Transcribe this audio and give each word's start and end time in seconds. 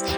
Damit 0.00 0.12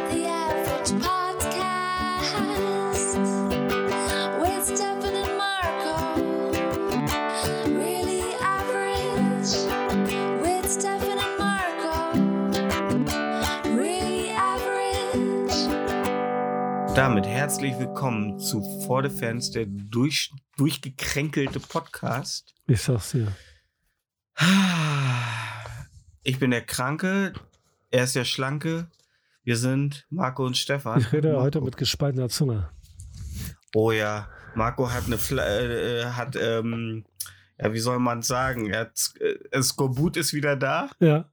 herzlich 17.26 17.78
willkommen 17.78 18.38
zu 18.38 18.62
For 18.84 19.02
the 19.02 19.08
Fans, 19.08 19.50
der 19.50 19.64
durch, 19.64 20.30
durchgekränkelte 20.58 21.58
Podcast. 21.58 22.54
Ich 22.66 22.82
sag's 22.82 23.12
dir. 23.12 23.32
Ich 26.22 26.38
bin 26.38 26.50
der 26.50 26.66
Kranke, 26.66 27.32
er 27.90 28.04
ist 28.04 28.14
der 28.14 28.26
Schlanke. 28.26 28.90
Wir 29.50 29.56
sind 29.56 30.06
Marco 30.10 30.46
und 30.46 30.56
Stefan. 30.56 31.00
Ich 31.00 31.12
rede 31.12 31.30
Marco. 31.30 31.42
heute 31.42 31.60
mit 31.60 31.76
gespaltener 31.76 32.28
Zunge. 32.28 32.70
Oh 33.74 33.90
ja, 33.90 34.28
Marco 34.54 34.88
hat 34.88 35.06
eine, 35.06 35.18
Fla 35.18 35.42
äh, 35.44 36.04
hat, 36.04 36.36
ähm, 36.40 37.04
ja, 37.58 37.72
wie 37.72 37.80
soll 37.80 37.98
man 37.98 38.22
sagen? 38.22 38.70
Er 38.70 38.82
hat, 38.82 39.12
äh, 39.18 39.60
Skorbut 39.60 40.16
ist 40.16 40.34
wieder 40.34 40.54
da. 40.54 40.88
Ja, 41.00 41.32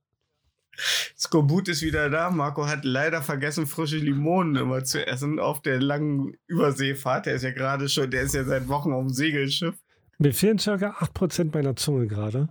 Skorbut 1.16 1.68
ist 1.68 1.84
wieder 1.84 2.10
da. 2.10 2.32
Marco 2.32 2.66
hat 2.66 2.86
leider 2.86 3.22
vergessen, 3.22 3.68
frische 3.68 3.98
Limonen 3.98 4.56
immer 4.56 4.84
zu 4.84 5.06
essen 5.06 5.40
auf 5.40 5.62
der 5.62 5.80
langen 5.80 6.34
Überseefahrt. 6.48 7.28
Der 7.28 7.36
ist 7.36 7.44
ja 7.44 7.52
gerade 7.52 7.88
schon, 7.88 8.10
der 8.10 8.24
ist 8.24 8.34
ja 8.34 8.46
seit 8.46 8.68
Wochen 8.68 8.94
auf 8.94 9.06
dem 9.06 9.14
Segelschiff. 9.14 9.76
mir 10.18 10.34
fehlen 10.34 10.58
circa 10.58 10.90
8% 11.02 11.54
meiner 11.54 11.76
Zunge 11.76 12.08
gerade. 12.08 12.50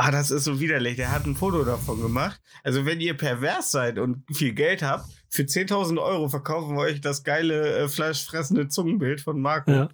Ah, 0.00 0.12
das 0.12 0.30
ist 0.30 0.44
so 0.44 0.60
widerlich. 0.60 0.94
Der 0.94 1.10
hat 1.10 1.26
ein 1.26 1.34
Foto 1.34 1.64
davon 1.64 2.00
gemacht. 2.00 2.40
Also, 2.62 2.86
wenn 2.86 3.00
ihr 3.00 3.14
pervers 3.14 3.72
seid 3.72 3.98
und 3.98 4.22
viel 4.32 4.52
Geld 4.52 4.80
habt, 4.80 5.10
für 5.28 5.42
10.000 5.42 6.00
Euro 6.00 6.28
verkaufen 6.28 6.76
wir 6.76 6.82
euch 6.82 7.00
das 7.00 7.24
geile 7.24 7.76
äh, 7.76 7.88
fleischfressende 7.88 8.68
Zungenbild 8.68 9.20
von 9.20 9.40
Marco. 9.40 9.72
Ja. 9.72 9.88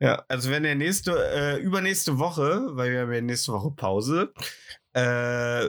Ja, 0.00 0.24
also 0.28 0.50
wenn 0.50 0.64
er 0.64 0.74
nächste, 0.74 1.12
äh, 1.12 1.60
übernächste 1.60 2.18
Woche, 2.18 2.66
weil 2.70 2.92
wir 2.92 3.00
haben 3.02 3.12
ja 3.12 3.20
nächste 3.20 3.52
Woche 3.52 3.72
Pause, 3.72 4.32
äh, 4.94 5.66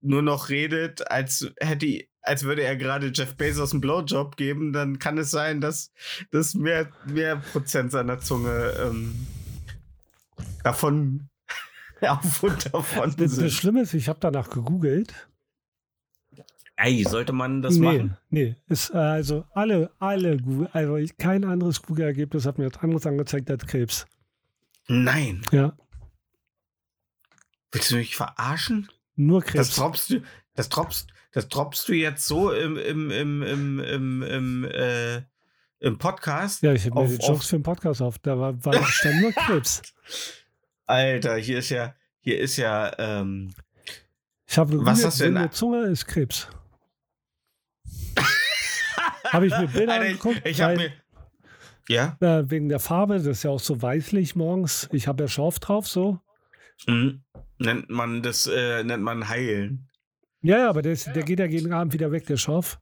nur 0.00 0.22
noch 0.22 0.48
redet, 0.48 1.08
als 1.08 1.52
hätte 1.60 2.06
als 2.20 2.42
würde 2.42 2.62
er 2.62 2.76
gerade 2.76 3.12
Jeff 3.14 3.36
Bezos 3.36 3.72
einen 3.72 3.80
Blowjob 3.80 4.36
geben, 4.36 4.72
dann 4.72 4.98
kann 4.98 5.18
es 5.18 5.30
sein, 5.30 5.60
dass 5.60 5.92
das 6.32 6.54
mehr, 6.54 6.88
mehr 7.06 7.36
Prozent 7.36 7.92
seiner 7.92 8.18
Zunge 8.18 8.74
ähm, 8.80 9.26
davon 10.64 11.28
auf 12.02 12.42
und 12.42 12.72
davon 12.72 13.10
Das, 13.10 13.16
das 13.16 13.32
sind. 13.36 13.50
Schlimme 13.52 13.82
ist, 13.82 13.94
ich 13.94 14.08
habe 14.08 14.18
danach 14.20 14.50
gegoogelt. 14.50 15.14
Ey, 16.76 17.04
sollte 17.04 17.32
man 17.32 17.62
das 17.62 17.74
nee, 17.76 17.84
machen? 17.84 18.16
nee. 18.30 18.56
Ist, 18.68 18.90
äh, 18.90 18.96
also 18.96 19.44
alle, 19.52 19.90
alle, 19.98 20.38
Google- 20.38 20.68
also 20.72 20.96
ich- 20.96 21.16
kein 21.16 21.44
anderes 21.44 21.82
Google-Ergebnis 21.82 22.46
hat 22.46 22.58
mir 22.58 22.72
was 22.72 22.82
anderes 22.82 23.06
angezeigt 23.06 23.50
als 23.50 23.66
Krebs. 23.66 24.06
Nein. 24.88 25.42
Ja, 25.52 25.76
Willst 27.70 27.90
du 27.90 27.96
mich 27.96 28.16
verarschen? 28.16 28.88
nur 29.16 29.40
Das 29.42 29.50
Krebs. 29.52 29.76
droppst 29.76 30.10
du, 30.10 30.22
das 30.54 30.68
droppst, 30.68 31.08
das 31.32 31.48
droppst 31.48 31.88
du 31.88 31.92
jetzt 31.94 32.26
so 32.26 32.50
im, 32.52 32.76
im, 32.76 33.10
im, 33.10 33.42
im, 33.42 33.80
im, 33.80 34.22
im, 34.22 34.64
äh, 34.64 35.22
im 35.78 35.98
Podcast? 35.98 36.62
Ja, 36.62 36.72
ich 36.72 36.84
habe 36.86 37.02
mir 37.02 37.16
die 37.16 37.24
Jokes 37.24 37.46
für 37.48 37.56
den 37.56 37.62
Podcast 37.62 38.02
auf. 38.02 38.18
Da 38.18 38.38
war, 38.38 38.62
war 38.64 38.82
stand 38.86 39.20
nur 39.20 39.32
Krebs. 39.46 39.82
Alter, 40.86 41.36
hier 41.36 41.58
ist 41.58 41.70
ja, 41.70 41.94
hier 42.20 42.38
ist 42.40 42.56
ja, 42.56 42.92
ähm, 42.98 43.52
Ich 44.46 44.58
habe 44.58 44.84
Was 44.84 45.04
hast 45.04 45.20
du 45.20 45.24
denn- 45.24 45.34
blinde 45.34 45.50
Zunge 45.50 45.82
ist 45.86 46.06
Krebs. 46.06 46.48
habe 49.30 49.46
ich 49.46 49.56
mir 49.56 49.66
Bilder 49.72 49.92
Alter, 49.94 50.04
angeguckt, 50.06 50.42
ich 50.46 50.60
hab 50.60 50.70
weil- 50.70 50.76
mir, 50.78 50.92
ja, 51.88 52.16
äh, 52.20 52.48
wegen 52.50 52.68
der 52.68 52.78
Farbe, 52.78 53.14
das 53.14 53.26
ist 53.26 53.42
ja 53.42 53.50
auch 53.50 53.60
so 53.60 53.80
weißlich 53.82 54.36
morgens. 54.36 54.88
Ich 54.92 55.08
habe 55.08 55.24
ja 55.24 55.28
Schauf 55.28 55.58
drauf, 55.58 55.88
so. 55.88 56.20
mhm. 56.86 57.22
nennt 57.58 57.90
man 57.90 58.22
das, 58.22 58.46
äh, 58.46 58.84
nennt 58.84 59.02
man 59.02 59.28
heilen. 59.28 59.88
Ja, 60.42 60.58
ja, 60.58 60.68
aber 60.70 60.82
der, 60.82 60.92
ist, 60.92 61.06
der 61.14 61.22
geht 61.22 61.38
ja 61.38 61.46
jeden 61.46 61.72
Abend 61.72 61.92
wieder 61.92 62.10
weg, 62.12 62.26
der. 62.26 62.80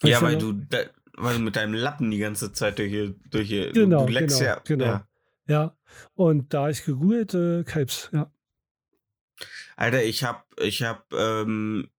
Weißt 0.00 0.12
ja, 0.12 0.22
weil 0.22 0.38
du, 0.38 0.52
da, 0.52 0.78
weil 1.14 1.34
du 1.36 1.40
mit 1.40 1.56
deinem 1.56 1.74
Lappen 1.74 2.10
die 2.10 2.18
ganze 2.18 2.52
Zeit 2.52 2.78
durch 2.78 2.90
hier, 2.90 3.14
durch 3.30 3.48
hier, 3.48 3.72
Genau, 3.72 4.06
du 4.06 4.12
leckst 4.12 4.38
genau, 4.38 4.50
ja, 4.50 4.60
genau. 4.64 4.84
ja. 4.84 5.08
Ja, 5.46 5.76
und 6.14 6.52
da 6.52 6.68
ich 6.68 6.84
gegoogelt, 6.84 7.34
äh, 7.34 7.64
Krebs, 7.64 8.10
ja. 8.12 8.32
Alter, 9.76 10.02
ich 10.02 10.24
hab, 10.24 10.46
ich 10.60 10.82
hab 10.82 11.12
ähm, 11.12 11.90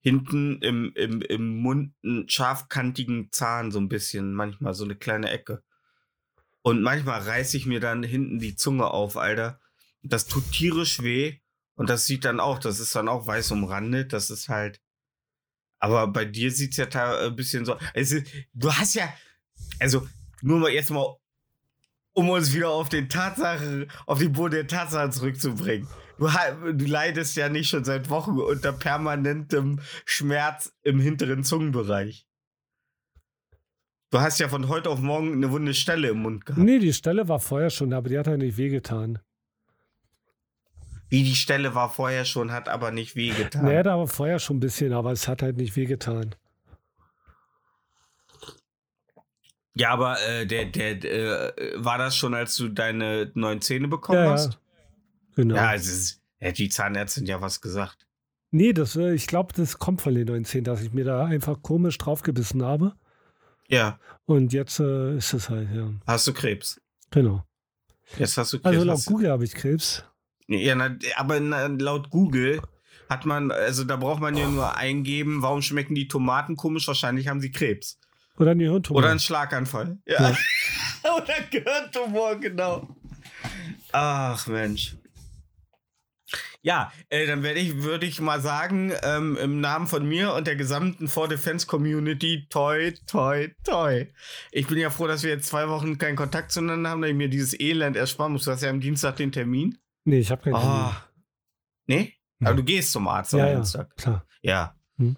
hinten 0.00 0.60
im, 0.60 0.92
im, 0.96 1.22
im 1.22 1.56
Mund 1.56 1.94
einen 2.04 2.28
scharfkantigen 2.28 3.30
Zahn, 3.32 3.70
so 3.70 3.78
ein 3.78 3.88
bisschen, 3.88 4.34
manchmal 4.34 4.74
so 4.74 4.84
eine 4.84 4.96
kleine 4.96 5.30
Ecke. 5.30 5.62
Und 6.62 6.82
manchmal 6.82 7.20
reiß 7.20 7.54
ich 7.54 7.66
mir 7.66 7.80
dann 7.80 8.02
hinten 8.02 8.38
die 8.38 8.56
Zunge 8.56 8.86
auf, 8.90 9.16
Alter. 9.16 9.60
Das 10.02 10.26
tut 10.26 10.50
tierisch 10.50 11.02
weh. 11.02 11.38
Und 11.74 11.90
das 11.90 12.06
sieht 12.06 12.24
dann 12.24 12.40
auch, 12.40 12.58
das 12.58 12.80
ist 12.80 12.94
dann 12.94 13.08
auch 13.08 13.26
weiß 13.26 13.50
umrandet. 13.50 14.12
Das 14.12 14.30
ist 14.30 14.48
halt. 14.48 14.80
Aber 15.78 16.06
bei 16.06 16.24
dir 16.24 16.50
sieht's 16.50 16.76
ja 16.76 16.86
da 16.86 17.26
ein 17.26 17.36
bisschen 17.36 17.64
so. 17.64 17.76
Also, 17.94 18.18
du 18.54 18.72
hast 18.72 18.94
ja. 18.94 19.12
Also, 19.78 20.08
nur 20.40 20.58
mal 20.58 20.70
jetzt 20.70 20.90
mal, 20.90 21.16
um 22.14 22.30
uns 22.30 22.54
wieder 22.54 22.70
auf 22.70 22.88
den 22.88 23.08
Tatsache, 23.08 23.86
auf 24.06 24.20
den 24.20 24.32
Boden 24.32 24.52
der 24.52 24.66
Tatsachen 24.66 25.12
zurückzubringen. 25.12 25.86
Du, 26.18 26.28
du 26.72 26.84
leidest 26.86 27.36
ja 27.36 27.48
nicht 27.48 27.68
schon 27.68 27.84
seit 27.84 28.08
Wochen 28.08 28.38
unter 28.38 28.72
permanentem 28.72 29.80
Schmerz 30.04 30.72
im 30.82 31.00
hinteren 31.00 31.44
Zungenbereich. 31.44 32.26
Du 34.10 34.20
hast 34.20 34.38
ja 34.38 34.48
von 34.48 34.68
heute 34.68 34.90
auf 34.90 35.00
morgen 35.00 35.32
eine 35.32 35.50
wunde 35.50 35.74
Stelle 35.74 36.08
im 36.08 36.22
Mund 36.22 36.46
gehabt. 36.46 36.62
Nee, 36.62 36.78
die 36.78 36.92
Stelle 36.92 37.28
war 37.28 37.40
vorher 37.40 37.70
schon, 37.70 37.92
aber 37.92 38.08
die 38.08 38.16
hat 38.16 38.28
ja 38.28 38.36
nicht 38.36 38.56
wehgetan. 38.56 39.18
Wie 41.08 41.24
die 41.24 41.34
Stelle 41.34 41.74
war 41.74 41.90
vorher 41.90 42.24
schon, 42.24 42.52
hat 42.52 42.68
aber 42.68 42.92
nicht 42.92 43.16
wehgetan. 43.16 43.64
Nee, 43.64 43.82
da 43.82 43.98
war 43.98 44.06
vorher 44.06 44.38
schon 44.38 44.58
ein 44.58 44.60
bisschen, 44.60 44.92
aber 44.92 45.10
es 45.10 45.26
hat 45.26 45.42
halt 45.42 45.56
nicht 45.56 45.74
wehgetan. 45.74 46.36
Ja, 49.74 49.90
aber 49.90 50.20
äh, 50.22 50.46
der, 50.46 50.66
der, 50.66 51.04
äh, 51.04 51.72
war 51.76 51.98
das 51.98 52.16
schon, 52.16 52.34
als 52.34 52.56
du 52.56 52.68
deine 52.68 53.30
neuen 53.34 53.60
Zähne 53.60 53.88
bekommen 53.88 54.18
Ja, 54.20 54.24
ja. 54.26 54.30
hast? 54.32 54.58
Genau. 55.34 55.56
Ja, 55.56 55.74
es 55.74 55.86
ist, 55.88 56.22
die 56.56 56.68
Zahnärztin 56.68 57.26
ja 57.26 57.40
was 57.40 57.60
gesagt. 57.60 58.06
Nee, 58.52 58.72
das, 58.72 58.94
äh, 58.94 59.12
ich 59.14 59.26
glaube, 59.26 59.52
das 59.52 59.78
kommt 59.80 60.00
von 60.00 60.14
den 60.14 60.28
19, 60.28 60.62
dass 60.62 60.80
ich 60.80 60.92
mir 60.92 61.04
da 61.04 61.24
einfach 61.24 61.60
komisch 61.62 61.98
draufgebissen 61.98 62.62
habe. 62.62 62.94
Ja, 63.68 63.98
Und 64.26 64.52
jetzt 64.52 64.78
äh, 64.78 65.16
ist 65.16 65.32
es 65.32 65.48
halt, 65.48 65.68
ja. 65.74 65.90
hast 66.06 66.26
du 66.28 66.32
Krebs. 66.32 66.80
Genau. 67.10 67.44
Jetzt 68.18 68.36
hast 68.36 68.52
du 68.52 68.58
Krebs. 68.60 68.76
Also 68.76 68.84
laut 68.86 69.04
Google 69.06 69.30
habe 69.30 69.44
ich 69.44 69.54
Krebs. 69.54 70.04
Ja, 70.46 70.74
na, 70.74 70.96
aber 71.16 71.40
na, 71.40 71.66
laut 71.66 72.10
Google 72.10 72.60
hat 73.08 73.26
man, 73.26 73.50
also 73.50 73.82
da 73.84 73.96
braucht 73.96 74.20
man 74.20 74.36
ja 74.36 74.48
nur 74.48 74.76
eingeben, 74.76 75.42
warum 75.42 75.62
schmecken 75.62 75.94
die 75.94 76.06
Tomaten 76.06 76.56
komisch? 76.56 76.86
Wahrscheinlich 76.86 77.28
haben 77.28 77.40
sie 77.40 77.50
Krebs. 77.50 77.98
Oder 78.38 78.52
ein 78.52 78.60
Hirntumor. 78.60 78.98
Oder 79.00 79.10
einen 79.10 79.20
Schlaganfall. 79.20 79.98
Ja. 80.06 80.36
Oder 81.04 81.34
ein 81.36 81.50
Gehirntumor, 81.50 82.36
genau. 82.36 82.88
Ach, 83.92 84.46
Mensch. 84.46 84.96
Ja, 86.62 86.90
äh, 87.10 87.26
dann 87.26 87.42
werde 87.42 87.60
ich, 87.60 87.82
würde 87.82 88.06
ich 88.06 88.20
mal 88.22 88.40
sagen, 88.40 88.90
ähm, 89.02 89.36
im 89.36 89.60
Namen 89.60 89.86
von 89.86 90.08
mir 90.08 90.32
und 90.32 90.46
der 90.46 90.56
gesamten 90.56 91.08
For 91.08 91.28
Defense 91.28 91.66
Community, 91.66 92.46
toi, 92.48 92.92
toi, 93.06 93.50
toi. 93.64 94.06
Ich 94.50 94.66
bin 94.66 94.78
ja 94.78 94.88
froh, 94.88 95.06
dass 95.06 95.22
wir 95.22 95.30
jetzt 95.30 95.46
zwei 95.46 95.68
Wochen 95.68 95.98
keinen 95.98 96.16
Kontakt 96.16 96.50
zueinander 96.52 96.88
haben, 96.90 97.02
da 97.02 97.08
ich 97.08 97.14
mir 97.14 97.28
dieses 97.28 97.58
Elend 97.60 97.96
ersparen 97.96 98.32
muss. 98.32 98.44
Du 98.46 98.50
hast 98.50 98.62
ja 98.62 98.70
am 98.70 98.80
Dienstag 98.80 99.16
den 99.16 99.30
Termin. 99.30 99.76
Nee, 100.06 100.20
ich 100.20 100.30
habe 100.30 100.42
keinen 100.42 100.54
Oh. 100.54 100.90
Nee? 101.86 102.14
Nee. 102.38 102.46
Aber 102.46 102.56
du 102.56 102.64
gehst 102.64 102.92
zum 102.92 103.06
Arzt 103.08 103.34
am 103.34 103.40
Ja, 103.40 103.46
ja, 103.48 103.54
Dienstag. 103.56 103.94
klar. 103.96 104.26
Ja. 104.40 104.74
Hm. 104.96 105.16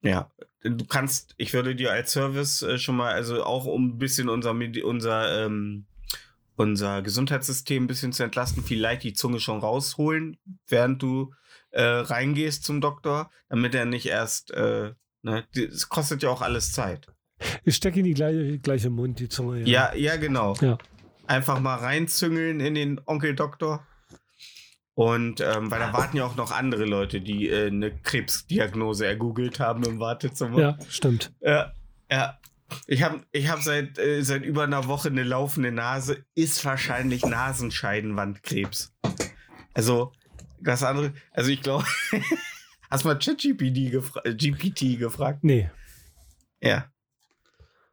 Ja. 0.00 0.30
Du 0.64 0.84
kannst, 0.84 1.34
ich 1.38 1.52
würde 1.52 1.74
dir 1.74 1.90
als 1.92 2.12
Service 2.12 2.62
äh, 2.62 2.78
schon 2.78 2.96
mal, 2.96 3.12
also 3.12 3.42
auch 3.44 3.64
um 3.64 3.88
ein 3.88 3.98
bisschen 3.98 4.28
unser, 4.28 4.52
unser, 4.84 5.46
ähm, 5.46 5.86
unser 6.56 7.02
Gesundheitssystem 7.02 7.84
ein 7.84 7.86
bisschen 7.88 8.12
zu 8.12 8.22
entlasten, 8.22 8.62
vielleicht 8.62 9.02
die 9.02 9.12
Zunge 9.12 9.40
schon 9.40 9.58
rausholen, 9.58 10.38
während 10.68 11.02
du 11.02 11.34
äh, 11.72 11.82
reingehst 11.82 12.64
zum 12.64 12.80
Doktor, 12.80 13.30
damit 13.48 13.74
er 13.74 13.86
nicht 13.86 14.06
erst, 14.06 14.52
äh, 14.52 14.92
ne, 15.22 15.44
es 15.54 15.88
kostet 15.88 16.22
ja 16.22 16.30
auch 16.30 16.42
alles 16.42 16.72
Zeit. 16.72 17.08
Ich 17.64 17.76
stecke 17.76 18.00
in 18.00 18.04
die 18.04 18.14
gleiche, 18.14 18.58
gleiche 18.58 18.90
Mund, 18.90 19.18
die 19.18 19.28
Zunge. 19.28 19.62
Ja, 19.62 19.94
ja, 19.94 20.16
genau. 20.16 20.54
Ja. 20.60 20.78
Einfach 21.26 21.60
mal 21.60 21.76
reinzüngeln 21.76 22.60
in 22.60 22.74
den 22.74 23.00
Onkel 23.06 23.34
Doktor. 23.34 23.86
Und 24.94 25.40
ähm, 25.40 25.70
weil 25.70 25.80
da 25.80 25.92
warten 25.92 26.18
ja 26.18 26.24
auch 26.24 26.36
noch 26.36 26.50
andere 26.50 26.84
Leute, 26.84 27.20
die 27.20 27.48
äh, 27.48 27.68
eine 27.68 27.90
Krebsdiagnose 27.90 29.06
ergoogelt 29.06 29.58
haben 29.58 29.84
im 29.84 29.98
Wartezimmer. 29.98 30.58
Ja, 30.58 30.78
stimmt. 30.88 31.32
Ja, 31.40 31.72
ja. 32.10 32.38
Ich 32.86 33.02
habe 33.02 33.20
ich 33.32 33.50
hab 33.50 33.60
seit, 33.62 33.98
äh, 33.98 34.22
seit 34.22 34.44
über 34.44 34.64
einer 34.64 34.86
Woche 34.86 35.08
eine 35.08 35.22
laufende 35.22 35.72
Nase. 35.72 36.24
Ist 36.34 36.64
wahrscheinlich 36.64 37.24
Nasenscheidenwandkrebs. 37.24 38.94
Also, 39.74 40.12
das 40.60 40.82
andere, 40.82 41.12
also 41.32 41.50
ich 41.50 41.62
glaube, 41.62 41.84
Hast 42.92 43.04
du 43.04 43.08
mal 43.08 43.18
ChatGPT 43.18 43.90
gefra 43.90 44.20
GPT 44.20 44.98
gefragt? 44.98 45.44
Nee. 45.44 45.70
Ja. 46.60 46.91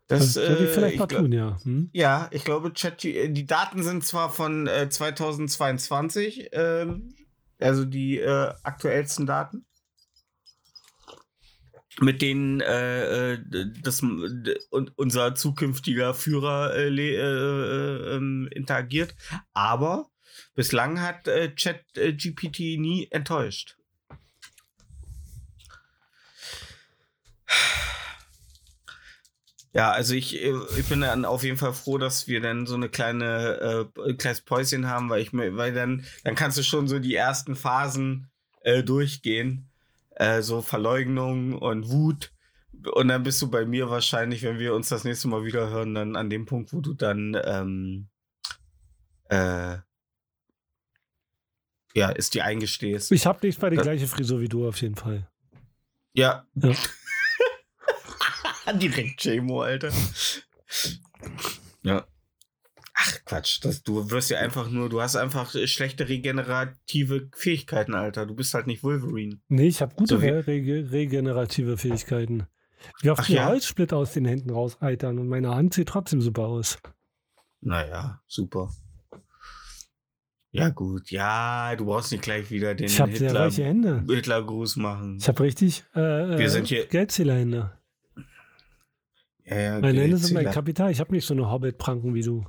Das, 0.09 0.33
Das, 0.33 0.37
ich 0.37 0.49
äh, 0.49 0.67
vielleicht 0.67 0.93
ich 0.95 0.99
mal 0.99 1.05
glaub- 1.05 1.21
tun, 1.21 1.31
ja. 1.31 1.59
Hm? 1.63 1.89
Ja, 1.93 2.27
ich 2.31 2.43
glaube, 2.43 2.73
Chat, 2.73 3.03
die 3.03 3.45
Daten 3.45 3.83
sind 3.83 4.03
zwar 4.03 4.31
von 4.31 4.65
äh, 4.65 4.89
2022, 4.89 6.49
ähm, 6.51 7.13
also 7.59 7.85
die 7.85 8.17
äh, 8.17 8.53
aktuellsten 8.63 9.27
Daten, 9.27 9.67
mit 11.99 12.23
denen 12.23 12.59
äh, 12.59 13.33
äh, 13.33 13.39
das, 13.83 14.01
unser 14.95 15.35
zukünftiger 15.35 16.15
Führer 16.15 16.73
äh, 16.75 16.87
äh, 16.87 17.15
äh, 17.15 18.15
ähm, 18.15 18.49
interagiert. 18.51 19.13
Aber 19.53 20.09
bislang 20.55 21.01
hat 21.01 21.27
äh, 21.27 21.53
Chat 21.53 21.83
GPT 21.93 22.79
nie 22.79 23.07
enttäuscht. 23.11 23.77
Ja, 29.79 29.91
also 29.91 30.13
ich, 30.13 30.35
äh, 30.43 30.53
ich 30.77 30.89
bin 30.89 30.99
dann 30.99 31.23
auf 31.23 31.41
jeden 31.43 31.55
Fall 31.55 31.71
froh, 31.71 31.97
dass 31.97 32.27
wir 32.27 32.41
dann 32.41 32.65
so 32.65 32.75
eine 32.75 32.89
kleine 32.89 33.87
äh, 33.97 34.09
ein 34.09 34.17
kleines 34.17 34.41
Päuschen 34.41 34.87
haben, 34.87 35.09
weil 35.09 35.21
ich 35.21 35.31
mir, 35.31 35.55
weil 35.55 35.73
dann, 35.73 36.03
dann 36.25 36.35
kannst 36.35 36.57
du 36.57 36.63
schon 36.63 36.89
so 36.89 36.99
die 36.99 37.15
ersten 37.15 37.55
Phasen 37.55 38.29
äh, 38.63 38.83
durchgehen. 38.83 39.69
Äh, 40.17 40.41
so 40.41 40.61
Verleugnung 40.61 41.53
und 41.57 41.89
Wut. 41.89 42.33
Und 42.93 43.07
dann 43.07 43.23
bist 43.23 43.41
du 43.41 43.49
bei 43.49 43.63
mir 43.65 43.89
wahrscheinlich, 43.89 44.43
wenn 44.43 44.59
wir 44.59 44.73
uns 44.75 44.89
das 44.89 45.05
nächste 45.05 45.29
Mal 45.29 45.45
wieder 45.45 45.69
hören, 45.69 45.95
dann 45.95 46.17
an 46.17 46.29
dem 46.29 46.45
Punkt, 46.45 46.73
wo 46.73 46.81
du 46.81 46.93
dann 46.93 47.39
ähm, 47.45 48.09
äh, 49.29 49.77
ja, 51.95 52.09
ist 52.09 52.33
die 52.33 52.41
eingestehst. 52.41 53.13
Ich 53.13 53.25
habe 53.25 53.45
nicht 53.47 53.61
bei 53.61 53.69
die 53.69 53.77
Das- 53.77 53.85
gleiche 53.85 54.07
Frisur 54.07 54.41
wie 54.41 54.49
du 54.49 54.67
auf 54.67 54.81
jeden 54.81 54.95
Fall. 54.95 55.29
Ja. 56.13 56.45
Ja. 56.55 56.73
Direkt 58.73 59.23
Jamo, 59.25 59.61
Alter. 59.61 59.91
Ja. 61.83 62.05
Ach 62.93 63.17
Quatsch, 63.25 63.63
das, 63.63 63.81
du 63.83 64.11
wirst 64.11 64.29
ja 64.29 64.39
einfach 64.39 64.69
nur, 64.69 64.89
du 64.89 65.01
hast 65.01 65.15
einfach 65.15 65.55
äh, 65.55 65.67
schlechte 65.67 66.09
regenerative 66.09 67.29
Fähigkeiten, 67.33 67.93
Alter. 67.95 68.25
Du 68.25 68.35
bist 68.35 68.53
halt 68.53 68.67
nicht 68.67 68.83
Wolverine. 68.83 69.39
Nee, 69.47 69.67
ich 69.67 69.81
habe 69.81 69.95
gute 69.95 70.15
So 70.15 70.21
re 70.21 70.45
rege 70.45 70.91
regenerative 70.91 71.77
Fähigkeiten. 71.77 72.47
Wie 73.01 73.09
oft 73.09 73.27
ja? 73.29 73.45
Holzsplit 73.47 73.93
aus 73.93 74.13
den 74.13 74.25
Händen 74.25 74.49
rauseitern 74.49 75.17
und 75.19 75.29
meine 75.29 75.55
Hand 75.55 75.73
sieht 75.73 75.87
trotzdem 75.87 76.21
super 76.21 76.47
aus. 76.47 76.77
Naja, 77.61 78.21
super. 78.27 78.69
Ja, 80.51 80.69
gut, 80.69 81.11
ja, 81.11 81.75
du 81.75 81.85
brauchst 81.85 82.11
nicht 82.11 82.23
gleich 82.23 82.49
wieder 82.49 82.73
den 82.75 82.87
Ich 82.87 82.99
habe 82.99 83.15
sehr 83.15 83.27
Hitler, 83.29 83.45
weiche 83.45 83.63
Hände. 83.63 84.03
Hitlergruß 84.09 84.77
machen. 84.77 85.17
Ich 85.21 85.27
habe 85.27 85.43
richtig 85.43 85.83
äh, 85.93 85.99
Wir 85.99 86.39
äh, 86.39 86.49
sind 86.49 86.67
hier- 86.67 86.85
Geldzählerhände. 86.87 87.78
Ja, 89.49 89.57
ja, 89.59 89.79
Meine 89.79 90.01
Hände 90.01 90.17
sind 90.17 90.33
mein. 90.33 90.45
Kapital. 90.51 90.91
Ich 90.91 90.99
habe 90.99 91.11
nicht 91.11 91.25
so 91.25 91.33
eine 91.33 91.49
Hobbit-Pranken 91.49 92.13
wie 92.13 92.21
du. 92.21 92.45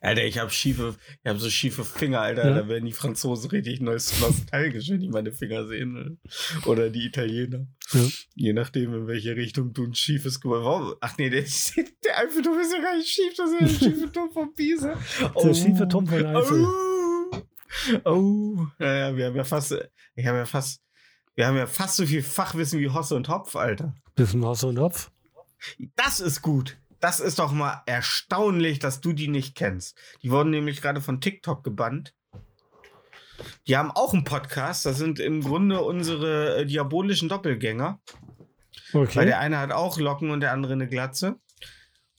Alter, 0.00 0.24
ich 0.24 0.38
habe 0.38 0.50
schiefe, 0.50 0.94
ich 1.22 1.28
habe 1.28 1.38
so 1.38 1.50
schiefe 1.50 1.84
Finger, 1.84 2.20
Alter. 2.20 2.48
Ja. 2.48 2.54
Da 2.54 2.68
werden 2.68 2.86
die 2.86 2.92
Franzosen 2.92 3.50
richtig 3.50 3.80
nost- 3.80 4.18
nostalgisch, 4.20 4.88
wenn 4.88 5.00
die 5.00 5.08
meine 5.10 5.30
Finger 5.32 5.66
sehen. 5.66 5.92
Ne? 5.92 6.16
Oder 6.64 6.88
die 6.88 7.04
Italiener. 7.04 7.66
Ja. 7.92 8.00
Je 8.34 8.52
nachdem, 8.54 8.94
in 8.94 9.06
welche 9.06 9.36
Richtung 9.36 9.74
du 9.74 9.84
ein 9.84 9.94
schiefes 9.94 10.40
Warum? 10.42 10.94
Ach 11.00 11.18
nee, 11.18 11.28
der, 11.28 11.42
der 11.42 12.18
Eiffelturm 12.18 12.58
ist 12.60 12.72
ja 12.72 12.80
gar 12.80 12.96
nicht 12.96 13.08
schief, 13.08 13.34
das 13.36 13.50
ist 13.50 13.60
ja 13.60 13.66
der 13.66 13.74
schiefe 13.92 14.10
Turm 14.12 14.30
von 14.32 14.54
Pisa. 14.54 14.96
Der 15.42 15.52
schiefe 15.54 15.86
Turm 15.86 16.06
von 16.06 16.24
Eifel. 16.24 16.64
Oh, 16.64 18.10
oh. 18.10 18.66
Naja, 18.78 19.14
wir 19.14 19.26
haben 19.26 19.36
ja 19.36 19.44
fast, 19.44 19.76
ich 20.14 20.26
habe 20.26 20.38
ja 20.38 20.46
fast, 20.46 20.80
wir 21.34 21.46
haben 21.46 21.56
ja 21.58 21.66
fast 21.66 21.96
so 21.96 22.06
viel 22.06 22.22
Fachwissen 22.22 22.80
wie 22.80 22.88
Hosse 22.88 23.16
und 23.16 23.28
Hopf, 23.28 23.54
Alter. 23.54 23.94
Bisschen 24.14 24.42
Haus 24.46 24.64
und 24.64 24.78
Hopf. 24.78 25.10
Das 25.96 26.20
ist 26.20 26.42
gut. 26.42 26.78
Das 27.00 27.20
ist 27.20 27.38
doch 27.38 27.52
mal 27.52 27.82
erstaunlich, 27.86 28.78
dass 28.78 29.00
du 29.00 29.12
die 29.12 29.28
nicht 29.28 29.54
kennst. 29.54 29.96
Die 30.22 30.30
wurden 30.30 30.50
nämlich 30.50 30.80
gerade 30.80 31.00
von 31.00 31.20
TikTok 31.20 31.62
gebannt. 31.62 32.14
Die 33.66 33.76
haben 33.76 33.90
auch 33.90 34.14
einen 34.14 34.24
Podcast. 34.24 34.86
Das 34.86 34.96
sind 34.96 35.18
im 35.18 35.42
Grunde 35.42 35.82
unsere 35.82 36.58
äh, 36.58 36.66
diabolischen 36.66 37.28
Doppelgänger. 37.28 38.00
Weil 38.92 39.02
Okay. 39.02 39.26
der 39.26 39.40
eine 39.40 39.58
hat 39.58 39.72
auch 39.72 39.98
Locken 39.98 40.30
und 40.30 40.40
der 40.40 40.52
andere 40.52 40.72
eine 40.74 40.86
Glatze. 40.88 41.36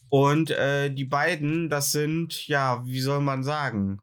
Und 0.10 0.52
äh, 0.52 0.92
die 0.92 1.06
beiden, 1.06 1.70
das 1.70 1.92
sind, 1.92 2.48
ja, 2.48 2.86
wie 2.86 3.00
soll 3.02 3.22
man 3.22 3.44
sagen? 3.44 4.02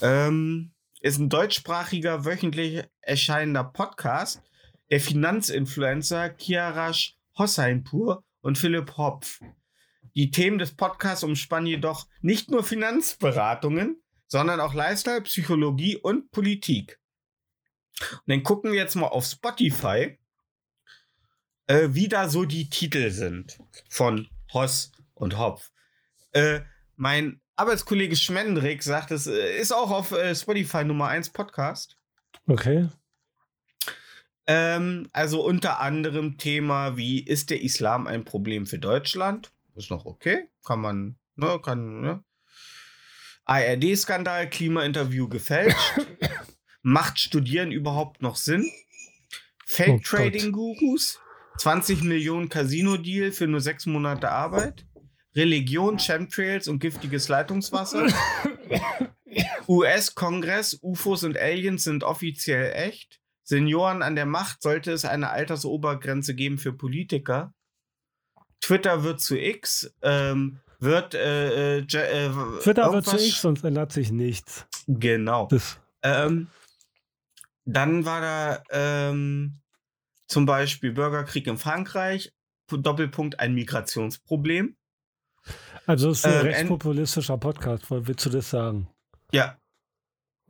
Ähm, 0.00 0.72
ist 1.00 1.18
ein 1.18 1.28
deutschsprachiger, 1.28 2.24
wöchentlich 2.24 2.84
erscheinender 3.00 3.64
Podcast. 3.64 4.42
Der 4.90 5.00
Finanzinfluencer 5.00 6.30
Kiarash 6.30 7.16
Hosseinpur 7.36 8.24
und 8.48 8.56
Philipp 8.56 8.96
Hopf. 8.96 9.40
Die 10.16 10.30
Themen 10.30 10.58
des 10.58 10.74
Podcasts 10.74 11.22
umspannen 11.22 11.66
jedoch 11.66 12.08
nicht 12.22 12.50
nur 12.50 12.64
Finanzberatungen, 12.64 14.02
sondern 14.26 14.58
auch 14.58 14.72
Lifestyle, 14.72 15.20
Psychologie 15.20 15.98
und 15.98 16.30
Politik. 16.30 16.98
Und 18.00 18.22
dann 18.26 18.42
gucken 18.42 18.72
wir 18.72 18.78
jetzt 18.78 18.94
mal 18.94 19.08
auf 19.08 19.26
Spotify, 19.26 20.18
äh, 21.66 21.88
wie 21.90 22.08
da 22.08 22.30
so 22.30 22.46
die 22.46 22.70
Titel 22.70 23.10
sind 23.10 23.58
von 23.90 24.28
Hoss 24.54 24.92
und 25.12 25.36
Hopf. 25.36 25.70
Äh, 26.32 26.60
mein 26.96 27.42
Arbeitskollege 27.56 28.16
Schmendrick 28.16 28.82
sagt, 28.82 29.10
es 29.10 29.26
äh, 29.26 29.58
ist 29.58 29.72
auch 29.72 29.90
auf 29.90 30.12
äh, 30.12 30.34
Spotify 30.34 30.84
Nummer 30.84 31.08
1 31.08 31.30
Podcast. 31.30 31.98
Okay. 32.46 32.88
Ähm, 34.50 35.10
also 35.12 35.44
unter 35.44 35.78
anderem 35.78 36.38
Thema, 36.38 36.96
wie 36.96 37.20
ist 37.20 37.50
der 37.50 37.62
Islam 37.62 38.06
ein 38.06 38.24
Problem 38.24 38.64
für 38.64 38.78
Deutschland? 38.78 39.52
Ist 39.76 39.90
noch 39.90 40.06
okay. 40.06 40.48
Kann 40.64 40.80
man, 40.80 41.18
ne, 41.36 41.60
kann, 41.62 42.00
ne? 42.00 42.24
ARD-Skandal, 43.44 44.48
Klimainterview 44.48 45.28
gefälscht. 45.28 45.76
Macht 46.82 47.18
Studieren 47.18 47.72
überhaupt 47.72 48.22
noch 48.22 48.36
Sinn? 48.36 48.70
Fake-Trading-Gurus? 49.66 51.20
20 51.58 52.02
Millionen 52.02 52.48
Casino-Deal 52.48 53.32
für 53.32 53.46
nur 53.46 53.60
sechs 53.60 53.84
Monate 53.84 54.30
Arbeit? 54.30 54.86
Religion, 55.34 55.98
Chemtrails 55.98 56.68
und 56.68 56.78
giftiges 56.78 57.28
Leitungswasser? 57.28 58.06
US-Kongress, 59.68 60.78
UFOs 60.80 61.24
und 61.24 61.36
Aliens 61.36 61.84
sind 61.84 62.02
offiziell 62.02 62.72
echt? 62.72 63.20
Senioren 63.48 64.02
an 64.02 64.14
der 64.14 64.26
Macht, 64.26 64.62
sollte 64.62 64.92
es 64.92 65.06
eine 65.06 65.30
Altersobergrenze 65.30 66.34
geben 66.34 66.58
für 66.58 66.74
Politiker? 66.74 67.54
Twitter 68.60 69.04
wird 69.04 69.22
zu 69.22 69.38
X, 69.38 69.90
ähm, 70.02 70.60
wird 70.80 71.14
äh, 71.14 71.78
äh, 71.78 71.80
äh, 71.80 72.60
Twitter 72.62 72.92
wird 72.92 73.06
zu 73.06 73.16
X, 73.16 73.40
sonst 73.40 73.64
ändert 73.64 73.90
sich 73.90 74.12
nichts. 74.12 74.66
Genau. 74.86 75.48
Ähm, 76.02 76.48
dann 77.64 78.04
war 78.04 78.20
da 78.20 78.62
ähm, 78.70 79.60
zum 80.26 80.44
Beispiel 80.44 80.92
Bürgerkrieg 80.92 81.46
in 81.46 81.56
Frankreich, 81.56 82.34
Doppelpunkt 82.70 83.40
ein 83.40 83.54
Migrationsproblem. 83.54 84.76
also 85.86 86.10
es 86.10 86.18
ist 86.18 86.26
ein 86.26 86.32
Ähm, 86.40 86.46
rechtspopulistischer 86.48 87.38
Podcast, 87.38 87.86
willst 87.88 88.26
du 88.26 88.30
das 88.30 88.50
sagen? 88.50 88.90
Ja, 89.32 89.56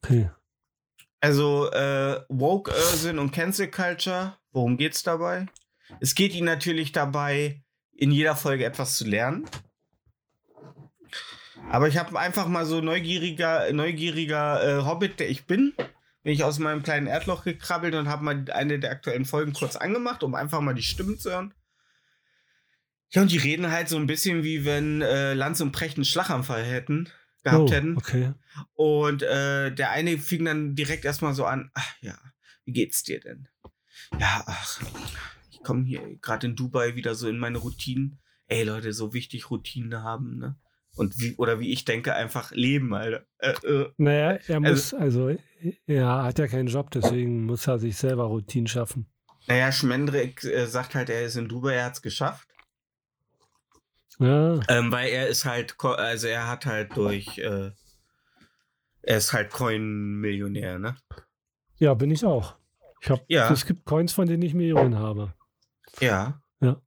Okay. 0.02 0.30
Also 1.20 1.70
äh, 1.72 2.20
Woke 2.28 2.70
Irrsinn 2.70 3.18
und 3.18 3.32
Cancel 3.32 3.68
Culture, 3.70 4.36
worum 4.52 4.76
geht's 4.76 5.02
dabei? 5.02 5.46
Es 6.00 6.14
geht 6.14 6.34
ihnen 6.34 6.46
natürlich 6.46 6.92
dabei, 6.92 7.62
in 7.92 8.12
jeder 8.12 8.36
Folge 8.36 8.64
etwas 8.64 8.96
zu 8.96 9.06
lernen. 9.06 9.48
Aber 11.70 11.88
ich 11.88 11.98
habe 11.98 12.18
einfach 12.18 12.46
mal 12.46 12.64
so 12.64 12.80
neugieriger, 12.80 13.72
neugieriger 13.72 14.62
äh, 14.62 14.84
Hobbit, 14.84 15.20
der 15.20 15.28
ich 15.28 15.46
bin, 15.46 15.74
bin 16.22 16.32
ich 16.32 16.44
aus 16.44 16.58
meinem 16.58 16.82
kleinen 16.82 17.06
Erdloch 17.06 17.44
gekrabbelt 17.44 17.94
und 17.94 18.08
habe 18.08 18.24
mal 18.24 18.44
eine 18.52 18.78
der 18.78 18.90
aktuellen 18.90 19.24
Folgen 19.24 19.52
kurz 19.52 19.76
angemacht, 19.76 20.22
um 20.22 20.34
einfach 20.34 20.60
mal 20.60 20.74
die 20.74 20.82
Stimmen 20.82 21.18
zu 21.18 21.30
hören. 21.30 21.54
Ja, 23.10 23.22
und 23.22 23.32
die 23.32 23.38
reden 23.38 23.70
halt 23.70 23.88
so 23.88 23.96
ein 23.96 24.06
bisschen 24.06 24.44
wie 24.44 24.64
wenn 24.64 25.02
äh, 25.02 25.34
Lanz 25.34 25.60
und 25.60 25.72
Precht 25.72 25.96
einen 25.96 26.04
Schlaganfall 26.04 26.62
hätten, 26.62 27.08
gehabt 27.42 27.70
oh, 27.70 27.72
hätten. 27.72 27.96
Okay. 27.96 28.32
Und 28.74 29.22
äh, 29.22 29.72
der 29.72 29.90
eine 29.90 30.18
fing 30.18 30.44
dann 30.44 30.74
direkt 30.74 31.04
erstmal 31.04 31.34
so 31.34 31.44
an, 31.44 31.70
ach 31.74 31.94
ja, 32.00 32.18
wie 32.64 32.72
geht's 32.72 33.02
dir 33.02 33.20
denn? 33.20 33.48
Ja, 34.18 34.42
ach, 34.46 34.80
ich 35.50 35.62
komme 35.62 35.84
hier 35.84 36.16
gerade 36.20 36.46
in 36.46 36.56
Dubai 36.56 36.94
wieder 36.94 37.14
so 37.14 37.28
in 37.28 37.38
meine 37.38 37.58
Routinen. 37.58 38.18
Ey 38.46 38.64
Leute, 38.64 38.92
so 38.92 39.12
wichtig 39.12 39.50
Routinen 39.50 40.02
haben, 40.02 40.38
ne? 40.38 40.56
Und 40.96 41.20
wie, 41.20 41.36
oder 41.36 41.60
wie 41.60 41.70
ich 41.70 41.84
denke, 41.84 42.14
einfach 42.14 42.50
leben, 42.50 42.92
Alter. 42.92 43.24
Äh, 43.38 43.52
äh. 43.66 43.92
Naja, 43.98 44.38
er 44.48 44.56
Also- 44.56 44.68
muss, 44.68 44.94
also, 44.94 45.36
er 45.86 46.22
hat 46.24 46.38
ja 46.38 46.48
keinen 46.48 46.66
Job, 46.66 46.90
deswegen 46.90 47.44
muss 47.44 47.68
er 47.68 47.78
sich 47.78 47.96
selber 47.96 48.24
Routinen 48.24 48.66
schaffen. 48.66 49.06
Naja, 49.46 49.70
Schmendrick 49.70 50.42
äh, 50.44 50.66
sagt 50.66 50.94
halt, 50.94 51.08
er 51.08 51.24
ist 51.24 51.36
in 51.36 51.48
Dubai, 51.48 51.74
er 51.74 51.84
hat's 51.84 52.02
geschafft. 52.02 52.47
Ja, 54.18 54.60
Ähm, 54.68 54.90
weil 54.90 55.10
er 55.10 55.28
ist 55.28 55.44
halt, 55.44 55.76
also 55.80 56.26
er 56.26 56.48
hat 56.48 56.66
halt 56.66 56.96
durch, 56.96 57.38
äh, 57.38 57.70
er 59.02 59.16
ist 59.16 59.32
halt 59.32 59.50
Coin-Millionär, 59.50 60.78
ne? 60.78 60.96
ja 61.78 61.94
bin 61.94 62.10
ich 62.10 62.24
auch. 62.24 62.56
Ich 63.00 63.10
hab, 63.10 63.24
Ja. 63.28 63.52
Es 63.52 63.64
gibt 63.64 63.84
Coins, 63.84 64.12
von 64.12 64.26
denen 64.26 64.42
ich 64.42 64.54
Millionen 64.54 64.96
habe. 64.98 65.34
Ja. 66.00 66.42
Ja. 66.60 66.82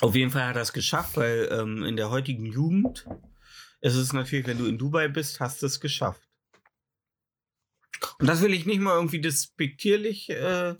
Auf 0.00 0.14
jeden 0.14 0.30
Fall 0.30 0.46
hat 0.46 0.56
er 0.56 0.62
es 0.62 0.72
geschafft, 0.72 1.16
weil 1.16 1.48
ähm, 1.50 1.82
in 1.84 1.96
der 1.96 2.10
heutigen 2.10 2.44
Jugend 2.44 3.06
ist 3.80 3.94
es 3.94 4.12
natürlich, 4.12 4.46
wenn 4.46 4.58
du 4.58 4.66
in 4.66 4.78
Dubai 4.78 5.08
bist, 5.08 5.40
hast 5.40 5.62
du 5.62 5.66
es 5.66 5.80
geschafft. 5.80 6.28
Und 8.18 8.26
das 8.26 8.42
will 8.42 8.52
ich 8.52 8.66
nicht 8.66 8.80
mal 8.80 8.94
irgendwie 8.96 9.20
despektierlich, 9.20 10.28
äh, 10.30 10.74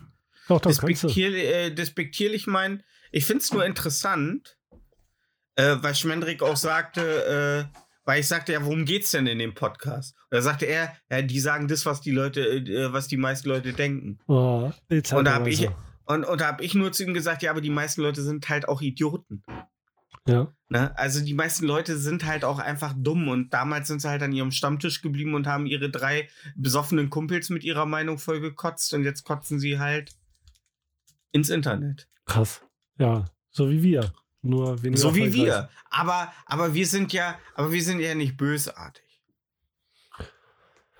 Doch, 0.48 0.60
despektierlich, 0.60 1.44
äh, 1.44 1.70
despektierlich 1.70 2.46
meinen. 2.46 2.82
Ich 3.12 3.26
finde 3.26 3.42
es 3.42 3.52
nur 3.52 3.64
interessant, 3.64 4.58
äh, 5.54 5.76
weil 5.80 5.94
Schmendrick 5.94 6.42
auch 6.42 6.56
sagte, 6.56 7.68
äh, 7.72 7.78
weil 8.04 8.20
ich 8.20 8.26
sagte, 8.26 8.52
ja, 8.52 8.64
worum 8.64 8.84
geht's 8.84 9.12
denn 9.12 9.26
in 9.26 9.38
dem 9.38 9.54
Podcast? 9.54 10.16
Und 10.30 10.36
da 10.36 10.42
sagte 10.42 10.64
er, 10.64 10.96
ja, 11.10 11.22
die 11.22 11.38
sagen 11.38 11.68
das, 11.68 11.86
was 11.86 12.00
die 12.00 12.10
Leute, 12.10 12.40
äh, 12.40 12.92
was 12.92 13.06
die 13.06 13.18
meisten 13.18 13.48
Leute 13.48 13.74
denken. 13.74 14.18
Oh, 14.26 14.72
jetzt 14.88 15.12
Und 15.12 15.26
da 15.26 15.34
habe 15.34 15.50
ich, 15.50 15.68
und, 16.06 16.24
und 16.24 16.40
da 16.40 16.46
habe 16.46 16.64
ich 16.64 16.74
nur 16.74 16.90
zu 16.90 17.04
ihm 17.04 17.14
gesagt, 17.14 17.42
ja, 17.42 17.50
aber 17.50 17.60
die 17.60 17.70
meisten 17.70 18.00
Leute 18.00 18.22
sind 18.22 18.48
halt 18.48 18.66
auch 18.66 18.80
Idioten. 18.80 19.44
Ja. 20.26 20.52
Ne? 20.68 20.96
Also 20.96 21.22
die 21.22 21.34
meisten 21.34 21.66
Leute 21.66 21.98
sind 21.98 22.24
halt 22.24 22.44
auch 22.44 22.58
einfach 22.58 22.94
dumm 22.96 23.28
und 23.28 23.52
damals 23.52 23.88
sind 23.88 24.00
sie 24.00 24.08
halt 24.08 24.22
an 24.22 24.32
ihrem 24.32 24.52
Stammtisch 24.52 25.02
geblieben 25.02 25.34
und 25.34 25.46
haben 25.46 25.66
ihre 25.66 25.90
drei 25.90 26.28
besoffenen 26.56 27.10
Kumpels 27.10 27.50
mit 27.50 27.62
ihrer 27.62 27.86
Meinung 27.86 28.18
voll 28.18 28.40
gekotzt 28.40 28.94
und 28.94 29.04
jetzt 29.04 29.24
kotzen 29.24 29.58
sie 29.60 29.78
halt 29.78 30.12
ins 31.32 31.50
Internet. 31.50 32.08
Krass. 32.24 32.62
Ja, 32.98 33.24
so 33.50 33.70
wie 33.70 33.82
wir. 33.82 34.12
Nur 34.42 34.82
weniger 34.82 35.00
So 35.00 35.14
wie 35.14 35.32
wir. 35.32 35.68
Aber, 35.90 36.32
aber 36.46 36.74
wir 36.74 36.86
sind 36.86 37.12
ja, 37.12 37.38
aber 37.54 37.70
wir 37.72 37.82
sind 37.82 38.00
ja 38.00 38.14
nicht 38.14 38.36
bösartig. 38.36 39.02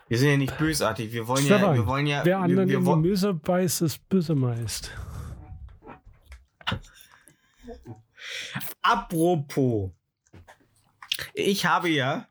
Wir 0.08 0.18
sind 0.18 0.28
ja 0.28 0.36
nicht 0.36 0.58
bösartig. 0.58 1.12
Wir 1.12 1.26
wollen 1.26 1.46
ja, 1.46 1.56
Stefan, 1.58 1.74
wir 1.74 1.86
wollen 1.86 2.06
ja, 2.06 2.18
Wer 2.24 2.36
wir, 2.38 2.44
anderen 2.44 2.68
wir, 2.68 2.84
wo- 2.84 2.96
Möse 2.96 3.32
beißt, 3.34 3.82
ist 3.82 4.08
böse 4.08 4.34
meist. 4.34 4.90
Apropos. 8.82 9.90
Ich 11.34 11.66
habe 11.66 11.88
ja. 11.88 12.26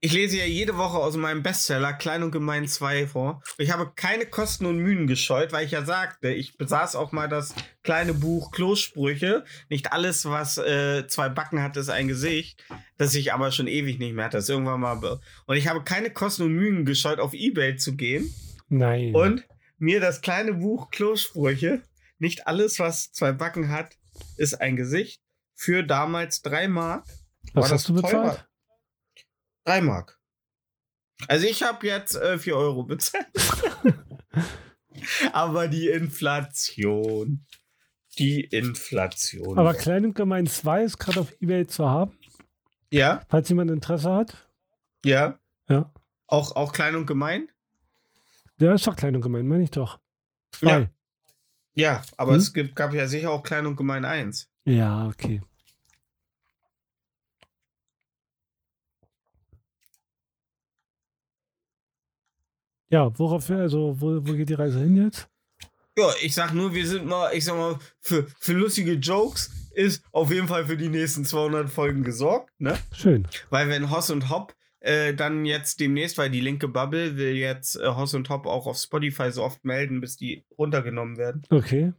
Ich 0.00 0.12
lese 0.12 0.36
ja 0.36 0.44
jede 0.44 0.76
Woche 0.76 0.96
aus 0.96 1.16
meinem 1.16 1.42
Bestseller 1.42 1.92
Klein 1.92 2.22
und 2.22 2.30
Gemein 2.30 2.68
2 2.68 3.08
vor. 3.08 3.42
Ich 3.58 3.72
habe 3.72 3.90
keine 3.96 4.26
Kosten 4.26 4.64
und 4.66 4.78
Mühen 4.78 5.08
gescheut, 5.08 5.50
weil 5.50 5.66
ich 5.66 5.72
ja 5.72 5.84
sagte, 5.84 6.28
ich 6.28 6.56
besaß 6.56 6.94
auch 6.94 7.10
mal 7.10 7.28
das 7.28 7.52
kleine 7.82 8.14
Buch 8.14 8.52
Klosprüche. 8.52 9.44
Nicht 9.68 9.92
alles, 9.92 10.24
was 10.24 10.56
äh, 10.56 11.08
zwei 11.08 11.28
Backen 11.28 11.60
hat, 11.60 11.76
ist 11.76 11.88
ein 11.88 12.06
Gesicht. 12.06 12.64
Das 12.96 13.16
ich 13.16 13.32
aber 13.32 13.50
schon 13.50 13.66
ewig 13.66 13.98
nicht 13.98 14.14
mehr 14.14 14.26
hatte. 14.26 14.36
Das 14.36 14.48
irgendwann 14.48 14.80
mal. 14.80 15.18
Und 15.46 15.56
ich 15.56 15.66
habe 15.66 15.82
keine 15.82 16.10
Kosten 16.10 16.44
und 16.44 16.52
Mühen 16.52 16.84
gescheut, 16.84 17.18
auf 17.18 17.34
Ebay 17.34 17.74
zu 17.74 17.96
gehen 17.96 18.32
Nein. 18.68 19.16
und 19.16 19.44
mir 19.78 19.98
das 20.00 20.20
kleine 20.20 20.54
Buch 20.54 20.92
Klosprüche. 20.92 21.82
Nicht 22.20 22.46
alles, 22.46 22.78
was 22.78 23.10
zwei 23.10 23.32
Backen 23.32 23.68
hat, 23.68 23.96
ist 24.36 24.60
ein 24.60 24.76
Gesicht. 24.76 25.20
Für 25.56 25.82
damals 25.82 26.40
drei 26.42 26.68
Mark. 26.68 27.04
Was 27.52 27.72
hast 27.72 27.88
du 27.88 27.94
bezahlt? 27.94 28.12
teurer? 28.12 28.48
Drei 29.68 29.82
Mark. 29.82 30.18
Also 31.26 31.46
ich 31.46 31.62
habe 31.62 31.86
jetzt 31.86 32.14
äh, 32.16 32.38
4 32.38 32.56
Euro 32.56 32.84
bezahlt. 32.84 33.26
Aber 35.32 35.68
die 35.68 35.88
Inflation. 35.88 37.44
Die 38.18 38.40
Inflation. 38.44 39.58
Aber 39.58 39.74
Klein 39.74 40.06
und 40.06 40.14
Gemein 40.14 40.46
2 40.46 40.84
ist 40.84 40.98
gerade 40.98 41.20
auf 41.20 41.32
Ebay 41.40 41.66
zu 41.66 41.86
haben, 41.86 42.16
ja, 42.90 43.20
falls 43.28 43.48
jemand 43.50 43.70
Interesse 43.70 44.10
hat. 44.10 44.48
ja. 45.04 45.38
Ja. 45.68 45.92
Auch, 46.26 46.56
auch 46.56 46.72
klein 46.72 46.94
und 46.96 47.04
gemein? 47.04 47.48
Der 48.58 48.72
ist 48.74 48.86
doch 48.86 48.96
Klein 48.96 49.14
und 49.16 49.20
Gemein, 49.22 49.46
meine 49.46 49.64
ich 49.64 49.70
doch. 49.70 49.98
Zwei. 50.52 50.80
Ja. 50.80 50.88
Ja, 51.74 52.02
aber 52.16 52.32
Hm? 52.32 52.38
es 52.38 52.54
gibt, 52.54 52.74
gab 52.74 52.94
ja 52.94 53.06
sicher 53.06 53.30
auch 53.30 53.42
klein 53.42 53.66
und 53.66 53.76
gemein 53.76 54.06
1. 54.06 54.50
Ja, 54.64 55.06
okay. 55.08 55.42
Ja, 62.90 63.16
worauf, 63.18 63.50
also, 63.50 64.00
wo, 64.00 64.26
wo 64.26 64.32
geht 64.32 64.48
die 64.48 64.54
Reise 64.54 64.80
hin 64.80 64.96
jetzt? 64.96 65.28
Ja, 65.96 66.10
ich 66.22 66.34
sag 66.34 66.54
nur, 66.54 66.74
wir 66.74 66.86
sind 66.86 67.06
mal, 67.06 67.32
ich 67.34 67.44
sag 67.44 67.56
mal, 67.56 67.78
für, 68.00 68.26
für 68.38 68.52
lustige 68.52 68.92
Jokes 68.92 69.50
ist 69.72 70.02
auf 70.12 70.32
jeden 70.32 70.48
Fall 70.48 70.66
für 70.66 70.76
die 70.76 70.88
nächsten 70.88 71.24
200 71.24 71.68
Folgen 71.68 72.02
gesorgt, 72.02 72.52
ne? 72.58 72.78
Schön. 72.92 73.26
Weil 73.50 73.68
wenn 73.68 73.90
Hoss 73.90 74.10
und 74.10 74.28
Hop 74.28 74.54
äh, 74.80 75.12
dann 75.12 75.44
jetzt 75.44 75.80
demnächst, 75.80 76.18
weil 76.18 76.30
die 76.30 76.40
linke 76.40 76.68
Bubble 76.68 77.16
will 77.16 77.34
jetzt 77.34 77.76
äh, 77.76 77.88
Hoss 77.88 78.14
und 78.14 78.28
Hop 78.28 78.46
auch 78.46 78.66
auf 78.66 78.78
Spotify 78.78 79.30
so 79.32 79.42
oft 79.42 79.64
melden, 79.64 80.00
bis 80.00 80.16
die 80.16 80.44
runtergenommen 80.56 81.16
werden. 81.16 81.42
Okay. 81.50 81.92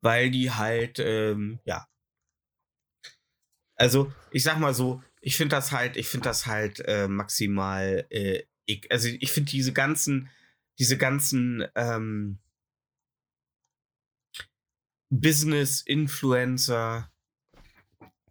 Weil 0.00 0.30
die 0.30 0.50
halt, 0.50 0.98
ähm, 0.98 1.60
ja. 1.64 1.86
Also, 3.76 4.12
ich 4.30 4.42
sag 4.42 4.58
mal 4.58 4.74
so, 4.74 5.02
ich 5.20 5.36
finde 5.36 5.56
das 5.56 5.72
halt, 5.72 5.96
ich 5.96 6.08
finde 6.08 6.28
das 6.28 6.46
halt 6.46 6.80
äh, 6.86 7.08
maximal, 7.08 8.06
äh, 8.10 8.42
also 8.90 9.08
ich 9.08 9.30
finde 9.30 9.50
diese 9.50 9.72
ganzen, 9.72 10.30
diese 10.78 10.96
ganzen 10.96 11.64
ähm, 11.74 12.38
Business-Influencer 15.10 17.10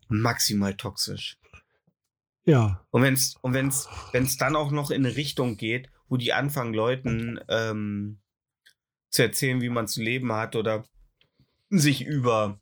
maximal 0.09 0.75
toxisch. 0.75 1.37
Ja. 2.45 2.85
Und 2.91 3.03
wenn 3.03 3.13
es 3.13 3.35
und 3.41 3.53
wenn's, 3.53 3.87
wenn's 4.11 4.37
dann 4.37 4.55
auch 4.55 4.71
noch 4.71 4.91
in 4.91 5.05
eine 5.05 5.15
Richtung 5.15 5.57
geht, 5.57 5.89
wo 6.09 6.17
die 6.17 6.33
anfangen, 6.33 6.73
Leuten 6.73 7.39
ähm, 7.47 8.19
zu 9.09 9.21
erzählen, 9.21 9.61
wie 9.61 9.69
man 9.69 9.87
zu 9.87 10.01
leben 10.01 10.33
hat 10.33 10.55
oder 10.55 10.83
sich 11.69 12.03
über, 12.03 12.59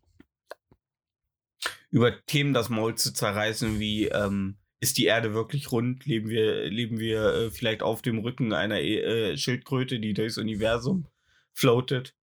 über 1.89 2.23
Themen 2.25 2.53
das 2.53 2.69
Maul 2.69 2.95
zu 2.95 3.11
zerreißen, 3.11 3.79
wie 3.79 4.07
ähm, 4.07 4.57
ist 4.81 4.97
die 4.97 5.05
Erde 5.05 5.33
wirklich 5.33 5.71
rund? 5.71 6.05
Leben 6.05 6.27
wir, 6.29 6.69
leben 6.69 6.99
wir 6.99 7.23
äh, 7.33 7.51
vielleicht 7.51 7.81
auf 7.83 8.01
dem 8.01 8.19
Rücken 8.19 8.51
einer 8.51 8.81
äh, 8.81 9.37
Schildkröte, 9.37 9.99
die 9.99 10.13
durchs 10.13 10.37
Universum 10.37 11.07
floatet? 11.53 12.13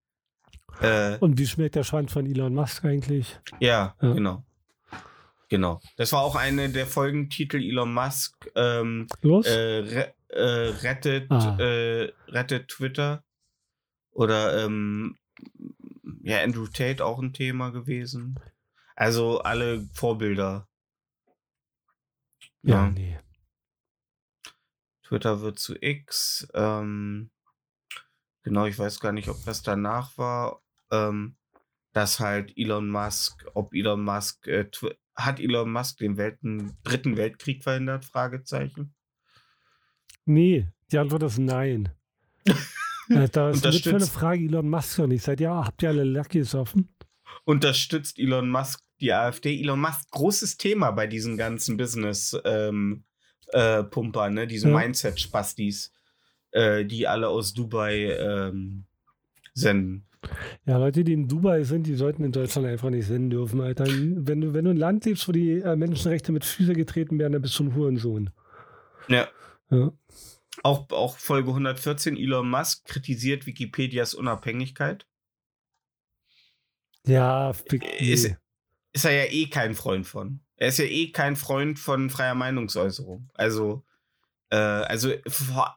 Äh, 0.83 1.17
Und 1.19 1.39
wie 1.39 1.47
schmeckt 1.47 1.75
der 1.77 1.85
Schwanz 1.85 2.13
von 2.13 2.27
Elon 2.27 2.55
Musk 2.55 2.85
eigentlich? 2.85 3.39
ja, 3.61 3.97
Ja. 4.03 4.13
genau. 4.13 4.45
Genau. 5.49 5.81
Das 5.97 6.13
war 6.13 6.21
auch 6.21 6.35
eine 6.37 6.69
der 6.69 6.87
Folgentitel 6.87 7.57
Elon 7.63 7.95
Musk. 7.95 8.51
Ähm, 8.55 9.07
Los? 9.23 9.47
äh, 9.47 9.51
re 9.79 10.15
äh, 10.29 10.41
rettet, 10.83 11.31
Ah. 11.31 11.57
äh, 11.59 12.13
rettet 12.29 12.69
Twitter. 12.69 13.25
Oder 14.11 14.63
ähm, 14.65 15.17
ja, 16.23 16.43
Andrew 16.43 16.67
Tate 16.67 17.03
auch 17.03 17.19
ein 17.19 17.33
Thema 17.33 17.71
gewesen. 17.71 18.39
Also 18.95 19.39
alle 19.41 19.89
Vorbilder. 19.95 20.68
Ja, 22.69 22.85
ja. 22.85 22.91
nee. 22.91 23.19
Twitter 25.03 25.41
wird 25.41 25.59
zu 25.59 25.75
X. 25.81 26.47
Ähm, 26.55 27.31
genau, 28.43 28.67
ich 28.67 28.79
weiß 28.79 29.01
gar 29.01 29.13
nicht, 29.13 29.29
ob 29.29 29.43
das 29.45 29.63
danach 29.63 30.17
war. 30.19 30.63
Ähm, 30.91 31.37
dass 31.93 32.21
halt 32.21 32.53
Elon 32.57 32.91
Musk, 32.91 33.47
ob 33.55 33.75
Elon 33.75 34.05
Musk, 34.05 34.47
äh, 34.47 34.71
hat 35.17 35.41
Elon 35.41 35.73
Musk 35.73 35.99
den 35.99 36.17
Welten, 36.17 36.77
dritten 36.85 37.17
Weltkrieg 37.17 37.63
verhindert? 37.63 38.05
Fragezeichen. 38.05 38.95
Nee, 40.25 40.69
die 40.93 40.99
Antwort 40.99 41.23
ist 41.25 41.39
nein. 41.39 41.89
äh, 43.09 43.29
da 43.31 43.51
ist 43.51 43.83
für 43.83 43.97
eine. 43.97 44.07
Frage 44.07 44.45
Elon 44.45 44.69
Musk 44.69 44.99
und 44.99 45.11
ich 45.11 45.23
sage, 45.23 45.45
ja, 45.45 45.65
habt 45.65 45.83
ihr 45.83 45.89
alle 45.89 46.05
Luckys 46.05 46.55
offen? 46.55 46.95
Unterstützt 47.49 48.19
Elon 48.19 48.51
Musk 48.51 48.85
die 49.01 49.15
AfD. 49.15 49.59
Elon 49.59 49.81
Musk, 49.81 50.11
großes 50.11 50.59
Thema 50.59 50.91
bei 50.91 51.07
diesen 51.07 51.39
ganzen 51.39 51.79
Business-Pumper, 51.79 52.45
ähm, 52.75 53.05
äh, 53.55 54.31
ne? 54.31 54.47
diese 54.47 54.69
Ja. 54.69 54.77
Mindset-Spastis, 54.77 55.91
äh, 56.51 56.85
die 56.85 57.09
alle 57.09 57.29
aus 57.29 57.55
Dubai 57.55 58.13
ähm, 58.13 58.85
senden. 59.55 60.05
Ja, 60.67 60.77
Leute, 60.77 61.05
die 61.05 61.15
in 61.15 61.27
Dubai 61.27 61.63
sind, 61.63 61.87
die 61.87 61.95
sollten 61.95 62.23
in 62.23 62.33
Deutschland 62.33 62.67
einfach 62.67 62.91
nicht 62.91 63.07
senden 63.07 63.31
dürfen, 63.31 63.63
Alter. 63.63 63.87
Wenn 63.87 64.43
du, 64.43 64.53
wenn 64.53 64.67
du 64.67 64.73
ein 64.73 64.77
Land 64.77 65.07
lebst, 65.07 65.27
wo 65.27 65.33
die 65.33 65.53
äh, 65.53 65.75
Menschenrechte 65.75 66.33
mit 66.33 66.45
Füße 66.45 66.75
getreten 66.75 67.19
werden, 67.19 67.33
dann 67.33 67.41
bist 67.41 67.59
du 67.59 67.65
ein 67.65 67.75
Hurensohn. 67.75 68.29
Ja. 69.09 69.27
Ja. 69.71 69.93
Auch, 70.63 70.91
auch 70.91 71.17
Folge 71.17 71.49
114, 71.49 72.19
Elon 72.19 72.51
Musk 72.51 72.85
kritisiert 72.85 73.47
Wikipedias 73.47 74.13
Unabhängigkeit. 74.13 75.07
Ja, 77.09 77.55
fick 77.55 77.85
Ist, 78.01 78.37
ist 78.93 79.05
er 79.05 79.13
ja 79.13 79.33
eh 79.33 79.49
kein 79.49 79.75
Freund 79.75 80.07
von. 80.07 80.41
Er 80.57 80.69
ist 80.69 80.79
ja 80.79 80.85
eh 80.85 81.11
kein 81.11 81.37
Freund 81.37 81.79
von 81.79 82.11
freier 82.11 82.35
Meinungsäußerung. 82.35 83.31
Also, 83.33 83.85
äh, 84.51 84.57
also, 84.57 85.15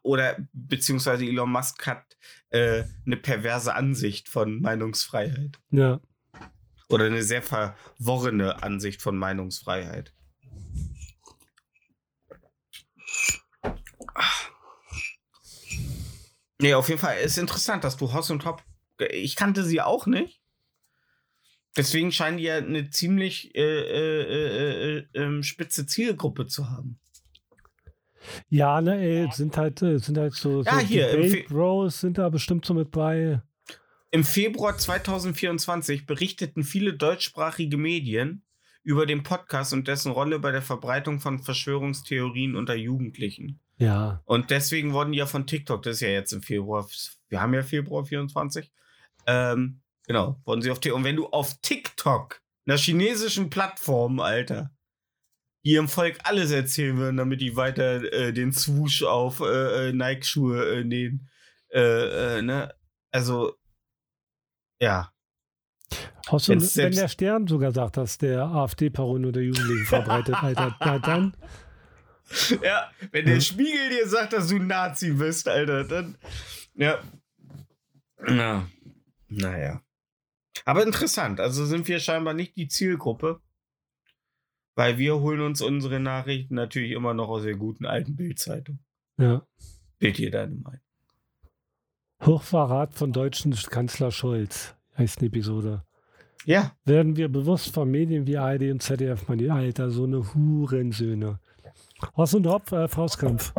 oder 0.03 0.37
beziehungsweise 0.51 1.23
Elon 1.25 1.51
Musk 1.51 1.87
hat 1.87 2.17
äh, 2.49 2.83
eine 3.05 3.15
perverse 3.15 3.73
Ansicht 3.73 4.27
von 4.27 4.61
Meinungsfreiheit. 4.61 5.57
Ja. 5.69 6.01
Oder 6.89 7.05
eine 7.05 7.23
sehr 7.23 7.41
verworrene 7.41 8.61
Ansicht 8.61 9.01
von 9.01 9.15
Meinungsfreiheit. 9.17 10.13
Nee, 16.59 16.73
auf 16.73 16.89
jeden 16.89 16.99
Fall 16.99 17.17
ist 17.19 17.37
interessant, 17.37 17.85
dass 17.85 17.95
du 17.95 18.11
Hoss 18.11 18.29
und 18.29 18.43
Hop. 18.45 18.61
Ich 19.11 19.37
kannte 19.37 19.63
sie 19.63 19.79
auch 19.79 20.05
nicht. 20.05 20.40
Deswegen 21.77 22.11
scheinen 22.11 22.37
die 22.37 22.43
ja 22.43 22.57
eine 22.57 22.89
ziemlich 22.89 23.55
äh, 23.55 23.61
äh, 23.61 24.21
äh, 24.23 24.97
äh, 24.97 25.05
ähm, 25.13 25.43
spitze 25.43 25.85
Zielgruppe 25.85 26.47
zu 26.47 26.69
haben. 26.69 26.99
Ja, 28.49 28.81
ne, 28.81 28.99
ey, 28.99 29.29
sind 29.31 29.57
halt, 29.57 29.81
äh, 29.81 29.97
sind 29.97 30.17
halt 30.17 30.33
so, 30.33 30.63
Ja, 30.63 30.79
so 30.79 30.85
hier, 30.85 31.45
Bros 31.47 32.01
sind 32.01 32.17
da 32.17 32.29
bestimmt 32.29 32.65
so 32.65 32.73
mit 32.73 32.91
bei. 32.91 33.41
Im 34.11 34.23
Februar 34.23 34.77
2024 34.77 36.05
berichteten 36.05 36.63
viele 36.63 36.93
deutschsprachige 36.93 37.77
Medien 37.77 38.43
über 38.83 39.05
den 39.05 39.23
Podcast 39.23 39.73
und 39.73 39.87
dessen 39.87 40.11
Rolle 40.11 40.39
bei 40.39 40.51
der 40.51 40.61
Verbreitung 40.61 41.19
von 41.19 41.39
Verschwörungstheorien 41.39 42.55
unter 42.55 42.75
Jugendlichen. 42.75 43.59
Ja, 43.77 44.21
Und 44.25 44.51
deswegen 44.51 44.93
wurden 44.93 45.11
die 45.11 45.19
ja 45.19 45.25
von 45.25 45.47
TikTok, 45.47 45.81
das 45.83 45.95
ist 45.95 46.01
ja 46.01 46.09
jetzt 46.09 46.33
im 46.33 46.43
Februar, 46.43 46.87
wir 47.29 47.41
haben 47.41 47.53
ja 47.53 47.63
Februar 47.63 48.05
24, 48.05 48.71
ähm, 49.25 49.80
genau, 50.07 50.41
wurden 50.45 50.61
sie 50.61 50.71
auf 50.71 50.79
TikTok. 50.79 50.97
Und 50.97 51.03
wenn 51.03 51.15
du 51.15 51.27
auf 51.27 51.59
TikTok, 51.61 52.41
einer 52.65 52.77
chinesischen 52.77 53.49
Plattform, 53.49 54.19
Alter, 54.19 54.71
ihrem 55.63 55.87
Volk 55.87 56.17
alles 56.23 56.51
erzählen 56.51 56.97
würden, 56.97 57.17
damit 57.17 57.41
die 57.41 57.55
weiter 57.55 58.03
äh, 58.11 58.33
den 58.33 58.51
Swoosh 58.51 59.03
auf 59.03 59.39
äh, 59.41 59.89
äh, 59.89 59.93
Nike-Schuhe 59.93 60.79
äh, 60.79 60.83
nähen, 60.83 61.29
äh, 61.69 62.37
äh, 62.37 62.41
ne, 62.41 62.73
also, 63.11 63.55
ja, 64.79 65.11
Hast 66.27 66.47
du, 66.47 66.53
wenn 66.53 66.93
der 66.93 67.07
Stern 67.07 67.47
sogar 67.47 67.71
sagt, 67.71 67.97
dass 67.97 68.17
der 68.17 68.43
AfD-Parolen 68.43 69.25
unter 69.25 69.41
Jugendlichen 69.41 69.85
verbreitet, 69.85 70.35
Alter, 70.41 70.77
na 70.79 70.99
dann, 70.99 71.35
Ja, 72.63 72.91
wenn 73.11 73.25
der 73.25 73.41
Spiegel 73.41 73.89
dir 73.89 74.07
sagt, 74.07 74.33
dass 74.33 74.47
du 74.47 74.55
ein 74.55 74.67
Nazi 74.67 75.11
bist, 75.11 75.47
Alter, 75.47 75.83
dann. 75.83 76.17
Ja. 76.75 76.99
Na. 78.27 78.69
Naja. 79.27 79.81
Aber 80.65 80.83
interessant. 80.83 81.39
Also 81.39 81.65
sind 81.65 81.87
wir 81.87 81.99
scheinbar 81.99 82.33
nicht 82.33 82.55
die 82.55 82.67
Zielgruppe. 82.67 83.41
Weil 84.75 84.97
wir 84.97 85.19
holen 85.19 85.41
uns 85.41 85.61
unsere 85.61 85.99
Nachrichten 85.99 86.55
natürlich 86.55 86.91
immer 86.91 87.13
noch 87.13 87.27
aus 87.27 87.43
der 87.43 87.55
guten 87.55 87.85
alten 87.85 88.15
Bildzeitung. 88.15 88.79
ja. 89.17 89.45
Bild 89.99 90.17
dir 90.17 90.31
deine 90.31 90.55
Meinung. 90.55 90.81
Hochverrat 92.25 92.95
von 92.95 93.11
deutschen 93.11 93.53
Kanzler 93.53 94.09
Scholz 94.11 94.75
heißt 94.97 95.19
eine 95.19 95.27
Episode. 95.27 95.85
Ja. 96.45 96.75
Werden 96.85 97.17
wir 97.17 97.29
bewusst 97.29 97.73
von 97.73 97.89
Medien 97.89 98.25
wie 98.25 98.37
ARD 98.37 98.71
und 98.71 98.81
ZDF, 98.81 99.27
meine 99.27 99.53
Alter, 99.53 99.91
so 99.91 100.05
eine 100.05 100.33
Hurensöhne. 100.33 101.39
Horst 102.15 102.35
und 102.35 102.47
Hopf, 102.47 102.71
äh, 102.71 102.87
Faustkampf. 102.87 103.53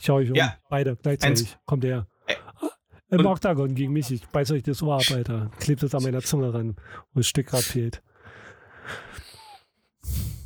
Ich 0.00 0.08
hau 0.10 0.16
euch 0.16 0.30
um. 0.30 0.36
Ja. 0.36 0.58
Beide 0.68 0.96
gleichzeitig. 0.96 1.56
Kommt 1.64 1.84
her. 1.84 2.06
Im 3.10 3.20
und- 3.20 3.26
Oktagon 3.26 3.74
gegen 3.74 3.92
mich. 3.92 4.10
Ich 4.10 4.26
beiß 4.26 4.50
euch 4.50 4.62
das 4.62 4.82
Ohr 4.82 4.96
ab, 4.96 5.04
Alter. 5.12 5.50
Klebt 5.58 5.82
es 5.82 5.94
an 5.94 6.02
meiner 6.02 6.22
Zunge 6.22 6.52
ran, 6.52 6.76
wo 7.12 7.20
das 7.20 7.28
Stück 7.28 7.46
grad 7.46 7.62
fehlt. 7.62 8.02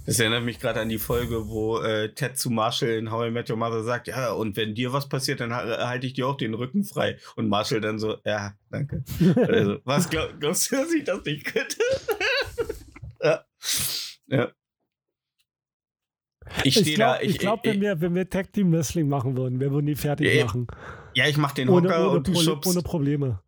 Das 0.07 0.19
erinnert 0.19 0.43
mich 0.45 0.59
gerade 0.59 0.81
an 0.81 0.89
die 0.89 0.99
Folge, 0.99 1.47
wo 1.49 1.79
äh, 1.79 2.13
Ted 2.15 2.37
zu 2.37 2.51
Marshall 2.51 2.91
in 2.91 3.11
How 3.13 3.29
I 3.29 3.31
Met 3.31 3.49
Your 3.49 3.57
Mother 3.57 3.85
sagt, 3.85 4.09
ja, 4.09 4.33
und 4.33 4.57
wenn 4.57 4.75
dir 4.75 4.93
was 4.93 5.09
passiert, 5.09 5.41
dann 5.41 5.55
ha- 5.55 5.87
halte 5.89 6.07
ich 6.07 6.15
dir 6.15 6.27
auch 6.27 6.37
den 6.37 6.55
Rücken 6.55 6.85
frei. 6.85 7.19
Und 7.37 7.49
Marshall 7.49 7.81
dann 7.81 7.99
so, 7.99 8.17
ja, 8.25 8.55
danke. 8.71 9.05
also, 9.37 9.79
was 9.85 10.09
glaub, 10.11 10.41
glaubst 10.41 10.73
du, 10.73 10.77
dass 10.77 10.93
ich 10.93 11.05
das 11.05 11.25
nicht 11.25 11.45
könnte? 11.45 11.77
ja. 13.23 13.45
ja. 14.27 14.49
Ich 16.65 16.77
Ich 16.79 16.95
glaube, 16.95 17.27
glaub, 17.35 17.65
wenn, 17.65 17.81
wir, 17.81 18.01
wenn 18.01 18.15
wir 18.15 18.29
Tag 18.29 18.53
Team 18.53 18.73
Wrestling 18.73 19.09
machen 19.09 19.37
würden, 19.37 19.61
wir 19.61 19.71
würden 19.71 19.87
die 19.87 19.95
fertig 19.95 20.35
Ja, 20.35 20.45
machen. 20.47 20.67
Ja, 21.15 21.27
ich 21.27 21.37
mach 21.37 21.53
den 21.53 21.69
Ohne, 21.69 21.89
Hocker 21.89 22.01
ohne, 22.07 22.11
und 22.19 22.29
du 22.29 22.33
Pro- 22.33 22.41
schubst. 22.41 22.71
ohne 22.71 22.83
Probleme. 22.83 23.41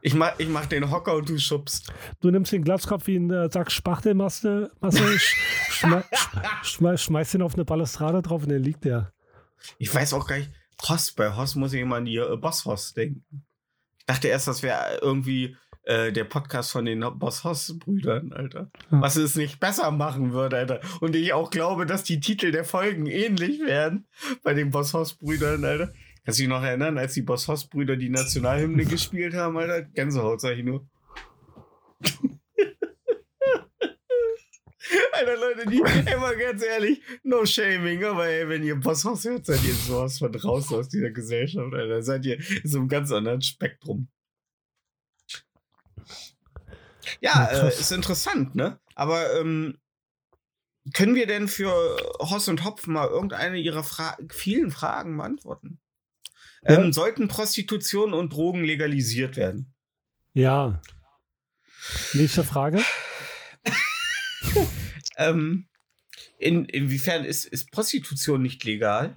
Ich 0.00 0.14
mach, 0.14 0.38
ich 0.38 0.48
mach 0.48 0.66
den 0.66 0.90
Hocker 0.90 1.14
und 1.16 1.28
du 1.28 1.38
schubst. 1.38 1.92
Du 2.20 2.30
nimmst 2.30 2.52
den 2.52 2.62
Glatzkopf 2.62 3.06
wie 3.08 3.16
einen 3.16 3.30
äh, 3.30 3.50
Sack 3.50 3.72
Spachtel, 3.72 4.14
machst 4.14 4.44
du, 4.44 4.70
machst 4.80 4.98
du, 5.00 5.18
sch, 5.18 5.34
schme, 5.70 6.04
schme, 6.62 6.96
schmeißt 6.98 7.34
ihn 7.34 7.42
auf 7.42 7.54
eine 7.54 7.64
Balustrade 7.64 8.22
drauf 8.22 8.42
und 8.44 8.50
dann 8.50 8.62
liegt 8.62 8.84
der. 8.84 9.12
Ich 9.78 9.92
weiß 9.92 10.12
auch 10.14 10.26
gar 10.26 10.38
nicht. 10.38 10.50
Hoss, 10.88 11.10
bei 11.12 11.34
Hoss 11.34 11.56
muss 11.56 11.72
ich 11.72 11.80
immer 11.80 11.96
an 11.96 12.04
die 12.04 12.16
äh, 12.16 12.36
Boss 12.36 12.64
Hoss 12.64 12.94
denken. 12.94 13.44
Ich 13.98 14.04
dachte 14.06 14.28
erst, 14.28 14.46
das 14.46 14.62
wäre 14.62 14.98
irgendwie 15.02 15.56
äh, 15.82 16.12
der 16.12 16.24
Podcast 16.24 16.70
von 16.70 16.84
den 16.84 17.00
Boss 17.18 17.42
Hoss-Brüdern, 17.42 18.32
Alter. 18.32 18.70
Ja. 18.92 19.00
Was 19.02 19.16
es 19.16 19.34
nicht 19.34 19.58
besser 19.58 19.90
machen 19.90 20.32
würde, 20.32 20.56
Alter. 20.58 20.80
Und 21.00 21.16
ich 21.16 21.32
auch 21.32 21.50
glaube, 21.50 21.84
dass 21.86 22.04
die 22.04 22.20
Titel 22.20 22.52
der 22.52 22.64
Folgen 22.64 23.06
ähnlich 23.06 23.58
wären 23.60 24.06
bei 24.44 24.54
den 24.54 24.70
Boss 24.70 24.94
Hoss-Brüdern, 24.94 25.64
Alter. 25.64 25.92
Kannst 26.28 26.40
du 26.40 26.42
dich 26.42 26.50
noch 26.50 26.62
erinnern, 26.62 26.98
als 26.98 27.14
die 27.14 27.22
Boss 27.22 27.48
Hoss-Brüder 27.48 27.96
die 27.96 28.10
Nationalhymne 28.10 28.84
gespielt 28.90 29.32
haben, 29.32 29.56
Alter? 29.56 29.80
Gänsehaut, 29.80 30.42
sag 30.42 30.58
ich 30.58 30.62
nur. 30.62 30.86
Alter, 35.12 35.36
Leute, 35.38 35.66
die, 35.70 35.82
ey, 35.82 36.18
mal 36.18 36.36
ganz 36.36 36.62
ehrlich, 36.62 37.00
no 37.22 37.46
shaming, 37.46 38.04
aber 38.04 38.26
ey, 38.26 38.46
wenn 38.46 38.62
ihr 38.62 38.76
Boss 38.76 39.06
Hoss 39.06 39.24
hört, 39.24 39.46
seid 39.46 39.64
ihr 39.64 39.72
sowas 39.72 40.18
von 40.18 40.30
draußen 40.30 40.76
aus 40.76 40.90
dieser 40.90 41.08
Gesellschaft, 41.12 41.72
Alter. 41.72 42.02
Seid 42.02 42.26
ihr 42.26 42.36
in 42.36 42.68
so 42.68 42.80
einem 42.80 42.88
ganz 42.88 43.10
anderen 43.10 43.40
Spektrum. 43.40 44.08
Ja, 47.22 47.46
äh, 47.46 47.68
ist 47.68 47.90
interessant, 47.90 48.54
ne? 48.54 48.78
Aber 48.94 49.40
ähm, 49.40 49.78
können 50.92 51.14
wir 51.14 51.26
denn 51.26 51.48
für 51.48 51.72
Hoss 52.18 52.48
und 52.48 52.64
Hopf 52.64 52.86
mal 52.86 53.08
irgendeine 53.08 53.56
ihrer 53.56 53.82
Fra 53.82 54.18
vielen 54.28 54.70
Fragen 54.70 55.16
beantworten? 55.16 55.80
Ja. 56.62 56.80
Ähm, 56.80 56.92
sollten 56.92 57.28
Prostitution 57.28 58.12
und 58.12 58.32
Drogen 58.32 58.64
legalisiert 58.64 59.36
werden? 59.36 59.74
Ja. 60.34 60.80
Nächste 62.14 62.44
Frage. 62.44 62.80
Ähm, 65.18 65.66
in, 66.38 66.64
inwiefern 66.66 67.24
ist, 67.24 67.44
ist 67.44 67.72
Prostitution 67.72 68.40
nicht 68.40 68.62
legal? 68.64 69.16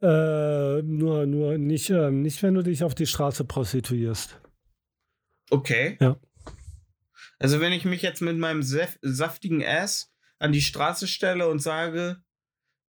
Äh, 0.00 0.82
nur, 0.82 1.26
nur 1.26 1.58
nicht, 1.58 1.90
ähm, 1.90 2.22
nicht, 2.22 2.42
wenn 2.42 2.54
du 2.54 2.62
dich 2.62 2.84
auf 2.84 2.94
die 2.94 3.06
Straße 3.06 3.44
prostituierst. 3.44 4.40
Okay. 5.50 5.98
Ja. 6.00 6.16
Also 7.40 7.60
wenn 7.60 7.72
ich 7.72 7.84
mich 7.84 8.02
jetzt 8.02 8.22
mit 8.22 8.38
meinem 8.38 8.62
saf 8.62 8.96
saftigen 9.02 9.64
Ass 9.64 10.12
an 10.38 10.52
die 10.52 10.62
Straße 10.62 11.08
stelle 11.08 11.48
und 11.48 11.58
sage, 11.58 12.22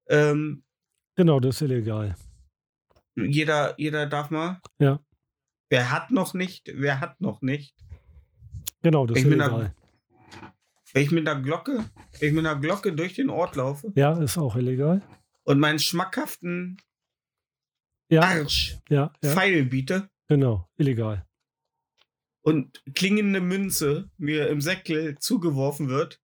ähm, 0.08 0.62
Genau, 1.16 1.40
das 1.40 1.56
ist 1.56 1.62
illegal. 1.62 2.16
Jeder, 3.16 3.74
jeder 3.78 4.06
darf 4.06 4.30
mal. 4.30 4.60
Ja. 4.78 5.00
Wer 5.68 5.90
hat 5.90 6.10
noch 6.10 6.34
nicht? 6.34 6.70
Wer 6.74 7.00
hat 7.00 7.20
noch 7.20 7.40
nicht? 7.42 7.74
Genau, 8.82 9.06
das 9.06 9.16
ist 9.18 9.24
Ich 9.24 9.30
da- 9.30 9.44
illegal. 9.46 9.74
Wenn 10.94 11.02
ich 11.04 11.10
mit 11.10 11.26
einer 11.26 11.40
Glocke, 11.40 11.84
wenn 12.18 12.28
ich 12.28 12.34
mit 12.34 12.44
einer 12.46 12.60
Glocke 12.60 12.92
durch 12.92 13.14
den 13.14 13.30
Ort 13.30 13.56
laufe 13.56 13.90
Ja, 13.94 14.12
ist 14.22 14.36
auch 14.36 14.56
illegal. 14.56 15.00
und 15.44 15.58
meinen 15.58 15.78
schmackhaften 15.78 16.76
Ja, 18.10 18.20
Arsch 18.22 18.76
ja, 18.90 19.10
ja. 19.22 19.30
Pfeil 19.32 19.64
biete 19.64 20.10
Genau, 20.28 20.68
illegal. 20.76 21.24
und 22.42 22.82
klingende 22.94 23.40
Münze 23.40 24.10
mir 24.18 24.48
im 24.48 24.60
Säckel 24.60 25.18
zugeworfen 25.18 25.88
wird, 25.88 26.20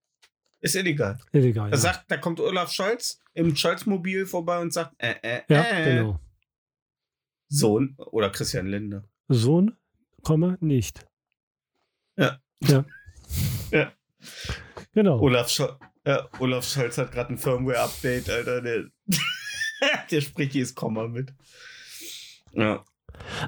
ist 0.61 0.75
illegal. 0.75 1.19
Illegal. 1.33 1.71
Da 1.71 1.77
Ja, 1.77 1.81
sagt, 1.81 2.11
da 2.11 2.17
kommt 2.19 2.41
Olaf 2.41 2.71
Scholz 2.73 3.21
im 3.33 3.55
Scholz-Mobil 3.57 4.27
vorbei 4.27 4.59
und 4.61 4.73
sagt, 4.73 4.95
äh, 4.99 5.15
äh, 5.23 5.43
ja 5.49 5.63
äh. 5.63 5.85
genau. 5.97 6.21
Sohn 7.49 7.95
oder 7.97 8.31
Christian 8.31 8.67
Lindner. 8.67 9.05
Sohn, 9.29 9.77
Komma, 10.23 10.57
nicht. 10.61 11.07
Ja. 12.17 12.39
Ja. 12.63 12.85
Ja. 13.71 13.93
Genau. 14.95 15.21
Olaf, 15.21 15.51
Scholz, 15.51 15.75
ja, 16.07 16.27
Olaf 16.39 16.67
Scholz 16.67 16.97
hat 16.97 17.13
gerade 17.13 17.35
ein 17.35 17.39
Firmware-Update, 17.39 18.31
Alter. 18.31 18.63
Der, 18.63 18.85
der 20.11 20.21
spricht 20.23 20.55
jedes 20.55 20.75
Komma 20.75 21.07
mit. 21.07 21.35
Ja. 22.55 22.83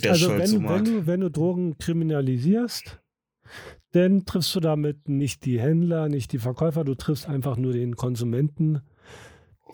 Der 0.02 0.10
also 0.10 0.30
wenn, 0.36 0.68
wenn, 0.68 0.84
du, 0.84 1.06
wenn 1.06 1.20
du 1.20 1.30
Drogen 1.30 1.78
kriminalisierst, 1.78 3.00
dann 3.92 4.26
triffst 4.26 4.54
du 4.54 4.60
damit 4.60 5.08
nicht 5.08 5.44
die 5.44 5.58
Händler, 5.58 6.08
nicht 6.08 6.32
die 6.32 6.38
Verkäufer, 6.38 6.84
du 6.84 6.94
triffst 6.94 7.26
einfach 7.26 7.56
nur 7.56 7.72
den 7.72 7.96
Konsumenten, 7.96 8.82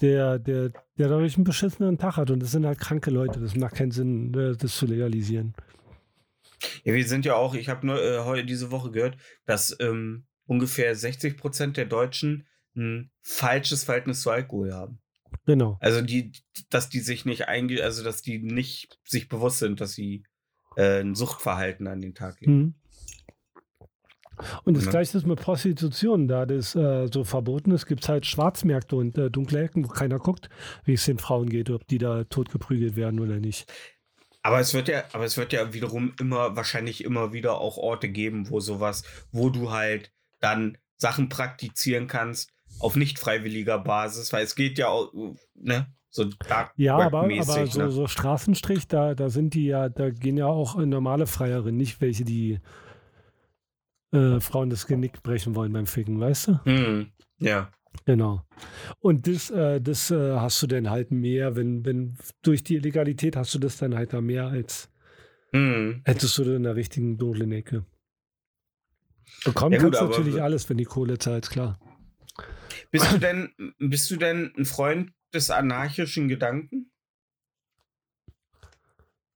der, 0.01 0.39
der, 0.39 0.71
der 0.99 1.09
dadurch 1.09 1.37
einen 1.37 1.45
beschissenen 1.45 1.99
Tag 1.99 2.17
hat. 2.17 2.31
Und 2.31 2.41
das 2.41 2.53
sind 2.53 2.67
halt 2.67 2.79
kranke 2.79 3.11
Leute. 3.11 3.41
Das 3.41 3.57
macht 3.57 3.75
keinen 3.77 3.91
Sinn, 3.91 4.35
äh, 4.35 4.57
das 4.57 4.77
zu 4.77 4.87
legalisieren. 4.87 5.55
Ja, 6.85 6.95
wir 6.95 7.07
sind 7.07 7.25
ja 7.25 7.35
auch, 7.35 7.55
ich 7.55 7.69
habe 7.69 7.87
nur 7.87 8.03
äh, 8.03 8.21
heute 8.21 8.45
diese 8.45 8.71
Woche 8.71 8.91
gehört, 8.91 9.17
dass 9.45 9.77
ähm, 9.81 10.27
ungefähr 10.47 10.95
60 10.95 11.37
Prozent 11.37 11.77
der 11.77 11.87
Deutschen 11.87 12.47
ein 12.75 13.11
falsches 13.23 13.85
Verhältnis 13.85 14.23
zu 14.23 14.31
Alkohol 14.31 14.73
haben. 14.73 15.01
Genau. 15.47 15.79
Also 15.81 16.03
die, 16.03 16.33
dass 16.71 16.89
die 16.89 17.01
sich 17.01 17.25
nicht 17.25 17.49
einge, 17.49 17.83
also 17.83 18.03
dass 18.03 18.23
die 18.23 18.39
nicht 18.39 18.99
sich 19.05 19.29
bewusst 19.29 19.59
sind, 19.59 19.81
dass 19.81 19.93
sie 19.93 20.25
äh, 20.77 21.01
ein 21.01 21.15
Suchtverhalten 21.15 21.87
an 21.87 22.01
den 22.01 22.15
Tag 22.15 22.41
legen. 22.41 22.57
Mhm. 22.57 22.75
Und 24.65 24.77
das 24.77 24.85
Ne? 24.85 24.91
gleiche 24.91 25.19
ist 25.19 25.27
mit 25.27 25.41
Prostitution. 25.41 26.29
Da 26.29 26.47
das 26.47 26.75
äh, 26.75 27.09
so 27.13 27.25
verboten 27.25 27.71
ist, 27.71 27.87
gibt 27.87 28.03
es 28.03 28.09
halt 28.09 28.27
Schwarzmärkte 28.27 28.97
und 28.97 29.17
äh, 29.19 29.31
dunkle 29.31 29.63
Ecken, 29.63 29.85
wo 29.85 29.89
keiner 29.89 30.19
guckt, 30.19 30.49
wie 30.85 30.95
es 30.95 31.05
den 31.05 31.19
Frauen 31.19 31.49
geht, 31.49 31.71
ob 31.71 31.87
die 31.87 31.99
da 31.99 32.25
tot 32.25 32.51
geprügelt 32.51 32.97
werden 32.97 33.21
oder 33.21 33.39
nicht. 33.39 33.73
Aber 34.43 34.61
es 34.61 34.75
wird 34.75 34.89
ja, 34.89 35.03
aber 35.13 35.25
es 35.25 35.37
wird 35.37 35.53
ja 35.53 35.73
wiederum 35.73 36.15
immer, 36.21 36.55
wahrscheinlich 36.55 37.03
immer 37.03 37.33
wieder 37.33 37.59
auch 37.61 37.79
Orte 37.79 38.09
geben, 38.09 38.49
wo 38.49 38.61
sowas, 38.61 39.03
wo 39.33 39.51
du 39.51 39.73
halt 39.73 40.13
dann 40.41 40.79
Sachen 40.97 41.29
praktizieren 41.29 42.07
kannst 42.07 42.53
auf 42.79 42.97
nicht 42.97 43.19
freiwilliger 43.19 43.79
Basis, 43.79 44.33
weil 44.33 44.45
es 44.45 44.55
geht 44.55 44.79
ja 44.79 44.89
auch, 44.89 45.13
ne, 45.55 45.87
so 46.11 46.25
Dark 46.25 46.73
Ja, 46.77 46.97
aber, 46.97 47.23
aber 47.23 47.67
so, 47.67 47.79
ne? 47.79 47.91
so 47.91 48.07
Straßenstrich, 48.07 48.87
da, 48.89 49.15
da 49.15 49.29
sind 49.29 49.55
die 49.55 49.67
ja, 49.67 49.89
da 49.89 50.11
gehen 50.11 50.37
ja 50.37 50.47
auch 50.47 50.77
normale 50.77 51.27
Freierinnen, 51.27 51.77
nicht 51.77 52.01
welche, 52.01 52.25
die 52.25 52.61
äh, 54.13 54.41
Frauen 54.41 54.71
das 54.71 54.87
Genick 54.87 55.23
brechen 55.23 55.55
wollen 55.55 55.73
beim 55.73 55.87
Ficken, 55.87 56.21
weißt 56.21 56.49
du? 56.49 56.65
Hm, 56.65 57.11
ja. 57.39 57.71
Genau. 58.05 58.43
Und 59.01 59.27
das, 59.27 59.51
äh, 59.51 59.81
das 59.81 60.11
äh, 60.11 60.35
hast 60.37 60.63
du 60.63 60.67
dann 60.67 60.91
halt 60.91 61.11
mehr, 61.11 61.57
wenn, 61.57 61.85
wenn 61.87 62.17
durch 62.43 62.63
die 62.63 62.75
Illegalität 62.77 63.37
hast 63.37 63.55
du 63.55 63.59
das 63.59 63.79
dann 63.79 63.95
halt 63.95 64.13
da 64.13 64.21
mehr, 64.21 64.47
als 64.49 64.91
Hm. 65.53 66.03
hättest 66.05 66.37
du 66.39 66.43
in 66.55 66.63
der 66.65 66.77
richtigen 66.77 67.17
dunklen 67.19 67.53
Ecke. 67.53 67.87
Bekommen 69.45 69.73
Ja 69.75 69.79
gut, 69.81 69.93
kannst 69.95 70.01
du 70.01 70.05
aber- 70.07 70.17
natürlich 70.19 70.43
alles, 70.43 70.69
wenn 70.69 70.77
die 70.77 70.85
Kohle 70.85 71.19
zahlt, 71.19 71.49
klar. 71.49 71.79
Bist 72.91 73.11
du 73.13 73.19
denn, 73.19 73.53
bist 73.79 74.11
du 74.11 74.17
denn 74.17 74.53
ein 74.59 74.65
Freund 74.67 75.13
des 75.33 75.51
anarchischen 75.51 76.29
Gedanken? 76.29 76.91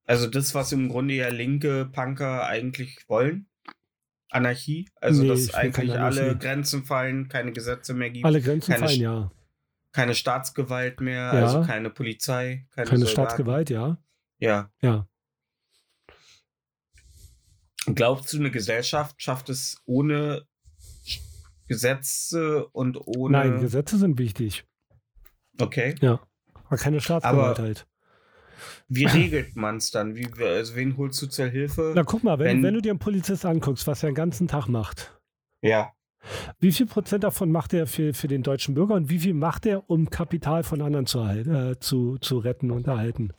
Also 0.04 0.26
das, 0.26 0.54
was 0.54 0.72
im 0.72 0.88
Grunde 0.88 1.14
ja 1.14 1.28
linke 1.28 1.86
Punker 1.86 2.46
eigentlich 2.46 2.98
wollen? 3.08 3.46
Anarchie? 4.30 4.88
Also 5.00 5.22
Nee, 5.22 5.28
dass 5.28 5.52
eigentlich 5.54 5.92
alle. 5.98 6.36
Grenzen 6.38 6.84
fallen, 6.84 7.28
keine 7.28 7.52
Gesetze 7.52 7.94
mehr 7.94 8.10
gibt, 8.10 8.24
Alle 8.24 8.40
Grenzen 8.40 8.72
keine 8.72 8.86
fallen, 8.86 8.98
Sch- 8.98 9.02
ja. 9.02 9.30
keine 9.92 10.14
Staatsgewalt 10.14 11.00
mehr, 11.00 11.32
Ja. 11.34 11.46
also 11.46 11.62
keine 11.62 11.90
Polizei, 11.90 12.66
keine, 12.70 12.88
Keine. 12.88 13.06
Staatsgewalt, 13.06 13.70
ja. 13.70 13.98
Ja. 14.38 14.70
Ja. 14.82 15.06
Glaubst 17.94 18.32
du, 18.32 18.38
eine 18.38 18.50
Gesellschaft 18.50 19.20
schafft 19.22 19.48
es 19.48 19.80
ohne 19.86 20.46
Gesetze 21.66 22.66
und 22.68 22.96
ohne. 23.06 23.38
Nein, 23.38 23.60
Gesetze 23.60 23.98
sind 23.98 24.18
wichtig. 24.18 24.64
Okay. 25.58 25.94
Aber 26.64 26.76
keine 26.76 27.00
Staatsgewalt 27.00 27.58
Aber- 27.58 27.62
halt. 27.62 27.86
Wie 28.92 29.04
regelt 29.06 29.56
man 29.56 29.76
es 29.76 29.90
dann? 29.90 30.16
Wie, 30.16 30.26
also 30.42 30.74
wen 30.76 30.96
holst 30.96 31.22
du 31.22 31.26
zur 31.28 31.46
Hilfe? 31.46 31.92
Na 31.94 32.02
guck 32.02 32.22
mal, 32.24 32.38
wenn, 32.38 32.46
wenn- 32.58 32.62
wenn 32.64 32.74
du 32.74 32.82
dir 32.82 32.90
einen 32.90 32.98
Polizist 32.98 33.46
anguckst, 33.46 33.86
was 33.86 34.02
er 34.02 34.10
den 34.10 34.14
ganzen 34.16 34.48
Tag 34.48 34.66
macht, 34.68 35.18
ja. 35.62 35.92
wie 36.58 36.72
viel 36.72 36.86
Prozent 36.86 37.22
davon 37.24 37.50
macht 37.52 37.72
er 37.72 37.86
für, 37.86 38.12
für 38.14 38.28
den 38.28 38.42
deutschen 38.42 38.74
Bürger 38.74 38.94
und 38.94 39.08
wie 39.08 39.20
viel 39.20 39.32
macht 39.34 39.64
er, 39.64 39.88
um 39.88 40.10
Kapital 40.10 40.62
von 40.64 40.82
anderen 40.82 41.06
zu, 41.06 41.20
äh, 41.20 41.78
zu, 41.80 42.18
zu 42.18 42.38
retten 42.38 42.70
und 42.70 42.86
erhalten? 42.88 43.32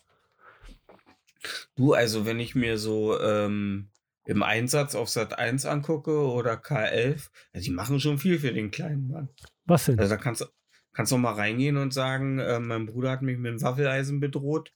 Du, 1.76 1.94
also 1.94 2.26
wenn 2.26 2.40
ich 2.40 2.56
mir 2.56 2.78
so 2.78 3.20
ähm, 3.20 3.90
im 4.26 4.44
Einsatz 4.44 4.94
auf 4.96 5.10
Sat 5.10 5.38
1 5.40 5.66
angucke 5.66 6.20
oder 6.20 6.54
K11, 6.54 7.30
also 7.54 7.66
die 7.66 7.72
machen 7.72 8.00
schon 8.00 8.20
viel 8.20 8.40
für 8.40 8.54
den 8.54 8.70
kleinen 8.72 9.08
Mann. 9.08 9.30
Was 9.66 9.86
denn? 9.86 10.00
Also 10.00 10.16
da 10.16 10.22
kannst 10.22 10.42
du 10.42 10.46
kannst 10.94 11.12
du 11.12 11.18
mal 11.18 11.34
reingehen 11.34 11.78
und 11.78 11.94
sagen, 11.94 12.38
äh, 12.40 12.60
mein 12.60 12.86
Bruder 12.86 13.12
hat 13.12 13.22
mich 13.22 13.38
mit 13.38 13.50
einem 13.50 13.62
Waffeleisen 13.62 14.20
bedroht 14.20 14.72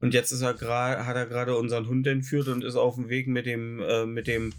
und 0.00 0.14
jetzt 0.14 0.32
ist 0.32 0.42
er 0.42 0.54
hat 1.06 1.16
er 1.16 1.26
gerade 1.26 1.56
unseren 1.56 1.86
Hund 1.86 2.06
entführt 2.06 2.48
und 2.48 2.64
ist 2.64 2.76
auf 2.76 2.96
dem 2.96 3.08
Weg 3.08 3.26
mit 3.26 3.46
dem 3.46 3.80
äh, 3.80 4.06
mit 4.06 4.26
dem 4.26 4.52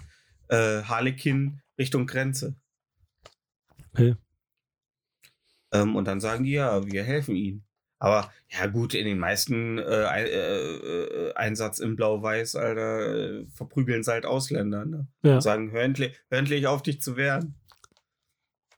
äh, 0.49 0.81
Harlekin 0.83 1.61
Richtung 1.77 2.07
Grenze. 2.07 2.55
Okay. 3.93 4.15
Ähm, 5.71 5.95
und 5.95 6.05
dann 6.05 6.19
sagen 6.19 6.43
die 6.43 6.51
ja, 6.51 6.85
wir 6.85 7.03
helfen 7.03 7.35
ihnen. 7.35 7.65
Aber 7.99 8.31
ja 8.49 8.67
gut, 8.67 8.93
in 8.93 9.05
den 9.05 9.19
meisten 9.19 9.77
äh, 9.77 9.83
äh, 9.83 10.27
äh, 10.27 11.33
Einsatz 11.33 11.79
in 11.79 11.95
Blau-Weiß, 11.95 12.55
Alter, 12.55 13.15
äh, 13.15 13.45
verprügeln 13.47 14.03
sie 14.03 14.11
halt 14.11 14.25
Ausländer. 14.25 14.85
Ne? 14.85 15.07
Ja. 15.23 15.35
Und 15.35 15.41
sagen, 15.41 15.71
hör 15.71 15.81
endlich, 15.81 16.17
hör 16.29 16.39
endlich 16.39 16.67
auf, 16.67 16.83
dich 16.83 17.01
zu 17.01 17.15
wehren. 17.17 17.55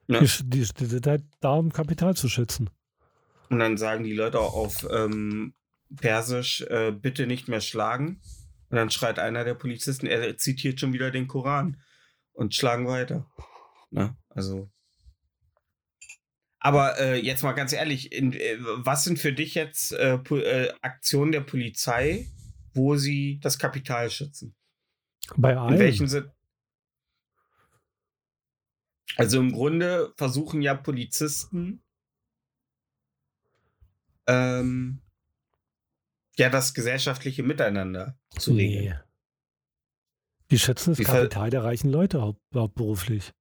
Ne? 0.08 0.20
Die, 0.22 0.50
die, 0.50 0.68
die 0.80 0.86
sind 0.86 1.08
halt 1.08 1.24
da, 1.42 1.56
um 1.56 1.74
Kapital 1.74 2.16
zu 2.16 2.30
schützen. 2.30 2.70
Und 3.50 3.60
dann 3.60 3.78
sagen 3.78 4.04
die 4.04 4.14
Leute 4.14 4.40
auch 4.40 4.56
auf 4.56 4.88
ähm, 4.92 5.54
Persisch, 5.96 6.62
äh, 6.62 6.92
bitte 6.92 7.28
nicht 7.28 7.48
mehr 7.48 7.62
schlagen. 7.62 8.22
Und 8.70 8.76
dann 8.76 8.92
schreit 8.92 9.20
einer 9.20 9.46
der 9.46 9.54
Polizisten, 9.56 10.08
er 10.08 10.38
zitiert 10.38 10.80
schon 10.80 10.94
wieder 10.94 11.12
den 11.12 11.28
Koran 11.28 11.82
und 12.34 12.54
schlagen 12.54 12.88
weiter. 12.88 13.30
Ne? 13.90 14.16
Also. 14.30 14.70
Aber 16.60 17.00
äh, 17.00 17.16
jetzt 17.20 17.44
mal 17.44 17.54
ganz 17.54 17.72
ehrlich, 17.72 18.12
in, 18.12 18.34
äh, 18.34 18.58
was 18.60 19.04
sind 19.06 19.20
für 19.20 19.32
dich 19.32 19.56
jetzt 19.56 19.94
äh, 19.94 20.16
äh, 20.16 20.74
Aktionen 20.82 21.32
der 21.32 21.42
Polizei, 21.42 22.28
wo 22.74 22.96
sie 22.96 23.40
das 23.42 23.58
Kapital 23.58 24.10
schützen? 24.10 24.56
Bei 25.36 25.52
In 25.52 25.58
allen. 25.58 25.80
welchen 25.80 26.08
sind. 26.08 26.30
Also 29.16 29.40
im 29.40 29.52
Grunde 29.52 30.14
versuchen 30.18 30.62
ja 30.62 30.76
Polizisten 30.76 31.84
ähm, 34.28 35.02
ja 36.38 36.50
das 36.50 36.74
gesellschaftliche 36.74 37.44
Miteinander 37.44 38.18
zu 38.38 38.54
regeln. 38.54 38.86
Nee. 38.86 38.94
Die 40.52 40.60
schützen 40.60 40.96
das 40.96 41.06
Kapital 41.06 41.50
der 41.50 41.64
reichen 41.64 41.92
Leute 41.92 42.22
haupt, 42.22 42.42
hauptberuflich. 42.54 43.34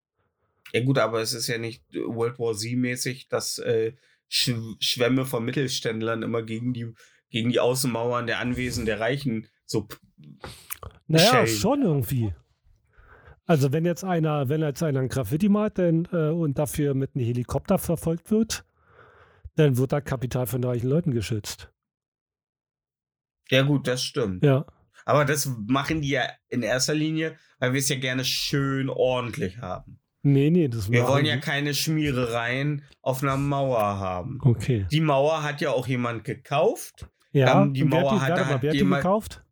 Ja 0.72 0.82
gut, 0.84 0.98
aber 0.98 1.20
es 1.20 1.32
ist 1.32 1.46
ja 1.46 1.58
nicht 1.58 1.84
World 1.94 2.38
War 2.38 2.54
Z 2.54 2.76
mäßig, 2.76 3.28
dass 3.28 3.58
äh, 3.58 3.94
Sch 4.28 4.52
Schwämme 4.80 5.24
von 5.24 5.44
Mittelständlern 5.44 6.22
immer 6.22 6.42
gegen 6.42 6.72
die 6.72 6.92
gegen 7.30 7.50
die 7.50 7.60
Außenmauern 7.60 8.26
der 8.26 8.40
Anwesen 8.40 8.86
der 8.86 9.00
Reichen 9.00 9.46
so 9.64 9.88
Naja, 11.06 11.30
Shame. 11.30 11.46
schon 11.46 11.82
irgendwie. 11.82 12.34
Also 13.44 13.72
wenn 13.72 13.84
jetzt 13.84 14.04
einer, 14.04 14.48
wenn 14.48 14.60
jetzt 14.62 14.82
einer 14.82 15.00
ein 15.00 15.08
Graffiti 15.08 15.48
malt 15.48 15.78
dann, 15.78 16.08
äh, 16.12 16.30
und 16.30 16.58
dafür 16.58 16.94
mit 16.94 17.14
einem 17.14 17.24
Helikopter 17.24 17.78
verfolgt 17.78 18.30
wird, 18.30 18.64
dann 19.54 19.76
wird 19.76 19.92
da 19.92 20.00
Kapital 20.00 20.46
von 20.46 20.62
reichen 20.64 20.88
Leuten 20.88 21.12
geschützt. 21.12 21.70
Ja 23.50 23.62
gut, 23.62 23.86
das 23.86 24.02
stimmt. 24.02 24.44
Ja. 24.44 24.64
Aber 25.04 25.24
das 25.24 25.48
machen 25.68 26.00
die 26.02 26.08
ja 26.10 26.22
in 26.48 26.62
erster 26.62 26.94
Linie, 26.94 27.36
weil 27.60 27.72
wir 27.72 27.78
es 27.80 27.88
ja 27.88 27.96
gerne 27.96 28.24
schön 28.24 28.88
ordentlich 28.88 29.58
haben. 29.58 30.00
Nee, 30.22 30.50
nee, 30.50 30.66
das 30.66 30.90
Wir 30.90 31.06
wollen 31.06 31.24
ja 31.24 31.36
keine 31.36 31.72
Schmierereien 31.74 32.82
auf 33.02 33.22
einer 33.22 33.36
Mauer 33.36 33.78
haben. 33.80 34.38
Okay. 34.42 34.86
Die 34.90 35.00
Mauer 35.00 35.42
hat 35.44 35.60
ja 35.60 35.70
auch 35.70 35.86
jemand 35.86 36.24
gekauft. 36.24 37.06
Ja, 37.32 37.62
Ähm, 37.62 37.72
die 37.74 37.84
Mauer 37.84 38.14
die, 38.14 38.20
hat- 38.20 38.32
hat 38.46 38.62
hat 38.62 38.74
jemand- 38.74 39.02
gekauft? 39.02 39.42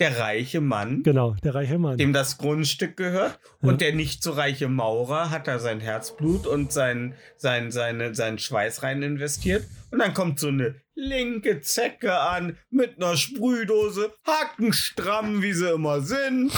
Der 0.00 0.18
reiche 0.18 0.60
Mann, 0.60 1.02
Genau, 1.02 1.34
der 1.42 1.54
reiche 1.54 1.78
Mann. 1.78 1.96
dem 1.98 2.12
das 2.12 2.38
Grundstück 2.38 2.96
gehört. 2.96 3.38
Ja. 3.62 3.68
Und 3.68 3.80
der 3.80 3.94
nicht 3.94 4.22
so 4.22 4.32
reiche 4.32 4.68
Maurer 4.68 5.30
hat 5.30 5.46
da 5.46 5.58
sein 5.58 5.80
Herzblut 5.80 6.46
und 6.46 6.72
sein, 6.72 7.14
sein, 7.36 7.70
seine, 7.70 8.14
seinen 8.14 8.38
Schweiß 8.38 8.82
rein 8.82 9.02
investiert. 9.02 9.64
Und 9.90 9.98
dann 10.00 10.14
kommt 10.14 10.38
so 10.40 10.48
eine 10.48 10.74
linke 10.94 11.60
Zecke 11.60 12.18
an 12.18 12.56
mit 12.70 12.96
einer 12.96 13.16
Sprühdose, 13.16 14.12
hackenstramm, 14.26 15.42
wie 15.42 15.52
sie 15.52 15.70
immer 15.70 16.00
sind. 16.00 16.52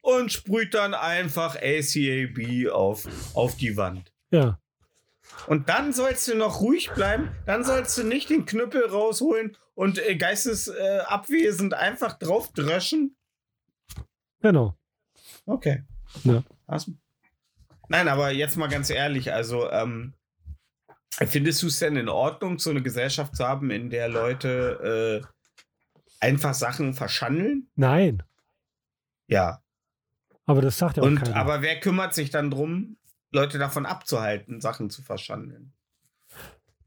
Und 0.00 0.32
sprüht 0.32 0.74
dann 0.74 0.92
einfach 0.92 1.56
ACAB 1.56 2.70
auf, 2.70 3.06
auf 3.34 3.56
die 3.56 3.76
Wand. 3.76 4.12
ja. 4.30 4.58
Und 5.46 5.68
dann 5.70 5.92
sollst 5.92 6.28
du 6.28 6.36
noch 6.36 6.60
ruhig 6.60 6.90
bleiben. 6.94 7.30
Dann 7.46 7.64
sollst 7.64 7.96
du 7.98 8.04
nicht 8.04 8.28
den 8.30 8.44
Knüppel 8.46 8.84
rausholen 8.86 9.56
und 9.74 9.98
äh, 9.98 10.16
geistesabwesend 10.16 11.72
äh, 11.72 11.76
einfach 11.76 12.18
drauf 12.18 12.52
dreschen. 12.52 13.16
Genau. 14.40 14.76
Okay. 15.46 15.84
Ja. 16.24 16.42
Was? 16.66 16.90
Nein, 17.88 18.08
aber 18.08 18.30
jetzt 18.30 18.56
mal 18.56 18.68
ganz 18.68 18.90
ehrlich, 18.90 19.32
also 19.32 19.70
ähm, 19.70 20.14
findest 21.10 21.62
du 21.62 21.66
es 21.66 21.78
denn 21.78 21.96
in 21.96 22.08
Ordnung, 22.08 22.58
so 22.58 22.70
eine 22.70 22.82
Gesellschaft 22.82 23.36
zu 23.36 23.46
haben, 23.46 23.70
in 23.70 23.90
der 23.90 24.08
Leute 24.08 25.22
äh, 25.22 25.26
einfach 26.20 26.54
Sachen 26.54 26.94
verschandeln? 26.94 27.68
Nein. 27.74 28.22
Ja. 29.26 29.62
Aber 30.46 30.60
das 30.60 30.78
sagt 30.78 30.96
ja 30.96 31.02
auch 31.02 31.06
Und 31.06 31.22
keiner. 31.22 31.36
aber 31.36 31.62
wer 31.62 31.80
kümmert 31.80 32.14
sich 32.14 32.30
dann 32.30 32.50
drum, 32.50 32.96
Leute 33.32 33.58
davon 33.58 33.86
abzuhalten, 33.86 34.60
Sachen 34.60 34.90
zu 34.90 35.02
verschandeln? 35.02 35.72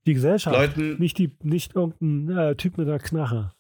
Die 0.08 0.14
Gesellschaft. 0.16 0.56
Leuten, 0.56 0.98
Nicht, 1.00 1.18
die, 1.18 1.36
nicht 1.44 1.76
irgendein 1.76 2.36
äh, 2.38 2.56
Typ 2.56 2.78
mit 2.78 2.88
einer 2.88 3.00
Knarre. 3.00 3.54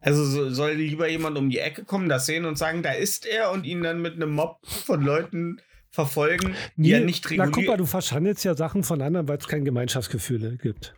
Also 0.00 0.24
so- 0.24 0.50
soll 0.50 0.72
lieber 0.72 1.08
jemand 1.08 1.36
um 1.38 1.48
die 1.50 1.58
Ecke 1.58 1.84
kommen, 1.84 2.08
das 2.08 2.26
sehen 2.26 2.44
und 2.44 2.56
sagen, 2.58 2.82
da 2.82 2.92
ist 2.92 3.26
er 3.26 3.50
und 3.50 3.64
ihn 3.64 3.82
dann 3.82 4.00
mit 4.02 4.14
einem 4.14 4.32
Mob 4.32 4.58
von 4.66 5.02
Leuten 5.02 5.60
verfolgen, 5.90 6.54
die 6.76 6.92
er 6.92 7.00
nicht 7.00 7.26
na 7.32 7.46
guck 7.48 7.66
mal, 7.66 7.76
du 7.76 7.86
verschandelst 7.86 8.44
ja 8.44 8.54
Sachen 8.54 8.82
von 8.84 9.02
anderen, 9.02 9.28
weil 9.28 9.38
es 9.38 9.46
kein 9.48 9.64
Gemeinschaftsgefühl 9.64 10.56
gibt. 10.58 10.94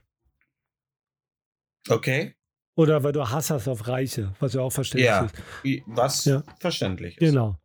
Okay. 1.88 2.34
Oder 2.76 3.02
weil 3.04 3.12
du 3.12 3.28
Hass 3.28 3.50
hast 3.50 3.68
auf 3.68 3.86
Reiche, 3.86 4.34
was 4.40 4.54
ja 4.54 4.60
auch 4.60 4.70
verständlich 4.72 5.06
Ja. 5.06 5.24
ist. 5.62 5.82
Was 5.86 6.24
Ja. 6.24 6.42
verständlich 6.60 7.16
ist. 7.18 7.30
Genau. 7.30 7.58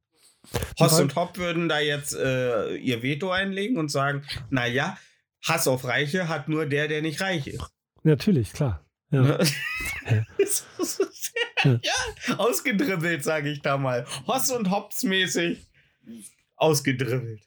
Hoss 0.79 0.99
und 0.99 1.15
Hopp 1.15 1.37
würden 1.37 1.67
da 1.69 1.79
jetzt 1.79 2.15
äh, 2.15 2.75
ihr 2.75 3.01
Veto 3.03 3.29
einlegen 3.31 3.77
und 3.77 3.89
sagen, 3.89 4.23
naja, 4.49 4.97
Hass 5.43 5.67
auf 5.67 5.85
Reiche 5.85 6.27
hat 6.27 6.49
nur 6.49 6.65
der, 6.65 6.87
der 6.87 7.01
nicht 7.01 7.21
reich 7.21 7.47
ist. 7.47 7.63
Natürlich, 8.03 8.53
klar. 8.53 8.85
Ja. 9.11 9.21
Ne? 9.21 9.39
Ist- 10.37 10.65
Ausgedribbelt, 12.37 13.23
sage 13.23 13.49
ich 13.49 13.61
da 13.61 13.77
mal. 13.77 14.05
Hoss 14.27 14.51
und 14.51 14.69
Hops 14.71 15.03
mäßig. 15.03 15.67
Ausgedribbelt. 16.55 17.41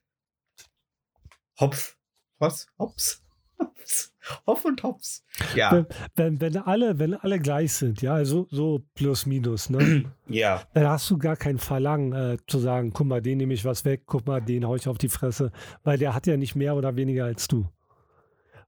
Hopf. 1.60 1.96
Hoss, 2.40 2.66
Hops. 2.78 3.22
Hops. 3.58 4.14
Hoff 4.46 4.64
und 4.64 4.82
Hops. 4.82 5.24
Ja, 5.54 5.72
Wenn, 5.72 5.86
wenn, 6.14 6.40
wenn, 6.40 6.56
alle, 6.58 6.98
wenn 6.98 7.14
alle 7.14 7.38
gleich 7.40 7.72
sind, 7.74 8.02
ja, 8.02 8.14
also 8.14 8.46
so 8.50 8.84
plus 8.94 9.26
minus, 9.26 9.70
ne? 9.70 10.04
ja, 10.28 10.62
dann 10.74 10.88
hast 10.88 11.10
du 11.10 11.18
gar 11.18 11.36
kein 11.36 11.58
Verlangen 11.58 12.12
äh, 12.12 12.36
zu 12.46 12.58
sagen, 12.58 12.92
guck 12.92 13.06
mal, 13.06 13.20
den 13.22 13.38
nehme 13.38 13.54
ich 13.54 13.64
was 13.64 13.84
weg, 13.84 14.02
guck 14.06 14.26
mal, 14.26 14.40
den 14.40 14.64
hau 14.66 14.76
ich 14.76 14.88
auf 14.88 14.98
die 14.98 15.08
Fresse, 15.08 15.52
weil 15.84 15.98
der 15.98 16.14
hat 16.14 16.26
ja 16.26 16.36
nicht 16.36 16.54
mehr 16.54 16.74
oder 16.76 16.96
weniger 16.96 17.24
als 17.24 17.48
du. 17.48 17.68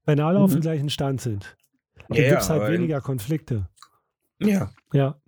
Wenn 0.05 0.19
alle 0.19 0.39
auf 0.39 0.51
dem 0.51 0.57
Mhm. 0.57 0.61
gleichen 0.61 0.89
Stand 0.89 1.21
sind, 1.21 1.55
dann 2.09 2.17
Ja, 2.17 2.29
gibt 2.29 2.41
es 2.41 2.49
halt 2.49 2.71
weniger 2.71 3.01
Konflikte. 3.01 3.67
ja. 4.39 4.71
Ja. 4.93 5.19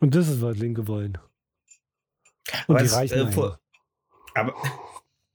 Und 0.00 0.14
das 0.14 0.28
ist, 0.28 0.42
was 0.42 0.56
Linke 0.58 0.86
wollen. 0.86 1.16
Und 2.66 2.78
die 2.80 2.84
Was, 2.84 2.92
reichen 2.94 3.28
äh, 3.28 3.32
vor- 3.32 3.58
Aber, 4.34 4.54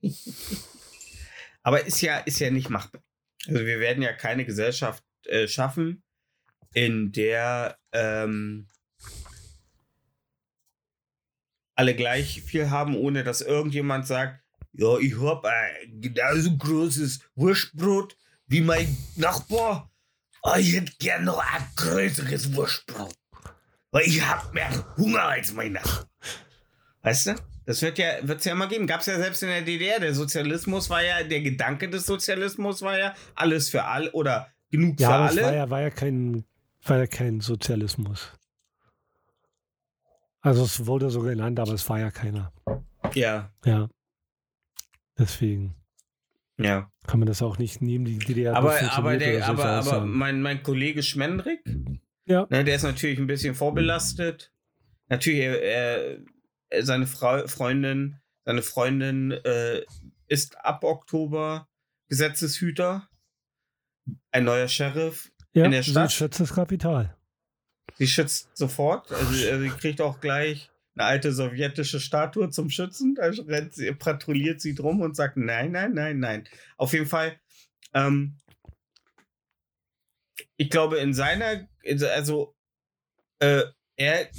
aber 1.64 1.86
ist 1.86 2.02
ja, 2.02 2.20
ist 2.20 2.40
ja 2.40 2.52
nicht 2.52 2.70
machbar. 2.70 3.02
Also 3.48 3.66
wir 3.66 3.80
werden 3.80 4.04
ja 4.04 4.14
keine 4.14 4.46
Gesellschaft 4.46 5.04
äh, 5.26 5.48
schaffen, 5.48 6.04
in 6.74 7.12
der 7.12 7.80
ähm, 7.94 8.68
alle 11.76 11.96
gleich 11.96 12.42
viel 12.44 12.70
haben, 12.70 12.96
ohne 12.96 13.24
dass 13.24 13.42
irgendjemand 13.42 14.06
sagt, 14.06 14.44
ja, 14.80 14.98
ich 14.98 15.20
hab 15.20 15.46
ein 15.46 16.02
genauso 16.02 16.56
großes 16.58 17.20
Wurstbrot 17.36 18.16
wie 18.48 18.62
mein 18.62 18.96
Nachbar. 19.16 19.92
Aber 20.42 20.60
ich 20.60 20.74
hätte 20.74 20.94
gern 21.00 21.26
noch 21.26 21.40
ein 21.40 21.64
größeres 21.76 22.56
Wurstbrot. 22.56 23.14
Weil 23.92 24.04
ich 24.06 24.26
hab 24.26 24.54
mehr 24.54 24.70
Hunger 24.98 25.24
als 25.24 25.52
mein 25.54 25.74
Nachbar. 25.74 26.10
Weißt 27.02 27.28
du? 27.28 27.36
Das 27.66 27.82
wird 27.82 27.98
ja, 27.98 28.16
wird's 28.22 28.46
ja 28.46 28.54
immer 28.54 28.68
geben. 28.68 28.88
Gab's 28.88 29.06
ja 29.06 29.18
selbst 29.18 29.44
in 29.44 29.50
der 29.50 29.62
DDR. 29.62 30.00
Der 30.00 30.16
Sozialismus 30.16 30.90
war 30.90 31.04
ja, 31.04 31.24
der 31.24 31.42
Gedanke 31.42 31.90
des 31.90 32.06
Sozialismus 32.06 32.82
war 32.82 32.98
ja 32.98 33.14
alles 33.36 33.70
für 33.70 33.84
alle 33.84 34.12
oder 34.14 34.48
genug 34.72 35.00
Ja, 35.00 35.10
für 35.10 35.16
alle. 35.16 35.44
war 35.44 35.54
ja, 35.54 35.70
war, 35.70 35.82
ja 35.82 35.90
kein, 35.90 36.46
war 36.84 36.98
ja 36.98 37.08
kein 37.08 37.42
Sozialismus. 37.42 38.32
Also 40.42 40.64
es 40.64 40.86
wurde 40.86 41.10
so 41.10 41.22
genannt, 41.22 41.60
aber 41.60 41.74
es 41.74 41.88
war 41.90 42.00
ja 42.00 42.12
keiner. 42.12 42.54
ja, 43.14 43.52
Ja. 43.66 43.90
Deswegen 45.20 45.76
ja. 46.58 46.92
kann 47.06 47.20
man 47.20 47.28
das 47.28 47.42
auch 47.42 47.58
nicht 47.58 47.82
nehmen, 47.82 48.06
die 48.06 48.18
DDR. 48.20 48.56
aber, 48.56 48.80
aber, 48.94 49.18
der, 49.18 49.48
aber, 49.48 49.66
aber 49.66 50.06
mein, 50.06 50.42
mein 50.42 50.64
Kollege 50.64 51.04
Schmendrick, 51.04 51.62
Ja. 52.26 52.48
ne, 52.50 52.64
der 52.64 52.76
ist 52.76 52.84
natürlich 52.84 53.20
ein 53.20 53.28
bisschen 53.28 53.54
vorbelastet. 53.56 54.52
Natürlich, 55.10 55.40
er, 55.42 55.62
er, 56.70 56.84
seine 56.84 57.08
Frau, 57.08 57.48
Freundin, 57.48 58.18
seine 58.46 58.62
Freundin 58.62 59.32
äh, 59.32 59.82
ist 60.28 60.58
ab 60.64 60.84
Oktober 60.84 61.68
Gesetzeshüter. 62.08 63.08
Ein 64.32 64.46
neuer 64.46 64.68
Sheriff. 64.68 65.32
ja, 65.54 65.66
in 65.66 65.72
der 65.72 65.84
sie 65.84 65.92
Stadt? 65.92 66.12
schätzt 66.12 66.40
das 66.40 66.54
Kapital. 66.54 67.16
Sie 67.96 68.08
schützt 68.08 68.56
sofort. 68.56 69.12
Also, 69.12 69.34
äh, 69.46 69.60
sie 69.60 69.70
kriegt 69.70 70.02
auch 70.02 70.20
gleich 70.20 70.72
eine 70.96 71.08
alte 71.08 71.32
sowjetische 71.32 72.00
Statue 72.00 72.50
zum 72.50 72.70
Schützen. 72.70 73.16
Da 73.16 73.32
rennt 73.48 73.74
sie, 73.74 73.92
patrouilliert 73.94 74.62
sie 74.62 74.76
drum 74.76 75.02
und 75.02 75.16
sagt: 75.16 75.38
Nein, 75.38 75.72
nein, 75.72 75.94
nein, 75.94 76.20
nein. 76.20 76.48
Auf 76.78 76.94
jeden 76.94 77.08
Fall. 77.08 77.40
Ähm, 77.94 78.38
ich 80.58 80.70
glaube, 80.70 80.98
in 80.98 81.14
seiner, 81.14 81.68
also, 82.14 82.56
äh, 83.40 83.64
er 83.96 84.30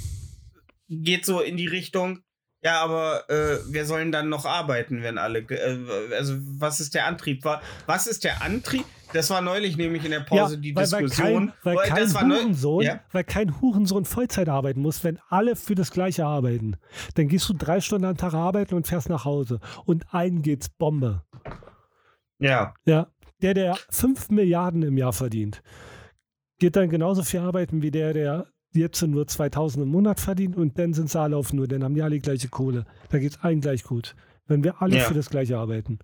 geht 0.89 1.25
so 1.25 1.41
in 1.41 1.57
die 1.57 1.67
Richtung. 1.67 2.23
Ja, 2.63 2.81
aber 2.83 3.27
äh, 3.29 3.57
wer 3.69 3.85
soll 3.85 3.99
denn 4.01 4.11
dann 4.11 4.29
noch 4.29 4.45
arbeiten, 4.45 5.01
wenn 5.01 5.17
alle. 5.17 5.39
Äh, 5.39 6.13
also, 6.15 6.35
was 6.59 6.79
ist 6.79 6.93
der 6.93 7.07
Antrieb? 7.07 7.43
Wa- 7.43 7.61
Was 7.87 8.05
ist 8.07 8.23
der 8.23 8.43
Antrieb? 8.43 8.85
Das 9.13 9.29
war 9.29 9.41
neulich 9.41 9.75
nämlich 9.77 10.05
in 10.05 10.11
der 10.11 10.19
Pause 10.21 10.57
die 10.59 10.73
weil, 10.75 10.83
Diskussion. 10.85 11.51
Weil 11.63 11.75
kein, 11.75 11.97
weil 11.97 12.07
kein 12.07 12.31
Hurensohn, 12.31 12.83
Ja. 12.83 12.99
weil 13.11 13.23
kein 13.25 13.59
Hurensohn 13.61 14.05
Vollzeit 14.05 14.47
arbeiten 14.47 14.79
muss, 14.81 15.03
wenn 15.03 15.19
alle 15.29 15.55
für 15.55 15.75
das 15.75 15.91
Gleiche 15.91 16.25
arbeiten. 16.25 16.77
Dann 17.15 17.27
gehst 17.27 17.49
du 17.49 17.53
drei 17.53 17.81
Stunden 17.81 18.05
am 18.05 18.15
Tag 18.15 18.33
arbeiten 18.35 18.75
und 18.75 18.87
fährst 18.87 19.09
nach 19.09 19.25
Hause. 19.25 19.59
Und 19.85 20.05
allen 20.13 20.41
geht's 20.43 20.69
Bombe. 20.69 21.23
Ja, 22.39 22.73
Ja, 22.85 23.07
der, 23.41 23.53
der 23.53 23.77
5 23.89 24.29
Milliarden 24.29 24.83
im 24.83 24.97
Jahr 24.97 25.13
verdient, 25.13 25.61
geht 26.59 26.75
dann 26.75 26.89
genauso 26.89 27.23
viel 27.23 27.39
arbeiten 27.41 27.81
wie 27.81 27.91
der, 27.91 28.13
der 28.13 28.47
jetzt 28.73 29.01
nur 29.01 29.27
2000 29.27 29.83
im 29.83 29.89
Monat 29.91 30.19
verdient 30.19 30.55
und 30.55 30.77
dann 30.79 30.93
sind 30.93 31.09
sie 31.09 31.19
alle 31.19 31.37
auf 31.37 31.53
nur, 31.53 31.67
dann 31.67 31.83
haben 31.83 31.95
die 31.95 32.01
alle 32.01 32.19
gleiche 32.19 32.49
Kohle. 32.49 32.85
Da 33.09 33.19
geht 33.19 33.31
es 33.33 33.39
allen 33.41 33.61
gleich 33.61 33.83
gut. 33.83 34.15
Wenn 34.47 34.63
wir 34.63 34.81
alle 34.81 34.97
Ja. 34.97 35.03
für 35.05 35.13
das 35.13 35.29
Gleiche 35.29 35.57
arbeiten. 35.57 35.99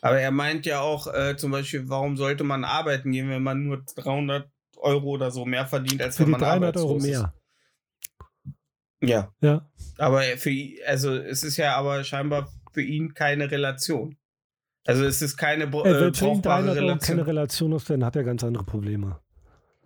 aber 0.00 0.18
er 0.20 0.30
meint 0.30 0.64
ja 0.66 0.80
auch 0.80 1.06
äh, 1.12 1.36
zum 1.36 1.50
Beispiel, 1.50 1.88
warum 1.88 2.16
sollte 2.16 2.42
man 2.44 2.64
arbeiten 2.64 3.12
gehen, 3.12 3.28
wenn 3.28 3.42
man 3.42 3.64
nur 3.64 3.84
300 3.96 4.50
Euro 4.78 5.06
oder 5.08 5.30
so 5.30 5.44
mehr 5.44 5.66
verdient, 5.66 6.00
als 6.02 6.16
Für 6.16 6.20
wenn 6.22 6.26
die 6.26 6.30
man 6.32 6.40
300 6.40 6.76
Euro 6.78 6.98
mehr. 6.98 7.34
Ist. 9.02 9.08
Ja, 9.10 9.32
Ja, 9.40 9.68
aber 9.98 10.24
er- 10.24 10.38
für 10.38 10.50
also 10.86 11.14
es 11.14 11.42
ist 11.44 11.56
ja 11.56 11.76
aber 11.76 12.02
scheinbar 12.04 12.48
für 12.72 12.82
ihn 12.82 13.14
keine 13.14 13.50
Relation. 13.50 14.16
Also 14.86 15.04
es 15.04 15.20
ist 15.22 15.36
keine 15.36 15.64
äh, 15.64 15.66
äh, 15.66 15.70
wenn 16.00 16.12
brauchbare 16.12 16.62
300 16.64 16.76
Euro 16.76 16.86
Relation. 16.86 16.98
keine 17.16 17.26
Relation 17.26 17.72
ist, 17.72 17.90
dann 17.90 18.04
hat 18.04 18.16
er 18.16 18.24
ganz 18.24 18.42
andere 18.42 18.64
Probleme. 18.64 19.20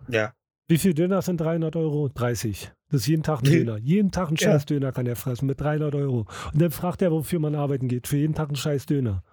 Ja, 0.07 0.33
Wie 0.73 0.79
viel 0.79 0.95
Döner 0.95 1.21
sind 1.21 1.39
300 1.39 1.75
Euro? 1.75 2.09
30. 2.09 2.71
Das 2.89 3.01
ist 3.01 3.07
jeden 3.07 3.21
Tag 3.21 3.43
ein 3.43 3.45
Döner. 3.45 3.77
Jeden 3.77 4.09
Tag 4.09 4.31
ein 4.31 4.37
scheiß 4.37 4.65
Döner 4.65 4.91
kann 4.91 5.05
er 5.05 5.15
fressen 5.15 5.45
mit 5.45 5.61
300 5.61 5.93
Euro. 5.93 6.25
Und 6.51 6.59
dann 6.59 6.71
fragt 6.71 7.03
er, 7.03 7.11
wofür 7.11 7.37
man 7.37 7.53
arbeiten 7.53 7.87
geht. 7.87 8.07
Für 8.07 8.17
jeden 8.17 8.33
Tag 8.33 8.49
ein 8.49 8.55
scheiß 8.55 8.87
Döner. 8.87 9.23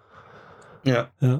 ja. 0.83 1.09
Ja. 1.19 1.39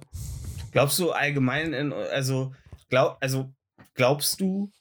Glaubst 0.71 0.97
du 0.97 1.11
allgemein, 1.11 1.73
in, 1.73 1.93
also, 1.93 2.51
glaub, 2.89 3.17
also 3.21 3.53
glaubst 3.93 4.41
du, 4.41 4.71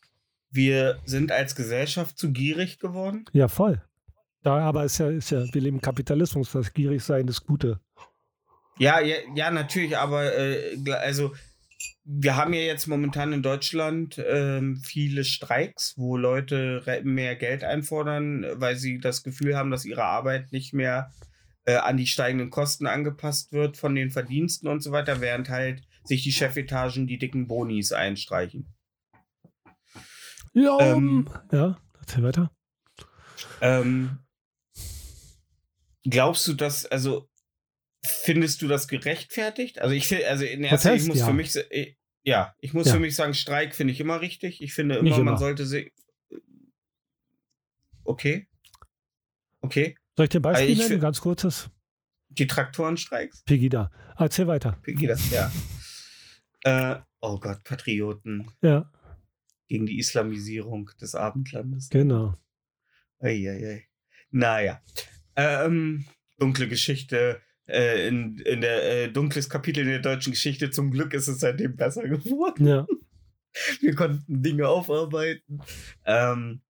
wir 0.51 0.99
sind 1.05 1.33
als 1.33 1.55
Gesellschaft 1.55 2.17
zu 2.17 2.33
gierig 2.33 2.79
geworden? 2.79 3.27
Ja, 3.35 3.49
voll. 3.49 3.83
Da 4.43 4.57
aber 4.61 4.87
ist 4.87 4.97
ja, 4.97 5.11
ist 5.11 5.29
ja, 5.29 5.45
wir 5.53 5.61
leben 5.61 5.77
im 5.77 5.83
Kapitalismus, 5.83 6.53
das 6.53 6.73
gierig 6.73 7.05
sein 7.05 7.27
das 7.27 7.45
Gute. 7.45 7.79
Ja, 8.79 9.01
ja, 9.01 9.17
ja 9.35 9.51
natürlich, 9.51 9.99
aber 9.99 10.35
äh, 10.35 10.79
also 10.93 11.35
wir 12.13 12.35
haben 12.37 12.53
ja 12.55 12.61
jetzt 12.61 12.89
momentan 12.89 13.33
in 13.33 13.43
Deutschland 13.43 14.21
ähm, 14.27 14.81
viele 14.83 15.23
Streiks, 15.23 15.95
wo 15.97 16.17
Leute 16.17 16.83
mehr 17.05 17.37
Geld 17.37 17.63
einfordern, 17.63 18.45
weil 18.55 18.75
sie 18.75 18.99
das 18.99 19.23
Gefühl 19.23 19.57
haben, 19.57 19.71
dass 19.71 19.85
ihre 19.85 20.05
Arbeit 20.05 20.51
nicht 20.51 20.75
mehr 20.75 21.13
äh, 21.67 21.77
an 21.77 21.97
die 21.97 22.09
steigenden 22.09 22.51
Kosten 22.51 22.89
angepasst 22.89 23.53
wird 23.53 23.77
von 23.77 23.95
den 23.95 24.11
Verdiensten 24.11 24.69
und 24.69 24.83
so 24.83 24.91
weiter, 24.91 25.21
während 25.21 25.51
halt 25.51 25.83
sich 26.03 26.25
die 26.25 26.33
Chefetagen 26.33 27.07
die 27.07 27.19
dicken 27.19 27.47
Bonis 27.47 27.93
einstreichen. 27.93 28.75
Ja, 30.53 30.79
Ähm, 30.81 31.29
ja, 31.53 31.79
erzähl 32.01 32.25
weiter. 32.25 32.51
Ähm, 33.61 34.19
glaubst 36.03 36.49
du, 36.49 36.55
dass, 36.55 36.87
also 36.87 37.31
findest 38.05 38.63
du 38.63 38.69
das 38.69 38.89
gerechtfertigt? 38.89 39.81
Also 39.81 39.95
ich 39.95 40.09
finde, 40.09 40.29
also 40.29 40.45
in 40.45 40.65
erster 40.65 40.95
ich 40.95 41.07
muss 41.07 41.19
ja. 41.19 41.27
für 41.27 41.35
mich, 41.35 41.55
ja, 42.23 42.55
ich 42.61 42.73
muss 42.75 42.87
Ja. 42.87 42.95
für 42.95 43.01
mich 43.01 43.15
sagen, 43.17 43.35
Streik 43.35 43.75
finde 43.75 43.93
ich 43.93 44.01
immer 44.01 44.21
richtig. 44.21 44.61
Ich 44.63 44.73
finde 44.75 45.03
Nicht 45.03 45.15
immer, 45.15 45.25
man 45.25 45.29
immer. 45.35 45.39
sollte 45.39 45.67
sie. 45.67 45.93
Okay. 48.05 48.49
Okay. 49.61 49.97
Soll 50.17 50.25
ich 50.25 50.31
dir 50.31 50.41
ein 50.41 50.43
Beispiel 50.43 50.69
Also 50.71 50.83
nennen? 50.83 50.95
fi- 50.95 50.99
Ganz 51.01 51.21
kurzes. 51.21 51.71
Die 52.29 52.47
Traktorenstreiks? 52.47 53.43
Pegida. 53.45 53.91
Erzähl 54.17 54.47
weiter. 54.47 54.79
Das? 55.07 55.31
Ja. 55.31 55.51
äh, 56.65 57.01
oh 57.21 57.39
Gott, 57.39 57.65
Patrioten 57.65 58.51
Ja, 58.63 58.91
gegen 59.67 59.87
die 59.87 59.99
Islamisierung 59.99 60.91
des 61.01 61.15
Abendlandes. 61.15 61.89
genau. 61.89 62.37
Eieiei. 63.19 63.89
Naja. 64.31 64.81
Ähm, 65.37 66.05
dunkle 66.39 66.69
Geschichte. 66.69 67.41
Äh, 67.71 68.09
in, 68.09 68.39
in 68.39 68.61
der 68.61 69.05
äh, 69.05 69.13
dunkles 69.13 69.49
Kapitel 69.49 69.83
in 69.83 69.89
der 69.89 70.01
deutschen 70.01 70.33
Geschichte. 70.33 70.71
Zum 70.71 70.91
Glück 70.91 71.15
ist 71.15 71.29
es 71.29 71.41
seitdem 71.41 71.77
besser 71.77 72.09
geworden. 72.09 72.67
Ja. 72.67 72.87
Wir 73.81 73.95
konnten 73.95 74.43
Dinge 74.43 74.69
aufarbeiten. 74.69 75.61
Ähm, 76.05 76.63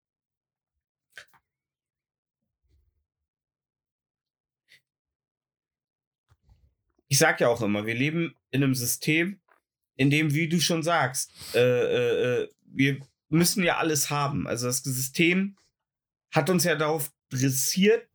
ich 7.09 7.19
sag 7.19 7.41
ja 7.41 7.49
auch 7.49 7.61
immer, 7.61 7.85
wir 7.85 7.95
leben 7.95 8.35
in 8.51 8.63
einem 8.63 8.75
System, 8.75 9.41
in 9.97 10.11
dem, 10.11 10.33
wie 10.33 10.49
du 10.49 10.61
schon 10.61 10.83
sagst, 10.83 11.33
äh, 11.55 11.61
äh, 11.61 12.43
äh, 12.43 12.49
wir 12.65 12.99
müssen 13.29 13.63
ja 13.63 13.77
alles 13.77 14.11
haben. 14.11 14.47
Also 14.47 14.67
das 14.67 14.79
System 14.79 15.57
hat 16.31 16.49
uns 16.49 16.65
ja 16.65 16.77
darauf 16.77 17.13
dressiert, 17.31 18.09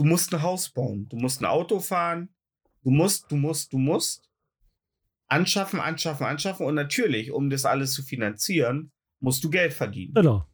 du 0.00 0.06
musst 0.06 0.32
ein 0.32 0.40
Haus 0.40 0.70
bauen, 0.70 1.06
du 1.10 1.16
musst 1.16 1.42
ein 1.42 1.44
Auto 1.44 1.78
fahren, 1.78 2.30
du 2.82 2.90
musst, 2.90 3.30
du 3.30 3.36
musst, 3.36 3.70
du 3.74 3.76
musst 3.78 4.30
anschaffen, 5.28 5.78
anschaffen, 5.78 6.24
anschaffen 6.24 6.64
und 6.64 6.74
natürlich, 6.74 7.32
um 7.32 7.50
das 7.50 7.66
alles 7.66 7.92
zu 7.92 8.02
finanzieren, 8.02 8.92
musst 9.20 9.44
du 9.44 9.50
Geld 9.50 9.74
verdienen. 9.74 10.14
Genau. 10.14 10.46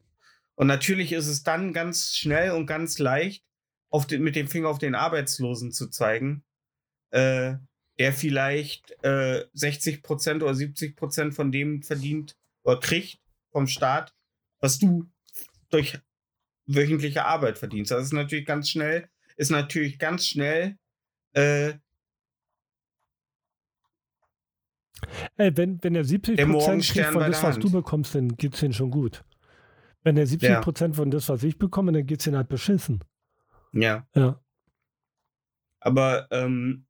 Und 0.57 0.67
natürlich 0.67 1.13
ist 1.13 1.29
es 1.29 1.45
dann 1.45 1.73
ganz 1.73 2.17
schnell 2.17 2.51
und 2.51 2.67
ganz 2.67 2.99
leicht, 2.99 3.45
den, 4.11 4.23
mit 4.23 4.35
dem 4.35 4.49
Finger 4.49 4.69
auf 4.69 4.79
den 4.79 4.97
Arbeitslosen 4.97 5.71
zu 5.71 5.91
zeigen, 5.91 6.45
äh, 7.11 7.55
der 8.01 8.13
vielleicht 8.13 8.97
äh, 9.05 9.47
60 9.53 10.03
Prozent 10.03 10.43
oder 10.43 10.55
70 10.55 10.97
Prozent 10.97 11.35
von 11.35 11.53
dem 11.53 11.83
verdient 11.83 12.37
oder 12.65 12.81
kriegt 12.81 13.21
vom 13.53 13.69
Staat, 13.69 14.13
was 14.59 14.81
du 14.81 15.09
durch 15.71 16.01
wöchentliche 16.67 17.25
Arbeit 17.25 17.59
verdienst. 17.59 17.93
Das 17.93 18.05
ist 18.05 18.13
natürlich 18.13 18.45
ganz 18.45 18.69
schnell, 18.69 19.09
ist 19.37 19.51
natürlich 19.51 19.99
ganz 19.99 20.27
schnell 20.27 20.77
äh, 21.33 21.75
Ey, 25.37 25.57
wenn, 25.57 25.83
wenn 25.85 25.95
er 25.95 26.05
70 26.05 26.37
Der 26.37 26.47
Prozent 26.47 26.83
kriegt 26.85 27.07
von 27.07 27.21
das, 27.31 27.43
was 27.43 27.59
du 27.59 27.71
bekommst, 27.71 28.15
dann 28.15 28.29
geht's 28.37 28.61
denen 28.61 28.73
schon 28.73 28.91
gut. 28.91 29.25
Wenn 30.03 30.17
er 30.17 30.27
70 30.27 30.49
Ja. 30.49 30.61
Prozent 30.61 30.97
von 30.97 31.11
das, 31.11 31.29
was 31.29 31.43
ich 31.43 31.59
bekomme, 31.59 31.93
dann 31.93 32.07
geht's 32.07 32.25
denen 32.25 32.37
halt 32.37 32.49
beschissen. 32.49 33.05
ja. 33.73 34.07
Ja. 34.15 34.41
Aber 35.81 36.27
ähm, 36.33 36.87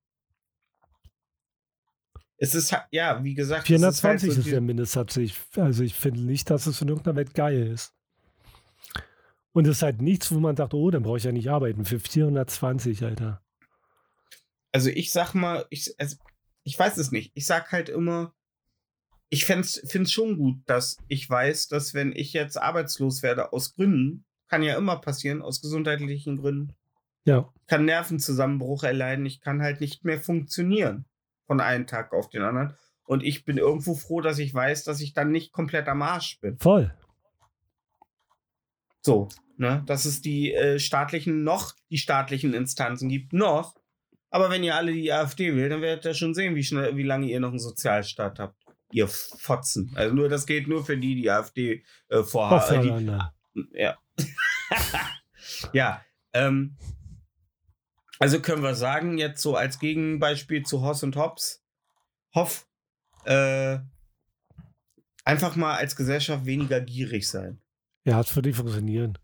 es 2.39 2.55
ist 2.55 2.73
halt, 2.73 2.85
ja, 2.93 3.23
wie 3.25 3.35
gesagt, 3.35 3.69
es 3.69 3.77
ist 3.77 3.83
halt 3.83 4.21
420 4.21 4.33
so 4.33 4.41
ist 4.41 4.51
der 4.51 4.61
Mindestsatz. 4.61 5.17
Ich, 5.19 5.39
also 5.57 5.83
ich 5.83 5.95
finde 5.95 6.21
nicht, 6.21 6.49
dass 6.49 6.67
es 6.67 6.81
in 6.81 6.89
irgendeiner 6.89 7.17
Welt 7.17 7.35
geil 7.35 7.67
ist. 7.67 7.93
Und 9.57 9.67
es 9.67 9.79
ist 9.79 9.83
halt 9.83 10.03
nichts, 10.03 10.31
wo 10.35 10.39
man 10.39 10.55
sagt, 10.55 10.75
oh, 10.75 10.91
dann 10.91 11.03
brauche 11.03 11.17
ich 11.17 11.25
ja 11.25 11.33
nicht 11.33 11.49
arbeiten. 11.49 11.87
Für 11.87 11.99
420, 11.99 13.03
Alter. 13.03 13.41
also 14.71 14.91
ich 14.91 15.13
sag 15.13 15.33
mal, 15.33 15.65
ich, 15.71 15.95
also 15.99 16.17
ich 16.63 16.79
weiß 16.79 16.99
es 16.99 17.11
nicht. 17.11 17.33
Ich 17.33 17.47
sag 17.47 17.73
halt 17.73 17.89
immer, 17.89 18.35
ich 19.31 19.47
finde 19.47 19.63
es 19.67 20.13
schon 20.13 20.37
gut, 20.37 20.59
dass 20.67 20.99
ich 21.09 21.31
weiß, 21.31 21.69
dass 21.69 21.95
wenn 21.95 22.13
ich 22.13 22.35
jetzt 22.35 22.61
arbeitslos 22.61 23.23
werde 23.23 23.55
aus 23.55 23.75
Gründen, 23.75 24.27
kann 24.49 24.63
ja 24.63 24.77
immer 24.77 24.97
passieren, 24.97 25.41
aus 25.41 25.63
gesundheitlichen 25.63 26.37
Gründen, 26.37 26.75
Ja. 27.25 27.51
kann 27.67 27.87
Nervenzusammenbruch 27.87 28.85
erleiden, 28.85 29.25
ich 29.25 29.41
kann 29.41 29.63
halt 29.63 29.81
nicht 29.81 30.05
mehr 30.05 30.21
funktionieren 30.21 31.07
von 31.47 31.63
einem 31.63 31.87
Tag 31.87 32.13
auf 32.13 32.29
den 32.29 32.43
anderen. 32.43 32.77
Und 33.07 33.23
ich 33.23 33.47
bin 33.47 33.57
irgendwo 33.57 33.95
froh, 33.95 34.21
dass 34.21 34.39
ich 34.39 34.53
weiß, 34.53 34.85
dass 34.85 35.01
ich 35.01 35.15
dann 35.15 35.31
nicht 35.31 35.53
komplett 35.53 35.89
am 35.89 36.03
Arsch 36.03 36.41
bin. 36.41 36.59
Voll. 36.59 36.95
So, 39.07 39.29
ne, 39.57 39.85
dass 39.87 40.05
es 40.05 40.21
die 40.21 40.53
äh, 40.53 40.81
staatlichen, 40.81 41.45
noch 41.45 41.77
die 41.91 41.99
staatlichen 41.99 42.55
Instanzen 42.55 43.09
gibt, 43.09 43.33
noch. 43.33 43.77
Aber 44.31 44.51
wenn 44.51 44.65
ihr 44.65 44.75
alle 44.75 44.93
die 44.93 45.13
AfD 45.13 45.55
wählt, 45.55 45.71
dann 45.71 45.81
werdet 45.81 46.05
ihr 46.05 46.15
schon 46.15 46.35
sehen, 46.35 46.57
wie 46.57 46.65
schnell, 46.65 46.97
wie 46.97 47.05
lange 47.05 47.29
ihr 47.29 47.39
noch 47.39 47.51
einen 47.51 47.61
Sozialstaat 47.61 48.41
habt. 48.41 48.61
Ihr 48.91 49.07
Fotzen. 49.07 49.93
Also 49.95 50.13
nur, 50.13 50.29
das 50.29 50.45
geht 50.45 50.67
nur 50.67 50.85
für 50.85 50.99
die, 50.99 51.15
die 51.15 51.31
AfD 51.31 51.85
äh, 52.09 52.25
vorhaben. 52.25 53.31
Äh, 53.73 53.85
ja. 53.85 53.97
ja. 55.73 56.05
Ähm, 56.33 56.77
also 58.19 58.41
können 58.41 58.65
wir 58.65 58.75
sagen, 58.75 59.19
jetzt 59.19 59.41
so 59.41 59.55
als 59.55 59.79
Gegenbeispiel 59.79 60.65
zu 60.65 60.83
Hoss 60.83 61.05
und 61.05 61.15
Hobbs, 61.15 61.63
Hoff, 62.35 62.67
äh, 63.25 63.79
einfach 65.25 65.55
mal 65.55 65.77
als 65.77 65.95
Gesellschaft 65.95 66.45
weniger 66.45 66.81
gierig 66.81 67.29
sein. 67.29 67.61
Ja, 68.07 68.21
es 68.21 68.35
würde 68.35 68.49
nicht 68.49 68.57
funktionieren. 68.57 69.19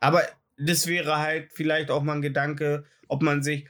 Aber 0.00 0.22
das 0.56 0.86
wäre 0.88 1.18
halt 1.18 1.52
vielleicht 1.54 1.90
auch 1.90 2.02
mal 2.02 2.14
ein 2.16 2.22
Gedanke, 2.22 2.84
ob 3.06 3.22
man 3.22 3.42
sich. 3.42 3.68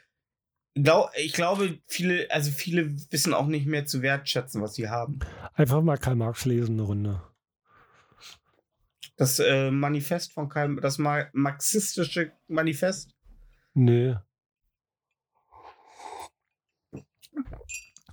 Glaub, 0.75 1.11
ich 1.17 1.33
glaube, 1.33 1.79
viele, 1.87 2.31
also 2.31 2.51
viele 2.51 2.91
wissen 3.11 3.35
auch 3.35 3.47
nicht 3.47 3.67
mehr 3.67 3.85
zu 3.85 4.01
wertschätzen, 4.01 4.63
was 4.63 4.75
sie 4.75 4.89
haben. 4.89 5.19
Einfach 5.55 5.83
mal 5.83 5.99
Karl 5.99 6.17
Marx 6.17 6.45
lesen, 6.45 6.75
eine 6.75 6.83
Runde. 6.83 7.23
Das 9.17 9.39
äh, 9.41 9.71
Manifest 9.71 10.33
von 10.33 10.49
Karl, 10.49 10.77
das 10.77 10.99
Ma 10.99 11.27
marxistische 11.33 12.33
Manifest. 12.47 13.15
Nee. 13.75 14.15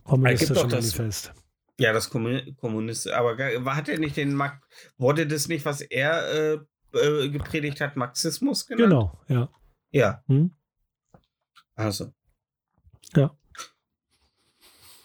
Kommunistische 0.04 0.54
doch 0.54 0.68
das- 0.68 0.98
Manifest. 0.98 1.34
Ja, 1.80 1.92
das 1.94 2.10
Kommun 2.10 2.56
Kommunist. 2.58 3.10
Aber 3.10 3.38
hat 3.76 3.90
er 3.90 4.00
nicht 4.00 4.18
den 4.18 4.34
Mark 4.34 4.62
wurde 4.98 5.28
das 5.28 5.48
nicht, 5.48 5.66
was 5.66 5.82
er 5.82 6.54
äh, 6.94 6.98
äh, 6.98 7.30
gepredigt 7.30 7.82
hat, 7.82 7.96
Marxismus 7.98 8.66
genannt? 8.66 8.90
Genau, 8.90 9.20
ja. 9.28 9.50
Ja. 9.92 10.24
Hm? 10.28 10.52
Also. 11.76 12.14
Ja. 13.16 13.36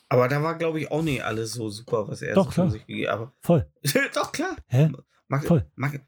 Aber 0.08 0.28
da 0.28 0.42
war, 0.42 0.58
glaube 0.58 0.80
ich, 0.80 0.90
auch 0.90 1.02
nicht 1.02 1.24
alles 1.24 1.52
so 1.52 1.68
super, 1.68 2.08
was 2.08 2.22
er 2.22 2.34
Doch, 2.34 2.46
so 2.46 2.50
von 2.50 2.64
klar. 2.64 2.70
sich 2.70 2.86
gegeben 2.86 3.12
hat. 3.12 3.32
Voll. 3.40 3.70
Doch, 4.14 4.32
klar. 4.32 4.56
Hä? 4.66 4.90
Max, 5.28 5.46
Voll. 5.46 5.70
Max, 5.76 5.98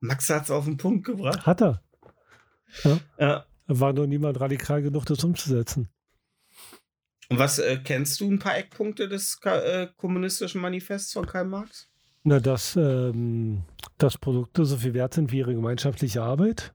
Max 0.00 0.30
hat 0.30 0.44
es 0.44 0.50
auf 0.50 0.64
den 0.64 0.78
Punkt 0.78 1.04
gebracht. 1.04 1.44
Hat 1.44 1.60
er. 1.60 1.82
Ja. 3.18 3.44
War 3.66 3.92
nur 3.92 4.06
niemand 4.06 4.40
radikal 4.40 4.82
genug, 4.82 5.04
das 5.04 5.22
umzusetzen. 5.22 5.88
Und 7.32 7.38
was 7.38 7.58
äh, 7.58 7.78
kennst 7.82 8.20
du 8.20 8.30
ein 8.30 8.38
paar 8.38 8.58
Eckpunkte 8.58 9.08
des 9.08 9.40
äh, 9.44 9.86
kommunistischen 9.96 10.60
Manifests 10.60 11.14
von 11.14 11.24
Karl 11.24 11.46
Marx? 11.46 11.88
Na, 12.24 12.40
dass, 12.40 12.76
ähm, 12.76 13.62
dass 13.96 14.18
Produkte 14.18 14.66
so 14.66 14.76
viel 14.76 14.92
wert 14.92 15.14
sind 15.14 15.32
wie 15.32 15.38
ihre 15.38 15.54
gemeinschaftliche 15.54 16.22
Arbeit. 16.22 16.74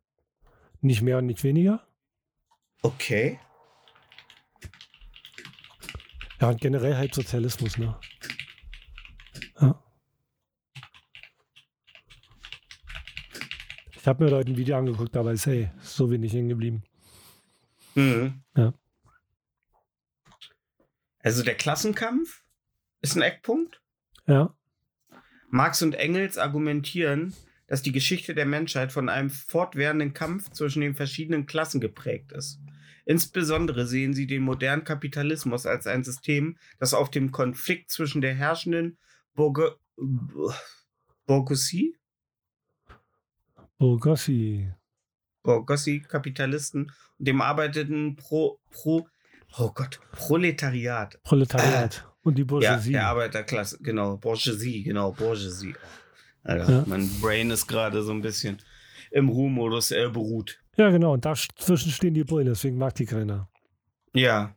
Nicht 0.81 1.03
mehr 1.03 1.19
und 1.19 1.27
nicht 1.27 1.43
weniger. 1.43 1.85
Okay. 2.81 3.39
Ja, 6.41 6.49
und 6.49 6.59
generell 6.59 6.97
halt 6.97 7.13
Sozialismus, 7.13 7.77
ne? 7.77 7.95
Ja. 9.61 9.83
Ich 13.95 14.07
habe 14.07 14.25
mir 14.25 14.35
heute 14.35 14.49
ein 14.49 14.57
Video 14.57 14.75
angeguckt, 14.75 15.15
aber 15.15 15.33
ist, 15.33 15.45
hey, 15.45 15.69
so 15.81 16.09
wenig 16.09 16.33
hängen 16.33 16.49
geblieben. 16.49 16.81
Mhm. 17.93 18.41
Ja. 18.55 18.73
Also 21.27 21.43
der 21.43 21.55
Klassenkampf 21.55 22.45
ist 23.01 23.17
ein 23.17 23.21
Eckpunkt. 23.21 23.81
Ja, 24.27 24.55
Marx 25.49 25.81
und 25.81 25.93
Engels 25.93 26.37
argumentieren, 26.37 27.33
dass 27.67 27.81
die 27.81 27.91
Geschichte 27.91 28.33
der 28.33 28.45
Menschheit 28.45 28.93
von 28.93 29.09
einem 29.09 29.29
fortwährenden 29.29 30.13
Kampf 30.13 30.51
zwischen 30.51 30.79
den 30.79 30.95
verschiedenen 30.95 31.45
Klassen 31.45 31.81
geprägt 31.81 32.31
ist. 32.31 32.61
Insbesondere 33.05 33.85
sehen 33.87 34.13
sie 34.13 34.25
den 34.25 34.41
modernen 34.41 34.85
Kapitalismus 34.85 35.65
als 35.65 35.85
ein 35.85 36.05
System, 36.05 36.57
das 36.79 36.93
auf 36.93 37.11
dem 37.11 37.33
Konflikt 37.33 37.91
zwischen 37.91 38.21
der 38.21 38.33
herrschenden 38.33 38.97
Bourge 39.33 39.77
Bourgeoisie, 41.25 41.97
Bogossi. 43.77 44.71
Bourgeoisie-Kapitalisten 45.43 46.91
und 47.17 47.27
dem 47.27 47.41
arbeitenden 47.41 48.15
Pro, 48.15 48.61
Pro, 48.69 49.09
oh 49.57 49.71
Gott, 49.73 49.99
Proletariat 50.11 51.21
Proletariat. 51.23 52.03
Und 52.23 52.37
die 52.37 52.41
Ja, 52.41 52.45
Bourgeoisie. 52.47 52.91
der 52.91 53.07
Arbeiterklasse, 53.07 53.77
genau. 53.81 54.17
Bourgeoisie, 54.17 54.83
genau, 54.83 55.11
Bourgeoisie. 55.13 55.75
Alter, 56.43 56.69
Ja. 56.71 56.83
mein 56.85 57.09
Brain 57.21 57.49
ist 57.51 57.67
gerade 57.67 58.03
so 58.03 58.11
ein 58.11 58.21
bisschen 58.21 58.61
im 59.11 59.29
Ruhemodus 59.29 59.91
äh, 59.91 60.09
beruht. 60.09 60.59
Ja, 60.75 60.89
genau. 60.89 61.13
Und 61.13 61.23
dazwischen 61.25 61.91
stehen 61.91 62.13
die 62.13 62.23
Bullen, 62.25 62.45
deswegen 62.47 62.77
mag 62.77 62.95
die 62.95 63.05
keiner. 63.05 63.49
Ja. 64.13 64.53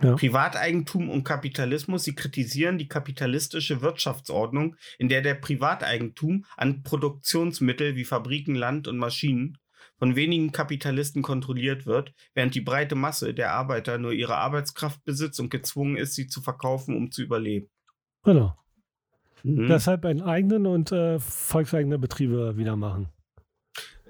Ja. 0.00 0.14
Privateigentum 0.14 1.08
und 1.10 1.24
Kapitalismus, 1.24 2.04
sie 2.04 2.14
kritisieren 2.14 2.78
die 2.78 2.86
kapitalistische 2.86 3.80
Wirtschaftsordnung, 3.82 4.76
in 4.98 5.08
der 5.08 5.22
der 5.22 5.34
Privateigentum 5.34 6.44
an 6.56 6.82
Produktionsmittel 6.84 7.96
wie 7.96 8.04
Fabriken, 8.04 8.54
Land 8.54 8.86
und 8.86 8.98
Maschinen 8.98 9.58
von 10.02 10.16
wenigen 10.16 10.50
Kapitalisten 10.50 11.22
kontrolliert 11.22 11.86
wird, 11.86 12.12
während 12.34 12.56
die 12.56 12.60
breite 12.60 12.96
Masse 12.96 13.34
der 13.34 13.52
Arbeiter 13.52 13.98
nur 13.98 14.10
ihre 14.10 14.36
Arbeitskraft 14.36 15.04
besitzt 15.04 15.38
und 15.38 15.48
gezwungen 15.48 15.96
ist, 15.96 16.16
sie 16.16 16.26
zu 16.26 16.40
verkaufen, 16.40 16.96
um 16.96 17.12
zu 17.12 17.22
überleben. 17.22 17.70
Genau. 18.24 18.56
Mhm. 19.44 19.68
Deshalb 19.68 20.04
einen 20.04 20.20
eigenen 20.20 20.66
und 20.66 20.90
äh, 20.90 21.20
volkseigene 21.20 22.00
Betriebe 22.00 22.56
wieder 22.56 22.74
machen. 22.74 23.10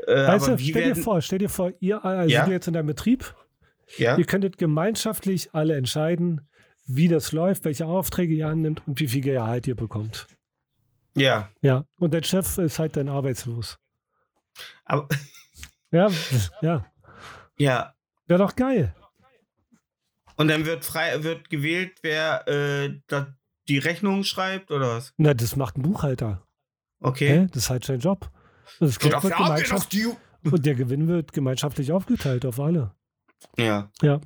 äh, 0.07 0.29
Weißt 0.29 0.49
du, 0.49 0.57
stell 0.57 0.73
dir 0.73 0.81
werden, 0.89 1.03
vor, 1.03 1.21
stell 1.21 1.41
dir 1.41 1.51
vor, 1.51 1.73
ihr 1.81 2.03
also 2.03 2.33
Ja? 2.35 2.47
du 2.47 2.53
jetzt 2.53 2.67
in 2.69 2.73
deinem 2.73 2.87
Betrieb, 2.87 3.35
ja? 3.99 4.17
ihr 4.17 4.25
könntet 4.25 4.57
gemeinschaftlich 4.57 5.55
alle 5.55 5.77
entscheiden, 5.77 6.49
wie 6.87 7.09
das 7.09 7.33
läuft, 7.33 7.67
welche 7.67 7.85
Aufträge 7.85 8.33
ihr 8.33 8.49
annimmt 8.49 8.81
und 8.89 8.99
wie 8.99 9.09
viel 9.09 9.21
Gehalt 9.21 9.67
ihr 9.67 9.77
bekommt. 9.77 10.27
Ja, 11.15 11.51
Ja, 11.61 11.85
und 11.99 12.15
der 12.15 12.23
Chef 12.23 12.57
ist 12.57 12.79
halt 12.79 12.97
dann 12.97 13.11
arbeitslos. 13.11 13.77
aber 14.87 15.07
Ja, 15.93 16.11
ja. 16.63 16.87
ja, 17.59 17.95
Wäre 18.27 18.39
doch 18.39 18.57
geil. 18.57 18.95
Und 20.37 20.49
dann 20.49 20.65
wird 20.65 20.85
frei 20.85 21.23
wird 21.23 21.51
gewählt, 21.51 21.99
wer 22.03 22.49
äh, 22.49 22.99
die 23.69 23.79
Rechnung 23.79 24.25
schreibt 24.25 24.71
oder 24.71 24.97
was? 24.97 25.13
Na, 25.19 25.35
das 25.35 25.55
macht 25.57 25.77
ein 25.77 25.83
Buchhalter. 25.83 26.47
Okay. 27.01 27.29
Hä? 27.29 27.47
Das 27.53 27.65
ist 27.65 27.71
halt 27.71 27.85
sein 27.85 28.01
Job. 28.01 28.31
Und, 28.81 28.89
das 28.89 28.99
Geld 28.99 29.23
wird 29.23 29.37
Gemeinschaft, 29.37 29.93
die. 29.93 30.07
und 30.45 30.65
der 30.65 30.75
Gewinn 30.75 31.09
wird 31.09 31.33
gemeinschaftlich 31.33 31.93
aufgeteilt 31.93 32.47
auf 32.47 32.59
alle. 32.59 32.95
Ja. 33.59 33.91
Ja. 34.01 34.21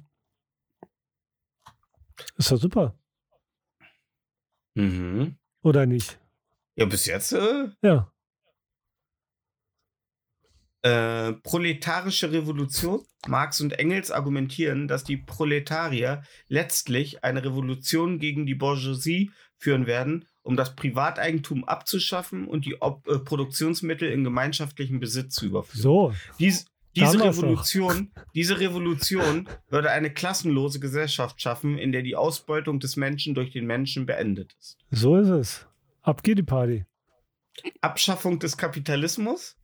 Ist 2.37 2.53
doch 2.53 2.59
super. 2.59 2.99
Mhm. 4.75 5.37
Oder 5.62 5.87
nicht? 5.87 6.21
Ja, 6.77 6.85
bis 6.87 7.07
jetzt. 7.07 7.33
Äh, 7.33 7.71
Ja. 7.83 8.12
Äh, 10.87 11.32
proletarische 11.43 12.30
Revolution. 12.30 13.01
Marx 13.26 13.61
und 13.61 13.72
Engels 13.72 14.12
argumentieren, 14.12 14.87
dass 14.87 15.03
die 15.03 15.16
Proletarier 15.16 16.22
letztlich 16.47 17.24
eine 17.24 17.45
Revolution 17.45 18.20
gegen 18.20 18.47
die 18.47 18.55
Bourgeoisie 18.55 19.32
führen 19.57 19.89
werden, 19.89 20.26
um 20.45 20.57
das 20.57 20.76
Privateigentum 20.76 21.64
abzuschaffen 21.64 22.47
und 22.47 22.66
die 22.66 22.80
Ob 22.80 23.09
äh, 23.09 23.18
Produktionsmittel 23.18 24.09
in 24.09 24.22
gemeinschaftlichen 24.22 25.01
Besitz 25.01 25.34
zu 25.34 25.47
überführen. 25.47 25.82
So, 25.82 26.14
Dies, 26.39 26.66
diese. 26.95 27.20
Revolution, 27.20 28.12
diese 28.37 28.61
Revolution 28.61 29.49
würde 29.68 29.91
eine 29.91 30.11
klassenlose 30.11 30.78
Gesellschaft 30.78 31.43
schaffen, 31.43 31.78
in 31.78 31.91
der 31.91 32.03
die 32.03 32.14
Ausbeutung 32.14 32.78
des 32.78 32.95
Menschen 32.95 33.34
durch 33.34 33.51
den 33.51 33.66
Menschen 33.66 34.07
beendet 34.07 34.55
ist. 34.61 34.78
so 34.93 35.16
ist 35.16 35.30
es. 35.30 35.66
Ab 36.03 36.22
geht 36.22 36.39
die 36.39 36.45
Party. 36.45 36.84
Abschaffung 37.80 38.39
des 38.39 38.57
Kapitalismus. 38.57 39.57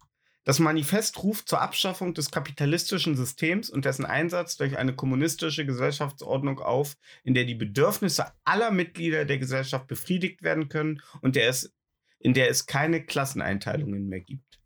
Das 0.45 0.59
Manifest 0.59 1.23
ruft 1.23 1.49
zur 1.49 1.61
Abschaffung 1.61 2.15
des 2.15 2.33
kapitalistischen 2.33 3.17
Systems 3.17 3.71
und 3.71 3.85
dessen 3.85 4.05
Einsatz 4.05 4.57
durch 4.57 4.77
eine 4.77 4.95
kommunistische 4.95 5.65
Gesellschaftsordnung 5.65 6.59
auf, 6.59 6.97
in 7.23 7.35
der 7.35 7.45
die 7.45 7.55
Bedürfnisse 7.55 8.33
aller 8.45 8.73
Mitglieder 8.73 9.25
der 9.25 9.39
Gesellschaft 9.39 9.87
befriedigt 9.87 10.43
werden 10.43 10.69
können 10.69 11.01
und 11.21 11.37
der 11.37 11.49
es, 11.49 11.73
in 12.19 12.35
der 12.35 12.51
es 12.51 12.67
keine 12.67 13.05
Klasseneinteilungen 13.05 14.09
mehr 14.09 14.21
gibt. 14.21 14.59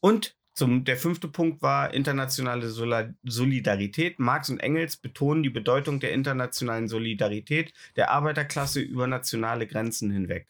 Und 0.00 0.36
zum, 0.52 0.84
der 0.84 0.96
fünfte 0.96 1.28
Punkt 1.28 1.62
war 1.62 1.94
internationale 1.94 2.68
Solidarität. 2.68 4.18
Marx 4.18 4.50
und 4.50 4.58
Engels 4.58 4.96
betonen 4.96 5.44
die 5.44 5.50
Bedeutung 5.50 6.00
der 6.00 6.12
internationalen 6.12 6.88
Solidarität 6.88 7.72
der 7.96 8.10
Arbeiterklasse 8.10 8.80
über 8.80 9.06
nationale 9.06 9.66
Grenzen 9.66 10.10
hinweg. 10.10 10.48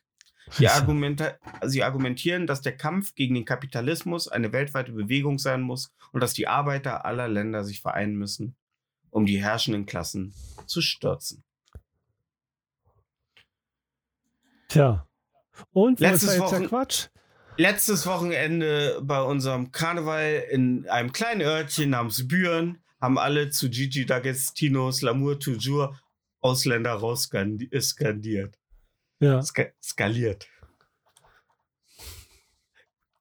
Die 0.58 0.68
Argumente, 0.68 1.38
sie 1.64 1.82
argumentieren, 1.82 2.46
dass 2.46 2.62
der 2.62 2.76
Kampf 2.76 3.14
gegen 3.14 3.34
den 3.34 3.44
Kapitalismus 3.44 4.28
eine 4.28 4.52
weltweite 4.52 4.92
Bewegung 4.92 5.38
sein 5.38 5.62
muss 5.62 5.92
und 6.12 6.20
dass 6.20 6.32
die 6.32 6.48
Arbeiter 6.48 7.04
aller 7.04 7.28
Länder 7.28 7.64
sich 7.64 7.80
vereinen 7.80 8.14
müssen, 8.16 8.56
um 9.10 9.26
die 9.26 9.42
herrschenden 9.42 9.86
Klassen 9.86 10.34
zu 10.66 10.80
stürzen. 10.80 11.44
Tja. 14.68 15.06
Und 15.72 16.00
Letztes 16.00 16.38
Wochen- 16.38 16.66
Quatsch? 16.68 17.08
Letztes 17.56 18.06
Wochenende 18.06 19.00
bei 19.02 19.20
unserem 19.20 19.72
Karneval 19.72 20.44
in 20.50 20.88
einem 20.88 21.12
kleinen 21.12 21.40
Örtchen 21.40 21.90
namens 21.90 22.28
Büren 22.28 22.78
haben 23.00 23.18
alle 23.18 23.50
zu 23.50 23.68
Gigi 23.68 24.04
D'Agostino's 24.04 25.02
L'amour 25.02 25.40
toujours 25.40 25.96
Ausländer 26.40 26.92
rausskandiert. 26.92 28.57
Ja. 29.20 29.42
Ska 29.42 29.66
skaliert. 29.82 30.48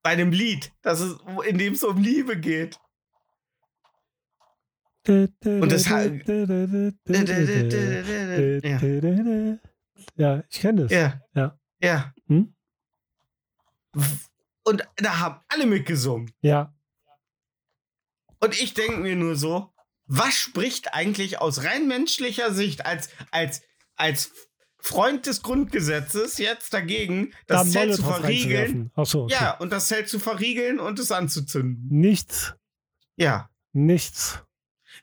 Bei 0.03 0.11
einem 0.11 0.31
Lied, 0.31 0.71
das 0.81 1.01
ist, 1.01 1.19
in 1.47 1.57
dem 1.57 1.73
es 1.73 1.83
um 1.83 1.97
Liebe 1.97 2.39
geht. 2.39 2.79
Und 5.07 5.71
das 5.71 5.85
Ja, 10.15 10.43
ich 10.49 10.59
kenne 10.59 10.83
das. 10.83 10.91
Ja. 10.91 11.21
Ja. 11.33 11.59
Ja. 11.81 12.13
Hm? 12.27 12.55
Und 14.63 14.87
da 14.97 15.19
haben 15.19 15.41
alle 15.47 15.65
mitgesungen. 15.65 16.31
Ja. 16.41 16.73
Und 18.39 18.59
ich 18.59 18.73
denke 18.73 18.99
mir 18.99 19.15
nur 19.15 19.35
so, 19.35 19.73
was 20.05 20.33
spricht 20.33 20.93
eigentlich 20.93 21.39
aus 21.39 21.63
rein 21.63 21.87
menschlicher 21.87 22.53
Sicht 22.53 22.85
als, 22.85 23.09
als, 23.31 23.61
als 23.95 24.31
Freund 24.87 25.25
des 25.25 25.41
Grundgesetzes 25.41 26.37
jetzt 26.37 26.73
dagegen, 26.73 27.33
Da 27.45 27.57
das 27.57 27.71
Zelt 27.71 27.95
zu 27.95 28.03
verriegeln? 28.03 28.91
so, 29.03 29.23
okay. 29.23 29.33
Ja, 29.33 29.51
und 29.57 29.71
das 29.73 29.89
Zelt 29.89 30.07
zu 30.07 30.17
verriegeln 30.17 30.79
und 30.79 30.97
es 30.97 31.11
anzuzünden. 31.11 31.87
Nichts. 31.89 32.55
Ja. 33.17 33.49
Nichts. 33.73 34.41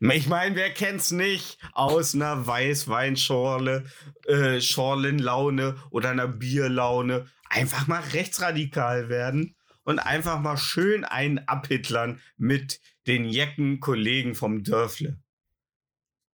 Ich 0.00 0.26
meine, 0.26 0.56
wer 0.56 0.70
kennt's 0.72 1.10
nicht 1.10 1.58
aus 1.72 2.14
einer 2.14 2.46
Weißweinschorle, 2.46 3.84
äh, 4.26 4.60
Schorlenlaune 4.60 5.76
oder 5.90 6.10
einer 6.10 6.28
Bierlaune? 6.28 7.26
Einfach 7.48 7.86
mal 7.86 8.02
rechtsradikal 8.12 9.08
werden 9.08 9.54
und 9.84 9.98
einfach 9.98 10.40
mal 10.40 10.56
schön 10.56 11.04
einen 11.04 11.40
abhitlern 11.40 12.20
mit 12.36 12.80
den 13.06 13.26
jecken 13.26 13.80
Kollegen 13.80 14.34
vom 14.34 14.64
Dörfle. 14.64 15.18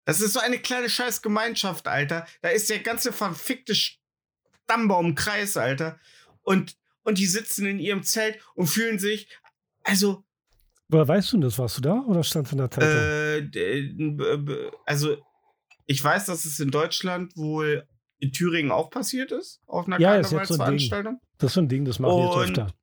Das 0.05 0.21
ist 0.21 0.33
so 0.33 0.39
eine 0.39 0.59
kleine 0.59 0.89
Scheißgemeinschaft, 0.89 1.87
Alter. 1.87 2.25
Da 2.41 2.49
ist 2.49 2.69
der 2.69 2.79
ganze 2.79 3.11
verfickte 3.11 3.75
Stammbaum 3.75 5.07
im 5.07 5.15
Kreis, 5.15 5.57
Alter. 5.57 5.99
Und, 6.41 6.75
und 7.03 7.17
die 7.17 7.25
sitzen 7.27 7.65
in 7.65 7.79
ihrem 7.79 8.03
Zelt 8.03 8.39
und 8.55 8.67
fühlen 8.67 8.99
sich, 8.99 9.27
also, 9.83 10.23
Woher 10.87 11.07
weißt 11.07 11.33
du 11.33 11.37
das? 11.37 11.59
Warst 11.59 11.77
du 11.77 11.81
da 11.81 11.99
oder 12.07 12.23
stand 12.23 12.51
in 12.51 12.57
der 12.57 12.71
Zeitung? 12.71 12.89
äh, 13.55 14.71
also 14.85 15.17
ich 15.85 16.03
weiß, 16.03 16.25
dass 16.25 16.45
es 16.45 16.59
in 16.59 16.71
Deutschland 16.71 17.35
wohl 17.37 17.87
in 18.17 18.31
Thüringen 18.31 18.71
auch 18.71 18.89
passiert 18.89 19.31
ist, 19.31 19.61
auf 19.67 19.87
einer 19.87 19.99
Ja, 19.99 20.15
jetzt 20.15 20.29
so 20.29 20.35
Karnevalsveranstaltung. 20.37 21.19
das 21.37 21.51
ist 21.51 21.53
so 21.53 21.61
ein 21.61 21.69
Ding, 21.69 21.85
das 21.85 21.99
machen 21.99 22.17
wir 22.17 22.25
jetzt 22.25 22.49
öfter. 22.49 22.73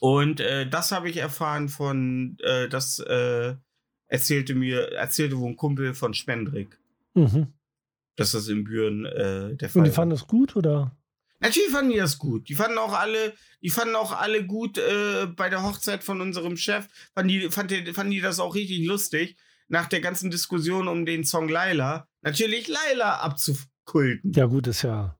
Und 0.00 0.40
äh, 0.40 0.68
das 0.68 0.92
habe 0.92 1.08
ich 1.10 1.16
erfahren 1.16 1.68
von, 1.68 2.36
äh, 2.42 2.68
das 2.68 2.98
äh, 3.00 3.54
erzählte 4.06 4.54
mir, 4.54 4.92
erzählte 4.92 5.38
wohl 5.38 5.50
ein 5.50 5.56
Kumpel 5.56 5.94
von 5.94 6.14
Spendrick, 6.14 6.78
Mhm. 7.14 7.52
dass 8.16 8.32
das 8.32 8.48
in 8.48 8.64
Büren 8.64 9.04
äh, 9.06 9.54
der 9.56 9.68
Fall 9.68 9.80
Und 9.80 9.84
die 9.84 9.90
war. 9.90 9.94
fanden 9.94 10.10
das 10.14 10.26
gut 10.26 10.56
oder? 10.56 10.96
Natürlich 11.40 11.70
fanden 11.70 11.90
die 11.92 11.98
das 11.98 12.18
gut. 12.18 12.48
Die 12.48 12.54
fanden 12.54 12.78
auch 12.78 12.92
alle, 12.92 13.34
die 13.60 13.68
fanden 13.70 13.96
auch 13.96 14.12
alle 14.12 14.46
gut 14.46 14.78
äh, 14.78 15.26
bei 15.26 15.48
der 15.50 15.62
Hochzeit 15.62 16.02
von 16.04 16.20
unserem 16.20 16.56
Chef. 16.56 16.86
Fanden 17.12 17.28
die, 17.28 17.50
fand 17.50 17.70
die, 17.70 17.92
fanden 17.92 18.12
die 18.12 18.20
das 18.20 18.40
auch 18.40 18.54
richtig 18.54 18.86
lustig, 18.86 19.36
nach 19.68 19.86
der 19.88 20.00
ganzen 20.00 20.30
Diskussion 20.30 20.88
um 20.88 21.04
den 21.04 21.24
Song 21.24 21.48
Laila, 21.48 22.06
natürlich 22.22 22.68
Laila 22.68 23.16
abzukulten. 23.20 24.32
Ja, 24.32 24.46
gut, 24.46 24.66
ist 24.68 24.82
ja. 24.82 25.18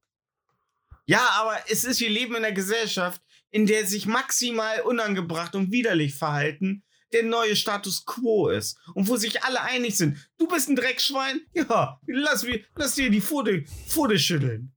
Ja, 1.06 1.28
aber 1.40 1.56
es 1.68 1.84
ist, 1.84 2.00
wir 2.00 2.08
leben 2.10 2.36
in 2.36 2.44
einer 2.44 2.54
Gesellschaft, 2.54 3.20
in 3.50 3.66
der 3.66 3.86
sich 3.86 4.06
maximal 4.06 4.80
unangebracht 4.82 5.54
und 5.54 5.72
widerlich 5.72 6.14
verhalten 6.14 6.82
der 7.14 7.22
neue 7.22 7.56
Status 7.56 8.04
quo 8.04 8.48
ist. 8.48 8.78
Und 8.94 9.08
wo 9.08 9.16
sich 9.16 9.42
alle 9.44 9.60
einig 9.62 9.96
sind. 9.96 10.18
Du 10.36 10.46
bist 10.48 10.68
ein 10.68 10.76
Dreckschwein? 10.76 11.40
Ja, 11.54 11.98
lass, 12.06 12.42
mir, 12.42 12.62
lass 12.74 12.94
dir 12.96 13.08
die 13.10 13.20
Pfote, 13.22 13.64
Pfote 13.86 14.18
schütteln. 14.18 14.74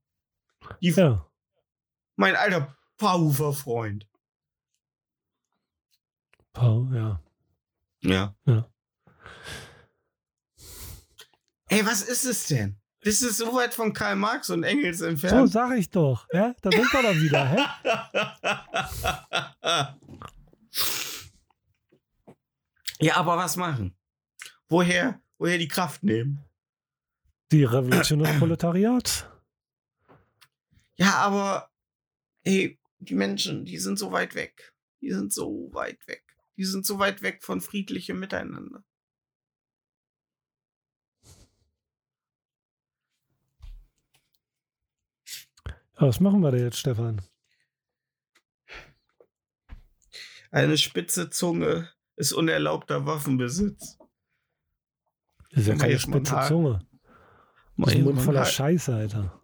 Die, 0.80 0.90
Ja. 0.90 1.26
Mein 2.16 2.34
alter 2.36 2.76
Paarhufer-Freund. 2.96 4.08
Paul, 6.52 6.94
ja. 6.94 7.22
Ja. 8.00 8.34
Ja. 8.46 8.68
Ey, 11.68 11.84
was 11.86 12.02
ist 12.02 12.24
es 12.24 12.46
denn? 12.46 12.80
Das 13.02 13.22
ist 13.22 13.36
so 13.38 13.54
weit 13.54 13.74
von 13.74 13.92
Karl 13.92 14.16
Marx 14.16 14.50
und 14.50 14.64
Engels 14.64 14.98
So 14.98 15.04
entfernt. 15.06 15.52
sag 15.52 15.78
ich 15.78 15.88
doch. 15.90 16.26
Ja? 16.32 16.54
Da 16.62 16.70
sind 16.72 16.92
wir 16.92 17.02
doch 17.02 17.14
wieder. 17.14 17.48
Hä? 17.48 17.64
ja, 23.00 23.16
aber 23.16 23.36
was 23.36 23.56
machen? 23.56 23.96
Woher, 24.68 25.20
woher 25.38 25.58
die 25.58 25.68
Kraft 25.68 26.02
nehmen? 26.02 26.44
Die 27.52 27.64
Revolution 27.64 28.18
des 28.18 28.30
Proletariats. 28.38 29.26
Ja, 30.96 31.14
aber 31.14 31.70
ey, 32.42 32.78
die 32.98 33.14
Menschen, 33.14 33.64
die 33.64 33.78
sind 33.78 33.98
so 33.98 34.12
weit 34.12 34.34
weg. 34.34 34.74
Die 35.00 35.12
sind 35.12 35.32
so 35.32 35.70
weit 35.72 36.06
weg. 36.08 36.24
Die 36.56 36.64
sind 36.64 36.84
so 36.84 36.98
weit 36.98 37.22
weg 37.22 37.44
von 37.44 37.60
friedlichem 37.60 38.18
Miteinander. 38.18 38.84
Ja, 46.00 46.06
was 46.06 46.20
machen 46.20 46.40
wir 46.40 46.50
da 46.50 46.58
jetzt, 46.58 46.78
Stefan? 46.78 47.22
Eine 50.50 50.78
spitze 50.78 51.30
Zunge 51.30 51.92
ist 52.18 52.32
unerlaubter 52.32 53.06
Waffenbesitz. 53.06 53.98
Das 55.50 55.60
ist 55.62 55.68
ja 55.68 55.76
keine 55.76 55.98
spitze 55.98 56.36
Zunge. 56.46 56.80
Das 57.76 57.90
ist 57.92 57.96
ein 57.96 58.04
Mund 58.04 58.20
voller 58.20 58.44
Scheiße, 58.44 58.94
Alter. 58.94 59.40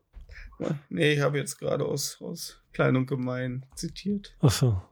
Nee, 0.89 1.15
ich 1.15 1.21
habe 1.21 1.39
jetzt 1.39 1.59
gerade 1.59 1.85
aus, 1.85 2.19
aus 2.21 2.61
Klein 2.73 2.97
und 2.97 3.07
Gemein 3.07 3.65
zitiert. 3.75 4.37
Ach 4.41 4.51
so. 4.51 4.83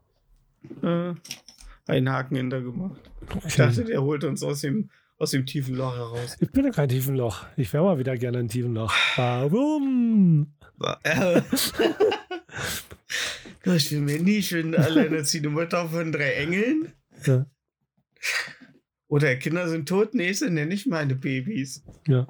Äh, 0.83 1.15
einen 1.87 2.09
Haken 2.11 2.37
hinter 2.37 2.61
gemacht. 2.63 3.01
Ich 3.29 3.35
Okay. 3.37 3.57
dachte, 3.59 3.85
der 3.85 4.03
holt 4.03 4.25
uns 4.25 4.43
aus 4.43 4.61
dem, 4.61 4.91
aus 5.19 5.31
dem 5.33 5.45
tiefen 5.47 5.75
Loch 5.75 5.95
heraus. 5.97 6.37
Ich 6.41 6.51
bin 6.53 6.65
ja 6.65 6.71
kein 6.71 6.89
Tiefenloch. 6.89 7.45
Ich 7.57 7.73
wäre 7.73 7.85
mal 7.85 7.99
wieder 7.99 8.17
gerne 8.17 8.39
ein 8.39 8.49
Tiefenloch. 8.49 8.93
Warum? 9.17 10.53
Äh. 11.03 11.43
ich 13.65 13.91
will 13.93 14.01
mir 14.01 14.21
nie 14.21 14.43
schön 14.43 14.75
alleinerziehende 14.75 15.51
Mutter 15.51 15.89
von 15.89 16.13
drei 16.13 16.33
Engeln. 16.35 16.93
Ja. 17.25 17.47
Oder 19.09 19.37
Kinder 19.37 19.69
sind 19.69 19.89
tot. 19.89 20.15
Nee, 20.15 20.33
sind 20.33 20.57
ja 20.57 20.65
nicht 20.65 20.87
meine 20.87 21.15
Babys. 21.15 21.83
Ja. 22.07 22.27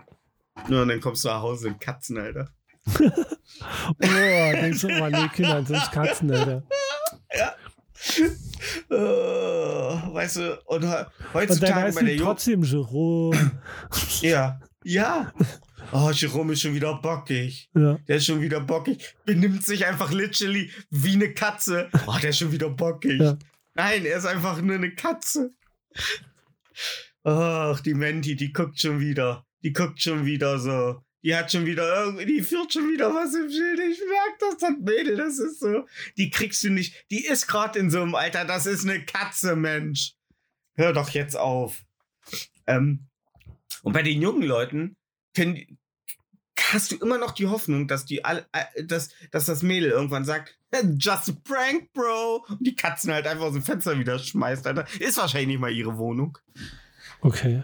Nur 0.69 0.83
und 0.83 0.89
dann 0.89 1.01
kommst 1.01 1.25
du 1.25 1.29
nach 1.29 1.41
Hause 1.43 1.69
und 1.69 1.81
Katzen, 1.81 2.19
Alter. 2.19 2.49
Oh, 3.61 3.97
denkst 4.01 4.81
du, 4.81 4.89
oh, 4.89 5.09
nee, 5.09 5.29
Kinder 5.35 5.65
sind 5.65 5.81
Katzen, 5.93 6.33
Alter. 6.33 6.65
Äh, 8.91 8.95
weißt 8.95 10.37
du, 10.37 10.61
und 10.67 10.85
Und 10.85 11.07
heutzutage 11.35 11.75
heißt 11.75 11.99
bei 11.99 12.05
der 12.05 12.15
Jugend. 12.15 12.27
trotzdem 12.27 12.63
Jerome. 12.63 13.61
Ja, 14.23 14.61
ja. 14.85 15.33
Oh, 15.93 16.11
Jerome 16.13 16.55
ist 16.55 16.63
schon 16.63 16.75
wieder 16.75 16.95
bockig. 16.95 17.71
ja. 17.75 17.99
Der 18.09 18.17
ist 18.17 18.27
schon 18.27 18.41
wieder 18.41 18.61
bockig. 18.61 19.15
Benimmt 19.25 19.65
sich 19.65 19.85
einfach 19.87 20.11
literally 20.11 20.71
wie 20.91 21.15
eine 21.15 21.33
Katze. 21.35 21.89
Oh, 22.07 22.17
der 22.23 22.31
ist 22.31 22.39
schon 22.39 22.53
wieder 22.53 22.71
bockig. 22.71 23.21
Ja. 23.21 23.37
Nein, 23.75 24.05
er 24.05 24.19
ist 24.19 24.27
einfach 24.27 24.61
nur 24.61 24.77
eine 24.77 24.91
Katze. 24.95 25.53
Ach, 27.25 27.81
die 27.81 27.95
Menti, 27.95 28.37
die 28.37 28.53
guckt 28.53 28.81
schon 28.81 29.01
wieder. 29.01 29.47
Die 29.63 29.73
guckt 29.73 30.03
schon 30.03 30.25
wieder 30.25 30.59
so. 30.59 31.03
Die 31.23 31.37
hat 31.37 31.53
schon 31.53 31.67
wieder 31.67 32.05
irgendwie, 32.05 32.27
die 32.27 32.43
führt 32.43 32.73
schon 32.73 32.91
wieder 32.91 33.15
was 33.15 33.33
im 33.35 33.49
Schild. 33.49 33.79
Ich 33.79 34.01
merke 34.01 34.39
das, 34.41 34.57
das 34.59 34.79
Mädel, 34.81 35.17
das 35.17 35.39
ist 35.39 35.61
so. 35.61 35.87
Die 36.17 36.31
kriegst 36.31 36.65
du 36.65 36.71
nicht. 36.71 37.07
Die 37.13 37.25
ist 37.25 37.47
gerade 37.47 37.79
in 37.79 37.91
so 37.91 38.03
einem 38.03 38.17
Alter, 38.17 38.45
das 38.45 38.67
ist 38.67 38.85
eine 38.85 39.05
Katze, 39.05 39.55
Mensch. 39.55 40.15
Hör 40.75 40.93
doch 40.93 41.11
jetzt 41.11 41.37
auf. 41.37 41.85
Ähm, 42.67 43.07
und 43.83 43.93
bei 43.93 44.03
den 44.03 44.21
jungen 44.21 44.43
Leuten 44.43 44.97
können, 45.35 45.79
hast 46.59 46.91
du 46.91 46.97
immer 46.97 47.19
noch 47.19 47.33
die 47.33 47.47
Hoffnung, 47.47 47.87
dass 47.87 48.05
die 48.05 48.25
alle, 48.25 48.47
äh, 48.53 48.85
dass, 48.85 49.11
dass 49.31 49.47
das 49.47 49.63
Mädel 49.63 49.91
irgendwann 49.91 50.25
sagt, 50.25 50.51
"Eh, 50.51 50.62
just 50.99 51.29
a 51.29 51.33
prank, 51.45 51.93
bro. 51.93 52.45
Und 52.49 52.67
die 52.67 52.75
Katzen 52.75 53.13
halt 53.13 53.27
einfach 53.27 53.45
aus 53.47 53.53
dem 53.55 53.63
Fenster 53.63 53.99
wieder 53.99 54.19
schmeißt, 54.19 54.67
Alter. 54.67 54.87
Ist 55.01 55.19
wahrscheinlich 55.19 55.49
nicht 55.49 55.61
mal 55.61 55.71
ihre 55.73 55.97
Wohnung. 55.99 56.39
Okay. 57.21 57.63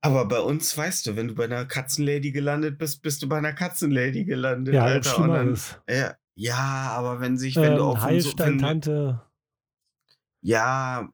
Aber 0.00 0.26
bei 0.26 0.38
uns, 0.40 0.76
weißt 0.78 1.06
du, 1.06 1.16
wenn 1.16 1.28
du 1.28 1.34
bei 1.34 1.44
einer 1.44 1.64
Katzenlady 1.66 2.30
gelandet 2.30 2.78
bist, 2.78 3.02
bist 3.02 3.20
du 3.22 3.28
bei 3.28 3.38
einer 3.38 3.52
Katzenlady 3.52 4.24
gelandet, 4.24 4.74
Ja, 4.74 4.84
Alter. 4.84 5.18
Und 5.18 5.28
dann, 5.28 5.56
Schlimmeres. 5.56 5.78
ja, 5.88 6.14
ja, 6.36 6.90
aber 6.92 7.20
wenn 7.20 7.36
sich, 7.36 7.56
wenn 7.56 7.74
du 7.74 7.80
Ähm, 7.82 7.86
auf 7.88 7.98
so, 7.98 8.04
wenn, 8.04 8.10
Heilstein-Tante. 8.14 9.22
ja, 10.40 11.08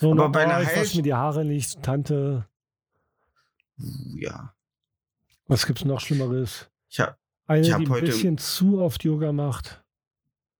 So 0.00 0.10
Aber 0.10 0.28
bei 0.30 0.42
einer 0.44 0.66
Heilst- 0.66 0.96
mir 0.96 1.02
die 1.02 1.14
Haare 1.14 1.44
nicht, 1.44 1.80
Tante. 1.82 2.48
ja. 4.16 4.52
Was 5.46 5.64
gibt's 5.66 5.84
noch 5.84 6.00
Schlimmeres? 6.00 6.68
Ich 6.90 6.98
hab, 7.00 7.16
Eine, 7.48 7.62
die 7.66 7.72
ein 7.72 7.88
heute- 7.88 8.06
bisschen 8.06 8.38
zu 8.38 8.80
oft 8.80 9.02
Yoga 9.04 9.32
macht. 9.32 9.82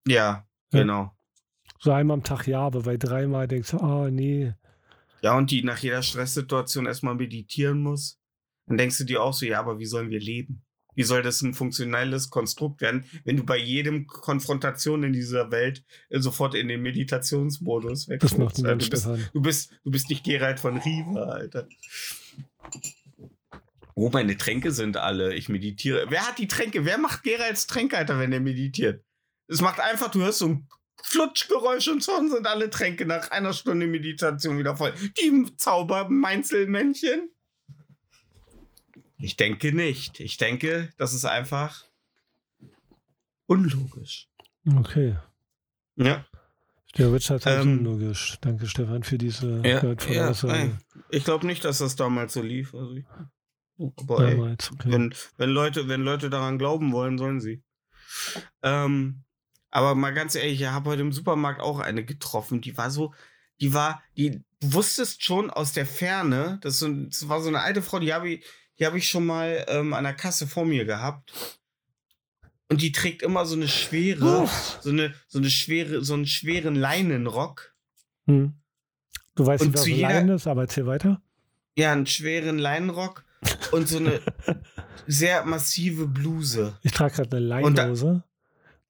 ja, 0.06 0.44
Ja. 0.72 0.80
genau. 0.80 1.12
So 1.80 1.92
einmal 1.92 2.16
am 2.16 2.24
Tag 2.24 2.46
ja, 2.48 2.60
aber 2.60 2.82
bei 2.82 2.96
dreimal 2.96 3.46
denkst 3.46 3.70
du, 3.70 3.76
oh 3.78 4.08
nee. 4.08 4.52
Ja, 5.22 5.36
und 5.36 5.50
die 5.52 5.62
nach 5.62 5.78
jeder 5.78 6.02
Stresssituation 6.02 6.86
erstmal 6.86 7.14
meditieren 7.14 7.80
muss. 7.80 8.18
Dann 8.66 8.78
denkst 8.78 8.98
du 8.98 9.04
dir 9.04 9.22
auch 9.22 9.32
so, 9.32 9.46
ja, 9.46 9.60
aber 9.60 9.78
wie 9.78 9.86
sollen 9.86 10.10
wir 10.10 10.18
leben? 10.20 10.62
Wie 10.94 11.04
soll 11.04 11.22
das 11.22 11.40
ein 11.42 11.54
funktionelles 11.54 12.28
Konstrukt 12.30 12.80
werden, 12.80 13.04
wenn 13.24 13.36
du 13.36 13.44
bei 13.44 13.56
jedem 13.56 14.06
Konfrontation 14.08 15.04
in 15.04 15.12
dieser 15.12 15.52
Welt 15.52 15.84
äh, 16.08 16.18
sofort 16.18 16.56
in 16.56 16.66
den 16.66 16.82
Meditationsmodus 16.82 18.06
Das 18.06 18.08
wechselst? 18.08 18.38
macht 18.38 18.58
Äh, 18.58 18.62
niemand, 18.62 18.82
du, 18.82 18.90
bist, 18.90 19.02
Stefan. 19.04 19.28
du, 19.32 19.40
bist, 19.40 19.72
du 19.84 19.90
bist 19.92 20.08
nicht 20.10 20.24
Gerald 20.24 20.58
von 20.58 20.76
Riva, 20.78 21.20
Alter. 21.22 21.68
Oh, 24.00 24.10
meine 24.12 24.36
Tränke 24.36 24.70
sind 24.70 24.96
alle. 24.96 25.34
Ich 25.34 25.48
meditiere. 25.48 26.06
Wer 26.08 26.24
hat 26.24 26.38
die 26.38 26.46
Tränke? 26.46 26.84
Wer 26.84 26.98
macht 26.98 27.24
Geralds 27.24 27.66
Tränke, 27.66 27.98
Alter, 27.98 28.20
wenn 28.20 28.32
er 28.32 28.38
meditiert? 28.38 29.04
Es 29.48 29.60
macht 29.60 29.80
einfach, 29.80 30.08
du 30.12 30.20
hörst 30.20 30.38
so 30.38 30.46
ein 30.48 30.68
Flutschgeräusch 31.02 31.88
und 31.88 32.04
schon 32.04 32.30
sind 32.30 32.46
alle 32.46 32.70
Tränke 32.70 33.06
nach 33.06 33.32
einer 33.32 33.52
Stunde 33.52 33.88
Meditation 33.88 34.56
wieder 34.56 34.76
voll. 34.76 34.92
Die 35.20 35.46
Zaubermeinzelmännchen? 35.56 37.28
Ich 39.18 39.34
denke 39.36 39.72
nicht. 39.72 40.20
Ich 40.20 40.36
denke, 40.36 40.92
das 40.96 41.12
ist 41.12 41.24
einfach 41.24 41.84
unlogisch. 43.46 44.28
Okay. 44.76 45.16
Ja. 45.96 46.24
Der 46.96 47.12
Richard 47.12 47.40
ist 47.40 47.46
Ähm, 47.46 47.78
unlogisch. 47.78 48.38
Danke, 48.42 48.68
Stefan, 48.68 49.02
für 49.02 49.18
diese 49.18 49.60
Ja, 49.64 49.82
ja, 50.08 50.28
Aussage. 50.30 50.54
ey. 50.54 50.70
Ich 51.10 51.24
glaube 51.24 51.46
nicht, 51.46 51.64
dass 51.64 51.78
das 51.78 51.96
damals 51.96 52.32
so 52.34 52.42
lief. 52.42 52.74
Also 52.74 52.92
ich, 52.94 53.04
aber 53.78 54.26
ey, 54.26 54.36
Damals, 54.36 54.72
okay. 54.72 54.92
wenn, 54.92 55.14
wenn, 55.36 55.50
Leute, 55.50 55.88
wenn 55.88 56.02
Leute 56.02 56.30
daran 56.30 56.58
glauben 56.58 56.92
wollen, 56.92 57.18
sollen 57.18 57.40
sie. 57.40 57.62
Ähm, 58.62 59.22
aber 59.70 59.94
mal 59.94 60.14
ganz 60.14 60.34
ehrlich, 60.34 60.60
ich 60.60 60.66
habe 60.66 60.90
heute 60.90 61.02
im 61.02 61.12
Supermarkt 61.12 61.60
auch 61.60 61.78
eine 61.78 62.04
getroffen, 62.04 62.60
die 62.60 62.76
war 62.76 62.90
so, 62.90 63.14
die 63.60 63.74
war, 63.74 64.02
die 64.16 64.42
wusstest 64.60 65.24
schon 65.24 65.50
aus 65.50 65.72
der 65.72 65.86
Ferne, 65.86 66.58
das, 66.62 66.78
so, 66.78 66.92
das 66.92 67.28
war 67.28 67.40
so 67.40 67.48
eine 67.48 67.60
alte 67.60 67.82
Frau, 67.82 67.98
die 67.98 68.12
habe 68.12 68.30
ich, 68.30 68.44
die 68.78 68.86
habe 68.86 68.98
ich 68.98 69.08
schon 69.08 69.26
mal 69.26 69.64
ähm, 69.68 69.92
an 69.92 70.04
der 70.04 70.14
Kasse 70.14 70.46
vor 70.46 70.64
mir 70.64 70.84
gehabt. 70.84 71.32
Und 72.70 72.82
die 72.82 72.92
trägt 72.92 73.22
immer 73.22 73.46
so 73.46 73.56
eine 73.56 73.66
schwere, 73.66 74.48
so 74.80 74.90
eine, 74.90 75.14
so 75.26 75.38
eine 75.38 75.50
schwere, 75.50 76.04
so 76.04 76.14
einen 76.14 76.26
schweren 76.26 76.74
Leinenrock. 76.74 77.74
Hm. 78.26 78.54
Du 79.34 79.46
weißt 79.46 79.64
nicht, 79.64 79.74
was 79.74 79.88
Leiden 79.88 80.28
ist, 80.30 80.46
aber 80.46 80.62
erzähl 80.62 80.86
weiter. 80.86 81.22
Ja, 81.76 81.92
einen 81.92 82.06
schweren 82.06 82.58
Leinenrock 82.58 83.24
und 83.72 83.88
so 83.88 83.98
eine 83.98 84.20
sehr 85.06 85.44
massive 85.44 86.06
Bluse. 86.06 86.76
Ich 86.82 86.92
trage 86.92 87.14
gerade 87.14 87.36
eine 87.36 87.46
Leinhose. 87.46 88.22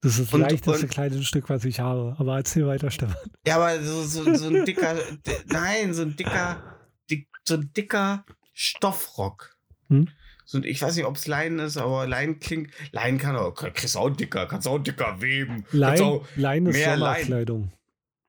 Das 0.01 0.17
ist 0.17 0.27
das 0.27 0.33
und- 0.33 0.41
leichteste 0.41 0.85
und- 0.85 0.89
kleine 0.91 1.23
Stück, 1.23 1.49
was 1.49 1.65
ich 1.65 1.79
habe. 1.79 2.15
Aber 2.17 2.37
erzähl 2.37 2.65
weiter, 2.65 2.89
Stefan. 2.89 3.15
Ja, 3.45 3.55
aber 3.57 3.81
so, 3.83 4.03
so, 4.03 4.33
so 4.35 4.47
ein 4.47 4.65
dicker, 4.65 4.95
di- 4.95 5.31
nein, 5.47 5.93
so 5.93 6.03
ein 6.03 6.15
dicker, 6.15 6.77
dick, 7.09 7.27
so 7.45 7.55
ein 7.55 7.71
dicker 7.75 8.25
Stoffrock. 8.53 9.57
Hm? 9.89 10.07
So, 10.45 10.63
ich 10.63 10.81
weiß 10.81 10.95
nicht, 10.95 11.05
ob 11.05 11.15
es 11.15 11.27
Leinen 11.27 11.59
ist, 11.59 11.77
aber 11.77 12.07
Leinen 12.07 12.39
klingt, 12.39 12.71
Leinen 12.91 13.19
kann 13.19 13.35
auch, 13.35 13.53
kriegst 13.53 13.95
auch 13.97 14.09
dicker, 14.09 14.47
kannst 14.47 14.67
auch 14.67 14.79
dicker 14.79 15.21
weben. 15.21 15.63
Kannst 15.63 15.73
Lein, 15.73 16.01
auch, 16.01 16.25
Lein 16.37 16.65
ist 16.65 16.75
mehr 16.75 16.97
Lein. 16.97 17.15
Sommerkleidung. 17.25 17.71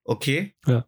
okay. 0.05 0.55
Ja. 0.67 0.87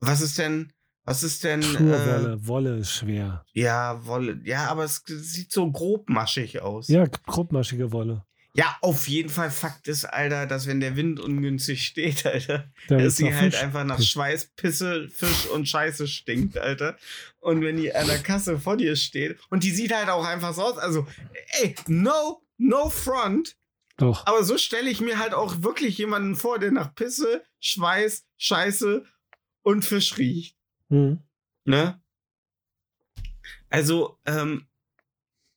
Was 0.00 0.20
ist 0.20 0.38
denn, 0.38 0.72
was 1.10 1.22
ist 1.24 1.42
denn, 1.42 1.60
Pure 1.60 2.38
äh, 2.40 2.46
Wolle. 2.46 2.76
Ist 2.78 2.92
schwer. 2.92 3.44
ja, 3.52 4.04
Wolle, 4.06 4.40
ja, 4.44 4.68
aber 4.68 4.84
es 4.84 5.02
sieht 5.06 5.50
so 5.52 5.70
grobmaschig 5.70 6.62
aus. 6.62 6.86
Ja, 6.88 7.04
grobmaschige 7.26 7.90
Wolle. 7.90 8.24
Ja, 8.54 8.76
auf 8.80 9.06
jeden 9.08 9.28
Fall 9.28 9.50
Fakt 9.50 9.86
ist, 9.88 10.04
Alter, 10.04 10.46
dass 10.46 10.66
wenn 10.66 10.80
der 10.80 10.96
Wind 10.96 11.20
ungünstig 11.20 11.84
steht, 11.86 12.26
Alter, 12.26 12.70
Da 12.88 12.98
dass 12.98 13.16
sie 13.16 13.32
halt 13.34 13.54
Fisch. 13.54 13.62
einfach 13.62 13.84
nach. 13.84 14.00
Schweiß, 14.00 14.52
Pisse, 14.56 15.08
Fisch 15.08 15.46
und 15.46 15.68
Scheiße 15.68 16.06
stinkt, 16.08 16.58
Alter. 16.58 16.96
Und 17.40 17.62
wenn 17.62 17.76
die 17.76 17.94
an 17.94 18.06
der 18.06 18.18
Kasse 18.18 18.58
vor 18.58 18.76
dir 18.76 18.96
steht 18.96 19.38
und 19.50 19.62
die 19.64 19.70
sieht 19.70 19.94
halt 19.94 20.08
auch 20.08 20.24
einfach 20.24 20.54
so 20.54 20.62
aus, 20.62 20.78
also, 20.78 21.06
ey, 21.60 21.74
no, 21.86 22.42
no 22.58 22.88
front, 22.90 23.56
Doch. 23.96 24.26
aber 24.26 24.42
so 24.44 24.58
stelle 24.58 24.90
ich 24.90 25.00
mir 25.00 25.18
halt 25.18 25.32
auch 25.34 25.62
wirklich 25.62 25.98
jemanden 25.98 26.34
vor, 26.36 26.58
der 26.58 26.70
nach 26.72 26.94
Pisse, 26.94 27.42
Schweiß, 27.60 28.24
Scheiße 28.36 29.04
und 29.62 29.84
Fisch 29.84 30.18
riecht, 30.18 30.56
Hm. 30.90 31.20
ne? 31.64 32.00
Also, 33.68 34.18
ähm, 34.26 34.66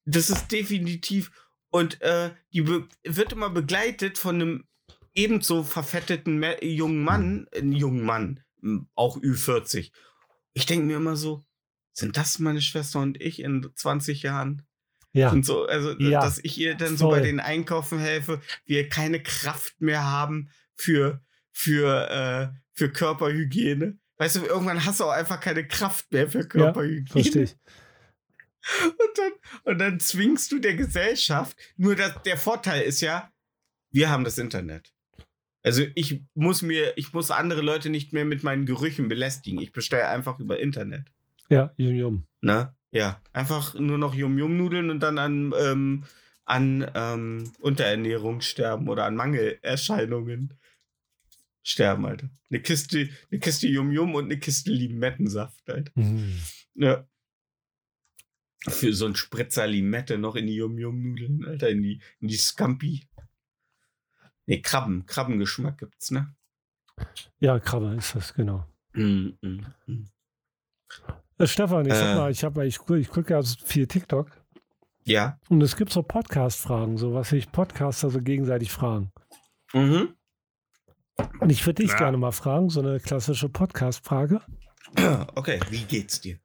das 0.06 0.30
ist 0.30 0.52
definitiv 0.52 1.32
und 1.70 2.02
äh, 2.02 2.32
die 2.54 2.68
wird 2.68 3.32
immer 3.32 3.50
begleitet 3.50 4.18
von 4.18 4.36
einem 4.36 4.68
ebenso 5.16 5.64
verfetteten 5.64 6.38
Me 6.38 6.64
jungen 6.64 7.04
Mann, 7.04 7.48
äh, 7.52 7.64
jungen 7.64 8.04
Mann, 8.04 8.44
auch 8.96 9.18
Ü40. 9.18 9.92
Ich 10.54 10.66
denke 10.66 10.86
mir 10.86 10.98
immer 10.98 11.16
so, 11.16 11.44
sind 11.94 12.18
das 12.18 12.40
meine 12.40 12.62
Schwester 12.62 13.00
und 13.00 13.20
ich 13.22 13.40
in 13.42 13.70
20 13.76 14.24
Jahren? 14.24 14.64
Ja. 15.14 15.32
Und 15.32 15.46
so, 15.46 15.66
also, 15.66 15.98
Ja, 16.00 16.22
dass 16.22 16.40
ich 16.44 16.58
ihr 16.58 16.76
dann 16.76 16.98
so 16.98 17.10
bei 17.10 17.18
voll. 17.18 17.26
den 17.28 17.40
Einkaufen 17.40 18.00
helfe, 18.00 18.42
wir 18.66 18.90
keine 18.90 19.22
Kraft 19.22 19.80
mehr 19.80 20.04
haben 20.04 20.50
für, 20.76 21.24
für, 21.52 22.10
äh, 22.10 22.60
für 22.72 22.92
Körperhygiene. 22.92 24.00
Weißt 24.18 24.36
du, 24.36 24.46
irgendwann 24.46 24.86
hast 24.86 25.00
du 25.00 25.06
auch 25.06 25.12
einfach 25.12 25.40
keine 25.40 25.68
Kraft 25.68 26.12
mehr 26.12 26.30
für 26.30 26.48
Körperhygiene. 26.48 27.10
Verstehe 27.10 27.44
ich. 27.44 27.56
Und 28.84 29.18
dann, 29.18 29.32
und 29.64 29.78
dann 29.80 30.00
zwingst 30.00 30.52
du 30.52 30.60
der 30.60 30.76
Gesellschaft. 30.76 31.58
Nur 31.76 31.96
dass 31.96 32.22
der 32.24 32.38
Vorteil 32.38 32.84
ist 32.84 33.02
ja, 33.02 33.32
wir 33.92 34.10
haben 34.10 34.24
das 34.24 34.38
Internet. 34.38 34.94
Also 35.64 35.84
ich 35.96 36.22
muss 36.34 36.62
mir, 36.62 36.94
ich 36.98 37.14
muss 37.14 37.32
andere 37.32 37.62
Leute 37.62 37.90
nicht 37.90 38.14
mehr 38.14 38.26
mit 38.26 38.44
meinen 38.44 38.66
Gerüchen 38.66 39.08
belästigen. 39.08 39.62
Ich 39.62 39.72
bestelle 39.72 40.08
einfach 40.08 40.40
über 40.40 40.60
Internet. 40.60 41.08
Ja, 41.50 41.74
Yum 41.78 41.96
Yum. 41.96 42.28
Ne? 42.42 42.76
Ja. 42.92 43.22
Einfach 43.34 43.74
nur 43.74 43.98
noch 43.98 44.14
Yum-Yum-Nudeln 44.14 44.90
und 44.90 45.02
dann 45.02 45.18
an, 45.18 45.54
ähm, 45.60 46.04
an 46.46 46.90
ähm, 46.94 47.52
Unterernährung 47.60 48.42
sterben 48.42 48.88
oder 48.88 49.06
an 49.06 49.16
Mangelerscheinungen 49.16 50.54
sterben, 51.64 52.06
Alter. 52.06 52.30
Eine 52.50 52.62
Kiste, 52.62 53.10
eine 53.32 53.40
Kiste 53.40 53.68
Yum-Yum 53.68 54.14
und 54.16 54.26
eine 54.26 54.38
Kiste 54.40 54.72
Limettensaft, 54.72 55.70
Alter. 55.70 55.92
Mhm. 55.96 56.40
Ja. 56.76 57.08
Für 58.68 58.94
so 58.94 59.06
ein 59.08 59.16
Spritzer 59.16 59.68
Limette 59.68 60.18
noch 60.18 60.36
in 60.36 60.48
die 60.48 60.56
Yum-Yum-Nudeln, 60.56 61.46
Alter, 61.46 61.70
in 61.70 61.82
die, 61.82 62.02
in 62.22 62.28
die 62.30 62.36
Scampi. 62.38 63.08
Nee, 64.46 64.62
Krabben, 64.62 65.06
Krabbengeschmack 65.06 65.78
gibt's, 65.80 66.12
ne? 66.12 66.34
Ja, 67.40 67.60
Krabbe 67.60 67.96
ist 67.96 68.16
das, 68.16 68.34
genau. 68.34 68.68
Mm, 68.94 69.30
mm, 69.42 69.66
mm. 69.88 70.06
Äh, 71.40 71.48
Stefan, 71.48 71.86
ich 71.88 71.92
Äh. 71.94 71.96
sag 71.96 72.16
mal, 72.18 72.32
ich, 72.32 72.44
hab, 72.44 72.58
ich, 72.60 72.80
ich 72.90 73.10
gucke 73.10 73.34
ja 73.34 73.42
viel 73.42 73.88
TikTok 73.88 74.30
Ja. 75.06 75.40
und 75.50 75.62
es 75.62 75.76
gibt 75.76 75.92
so 75.92 76.04
Podcast-Fragen, 76.04 76.98
so 76.98 77.14
was 77.14 77.30
sich 77.30 77.52
Podcaster 77.52 78.10
so 78.10 78.22
gegenseitig 78.22 78.72
fragen. 78.72 79.12
Mhm. 79.74 80.14
Und 81.40 81.50
ich 81.50 81.66
würde 81.66 81.82
dich 81.84 81.92
Ja. 81.92 81.98
gerne 81.98 82.18
mal 82.18 82.32
fragen, 82.32 82.70
so 82.70 82.80
eine 82.82 83.00
klassische 83.00 83.50
Podcast-Frage. 83.50 84.42
Okay, 85.36 85.60
wie 85.70 85.84
geht's 85.84 86.22
dir? 86.22 86.38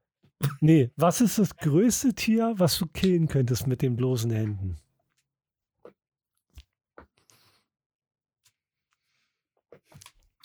Nee, 0.61 0.91
was 0.97 1.21
ist 1.21 1.39
das 1.39 1.55
größte 1.57 2.15
Tier, 2.15 2.55
was 2.57 2.79
du 2.79 2.87
killen 2.87 3.29
könntest 3.29 3.67
mit 3.67 3.83
den 3.83 3.97
bloßen 3.97 4.31
Händen? 4.31 4.77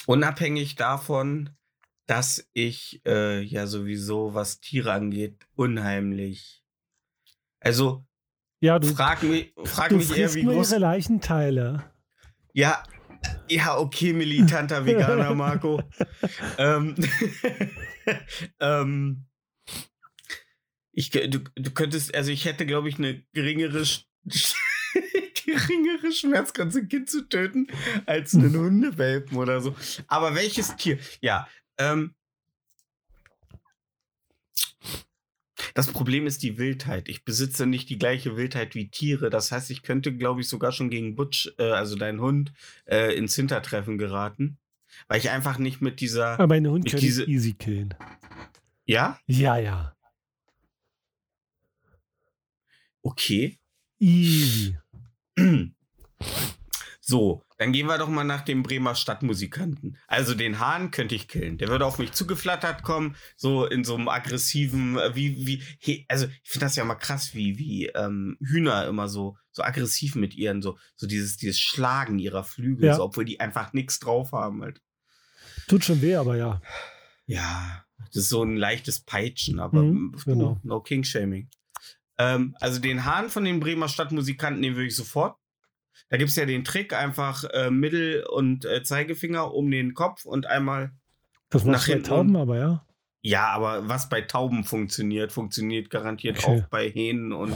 Unabhängig 0.05 0.75
davon, 0.75 1.51
dass 2.07 2.49
ich 2.53 3.01
äh, 3.05 3.41
ja 3.41 3.67
sowieso, 3.67 4.33
was 4.33 4.59
Tiere 4.59 4.91
angeht, 4.91 5.47
unheimlich. 5.55 6.63
Also, 7.61 8.05
Ja, 8.59 8.79
du, 8.79 8.87
frag 8.93 9.23
mich, 9.23 9.53
frag 9.63 9.89
du 9.89 9.97
mich 9.97 10.15
eher, 10.15 10.33
wie 10.33 10.43
nur 10.43 10.55
groß. 10.55 10.71
ihre 10.71 10.79
Leichenteile. 10.79 11.89
Ja, 12.53 12.83
ja, 13.49 13.77
okay, 13.77 14.13
militanter 14.13 14.85
Veganer, 14.85 15.35
Marco. 15.35 15.81
ähm, 16.57 16.95
ähm, 18.59 19.25
ich, 20.91 21.09
du, 21.09 21.39
du 21.39 21.71
könntest, 21.71 22.13
also 22.13 22.31
ich 22.31 22.45
hätte, 22.45 22.65
glaube 22.65 22.89
ich, 22.89 22.97
eine 22.97 23.23
geringere, 23.33 23.83
geringere 25.45 26.11
Schmerzgrenze, 26.11 26.79
ein 26.79 26.87
Kind 26.87 27.09
zu 27.09 27.27
töten, 27.27 27.67
als 28.05 28.35
einen 28.35 28.55
Hundewelpen 28.55 29.37
oder 29.37 29.61
so. 29.61 29.75
Aber 30.07 30.35
welches 30.35 30.75
Tier? 30.75 30.99
Ja, 31.21 31.47
ähm, 31.77 32.13
das 35.73 35.87
Problem 35.87 36.25
ist 36.27 36.43
die 36.43 36.57
Wildheit. 36.57 37.09
Ich 37.09 37.23
besitze 37.25 37.65
nicht 37.65 37.89
die 37.89 37.97
gleiche 37.97 38.35
Wildheit 38.37 38.75
wie 38.75 38.89
Tiere. 38.89 39.29
Das 39.29 39.51
heißt, 39.51 39.69
ich 39.71 39.81
könnte, 39.83 40.15
glaube 40.15 40.41
ich, 40.41 40.47
sogar 40.49 40.71
schon 40.71 40.89
gegen 40.89 41.15
Butch, 41.15 41.51
äh, 41.57 41.71
also 41.71 41.95
deinen 41.95 42.21
Hund, 42.21 42.53
äh, 42.85 43.15
ins 43.15 43.35
Hintertreffen 43.35 43.97
geraten. 43.97 44.57
Weil 45.07 45.19
ich 45.19 45.29
einfach 45.29 45.57
nicht 45.57 45.81
mit 45.81 45.99
dieser. 46.01 46.39
Aber 46.39 46.55
einen 46.55 46.69
Hund 46.71 46.85
kann 46.85 46.97
ich 46.99 47.05
diese- 47.05 47.25
easy 47.25 47.53
killen. 47.53 47.93
Ja? 48.85 49.19
Ja, 49.27 49.57
ja. 49.57 49.95
Okay. 53.01 53.57
Easy. 53.99 54.77
So, 57.01 57.43
dann 57.63 57.71
gehen 57.71 57.87
wir 57.87 57.97
doch 57.97 58.09
mal 58.09 58.25
nach 58.25 58.41
dem 58.41 58.61
Bremer 58.61 58.93
Stadtmusikanten. 58.93 59.97
Also 60.07 60.35
den 60.35 60.59
Hahn 60.59 60.91
könnte 60.91 61.15
ich 61.15 61.29
killen. 61.29 61.57
Der 61.57 61.69
würde 61.69 61.85
auf 61.85 61.97
mich 61.97 62.11
zugeflattert 62.11 62.83
kommen, 62.83 63.15
so 63.37 63.65
in 63.65 63.85
so 63.85 63.95
einem 63.95 64.09
aggressiven, 64.09 64.97
äh, 64.97 65.15
wie, 65.15 65.47
wie, 65.47 65.63
he, 65.79 66.05
also 66.09 66.25
ich 66.43 66.49
finde 66.49 66.65
das 66.65 66.75
ja 66.75 66.83
mal 66.83 66.95
krass, 66.95 67.33
wie, 67.33 67.57
wie 67.57 67.85
ähm, 67.87 68.37
Hühner 68.41 68.85
immer 68.87 69.07
so, 69.07 69.37
so 69.51 69.63
aggressiv 69.63 70.15
mit 70.15 70.35
ihren, 70.35 70.61
so, 70.61 70.77
so 70.97 71.07
dieses, 71.07 71.37
dieses 71.37 71.57
Schlagen 71.57 72.19
ihrer 72.19 72.43
Flügel, 72.43 72.87
Ja. 72.87 72.95
so, 72.95 73.03
obwohl 73.03 73.23
die 73.23 73.39
einfach 73.39 73.71
nichts 73.71 73.99
drauf 73.99 74.33
haben 74.33 74.61
halt. 74.61 74.81
Tut 75.69 75.85
schon 75.85 76.01
weh, 76.01 76.15
aber 76.15 76.35
ja. 76.35 76.61
Ja, 77.27 77.85
das 78.07 78.15
ist 78.23 78.29
so 78.29 78.43
ein 78.43 78.57
leichtes 78.57 78.99
Peitschen, 79.05 79.61
aber 79.61 79.83
Mhm, 79.83 80.15
genau. 80.25 80.59
no 80.63 80.81
King-Shaming. 80.81 81.49
Ähm, 82.17 82.55
also 82.59 82.79
den 82.81 83.05
Hahn 83.05 83.29
von 83.29 83.45
den 83.45 83.61
Bremer 83.61 83.87
Stadtmusikanten, 83.87 84.61
den 84.61 84.75
würde 84.75 84.87
ich 84.87 84.95
sofort. 84.97 85.37
Da 86.13 86.17
gibt 86.17 86.29
es 86.29 86.35
ja 86.35 86.45
den 86.45 86.63
Trick, 86.63 86.93
einfach 86.93 87.43
äh, 87.45 87.71
Mittel- 87.71 88.23
und 88.27 88.65
äh, 88.65 88.83
Zeigefinger 88.83 89.51
um 89.51 89.71
den 89.71 89.95
Kopf 89.95 90.25
und 90.25 90.45
einmal. 90.45 90.91
Das 91.49 91.65
Nach 91.65 91.87
hinten 91.87 92.03
Tauben, 92.03 92.35
aber 92.35 92.55
ja. 92.59 92.85
Ja, 93.23 93.47
aber 93.47 93.89
was 93.89 94.09
bei 94.09 94.21
Tauben 94.21 94.63
funktioniert, 94.63 95.31
funktioniert 95.31 95.89
garantiert 95.89 96.37
Okay. 96.37 96.61
auch 96.61 96.67
bei 96.67 96.87
Hähnen 96.87 97.33
und 97.33 97.55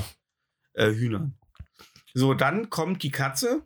äh, 0.74 0.90
Hühnern. 0.90 1.38
So, 2.16 2.34
dann 2.34 2.72
kommt 2.72 3.04
die 3.04 3.12
Katze. 3.12 3.62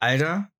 Alter, 0.00 0.50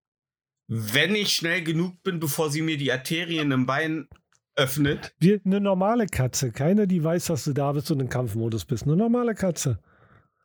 wenn 0.66 1.14
ich 1.14 1.34
schnell 1.34 1.62
genug 1.64 2.02
bin, 2.02 2.18
bevor 2.18 2.48
sie 2.48 2.62
mir 2.62 2.78
die 2.78 2.90
Arterien 2.90 3.52
im 3.52 3.66
Bein 3.66 4.08
öffnet, 4.56 5.14
Die, 5.20 5.38
eine 5.44 5.60
normale 5.60 6.06
Katze. 6.06 6.50
Keine, 6.50 6.88
die 6.88 7.04
weiß, 7.04 7.26
dass 7.26 7.44
du 7.44 7.52
da 7.52 7.72
bist 7.72 7.90
und 7.90 8.00
im 8.00 8.08
Kampfmodus 8.08 8.64
bist. 8.64 8.84
Eine 8.84 8.96
normale 8.96 9.34
Katze. 9.34 9.80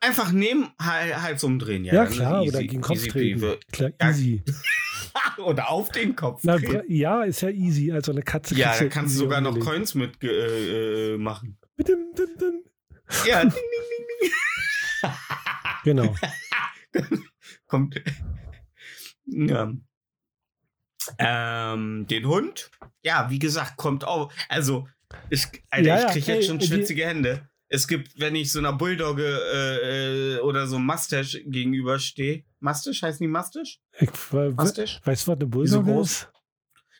Einfach 0.01 0.31
nehmen, 0.31 0.69
Hal- 0.81 1.21
Hals 1.21 1.43
umdrehen. 1.43 1.83
Ja, 1.83 1.93
dann 2.05 2.09
klar. 2.13 2.41
easy- 2.41 2.49
oder 2.49 2.59
gegen 2.59 2.73
den 2.73 2.81
Kopf 2.81 3.07
treten. 3.07 3.59
Klar, 3.71 3.91
Ja, 3.99 4.09
easy. 4.09 4.43
Oder 5.37 5.69
auf 5.69 5.89
den 5.91 6.15
Kopf. 6.15 6.41
Na, 6.43 6.57
treten. 6.57 6.83
ja, 6.91 7.23
ist 7.23 7.41
ja 7.41 7.49
easy. 7.49 7.91
Also 7.91 8.11
eine 8.11 8.21
Katze 8.21 8.53
ja, 8.55 8.77
da 8.77 8.85
kannst 8.87 9.15
du 9.15 9.19
sogar 9.19 9.41
noch 9.41 9.49
umgelegt. 9.51 9.71
Coins 9.71 9.95
mit 9.95 10.23
äh, 10.23 11.13
äh, 11.13 11.17
machen. 11.17 11.57
Mit 11.77 11.87
dem, 11.87 12.13
dem, 12.15 12.37
dem. 12.37 12.63
Ja, 13.25 13.41
ding, 13.41 13.51
ding, 13.51 13.61
ding, 14.21 15.11
Genau. 15.83 16.15
Kommt. 17.67 18.01
Ja. 19.25 19.73
Ähm, 21.17 22.05
den 22.07 22.25
Hund, 22.27 22.69
ja, 23.03 23.29
wie 23.29 23.39
gesagt, 23.39 23.77
kommt 23.77 24.05
auch. 24.05 24.31
Also, 24.47 24.87
ich, 25.29 25.45
Alter, 25.71 25.87
Ja, 25.87 25.95
ich 25.97 26.01
ja, 26.03 26.09
krieg 26.11 26.27
ey, 26.27 26.35
jetzt 26.35 26.47
schon 26.47 26.59
die- 26.59 26.67
schwitzige 26.67 27.05
Hände. 27.07 27.49
Es 27.71 27.87
gibt, 27.87 28.19
wenn 28.19 28.35
ich 28.35 28.51
so 28.51 28.57
einer 28.59 28.73
Bulldogge 28.73 29.25
äh, 29.53 30.35
äh, 30.35 30.39
oder 30.39 30.65
so 30.67 30.79
Mustache 30.79 31.43
gegenüberstehe. 31.45 32.43
Mustache 32.59 33.05
heißen 33.05 33.19
die 33.23 33.27
Mustache? 33.27 33.77
Ich, 33.99 34.09
Mustache? 34.31 34.99
weißt 35.03 35.27
du, 35.27 35.31
was 35.31 35.37
eine 35.37 35.39
so 35.41 35.47
Bulldogge 35.47 35.91
groß? 35.93 36.11
ist? 36.11 36.29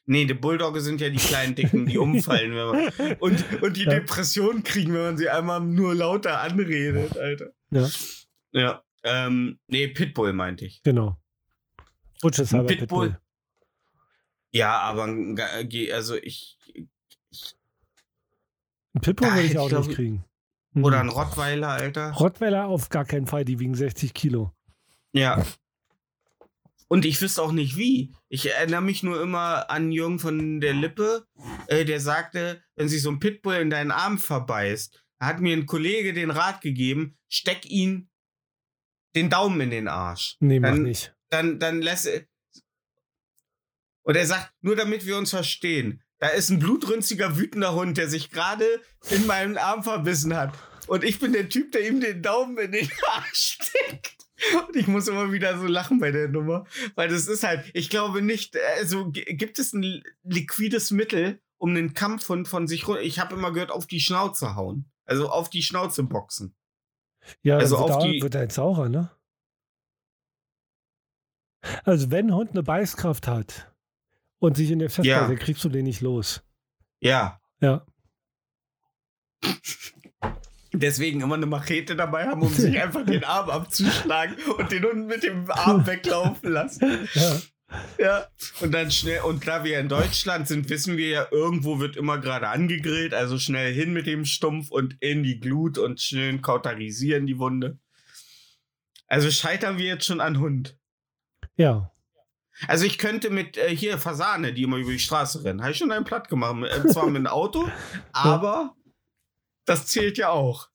Nee, 0.06 0.26
die 0.26 0.34
Bulldogge 0.36 0.82
sind 0.82 1.02
ja 1.02 1.10
die 1.10 1.18
kleinen 1.18 1.56
Dicken, 1.56 1.86
die 1.88 1.98
umfallen, 2.08 2.52
wenn 2.56 2.68
man, 2.68 3.14
und, 3.20 3.62
und 3.64 3.78
die 3.78 3.84
Ja. 3.84 3.92
Depression 3.92 4.64
kriegen, 4.64 4.94
wenn 4.94 5.02
man 5.02 5.18
sie 5.18 5.30
einmal 5.30 5.60
nur 5.60 5.94
lauter 5.96 6.40
anredet, 6.42 7.18
Alter. 7.18 7.50
Ja, 7.72 7.90
Ja. 8.52 8.84
Ähm, 9.04 9.60
nee, 9.68 9.88
Pitbull 9.88 10.34
meinte 10.34 10.66
ich. 10.66 10.84
genau. 10.84 11.18
Butch 12.22 12.38
ist 12.40 12.54
Ein 12.54 12.60
halber 12.60 12.68
Pitbull. 12.76 13.08
Pitbull. 13.12 13.22
Ja, 14.52 14.80
aber 14.80 15.04
also 15.94 16.16
ich. 16.16 16.58
Ein 18.94 19.02
Pitbull 19.02 19.30
würde 19.30 19.42
ich 19.44 19.58
auch 19.58 19.64
ich, 19.66 19.70
glaub 19.70 19.82
nicht 19.84 19.90
ich- 19.92 19.96
kriegen. 19.96 20.26
Mhm. 20.74 20.84
Oder 20.84 21.00
ein 21.00 21.10
Rottweiler, 21.10 21.70
Alter. 21.70 22.12
Rottweiler 22.12 22.68
auf 22.68 22.90
gar 22.90 23.06
keinen 23.06 23.28
Fall, 23.28 23.46
die 23.46 23.60
wiegen 23.60 23.76
60 23.76 24.14
Kilo. 24.14 24.52
Ja. 25.14 25.44
Und 26.88 27.06
ich 27.06 27.22
wüsste 27.22 27.42
auch 27.44 27.52
nicht 27.52 27.78
wie. 27.78 28.16
Ich 28.30 28.52
erinnere 28.52 28.82
mich 28.82 29.04
nur 29.04 29.22
immer 29.22 29.70
an 29.70 29.92
Jürgen 29.92 30.18
von 30.20 30.60
der 30.60 30.74
Lippe, 30.74 31.28
äh, 31.68 31.86
der 31.86 32.00
sagte, 32.00 32.64
wenn 32.76 32.90
sich 32.90 33.02
so 33.02 33.10
ein 33.12 33.20
Pitbull 33.20 33.56
in 33.56 33.70
deinen 33.70 33.92
Arm 33.92 34.18
verbeißt, 34.18 35.04
hat 35.20 35.40
mir 35.40 35.56
ein 35.56 35.66
Kollege 35.68 36.14
den 36.14 36.32
Rat 36.32 36.62
gegeben, 36.62 37.18
steck 37.28 37.70
ihn 37.70 38.10
den 39.16 39.30
Daumen 39.30 39.62
in 39.62 39.70
den 39.72 39.88
Arsch. 39.88 40.38
Nee, 40.40 40.60
mach 40.60 40.70
Dann- 40.70 40.84
nicht. 40.84 41.16
Dann, 41.30 41.60
dann 41.60 41.82
lässt 41.82 42.08
er. 42.08 42.24
Und 44.02 44.16
er 44.16 44.26
sagt, 44.26 44.52
nur 44.62 44.76
damit 44.76 45.06
wir 45.06 45.18
uns 45.18 45.30
verstehen, 45.30 46.02
da 46.20 46.28
ist 46.30 46.50
ein 46.50 46.60
blutrünstiger, 46.60 47.38
wütender 47.38 47.74
Hund, 47.74 47.98
der 47.98 48.10
sich 48.10 48.30
gerade 48.30 48.66
in 49.10 49.26
meinen 49.26 49.58
Arm 49.58 49.84
verbissen 49.84 50.36
hat. 50.36 50.54
Und 50.88 51.04
ich 51.04 51.20
bin 51.20 51.34
der 51.34 51.50
Typ, 51.50 51.72
der 51.72 51.88
ihm 51.88 52.02
den 52.02 52.22
Daumen 52.22 52.58
in 52.58 52.72
den 52.72 52.90
Arsch 53.14 53.58
steckt. 53.62 54.16
Und 54.68 54.76
ich 54.76 54.88
muss 54.88 55.08
immer 55.08 55.32
wieder 55.34 55.58
so 55.60 55.66
lachen 55.68 56.00
bei 56.00 56.12
der 56.12 56.30
Nummer, 56.30 56.66
weil 56.96 57.10
das 57.10 57.28
ist 57.28 57.44
halt, 57.44 57.70
ich 57.74 57.90
glaube 57.90 58.22
nicht, 58.22 58.56
also 58.78 59.10
gibt 59.12 59.60
es 59.60 59.74
ein 59.74 59.82
li- 59.84 60.04
liquides 60.24 60.92
Mittel, 60.92 61.42
um 61.58 61.72
einen 61.72 61.94
Kampfhund 61.94 62.48
von 62.48 62.66
sich 62.66 62.88
runter, 62.88 63.02
ich 63.02 63.20
habe 63.20 63.36
immer 63.36 63.52
gehört, 63.52 63.72
auf 63.72 63.86
die 63.86 64.00
Schnauze 64.00 64.56
hauen. 64.56 64.90
Also 65.06 65.30
auf 65.30 65.50
die 65.50 65.62
Schnauze 65.62 66.04
boxen. 66.04 66.56
Ja, 67.44 67.58
also 67.58 67.78
also 67.78 67.94
auf 67.98 68.04
die- 68.04 68.22
wird 68.22 68.34
er 68.36 68.44
jetzt 68.44 68.56
saurer, 68.56 68.88
ne? 68.88 69.12
Also 71.84 72.10
wenn 72.12 72.28
ein 72.28 72.34
Hund 72.36 72.52
eine 72.52 72.64
Beißkraft 72.64 73.28
hat 73.28 73.70
und 74.40 74.58
sich 74.58 74.72
in 74.72 74.80
der 74.80 74.90
festbeißt, 74.90 75.30
Ja. 75.30 75.36
kriegst 75.36 75.64
du 75.64 75.70
den 75.70 75.86
nicht 75.86 76.02
los. 76.02 76.42
Ja, 77.02 77.40
Ja. 77.62 77.86
Deswegen 80.72 81.22
immer 81.22 81.36
eine 81.36 81.48
Machete 81.48 81.96
dabei 81.96 82.28
haben, 82.28 82.42
um 82.44 82.54
sich 82.54 82.80
einfach 82.80 83.04
den 83.06 83.24
Arm 83.24 83.50
abzuschlagen 83.50 84.36
und 84.58 84.72
den 84.72 84.84
Hund 84.84 85.08
mit 85.08 85.24
dem 85.24 85.50
Arm 85.50 85.86
weglaufen 85.88 86.52
lassen. 86.52 87.08
ja. 87.14 87.40
Ja. 88.00 88.28
Und 88.62 88.72
dann 88.72 88.90
schnell, 88.90 89.22
und 89.22 89.46
da 89.48 89.64
wir 89.64 89.80
in 89.80 89.90
Deutschland 89.90 90.48
sind, 90.48 90.70
wissen 90.70 90.98
wir 90.98 91.08
ja, 91.10 91.28
irgendwo 91.32 91.80
wird 91.80 91.98
immer 91.98 92.18
gerade 92.18 92.48
angegrillt, 92.50 93.14
also 93.14 93.38
schnell 93.38 93.72
hin 93.74 93.94
mit 93.94 94.08
dem 94.08 94.26
Stumpf 94.26 94.72
und 94.72 94.96
in 95.02 95.22
die 95.24 95.40
Glut 95.40 95.78
und 95.78 96.02
schön 96.02 96.42
kauterisieren 96.42 97.28
die 97.28 97.38
Wunde. 97.38 97.78
Also 99.08 99.30
scheitern 99.30 99.78
wir 99.78 99.86
jetzt 99.86 100.06
schon 100.06 100.20
an 100.22 100.40
Hund. 100.40 100.78
Ja. 101.58 101.92
Also 102.68 102.86
ich 102.86 102.98
könnte 102.98 103.30
mit 103.30 103.58
äh, 103.58 103.76
hier 103.76 103.98
Fasane, 103.98 104.54
die 104.54 104.64
immer 104.64 104.78
über 104.78 104.92
die 104.92 105.00
Straße 105.00 105.44
rennen, 105.44 105.62
habe 105.62 105.72
ich 105.72 105.78
schon 105.78 105.92
einen 105.92 106.06
platt 106.06 106.30
gemacht. 106.30 106.56
Äh, 106.64 106.88
zwar 106.90 107.08
mit 107.08 107.18
einem 107.18 107.28
Auto, 107.28 107.70
aber 108.12 108.76
das 109.66 109.88
zählt 109.88 110.18
ja 110.18 110.30
auch. 110.30 110.70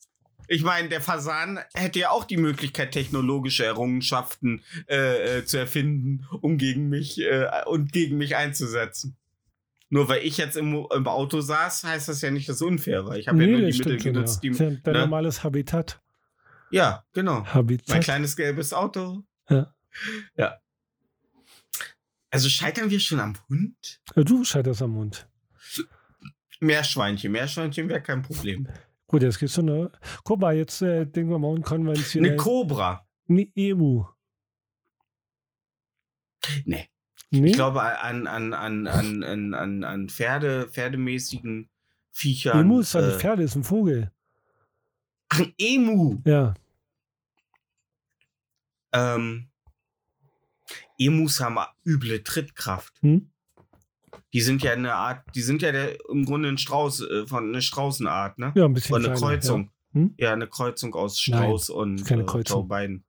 Ich 0.46 0.62
meine, 0.62 0.88
der 0.88 1.00
Fasan 1.00 1.58
hätte 1.74 1.98
ja 1.98 2.10
auch 2.10 2.24
die 2.24 2.36
Möglichkeit, 2.36 2.92
technologische 2.92 3.64
Errungenschaften 3.64 4.62
äh, 4.88 5.38
äh, 5.38 5.44
zu 5.44 5.56
erfinden, 5.56 6.26
um 6.42 6.58
gegen 6.58 6.88
mich 6.88 7.20
äh, 7.20 7.48
und 7.66 7.92
gegen 7.92 8.18
mich 8.18 8.36
einzusetzen. 8.36 9.16
Nur 9.88 10.08
weil 10.08 10.22
ich 10.22 10.36
jetzt 10.36 10.56
im, 10.56 10.86
im 10.92 11.06
Auto 11.06 11.40
saß, 11.40 11.84
heißt 11.84 12.08
das 12.08 12.20
ja 12.20 12.30
nicht, 12.30 12.48
dass 12.48 12.56
es 12.56 12.62
unfair 12.62 13.06
war. 13.06 13.16
Ich 13.16 13.28
habe 13.28 13.42
ja 13.42 13.48
nur 13.48 13.60
die 13.60 13.78
Mittel 13.78 13.96
genutzt, 13.96 14.42
ja. 14.42 14.50
die. 14.50 14.56
Ja 14.56 14.70
dein 14.82 14.92
ne? 14.92 15.00
normales 15.00 15.44
Habitat. 15.44 16.00
Ja, 16.70 17.04
genau. 17.12 17.40
Mein 17.40 17.54
Habitat. 17.54 18.02
kleines 18.02 18.36
gelbes 18.36 18.72
Auto. 18.72 19.22
Ja. 19.48 19.74
Ja. 20.36 20.58
Also 22.34 22.48
scheitern 22.48 22.90
wir 22.90 22.98
schon 22.98 23.20
am 23.20 23.36
Hund? 23.48 24.00
Du 24.16 24.44
scheiterst 24.44 24.82
am 24.82 24.90
Mund. 24.90 25.28
Meerschweinchen. 26.58 27.30
Meerschweinchen 27.30 27.88
wäre 27.88 28.02
kein 28.02 28.22
Problem. 28.22 28.68
Gut, 29.06 29.22
jetzt 29.22 29.38
gibt's 29.38 29.54
so 29.54 29.62
eine. 29.62 29.92
Guck 30.24 30.40
mal, 30.40 30.56
jetzt 30.56 30.82
äh, 30.82 31.06
denken 31.06 31.30
wir 31.30 31.38
mal 31.38 31.48
Eine 31.48 31.56
unkonventionell. 31.58 32.36
Kobra. 32.36 33.06
Eine 33.28 33.46
Emu. 33.54 34.06
Nee. 36.64 36.88
Nee? 37.30 37.50
Ich 37.50 37.52
glaube 37.54 37.82
an, 37.82 38.26
an, 38.26 38.52
an, 38.52 38.86
an, 38.88 39.22
an, 39.22 39.54
an, 39.54 39.84
an 39.84 40.08
Pferde, 40.08 40.68
pferdemäßigen 40.68 41.68
Viechern. 42.10 42.60
Emu 42.60 42.80
ist 42.80 42.96
ein 42.96 43.10
äh, 43.10 43.18
Pferde, 43.18 43.44
ist 43.44 43.54
ein 43.54 43.62
Vogel. 43.62 44.10
Ach, 45.28 45.38
ein 45.38 45.54
Emu. 45.58 46.20
Ja. 46.24 46.54
Ähm, 48.92 49.48
Emus 50.98 51.40
haben 51.40 51.58
üble 51.84 52.22
Trittkraft. 52.22 52.94
Hm? 53.00 53.30
Die 54.32 54.40
sind 54.40 54.62
ja 54.62 54.72
eine 54.72 54.94
Art, 54.94 55.24
die 55.34 55.42
sind 55.42 55.62
ja 55.62 55.72
der, 55.72 55.96
im 56.08 56.24
Grunde 56.24 56.48
ein 56.48 56.58
Strauß, 56.58 57.00
äh, 57.02 57.26
von 57.26 57.48
eine 57.48 57.62
Straußenart, 57.62 58.38
ne? 58.38 58.52
Ja, 58.54 58.64
ein 58.64 58.74
bisschen. 58.74 58.94
Oder 58.96 59.10
eine 59.10 59.14
kleiner, 59.16 59.34
Kreuzung. 59.36 59.62
Ja. 59.64 60.00
Hm? 60.00 60.14
Ja, 60.18 60.32
eine 60.32 60.46
Kreuzung 60.48 60.94
aus 60.94 61.20
Strauß 61.20 61.70
und 61.70 62.04
keine 62.04 62.22
äh, 62.22 62.26
Kreuzung. 62.26 62.68
Joe 62.68 62.68
Biden. 62.68 63.04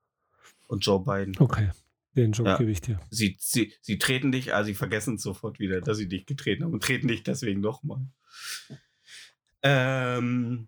Und 0.67 0.85
Joe 0.85 0.99
Biden. 1.03 1.35
Okay, 1.39 1.71
den 2.15 2.31
Job 2.31 2.47
Ja. 2.47 2.57
gebe 2.57 2.71
ich 2.71 2.81
dir. 2.81 2.99
Sie, 3.09 3.37
sie, 3.39 3.73
sie 3.81 3.97
treten 3.97 4.31
dich, 4.31 4.53
also 4.53 4.67
sie 4.67 4.75
vergessen 4.75 5.15
es 5.15 5.23
sofort 5.23 5.59
wieder, 5.59 5.81
dass 5.81 5.97
sie 5.97 6.07
dich 6.07 6.25
getreten 6.25 6.63
haben 6.63 6.73
und 6.73 6.83
treten 6.83 7.07
dich 7.07 7.23
deswegen 7.23 7.59
nochmal. 7.59 8.05
Ähm, 9.63 10.67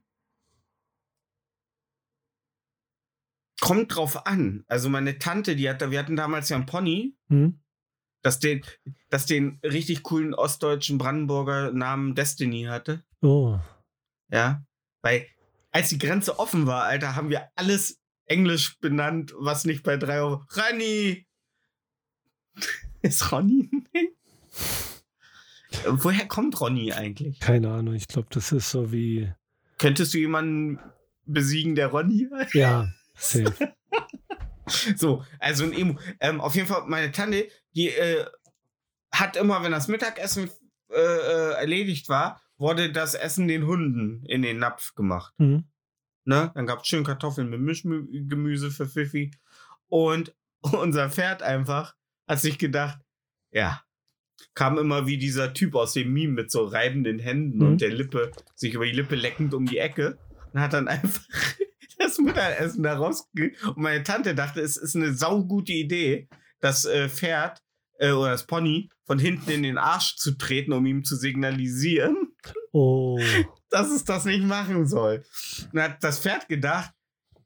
kommt 3.67 3.95
drauf 3.95 4.25
an. 4.25 4.63
Also 4.67 4.89
meine 4.89 5.19
Tante, 5.19 5.55
die 5.55 5.69
hatte, 5.69 5.91
wir 5.91 5.99
hatten 5.99 6.15
damals 6.15 6.49
ja 6.49 6.55
einen 6.57 6.65
Pony, 6.65 7.15
Hm? 7.29 7.59
das 8.23 8.39
den, 8.39 8.61
das 9.09 9.25
den 9.25 9.59
richtig 9.63 10.03
coolen 10.03 10.33
ostdeutschen 10.33 10.97
Brandenburger 10.97 11.71
Namen 11.71 12.15
Destiny 12.15 12.63
hatte. 12.63 13.03
Oh, 13.21 13.59
Ja. 14.29 14.63
Weil, 15.01 15.25
als 15.71 15.89
die 15.89 15.97
Grenze 15.99 16.39
offen 16.39 16.65
war, 16.65 16.83
Alter, 16.83 17.15
haben 17.15 17.29
wir 17.29 17.49
alles 17.55 17.99
Englisch 18.25 18.77
benannt, 18.79 19.33
was 19.37 19.63
nicht 19.63 19.83
bei 19.83 19.95
drei 19.97 20.19
Euro. 20.19 20.43
Ronny! 20.55 21.25
Ist 23.01 23.31
Ronny? 23.31 23.69
Woher 25.85 26.27
kommt 26.27 26.59
Ronny 26.59 26.91
eigentlich? 26.93 27.39
keine 27.39 27.69
Ahnung. 27.71 27.93
Ich 27.93 28.07
glaube, 28.07 28.27
das 28.31 28.51
ist 28.51 28.69
so 28.71 28.91
wie. 28.91 29.31
Könntest 29.77 30.13
du 30.13 30.17
jemanden 30.17 30.79
besiegen, 31.25 31.75
der 31.75 31.87
Ronny 31.87 32.27
heißt? 32.33 32.53
Ja, 32.55 32.91
safe. 33.17 33.73
So, 34.97 35.23
also 35.39 35.63
ein 35.63 35.71
Emu. 35.71 35.95
Ähm, 36.19 36.41
auf 36.41 36.53
jeden 36.55 36.67
Fall, 36.67 36.83
meine 36.87 37.13
Tante, 37.13 37.47
die 37.73 37.87
äh, 37.87 38.25
hat 39.13 39.37
immer, 39.37 39.63
wenn 39.63 39.71
das 39.71 39.87
Mittagessen 39.87 40.49
äh, 40.91 40.95
äh, 40.99 41.51
erledigt 41.53 42.09
war, 42.09 42.41
wurde 42.57 42.91
das 42.91 43.13
Essen 43.13 43.47
den 43.47 43.65
Hunden 43.65 44.25
in 44.25 44.41
den 44.41 44.59
Napf 44.59 44.93
gemacht. 44.93 45.33
Hm? 45.37 45.63
Ne? 46.25 46.51
Dann 46.53 46.65
gab 46.67 46.81
es 46.81 46.87
schön 46.87 47.05
Kartoffeln 47.05 47.49
mit 47.49 47.61
Mischgemüse 47.61 48.69
für 48.69 48.87
Fifi. 48.87 49.31
Und 49.87 50.35
unser 50.61 51.09
Pferd 51.09 51.43
einfach 51.43 51.95
hat 52.27 52.41
sich 52.41 52.59
gedacht, 52.59 52.99
ja, 53.51 53.81
kam 54.53 54.77
immer 54.77 55.07
wie 55.07 55.17
dieser 55.17 55.53
Typ 55.53 55.75
aus 55.75 55.93
dem 55.93 56.11
Meme 56.11 56.33
mit 56.33 56.51
so 56.51 56.65
reibenden 56.65 57.19
Händen 57.19 57.59
Mhm. 57.59 57.67
und 57.67 57.81
der 57.81 57.91
Lippe, 57.91 58.33
sich 58.53 58.73
über 58.73 58.85
die 58.85 58.91
Lippe 58.91 59.15
leckend 59.15 59.53
um 59.53 59.65
die 59.65 59.77
Ecke 59.77 60.17
und 60.51 60.59
hat 60.59 60.73
dann 60.73 60.87
einfach 60.89 61.23
das 61.99 62.17
Mittagessen 62.19 62.83
da 62.83 62.97
rausge... 62.97 63.53
Und 63.65 63.77
meine 63.77 64.03
Tante 64.03 64.35
dachte, 64.35 64.61
es 64.61 64.77
ist 64.77 64.95
eine 64.95 65.13
saugute 65.13 65.73
Idee, 65.73 66.27
das 66.59 66.85
äh, 66.85 67.09
Pferd 67.09 67.61
äh, 67.99 68.11
oder 68.11 68.31
das 68.31 68.45
Pony 68.45 68.89
von 69.05 69.19
hinten 69.19 69.51
in 69.51 69.63
den 69.63 69.77
Arsch 69.77 70.15
zu 70.15 70.37
treten, 70.37 70.73
um 70.73 70.85
ihm 70.85 71.03
zu 71.03 71.15
signalisieren, 71.15 72.27
Oh, 72.71 73.19
dass 73.69 73.89
es 73.89 74.03
das 74.03 74.25
nicht 74.25 74.43
machen 74.43 74.85
soll. 74.85 75.23
Dann 75.73 75.83
hat 75.83 76.03
das 76.03 76.19
Pferd 76.19 76.47
gedacht, 76.47 76.93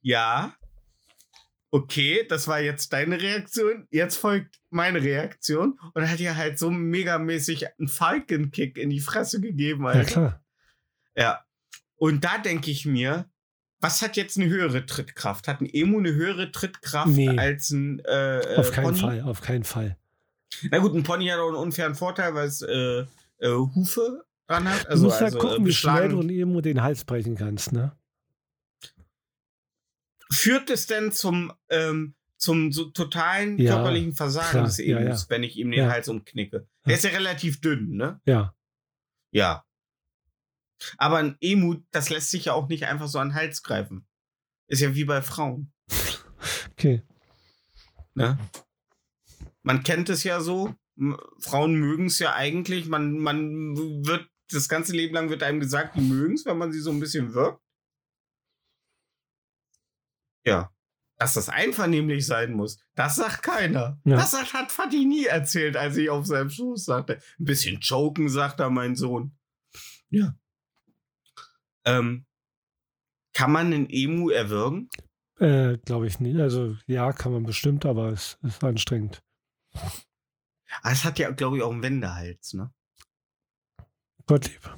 ja, 0.01 0.53
okay, 1.71 2.25
das 2.27 2.47
war 2.47 2.59
jetzt 2.59 2.91
deine 2.91 3.21
Reaktion, 3.21 3.87
jetzt 3.91 4.17
folgt 4.17 4.59
meine 4.69 5.01
Reaktion 5.01 5.79
und 5.93 6.09
hat 6.09 6.19
ihr 6.19 6.35
halt 6.35 6.59
so 6.59 6.69
megamäßig 6.69 7.67
einen 7.79 7.87
Falcon-Kick 7.87 8.77
in 8.77 8.89
die 8.89 8.99
Fresse 8.99 9.39
gegeben, 9.39 9.83
ja 9.85 9.89
Alter. 9.91 10.11
klar. 10.11 10.43
Ja. 11.15 11.45
Und 11.95 12.25
da 12.25 12.37
denke 12.37 12.71
ich 12.71 12.85
mir, 12.85 13.30
was 13.81 14.01
hat 14.01 14.15
jetzt 14.15 14.37
eine 14.37 14.47
höhere 14.47 14.85
Trittkraft? 14.85 15.47
Hat 15.47 15.59
ein 15.61 15.69
Emu 15.71 15.97
eine 15.99 16.13
höhere 16.13 16.51
Trittkraft 16.51 17.07
Nee. 17.09 17.37
als 17.37 17.71
ein 17.71 17.99
äh, 18.05 18.41
Auf 18.57 18.69
äh, 18.69 18.71
keinen 18.71 18.83
Pony? 18.85 18.99
Fall, 18.99 19.21
auf 19.23 19.41
keinen 19.41 19.63
Fall. 19.63 19.97
Na 20.69 20.77
gut, 20.79 20.93
ein 20.95 21.03
Pony 21.03 21.27
hat 21.27 21.39
auch 21.39 21.47
einen 21.47 21.55
unfairen 21.57 21.95
Vorteil, 21.95 22.33
weil 22.35 22.47
es 22.47 22.61
äh, 22.61 23.05
äh, 23.39 23.49
Hufe 23.75 24.23
dran 24.47 24.69
hat. 24.69 24.83
Du 24.85 24.89
Also, 24.89 25.03
musst 25.05 25.19
ja 25.19 25.25
also, 25.27 25.39
gucken, 25.39 25.63
äh, 25.63 25.67
wie 25.67 25.73
schnell 25.73 26.09
du 26.09 26.21
ein 26.21 26.29
Emu 26.29 26.61
den 26.61 26.81
Hals 26.81 27.03
brechen 27.05 27.35
kannst, 27.35 27.71
ne? 27.73 27.93
Führt 30.31 30.69
es 30.69 30.87
denn 30.87 31.11
zum, 31.11 31.51
ähm, 31.69 32.15
zum 32.37 32.71
so 32.71 32.85
totalen 32.85 33.57
Ja, 33.57 33.75
körperlichen 33.75 34.13
Versagen 34.13 34.49
klar, 34.51 34.63
des 34.65 34.77
ja, 34.77 34.97
Emus, 34.99 35.23
ja. 35.23 35.29
wenn 35.29 35.43
ich 35.43 35.57
ihm 35.57 35.71
den 35.71 35.79
Ja. 35.85 35.89
Hals 35.91 36.07
umknicke? 36.07 36.67
Der 36.85 36.91
Ja. 36.91 36.97
ist 36.97 37.03
ja 37.03 37.09
relativ 37.11 37.59
dünn, 37.61 37.95
ne? 37.97 38.19
Ja. 38.25 38.53
Ja. 39.31 39.63
Aber 40.97 41.17
ein 41.17 41.37
Emu, 41.41 41.75
das 41.91 42.09
lässt 42.09 42.31
sich 42.31 42.45
ja 42.45 42.53
auch 42.53 42.67
nicht 42.67 42.85
einfach 42.85 43.07
so 43.07 43.19
an 43.19 43.29
den 43.29 43.35
Hals 43.35 43.63
greifen. 43.63 44.07
Ist 44.67 44.81
ja 44.81 44.95
wie 44.95 45.05
bei 45.05 45.21
Frauen. 45.21 45.73
Okay. 46.71 47.03
Ne? 48.13 48.37
Man 49.63 49.83
kennt 49.83 50.09
es 50.09 50.23
ja 50.23 50.41
so. 50.41 50.73
Frauen 51.39 51.75
mögen 51.75 52.07
es 52.07 52.19
ja 52.19 52.33
eigentlich. 52.33 52.87
Man, 52.87 53.17
man 53.17 53.75
wird 54.05 54.27
das 54.51 54.67
ganze 54.67 54.93
Leben 54.93 55.13
lang 55.13 55.29
wird 55.29 55.43
einem 55.43 55.59
gesagt, 55.59 55.95
die 55.95 56.01
mögen 56.01 56.33
es, 56.33 56.45
wenn 56.45 56.57
man 56.57 56.71
sie 56.71 56.81
so 56.81 56.91
ein 56.91 56.99
bisschen 56.99 57.33
wirkt. 57.33 57.61
Ja. 60.45 60.71
Dass 61.17 61.33
das 61.33 61.49
einvernehmlich 61.49 62.25
sein 62.25 62.53
muss, 62.53 62.79
das 62.95 63.17
sagt 63.17 63.43
keiner. 63.43 64.01
Ja. 64.05 64.15
Das 64.15 64.33
hat, 64.33 64.53
hat 64.53 64.71
Fatih 64.71 65.05
nie 65.05 65.25
erzählt, 65.25 65.77
als 65.77 65.95
ich 65.97 66.09
auf 66.09 66.25
seinem 66.25 66.49
Schoß 66.49 66.83
sagte. 66.83 67.21
Ein 67.39 67.45
bisschen 67.45 67.79
choken, 67.79 68.27
sagt 68.27 68.59
er, 68.59 68.71
mein 68.71 68.95
Sohn. 68.95 69.37
Ja. 70.09 70.35
Ähm, 71.85 72.25
kann 73.33 73.51
man 73.51 73.67
einen 73.67 73.87
Emu 73.89 74.29
erwürgen? 74.29 74.89
Äh, 75.39 75.77
Glaube 75.79 76.07
ich 76.07 76.19
nicht. 76.19 76.39
Also 76.39 76.75
ja, 76.85 77.11
kann 77.13 77.31
man 77.31 77.43
bestimmt, 77.43 77.85
aber 77.85 78.09
es 78.09 78.37
ist 78.43 78.63
anstrengend. 78.63 79.23
Ah, 80.83 80.91
es 80.91 81.03
hat 81.03 81.17
ja, 81.19 81.31
glaube 81.31 81.57
ich, 81.57 81.63
auch 81.63 81.71
einen 81.71 81.81
Wendehals, 81.83 82.53
ne? 82.53 82.71
Gottlieb. 84.27 84.69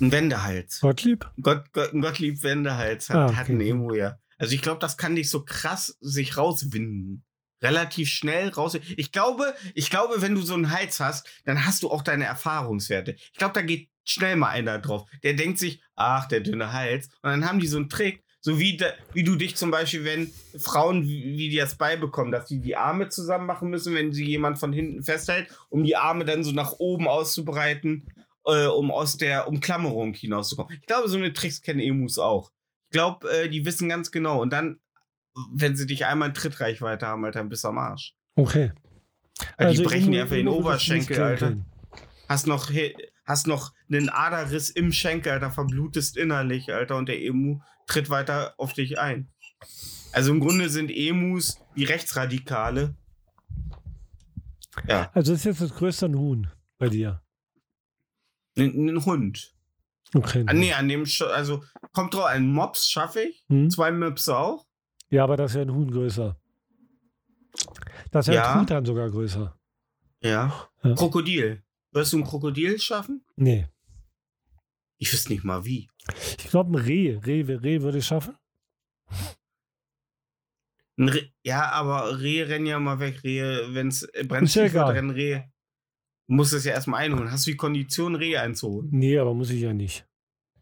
Ein 0.00 0.12
Wendehals. 0.12 0.80
Gottlieb? 0.80 1.30
Gott, 1.40 1.72
Gott, 1.72 1.92
Gottlieb 1.92 2.42
Wendehals 2.42 3.08
hat, 3.08 3.16
Ah, 3.16 3.26
okay. 3.26 3.36
hat 3.36 3.48
ein 3.48 3.60
Emo, 3.60 3.94
ja. 3.94 4.18
Also 4.38 4.54
ich 4.54 4.62
glaube, 4.62 4.80
das 4.80 4.96
kann 4.96 5.14
dich 5.14 5.30
so 5.30 5.44
krass 5.44 5.96
sich 6.00 6.36
rauswinden. 6.36 7.24
Relativ 7.64 8.08
schnell 8.08 8.50
raus. 8.50 8.78
Ich 8.96 9.10
glaube, 9.10 9.54
ich 9.74 9.90
glaube, 9.90 10.20
wenn 10.22 10.34
du 10.34 10.42
so 10.42 10.54
einen 10.54 10.70
Hals 10.70 11.00
hast, 11.00 11.26
dann 11.44 11.64
hast 11.66 11.82
du 11.82 11.90
auch 11.90 12.02
deine 12.02 12.24
Erfahrungswerte. 12.24 13.16
Ich 13.16 13.38
glaube, 13.38 13.54
da 13.54 13.62
geht 13.62 13.88
schnell 14.04 14.36
mal 14.36 14.50
einer 14.50 14.78
drauf. 14.78 15.08
Der 15.22 15.34
denkt 15.34 15.58
sich, 15.58 15.80
ach, 15.96 16.26
der 16.28 16.40
dünne 16.40 16.72
Hals. 16.72 17.06
Und 17.22 17.30
dann 17.30 17.48
haben 17.48 17.58
die 17.58 17.66
so 17.66 17.78
einen 17.78 17.88
Trick, 17.88 18.22
so 18.40 18.58
wie, 18.58 18.76
da, 18.76 18.92
wie 19.14 19.24
du 19.24 19.36
dich 19.36 19.56
zum 19.56 19.70
Beispiel, 19.70 20.04
wenn 20.04 20.30
Frauen, 20.58 21.04
wie, 21.04 21.38
wie 21.38 21.56
das 21.56 21.76
beibekommen, 21.76 22.30
dass 22.30 22.46
die 22.46 22.60
die 22.60 22.76
Arme 22.76 23.08
zusammen 23.08 23.46
machen 23.46 23.70
müssen, 23.70 23.94
wenn 23.94 24.12
sie 24.12 24.26
jemand 24.26 24.58
von 24.58 24.70
hinten 24.70 25.02
festhält, 25.02 25.48
um 25.70 25.82
die 25.82 25.96
Arme 25.96 26.26
dann 26.26 26.44
so 26.44 26.52
nach 26.52 26.72
oben 26.72 27.08
auszubreiten, 27.08 28.06
äh, 28.44 28.66
um 28.66 28.90
aus 28.90 29.16
der 29.16 29.48
Umklammerung 29.48 30.12
hinauszukommen. 30.12 30.76
Ich 30.78 30.86
glaube, 30.86 31.08
so 31.08 31.16
eine 31.16 31.32
Tricks 31.32 31.62
kennen 31.62 31.80
Emus 31.80 32.18
auch. 32.18 32.50
Ich 32.90 32.92
glaube, 32.92 33.30
äh, 33.30 33.48
die 33.48 33.64
wissen 33.64 33.88
ganz 33.88 34.10
genau. 34.10 34.42
Und 34.42 34.52
dann, 34.52 34.78
wenn 35.52 35.76
sie 35.76 35.86
dich 35.86 36.06
einmal 36.06 36.28
in 36.28 36.34
Trittreichweite 36.34 37.06
haben, 37.06 37.24
Alter, 37.24 37.40
dann 37.40 37.48
bist 37.48 37.64
du 37.64 37.68
am 37.68 37.78
Arsch. 37.78 38.14
Okay. 38.36 38.72
Die 39.40 39.44
Also 39.64 39.82
brechen 39.82 40.08
Emu- 40.08 40.12
dir 40.12 40.22
einfach 40.22 40.36
den 40.36 40.48
Oberschenkel, 40.48 41.20
Alter. 41.20 41.48
können. 41.48 41.64
Hast 42.28 42.46
noch, 42.46 42.70
hast 43.24 43.46
noch 43.46 43.72
einen 43.90 44.08
Aderriss 44.08 44.70
im 44.70 44.92
Schenkel, 44.92 45.32
Alter, 45.32 45.50
verblutest 45.50 46.16
innerlich, 46.16 46.72
Alter, 46.72 46.96
und 46.96 47.08
der 47.08 47.20
Emu 47.22 47.60
tritt 47.86 48.10
weiter 48.10 48.54
auf 48.58 48.72
dich 48.72 48.98
ein. 48.98 49.28
Also 50.12 50.30
im 50.32 50.40
Grunde 50.40 50.68
sind 50.68 50.90
Emus 50.90 51.60
wie 51.74 51.84
Rechtsradikale. 51.84 52.94
Ja, 54.88 55.10
Also 55.14 55.32
ist 55.32 55.44
jetzt 55.44 55.60
das 55.60 55.74
größte 55.74 56.06
ein 56.06 56.16
Huhn 56.16 56.48
bei 56.78 56.88
dir. 56.88 57.22
ein, 58.56 58.88
ein 58.88 59.04
Hund. 59.04 59.52
Okay. 60.14 60.44
Ah, 60.46 60.52
nee, 60.52 60.72
an 60.72 60.88
dem, 60.88 61.04
Sch- 61.04 61.24
also 61.26 61.64
kommt 61.92 62.14
drauf, 62.14 62.26
einen 62.26 62.52
Mops 62.52 62.88
schaffe 62.88 63.20
ich, 63.22 63.44
Hm? 63.48 63.68
zwei 63.70 63.90
Möps 63.90 64.28
auch. 64.28 64.64
Ja, 65.14 65.22
aber 65.22 65.36
das 65.36 65.52
ist 65.52 65.56
ja 65.58 65.62
ein 65.62 65.72
Huhn 65.72 65.88
größer. 65.88 66.36
Das 68.10 68.26
ist 68.26 68.34
ja, 68.34 68.52
ein 68.52 68.58
Truthahn 68.58 68.84
sogar 68.84 69.08
größer. 69.08 69.56
Ja. 70.20 70.68
Ja. 70.82 70.94
Krokodil. 70.94 71.62
Wirst 71.92 72.12
du 72.12 72.18
ein 72.18 72.24
Krokodil 72.24 72.80
schaffen? 72.80 73.24
Nee. 73.36 73.68
Ich 74.98 75.12
wüsste 75.12 75.32
nicht 75.32 75.44
mal 75.44 75.64
wie. 75.64 75.88
Ich 76.38 76.48
glaube, 76.48 76.72
ein 76.72 76.84
Reh. 76.84 77.16
Reh, 77.24 77.42
Reh 77.42 77.82
würde 77.82 77.98
ich 77.98 78.06
schaffen. 78.06 78.36
Reh, 80.98 81.28
ja, 81.44 81.70
aber 81.70 82.20
Rehe 82.20 82.48
rennen 82.48 82.66
ja 82.66 82.80
mal 82.80 82.98
weg. 82.98 83.22
Rehe, 83.22 83.72
wenn 83.72 83.88
es 83.88 84.08
brennt, 84.26 84.56
rennen 84.56 85.10
Rehe. 85.10 85.48
Du 86.26 86.34
musst 86.34 86.54
es 86.54 86.64
ja 86.64 86.72
erstmal 86.72 87.04
einholen. 87.04 87.30
Hast 87.30 87.46
du 87.46 87.52
die 87.52 87.56
Kondition, 87.56 88.16
Rehe 88.16 88.40
einzuholen? 88.40 88.88
Nee, 88.90 89.16
aber 89.16 89.32
muss 89.32 89.50
ich 89.50 89.60
ja 89.60 89.72
nicht. 89.72 90.08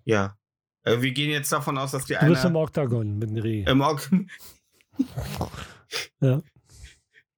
Ja. 0.05 0.37
Äh, 0.85 1.01
wir 1.01 1.13
gehen 1.13 1.31
jetzt 1.31 1.53
davon 1.53 1.79
aus, 1.79 1.93
dass 1.93 2.05
die 2.07 2.15
Du 2.15 2.27
bist 2.27 2.45
im 2.45 2.51
eine 2.51 2.59
Oktagon 2.59 3.19
mit 3.19 3.31
dem 3.31 3.37
Reh. 3.39 3.65
im 3.65 3.81
Ok 3.81 4.11
Ja. 6.21 6.43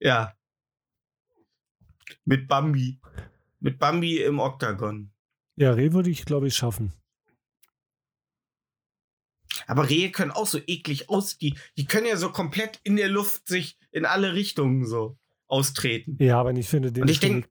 Ja. 0.00 0.34
Mit 2.24 2.48
Bambi. 2.48 3.00
Mit 3.60 3.78
Bambi 3.78 4.18
im 4.22 4.38
Oktagon. 4.38 5.10
Ja, 5.56 5.72
Reh 5.72 5.92
würde 5.92 6.10
ich, 6.10 6.24
glaube 6.24 6.48
ich, 6.48 6.54
schaffen. 6.54 6.92
Aber 9.66 9.88
Rehe 9.88 10.10
können 10.10 10.30
auch 10.30 10.46
so 10.46 10.58
eklig 10.66 11.08
aus. 11.08 11.38
Die, 11.38 11.56
die 11.76 11.86
können 11.86 12.06
ja 12.06 12.16
so 12.16 12.30
komplett 12.30 12.80
in 12.82 12.96
der 12.96 13.08
Luft 13.08 13.48
sich 13.48 13.78
in 13.92 14.04
alle 14.04 14.34
Richtungen 14.34 14.84
so 14.84 15.16
austreten. 15.46 16.16
Ja, 16.18 16.40
aber 16.40 16.54
wenn 16.54 16.82
du 16.82 16.92
den 16.92 17.02
Und 17.02 17.10
ich 17.10 17.20
denk-. 17.20 17.48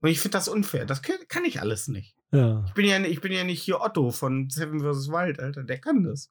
Und 0.00 0.10
ich 0.10 0.20
finde 0.20 0.38
das 0.38 0.48
unfair. 0.48 0.84
Das 0.86 1.02
kann, 1.02 1.44
ich 1.44 1.60
alles 1.60 1.88
nicht. 1.88 2.16
Ja, 2.30 2.64
Ich 2.66 2.74
bin, 2.74 2.84
ja, 2.84 3.00
ich 3.00 3.20
bin 3.20 3.32
ja 3.32 3.44
nicht 3.44 3.62
hier 3.62 3.80
Otto 3.80 4.10
von 4.10 4.48
Seven 4.50 4.80
vs. 4.80 5.08
Wild, 5.08 5.40
Alter. 5.40 5.64
Der 5.64 5.78
kann 5.78 6.04
das. 6.04 6.30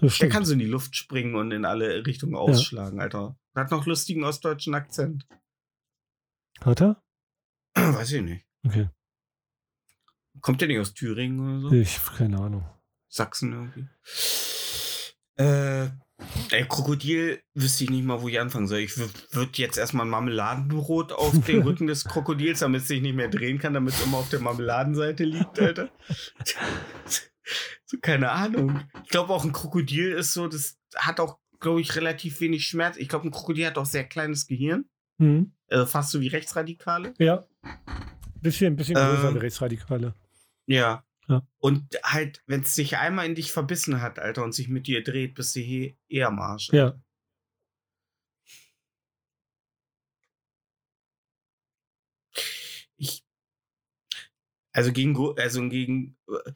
das 0.00 0.18
Der 0.18 0.28
kann 0.28 0.44
so 0.44 0.54
in 0.54 0.58
die 0.58 0.66
Luft 0.66 0.96
springen 0.96 1.34
und 1.34 1.50
in 1.50 1.64
alle 1.64 2.06
Richtungen 2.06 2.34
ausschlagen, 2.34 3.00
Alter. 3.00 3.38
Hat 3.54 3.70
noch 3.70 3.86
lustigen 3.86 4.24
ostdeutschen 4.24 4.74
Akzent. 4.74 5.26
Hat 6.60 6.80
er? 6.80 7.02
Weiß 7.74 8.12
ich 8.12 8.22
nicht. 8.22 8.46
Okay. 8.66 8.88
Kommt 10.40 10.60
der 10.60 10.68
nicht 10.68 10.80
aus 10.80 10.94
Thüringen 10.94 11.40
oder 11.40 11.60
so? 11.60 11.74
Ich, 11.74 12.00
keine 12.16 12.38
Ahnung. 12.40 12.68
Sachsen 13.08 13.52
irgendwie. 13.52 13.88
Äh, 15.36 15.90
ey, 16.50 16.64
Krokodil 16.68 17.40
wüsste 17.54 17.84
ich 17.84 17.90
nicht 17.90 18.04
mal, 18.04 18.22
wo 18.22 18.28
ich 18.28 18.40
anfangen 18.40 18.66
soll. 18.66 18.78
Ich 18.78 18.96
würde 18.96 19.50
jetzt 19.54 19.78
erstmal 19.78 20.06
ein 20.06 20.10
Marmeladenbrot 20.10 21.12
auf 21.12 21.38
den 21.44 21.62
Rücken 21.64 21.86
des 21.86 22.04
Krokodils, 22.04 22.60
damit 22.60 22.82
es 22.82 22.88
sich 22.88 23.02
nicht 23.02 23.16
mehr 23.16 23.28
drehen 23.28 23.58
kann, 23.58 23.74
damit 23.74 23.94
es 23.94 24.04
immer 24.04 24.18
auf 24.18 24.28
der 24.28 24.40
Marmeladenseite 24.40 25.24
liegt, 25.24 25.58
Alter. 25.60 25.90
so, 27.84 27.98
keine 28.00 28.30
Ahnung. 28.30 28.80
Ich 29.04 29.10
glaube 29.10 29.32
auch 29.32 29.44
ein 29.44 29.52
Krokodil 29.52 30.12
ist 30.12 30.32
so, 30.34 30.48
das 30.48 30.78
hat 30.94 31.20
auch, 31.20 31.38
glaube 31.60 31.80
ich, 31.80 31.96
relativ 31.96 32.40
wenig 32.40 32.66
Schmerz. 32.66 32.96
Ich 32.96 33.08
glaube, 33.08 33.28
ein 33.28 33.30
Krokodil 33.30 33.66
hat 33.66 33.78
auch 33.78 33.86
sehr 33.86 34.04
kleines 34.04 34.46
Gehirn. 34.46 34.84
Mhm. 35.18 35.52
Also 35.68 35.86
fast 35.86 36.10
so 36.10 36.20
wie 36.20 36.28
Rechtsradikale. 36.28 37.14
Ja. 37.18 37.44
Bisschen, 38.40 38.76
bisschen 38.76 38.94
größer, 38.96 39.30
Ähm, 39.30 39.36
Rechtsradikale. 39.36 40.14
Ja. 40.66 41.04
Ja. 41.28 41.46
Und 41.58 41.98
halt, 42.02 42.42
wenn 42.46 42.62
es 42.62 42.74
sich 42.74 42.96
einmal 42.98 43.26
in 43.26 43.34
dich 43.34 43.52
verbissen 43.52 44.00
hat, 44.02 44.18
Alter, 44.18 44.44
und 44.44 44.52
sich 44.52 44.68
mit 44.68 44.86
dir 44.86 45.02
dreht, 45.02 45.34
bist 45.34 45.56
du 45.56 45.60
hier 45.60 45.96
eher 46.08 46.28
am 46.28 46.38
Arsch. 46.38 46.70
Ja. 46.72 47.00
Ich. 52.96 53.24
Also 54.72 54.92
gegen, 54.92 55.16
also 55.38 55.68
gegen. 55.68 56.16
äh, 56.28 56.52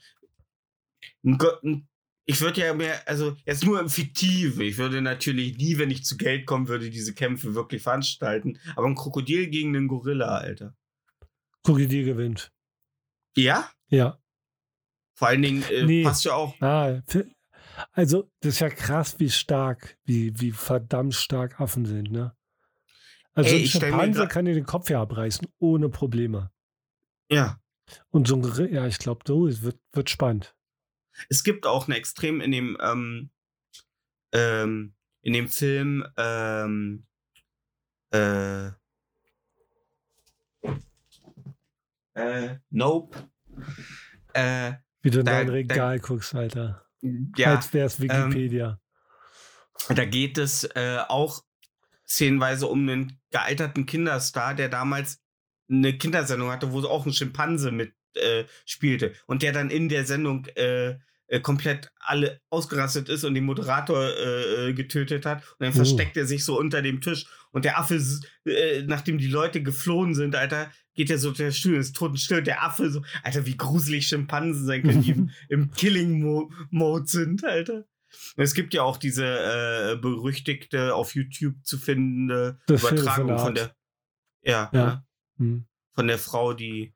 Ich 2.31 2.43
würde 2.43 2.61
ja 2.61 2.75
mehr, 2.75 3.09
also 3.09 3.37
jetzt 3.47 3.65
nur 3.65 3.81
im 3.81 3.89
Fiktive. 3.89 4.63
Ich 4.63 4.77
würde 4.77 5.01
natürlich 5.01 5.57
nie, 5.57 5.79
wenn 5.79 5.91
ich 5.91 6.05
zu 6.05 6.19
Geld 6.19 6.45
kommen 6.45 6.69
würde, 6.69 6.91
diese 6.91 7.15
Kämpfe 7.15 7.55
wirklich 7.55 7.83
veranstalten. 7.83 8.59
Aber 8.77 8.87
ein 8.87 8.95
Krokodil 8.95 9.49
gegen 9.49 9.75
einen 9.75 9.89
Gorilla, 9.89 10.37
Alter. 10.37 10.77
Krokodil 11.65 12.05
gewinnt. 12.05 12.53
Ja? 13.35 13.71
Ja. 13.89 14.21
Vor 15.19 15.27
allen 15.27 15.43
Dingen 15.43 15.65
äh, 15.65 15.85
Nee. 15.85 16.05
passt 16.05 16.25
ja 16.25 16.35
auch. 16.35 16.55
Ah, 16.61 17.03
also, 17.93 18.31
das 18.39 18.55
ist 18.55 18.61
ja 18.61 18.71
krass, 18.71 19.19
wie 19.19 19.31
stark, 19.31 19.99
wie, 20.05 20.39
wie 20.39 20.53
verdammt 20.53 21.15
stark 21.15 21.61
Affen 21.61 21.87
sind, 21.87 22.13
ne? 22.13 22.37
Also, 23.35 23.51
Ey, 23.57 23.63
ein 23.63 23.67
Schimpanse 23.67 24.29
kann 24.29 24.45
dir 24.45 24.55
den 24.55 24.65
Kopf 24.65 24.91
ja 24.91 25.03
abreißen, 25.03 25.49
ohne 25.59 25.89
Probleme. 25.89 26.53
Ja. 27.29 27.61
Und 28.11 28.29
so 28.29 28.37
ein 28.37 28.43
Gorilla, 28.43 28.83
ja, 28.83 28.87
ich 28.87 28.99
glaube, 28.99 29.25
so, 29.27 29.49
es 29.49 29.63
wird, 29.63 29.81
wird 29.93 30.09
spannend. 30.09 30.55
Es 31.29 31.43
gibt 31.43 31.67
auch 31.67 31.89
eine 31.89 31.97
extrem 31.97 32.41
in 32.41 32.53
dem, 32.53 32.79
ähm, 32.81 33.31
ähm, 34.31 34.95
in 35.23 35.33
dem 35.33 35.49
Film, 35.49 36.07
ähm, 36.17 37.07
äh, 38.13 38.69
äh, 42.15 42.59
Nope. 42.71 43.17
Äh, 44.33 44.75
Wie 45.03 45.11
du 45.11 45.21
in 45.21 45.25
Da- 45.27 45.33
dein 45.33 45.47
da- 45.49 45.53
Regal 45.53 45.99
guckst, 46.01 46.35
Alter. 46.35 46.85
ja, 47.37 47.55
Als 47.57 47.73
wäre 47.73 47.87
es 47.87 48.01
Wikipedia. 48.01 48.81
da 49.89 50.05
geht 50.05 50.39
es 50.39 50.65
äh, 50.75 50.99
auch 51.09 51.43
szenenweise 52.07 52.67
um 52.67 52.89
einen 52.89 53.21
gealterten 53.31 53.87
Kinderstar, 53.87 54.55
der 54.55 54.69
damals 54.69 55.21
eine 55.71 55.97
Kindersendung 55.97 56.51
hatte, 56.51 56.73
wo 56.73 56.81
auch 56.87 57.07
ein 57.07 57.13
Schimpanse 57.13 57.71
mit 57.71 57.93
äh, 58.15 58.45
spielte 58.65 59.13
und 59.27 59.43
der 59.43 59.53
dann 59.53 59.71
in 59.71 59.89
der 59.89 60.05
Sendung 60.07 60.47
äh, 60.57 60.97
äh, 61.31 61.41
komplett 61.41 61.91
alle 62.01 62.41
ausgerastet 62.49 63.11
ist 63.11 63.23
und 63.25 63.35
den 63.35 63.45
Moderator 63.45 64.03
äh, 64.03 64.71
äh, 64.71 64.73
getötet 64.73 65.27
hat. 65.27 65.43
Und 65.53 65.61
dann 65.67 65.73
Oh. 65.73 65.77
versteckt 65.77 66.17
er 66.17 66.25
sich 66.27 66.43
so 66.45 66.59
unter 66.59 66.81
dem 66.81 67.03
Tisch 67.03 67.27
und 67.53 67.67
der 67.67 67.79
Affe, 67.79 68.01
äh, 68.47 68.83
nachdem 68.87 69.19
die 69.19 69.27
Leute 69.29 69.63
geflohen 69.63 70.15
sind, 70.15 70.35
Alter, 70.35 70.73
geht 70.99 71.11
er 71.11 71.19
so 71.19 71.31
der 71.31 71.53
Stuhl 71.53 71.77
ist 71.77 71.95
totenstill. 71.95 72.43
Der 72.43 72.65
Affe 72.65 72.91
so, 72.91 73.03
Alter, 73.23 73.47
wie 73.47 73.57
gruselig 73.57 74.09
Schimpansen 74.09 74.67
sein 74.67 74.83
können, 74.83 75.01
die 75.03 75.13
im, 75.13 75.31
im 75.49 75.71
Killing-Mode 75.71 77.07
sind, 77.07 77.45
Alter. 77.45 77.85
Es 78.37 78.53
gibt 78.53 78.75
ja 78.75 78.83
auch 78.83 78.97
diese 78.97 79.25
äh, 79.25 79.97
berüchtigte 79.97 80.95
auf 80.97 81.15
YouTube 81.15 81.55
zu 81.63 81.79
findende 81.79 82.59
Das 82.67 82.83
Übertragung 82.83 83.39
von 83.39 83.55
der, 83.55 83.71
ja, 84.43 84.69
Ja. 84.73 84.85
ne? 84.87 85.05
Hm. 85.39 85.67
von 85.95 86.09
der 86.09 86.19
Frau, 86.19 86.53
die 86.53 86.95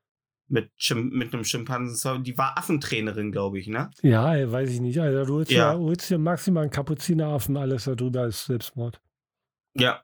mit, 0.48 0.70
Schim 0.76 1.10
mit 1.10 1.32
einem 1.32 1.44
Schimpansen, 1.44 2.24
die 2.24 2.36
war 2.36 2.58
Affentrainerin, 2.58 3.30
glaube 3.30 3.60
ich, 3.60 3.68
ne? 3.68 3.90
Ja, 4.02 4.50
weiß 4.50 4.68
ich 4.70 4.80
nicht. 4.80 4.98
Alter, 4.98 5.24
du 5.26 5.34
holst 5.34 5.50
Ja. 5.52 5.72
ja, 5.74 5.78
holst 5.78 6.10
dir 6.10 6.18
maximal 6.18 6.62
einen 6.64 6.72
Kapuzineraffen, 6.72 7.56
alles 7.56 7.84
darüber 7.84 8.26
ist 8.26 8.46
Selbstmord. 8.46 9.00
Ja. 9.74 10.02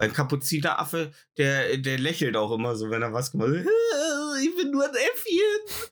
Ein 0.00 0.12
Kapuzineraffe, 0.12 1.12
der, 1.36 1.76
der 1.78 1.98
lächelt 1.98 2.36
auch 2.36 2.52
immer 2.52 2.74
so, 2.74 2.90
wenn 2.90 3.02
er 3.02 3.12
was 3.12 3.32
gemacht 3.32 3.50
hat. 3.50 3.66
Ich 4.42 4.56
bin 4.56 4.70
nur 4.70 4.84
ein 4.84 4.94
Äffchen. 4.94 5.90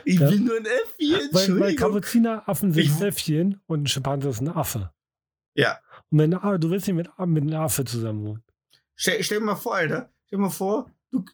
Ich 0.06 0.18
Ja. 0.18 0.30
bin 0.30 0.44
nur 0.44 0.56
ein 0.56 0.64
Äffchen. 0.64 1.28
Weil, 1.32 1.60
weil. 1.60 1.74
Kapuzineraffen 1.76 2.72
sind 2.72 3.00
Äffchen 3.02 3.60
und 3.66 3.82
ein 3.82 3.86
Schimpanse 3.86 4.30
ist 4.30 4.40
ein 4.40 4.48
Affe. 4.48 4.90
Ja. 5.54 5.78
Und 6.10 6.18
wenn, 6.20 6.32
ah, 6.34 6.56
du 6.56 6.70
willst 6.70 6.86
nicht 6.86 6.96
mit, 6.96 7.08
mit 7.28 7.42
einem 7.42 7.60
Affe 7.60 7.84
zusammen 7.84 8.24
wohnen. 8.24 8.44
Stell, 8.96 9.22
stell 9.22 9.40
dir 9.40 9.44
mal 9.44 9.56
vor, 9.56 9.74
Alter. 9.74 10.10
Stell 10.26 10.38
dir 10.38 10.42
mal 10.42 10.50
vor, 10.50 10.90
du, 11.10 11.24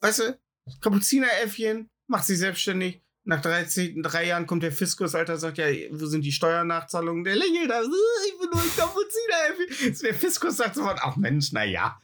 weißt 0.00 0.18
du, 0.20 0.38
Kapuzineräffchen 0.80 1.88
macht 2.08 2.24
sich 2.24 2.38
selbstständig. 2.38 3.00
Nach 3.30 3.40
13, 3.40 4.02
drei 4.02 4.26
Jahren 4.26 4.44
kommt 4.44 4.64
der 4.64 4.72
Fiskus, 4.72 5.14
Alter, 5.14 5.36
sagt 5.38 5.58
ja, 5.58 5.66
wo 5.92 6.04
sind 6.06 6.22
die 6.22 6.32
Steuernachzahlungen? 6.32 7.22
Der 7.22 7.36
lächelt 7.36 7.70
da, 7.70 7.80
"Äh, 7.80 7.84
ich 8.26 8.36
bin 8.40 8.48
nur 8.52 8.60
ein 8.60 8.76
Kapuzineräffchen. 8.76 9.96
Der 10.02 10.14
Fiskus 10.14 10.56
sagt 10.56 10.74
sofort, 10.74 10.98
ach 11.00 11.14
Mensch, 11.14 11.52
na 11.52 11.62
ja, 11.62 11.96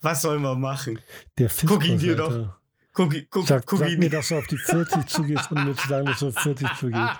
was 0.00 0.20
sollen 0.22 0.42
wir 0.42 0.56
machen? 0.56 0.98
Der 1.38 1.48
Fiskus, 1.48 1.78
Guck 1.78 1.86
ihn 1.86 1.98
dir 2.00 2.20
Alter. 2.20 2.38
doch. 2.38 2.54
Guck, 2.92 3.14
guck, 3.30 3.46
Sag, 3.46 3.66
guck 3.66 3.78
sag 3.78 3.88
ihn 3.90 4.00
mir, 4.00 4.10
dass 4.10 4.26
du 4.30 4.34
auf 4.38 4.48
die 4.48 4.58
40 4.58 5.06
zugehst, 5.06 5.48
ohne 5.52 5.64
mir 5.66 5.76
zu 5.76 5.86
sagen, 5.86 6.06
dass 6.06 6.18
du 6.18 6.26
auf 6.26 6.34
40 6.40 6.68
zugeht. 6.76 7.10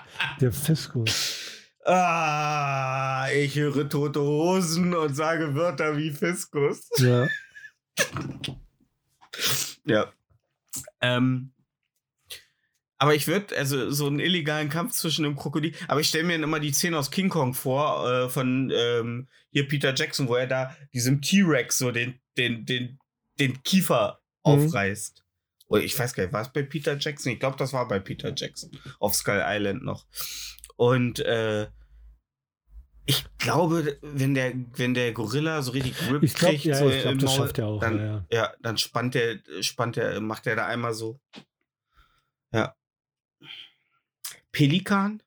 Der 0.41 0.51
Fiskus. 0.51 1.45
Ah, 1.85 3.27
ich 3.33 3.55
höre 3.55 3.87
tote 3.89 4.19
Hosen 4.19 4.93
und 4.93 5.15
sage 5.15 5.55
Wörter 5.55 5.97
wie 5.97 6.11
Fiskus. 6.11 6.87
Ja. 6.97 7.27
Ja. 9.85 10.11
Ähm, 11.01 11.51
aber 12.99 13.15
ich 13.15 13.27
würde, 13.27 13.57
also 13.57 13.89
so 13.91 14.05
einen 14.07 14.19
illegalen 14.19 14.69
Kampf 14.69 14.93
zwischen 14.93 15.25
einem 15.25 15.35
Krokodil, 15.35 15.73
aber 15.87 15.99
ich 16.01 16.09
stelle 16.09 16.25
mir 16.25 16.35
immer 16.35 16.59
die 16.59 16.71
Szene 16.73 16.97
aus 16.99 17.09
King 17.09 17.29
Kong 17.29 17.53
vor, 17.55 18.07
äh, 18.07 18.29
von 18.29 18.71
ähm, 18.75 19.27
hier 19.51 19.67
Peter 19.67 19.93
Jackson, 19.95 20.27
wo 20.27 20.35
er 20.35 20.45
da 20.47 20.75
diesem 20.93 21.21
T-Rex 21.21 21.77
so 21.79 21.91
den, 21.91 22.19
den, 22.37 22.65
den, 22.65 22.99
den 23.39 23.63
Kiefer 23.63 24.19
Mhm. 24.45 24.53
aufreißt. 24.67 25.23
Oder 25.67 25.81
ich 25.83 25.99
weiß 25.99 26.13
gar 26.13 26.23
nicht, 26.23 26.33
war 26.33 26.41
es 26.41 26.51
bei 26.53 26.63
Peter 26.63 26.97
Jackson? 26.97 27.33
Ich 27.33 27.39
glaube, 27.39 27.57
das 27.57 27.73
war 27.73 27.87
bei 27.87 27.99
Peter 27.99 28.33
Jackson 28.35 28.71
auf 28.99 29.13
Skull 29.13 29.43
Island 29.45 29.83
noch. 29.83 30.05
Und 30.77 31.19
äh, 31.19 31.67
ich 33.05 33.25
glaube, 33.37 33.97
wenn 34.01 34.33
der, 34.33 34.53
wenn 34.75 34.93
der 34.93 35.11
Gorilla 35.11 35.61
so 35.61 35.71
richtig 35.71 35.97
Grip 35.97 36.23
Ich 36.23 36.33
glaube, 36.35 36.53
kriegt, 36.53 36.65
ja, 36.65 36.75
so 36.75 36.89
ich 36.89 37.01
glaube, 37.01 37.13
im 37.13 37.19
das 37.19 37.29
Maul, 37.29 37.37
schafft 37.45 37.57
er 37.57 37.67
auch. 37.67 37.79
dann, 37.81 37.97
ja, 37.97 38.05
ja. 38.05 38.25
ja, 38.31 38.53
dann 38.61 38.77
spannt 38.77 39.13
der, 39.15 39.39
spannt 39.61 39.95
der, 39.97 40.21
macht 40.21 40.45
der 40.45 40.55
da 40.55 40.65
einmal 40.67 40.93
so. 40.93 41.19
Ja. 42.53 42.75
Pelikan? 44.51 45.21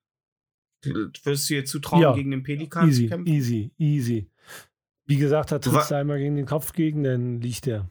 Würdest 0.85 1.49
du 1.49 1.55
dir 1.55 1.65
zutrauen, 1.65 2.03
Ja. 2.03 2.13
gegen 2.15 2.31
den 2.33 2.43
Pelikan 2.43 2.89
Easy, 2.89 3.05
zu 3.05 3.09
kämpfen? 3.11 3.33
easy, 3.33 3.71
easy. 3.79 4.31
Wie 5.07 5.17
gesagt, 5.17 5.53
da 5.53 5.59
Du 5.59 5.71
trittst 5.71 5.91
du 5.91 5.97
einmal 5.97 6.19
gegen 6.19 6.37
den 6.37 6.47
Kopf 6.47 6.73
gegen, 6.73 7.05
dann 7.05 7.41
liegt 7.41 7.67
er. 7.67 7.89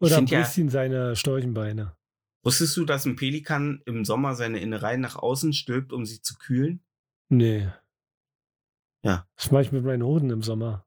Oder 0.00 0.16
find 0.16 0.30
ja- 0.30 0.48
ihn 0.56 0.68
seine 0.68 1.16
Storchenbeine. 1.16 1.96
Wusstest 2.44 2.76
du, 2.76 2.84
dass 2.84 3.04
ein 3.06 3.14
Pelikan 3.16 3.82
im 3.86 4.04
Sommer 4.04 4.34
seine 4.34 4.60
Innereien 4.60 5.00
nach 5.00 5.16
außen 5.16 5.52
stülpt, 5.52 5.92
um 5.92 6.04
sie 6.04 6.20
zu 6.20 6.34
kühlen? 6.36 6.82
Nee. 7.28 7.68
Ja. 9.02 9.26
Das 9.36 9.50
mache 9.50 9.62
ich 9.62 9.72
mit 9.72 9.84
meinen 9.84 10.02
Hoden 10.02 10.30
im 10.30 10.42
Sommer. 10.42 10.86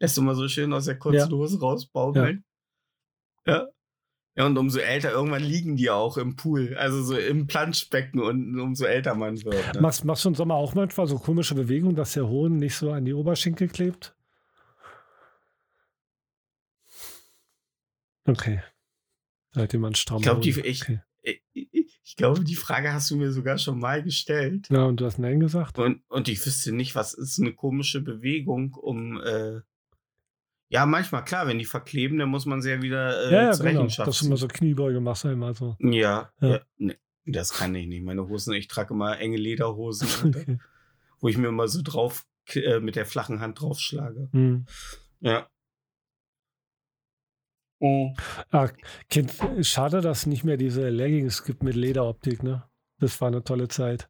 Lässt 0.00 0.16
du 0.16 0.22
mal 0.22 0.34
so 0.34 0.48
schön 0.48 0.72
aus 0.72 0.86
der 0.86 0.98
kurzen 0.98 1.18
Ja. 1.30 1.36
Hose 1.36 1.60
rausbaumeln. 1.60 2.44
Ja. 3.46 3.52
ja. 3.52 3.68
Und 4.36 4.58
umso 4.58 4.80
älter, 4.80 5.12
irgendwann 5.12 5.42
liegen 5.44 5.76
die 5.76 5.90
auch 5.90 6.16
im 6.16 6.34
Pool. 6.34 6.74
Also 6.76 7.02
so 7.02 7.16
im 7.16 7.46
Planschbecken 7.46 8.20
und 8.20 8.58
umso 8.58 8.84
älter 8.84 9.14
man 9.14 9.42
wird. 9.44 9.74
Ne? 9.76 9.80
Machst, 9.80 10.04
machst 10.04 10.24
du 10.24 10.30
im 10.30 10.34
Sommer 10.34 10.54
auch 10.54 10.74
manchmal 10.74 11.06
so 11.06 11.18
komische 11.18 11.54
Bewegungen, 11.54 11.94
dass 11.94 12.14
der 12.14 12.26
Hoden 12.28 12.56
nicht 12.56 12.74
so 12.74 12.90
an 12.90 13.04
die 13.04 13.14
Oberschenkel 13.14 13.68
klebt? 13.68 14.14
Okay. 18.26 18.62
Da 19.52 19.62
hat 19.62 19.72
jemand 19.72 19.98
stramm. 19.98 20.18
Ich 20.18 20.22
glaub, 20.24 20.40
die- 20.40 20.50
ich- 20.60 20.82
Okay. 20.82 21.00
Ich, 21.26 21.42
ich 22.04 22.16
glaube, 22.16 22.44
die 22.44 22.54
Frage 22.54 22.92
hast 22.92 23.10
du 23.10 23.16
mir 23.16 23.32
sogar 23.32 23.56
schon 23.56 23.78
mal 23.78 24.02
gestellt. 24.02 24.68
Ja, 24.70 24.84
und 24.84 25.00
du 25.00 25.06
hast 25.06 25.18
Nein 25.18 25.40
gesagt? 25.40 25.78
Und, 25.78 26.02
und 26.08 26.28
ich 26.28 26.44
wüsste 26.44 26.72
nicht, 26.72 26.94
was 26.94 27.14
ist 27.14 27.40
eine 27.40 27.54
komische 27.54 28.02
Bewegung, 28.02 28.74
um. 28.74 29.20
Äh, 29.22 29.60
ja, 30.74 30.86
manchmal, 30.86 31.24
klar, 31.24 31.46
wenn 31.46 31.58
die 31.58 31.64
verkleben, 31.64 32.18
dann 32.18 32.28
muss 32.28 32.46
man 32.46 32.60
sie 32.60 32.70
ja 32.70 32.82
wieder 32.82 33.28
äh, 33.28 33.32
ja, 33.32 33.42
ja, 33.44 33.52
zur 33.52 33.66
genau. 33.66 33.80
Rechenschaft 33.82 34.08
Dass 34.08 34.18
du 34.18 34.24
mal 34.28 34.36
ziehen. 34.36 34.40
so 34.40 34.48
Kniebeuge 34.48 35.00
machst, 35.00 35.24
einmal 35.24 35.54
so. 35.54 35.76
Ja, 35.78 36.32
Ja. 36.40 36.48
ja. 36.48 36.60
nee, 36.78 36.96
das 37.26 37.52
kann 37.52 37.74
ich 37.74 37.86
nicht. 37.86 38.02
Meine 38.04 38.26
Hosen, 38.28 38.52
ich 38.54 38.66
trage 38.68 38.92
immer 38.92 39.18
enge 39.18 39.36
Lederhosen, 39.36 40.08
Alter, 40.08 40.40
Okay. 40.42 40.58
wo 41.20 41.28
ich 41.28 41.36
mir 41.38 41.48
immer 41.48 41.68
so 41.68 41.80
drauf 41.82 42.26
äh, 42.54 42.80
mit 42.80 42.96
der 42.96 43.06
flachen 43.06 43.40
Hand 43.40 43.60
draufschlage. 43.60 44.28
Hm. 44.32 44.66
Ja. 45.20 45.48
Oh. 47.80 48.14
Ah, 48.50 48.68
kind, 49.10 49.32
schade, 49.62 50.00
dass 50.00 50.18
es 50.20 50.26
nicht 50.26 50.42
mehr 50.44 50.56
diese 50.56 50.88
Leggings 50.88 51.44
gibt 51.44 51.62
mit 51.62 51.74
Lederoptik, 51.76 52.42
ne? 52.42 52.64
Das 52.98 53.20
war 53.20 53.28
eine 53.28 53.44
tolle 53.44 53.68
Zeit. 53.68 54.08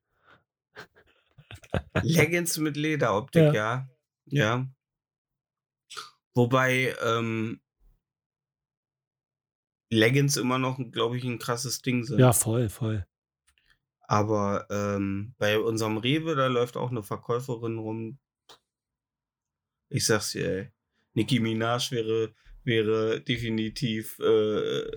Leggings 2.02 2.58
mit 2.58 2.76
Lederoptik, 2.76 3.42
Ja. 3.42 3.52
ja. 3.52 3.88
Ja. 4.26 4.66
Wobei, 6.34 6.94
ähm, 7.02 7.60
Leggings 9.90 10.36
immer 10.36 10.58
noch, 10.58 10.78
glaube 10.90 11.16
ich, 11.16 11.24
ein 11.24 11.38
krasses 11.38 11.80
Ding 11.80 12.04
sind. 12.04 12.18
Ja, 12.18 12.32
voll, 12.32 12.68
voll. 12.68 13.06
Aber 14.02 14.66
ähm, 14.70 15.34
bei 15.38 15.58
unserem 15.58 15.96
Rewe, 15.96 16.34
da 16.34 16.48
läuft 16.48 16.76
auch 16.76 16.90
eine 16.90 17.02
Verkäuferin 17.02 17.78
rum. 17.78 18.18
Ich 19.88 20.06
sag's 20.06 20.32
dir, 20.32 20.48
ey. 20.48 20.72
Nicki 21.14 21.38
Minaj 21.38 21.92
wäre, 21.92 22.34
wäre 22.64 23.20
definitiv 23.20 24.18
äh, 24.18 24.90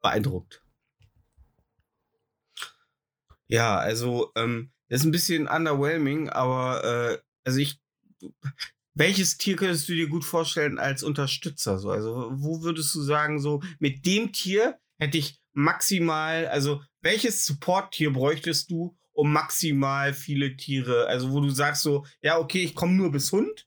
beeindruckt. 0.00 0.64
Ja, 3.46 3.76
also, 3.76 4.32
ähm, 4.34 4.72
das 4.88 5.00
ist 5.00 5.06
ein 5.06 5.12
bisschen 5.12 5.46
underwhelming, 5.46 6.30
aber 6.30 6.84
äh, 6.84 7.18
also 7.44 7.58
ich. 7.58 7.80
Welches 8.94 9.38
Tier 9.38 9.56
könntest 9.56 9.88
du 9.88 9.94
dir 9.94 10.08
gut 10.08 10.24
vorstellen 10.24 10.78
als 10.78 11.02
Unterstützer? 11.02 11.78
So? 11.78 11.90
Also, 11.90 12.30
wo 12.34 12.62
würdest 12.62 12.94
du 12.94 13.00
sagen, 13.00 13.40
so, 13.40 13.62
mit 13.78 14.04
dem 14.04 14.32
Tier 14.32 14.78
hätte 14.98 15.18
ich 15.18 15.40
maximal, 15.52 16.46
also 16.46 16.82
welches 17.00 17.46
Support-Tier 17.46 18.12
bräuchtest 18.12 18.70
du, 18.70 18.96
um 19.12 19.32
maximal 19.32 20.14
viele 20.14 20.56
Tiere, 20.56 21.06
also 21.06 21.32
wo 21.32 21.40
du 21.40 21.50
sagst 21.50 21.82
so, 21.82 22.06
ja, 22.22 22.38
okay, 22.38 22.62
ich 22.62 22.74
komme 22.74 22.94
nur 22.94 23.10
bis 23.10 23.32
Hund, 23.32 23.66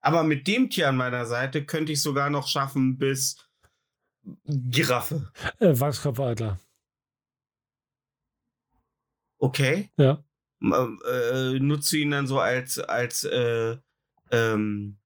aber 0.00 0.22
mit 0.22 0.46
dem 0.46 0.70
Tier 0.70 0.88
an 0.88 0.96
meiner 0.96 1.26
Seite 1.26 1.64
könnte 1.64 1.92
ich 1.92 2.02
sogar 2.02 2.30
noch 2.30 2.46
schaffen 2.46 2.96
bis 2.98 3.36
Giraffe. 4.44 5.32
Äh, 5.58 5.78
Wachskopfadler. 5.78 6.58
Okay. 9.38 9.90
Ja. 9.96 10.24
Ähm, 10.62 11.00
Äh, 11.04 11.58
nutzt 11.60 11.92
du 11.92 11.96
ihn 11.96 12.10
dann 12.10 12.26
so 12.26 12.40
als, 12.40 12.78
als, 12.78 13.24
äh, 13.24 13.76
ähm, 14.30 14.98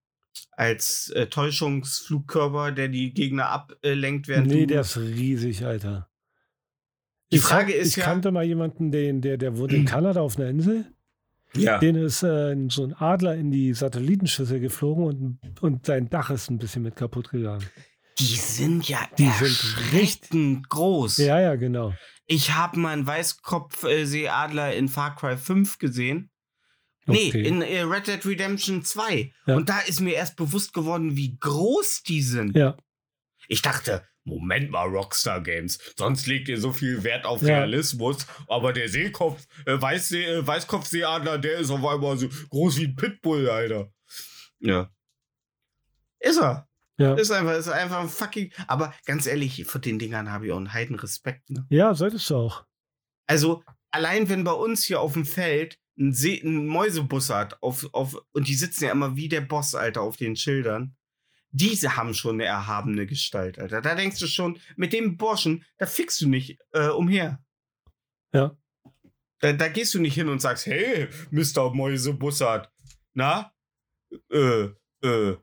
als 0.53 1.11
äh, 1.11 1.27
Täuschungsflugkörper, 1.27 2.73
der 2.73 2.89
die 2.89 3.13
Gegner 3.15 3.49
ablenkt, 3.49 4.29
während 4.29 4.49
nee, 4.49 4.67
der 4.67 4.83
ist 4.83 4.97
riesig, 4.99 5.65
Alter. 5.65 6.09
Die 7.33 7.37
Ich 7.37 7.43
Frage 7.43 7.73
kan- 7.73 7.81
ist 7.81 7.89
ich 7.89 7.97
ja- 7.97 8.05
kannte 8.05 8.31
mal 8.33 8.45
jemanden, 8.45 8.91
den, 8.91 9.21
der, 9.21 9.37
der 9.39 9.57
wohnt 9.57 9.73
in 9.73 9.85
Kanada 9.87 10.21
auf 10.21 10.37
einer 10.39 10.49
Insel. 10.49 10.87
ja. 11.55 11.79
Den 11.79 11.97
ist 11.97 12.23
äh, 12.23 12.57
so 12.69 12.85
ein 12.85 12.93
Adler 12.95 13.37
in 13.37 13.51
die 13.51 13.73
Satellitenschüssel 13.73 14.61
geflogen 14.61 15.05
und, 15.05 15.63
und 15.63 15.87
sein 15.87 16.09
Dach 16.11 16.31
ist 16.31 16.51
ein 16.51 16.59
bisschen 16.59 16.83
mit 16.83 16.97
kaputt 16.97 17.31
gegangen. 17.31 17.65
Die 18.19 18.25
sind 18.37 18.89
ja 18.89 18.99
Die 19.19 19.29
sind 19.31 19.43
erschreckend 19.49 20.69
groß. 20.69 21.19
Ja, 21.19 21.41
ja, 21.41 21.55
genau. 21.57 21.95
Ich 22.27 22.53
habe 22.55 22.79
mal 22.79 22.93
einen 22.93 23.07
Weißkopfseeadler 23.07 24.75
in 24.75 24.89
Far 24.89 25.17
Cry 25.17 25.37
5 25.37 25.79
gesehen. 25.79 26.30
Nee, 27.07 27.29
Okay. 27.29 27.43
in 27.47 27.63
äh, 27.63 27.81
Red 27.83 28.07
Dead 28.07 28.25
Redemption 28.25 28.85
2. 28.85 29.33
Ja. 29.47 29.57
Und 29.57 29.69
da 29.69 29.81
ist 29.81 30.01
mir 30.01 30.15
erst 30.15 30.37
bewusst 30.37 30.73
geworden, 30.75 31.17
wie 31.17 31.37
groß 31.39 32.03
die 32.03 32.23
sind. 32.23 32.57
Ja, 32.57 32.77
Ich 33.49 33.63
dachte, 33.63 34.07
Moment 34.25 34.71
mal, 34.71 34.85
Rockstar 34.87 35.41
Games, 35.43 35.79
sonst 35.97 36.27
legt 36.27 36.49
ihr 36.49 36.61
so 36.61 36.73
viel 36.73 37.03
Wert 37.03 37.25
auf 37.25 37.41
Ja. 37.43 37.57
Realismus, 37.59 38.27
aber 38.49 38.73
der 38.73 38.89
Seekopf, 38.89 39.45
äh, 39.67 39.81
Weißsee, 39.81 40.25
äh, 40.25 40.47
Weißkopfseeadler, 40.47 41.39
der 41.39 41.59
ist 41.59 41.71
auf 41.71 41.85
einmal 41.85 42.19
so 42.19 42.29
groß 42.51 42.79
wie 42.79 42.85
ein 42.89 42.97
Pitbull, 42.97 43.49
Alter. 43.49 43.91
Ja. 44.61 44.91
Ist 46.21 46.39
er. 46.39 46.69
ja. 46.99 47.15
Ist 47.15 47.31
einfach, 47.31 47.55
ist 47.57 47.69
einfach 47.69 48.01
ein 48.01 48.09
fucking. 48.11 48.53
Aber 48.67 48.93
ganz 49.07 49.27
ehrlich, 49.27 49.65
vor 49.65 49.81
den 49.81 49.99
Dingern 49.99 50.31
habe 50.31 50.47
ich 50.47 50.53
auch 50.53 50.59
einen 50.59 50.73
Heidenrespekt, 50.75 51.49
ne? 51.51 51.67
Ja, 51.71 51.95
solltest 51.95 52.29
du 52.29 52.37
auch. 52.37 52.67
Also, 53.27 53.65
allein 53.91 54.29
wenn 54.29 54.45
bei 54.45 54.53
uns 54.53 54.85
hier 54.85 55.01
auf 55.01 55.15
dem 55.15 55.25
Feld 55.25 55.79
ein, 56.01 56.13
See, 56.13 56.41
ein 56.43 56.67
Mäusebussard 56.67 57.63
auf, 57.63 57.89
auf, 57.93 58.17
und 58.33 58.49
die 58.49 58.55
sitzen 58.55 58.85
ja 58.85 58.93
immer 58.93 59.17
wie 59.17 59.29
der 59.29 59.43
Boss, 59.43 59.75
Alter, 59.75 60.01
auf 60.01 60.17
den 60.17 60.35
Schildern. 60.35 60.97
Diese 61.53 61.97
haben 61.97 62.15
schon 62.15 62.37
eine 62.37 62.45
erhabene 62.45 63.07
Gestalt, 63.07 63.59
Alter. 63.59 63.83
Da 63.83 63.95
denkst 63.95 64.19
du 64.19 64.27
schon, 64.27 64.59
mit 64.77 64.93
dem 64.93 65.17
Burschen, 65.17 65.65
da 65.79 65.87
fickst 65.87 66.21
du 66.21 66.29
nicht 66.29 66.59
äh, 66.73 66.89
umher. 66.89 67.43
Ja. 68.33 68.57
Da, 69.41 69.53
da 69.53 69.69
gehst 69.69 69.95
du 69.95 70.01
nicht 70.01 70.15
hin 70.15 70.29
und 70.29 70.41
sagst, 70.41 70.67
hey, 70.67 71.09
Mr. 71.31 71.73
Mäusebussard, 71.75 72.71
na? 73.15 73.53
Äh, 74.31 74.69
äh. 75.03 75.37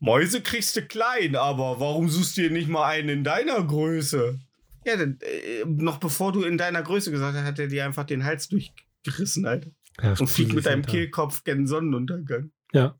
Mäuse 0.00 0.42
kriegst 0.42 0.76
du 0.76 0.82
klein, 0.82 1.36
aber 1.36 1.78
warum 1.78 2.08
suchst 2.08 2.36
du 2.36 2.42
dir 2.42 2.50
nicht 2.50 2.68
mal 2.68 2.88
einen 2.88 3.08
in 3.08 3.24
deiner 3.24 3.62
Größe? 3.64 4.40
Ja, 4.84 4.96
dann, 4.96 5.18
äh, 5.20 5.64
noch 5.64 5.98
bevor 5.98 6.32
du 6.32 6.42
in 6.42 6.58
deiner 6.58 6.82
Größe 6.82 7.10
gesagt 7.10 7.36
hast, 7.36 7.44
hat 7.44 7.58
er 7.58 7.68
dir 7.68 7.84
einfach 7.84 8.04
den 8.04 8.24
Hals 8.24 8.48
durchgerissen, 8.48 9.46
Alter. 9.46 9.70
Ja, 10.00 10.14
Und 10.18 10.28
fliegt 10.28 10.54
mit 10.54 10.66
deinem 10.66 10.80
Alter. 10.80 10.90
Kehlkopf 10.90 11.44
gen 11.44 11.66
Sonnenuntergang. 11.66 12.50
Ja. 12.72 12.98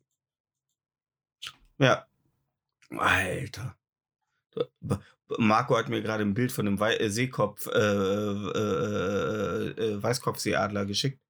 Ja. 1.78 2.06
Alter. 2.90 3.76
Marco 5.38 5.76
hat 5.76 5.88
mir 5.88 6.02
gerade 6.02 6.22
ein 6.22 6.34
Bild 6.34 6.52
von 6.52 6.66
einem 6.66 6.78
Wei 6.78 6.96
äh, 6.96 7.08
Seekopf, 7.10 7.66
äh, 7.66 7.78
äh, 7.78 9.68
äh, 9.70 10.02
Weißkopfseeadler 10.02 10.84
geschickt. 10.84 11.20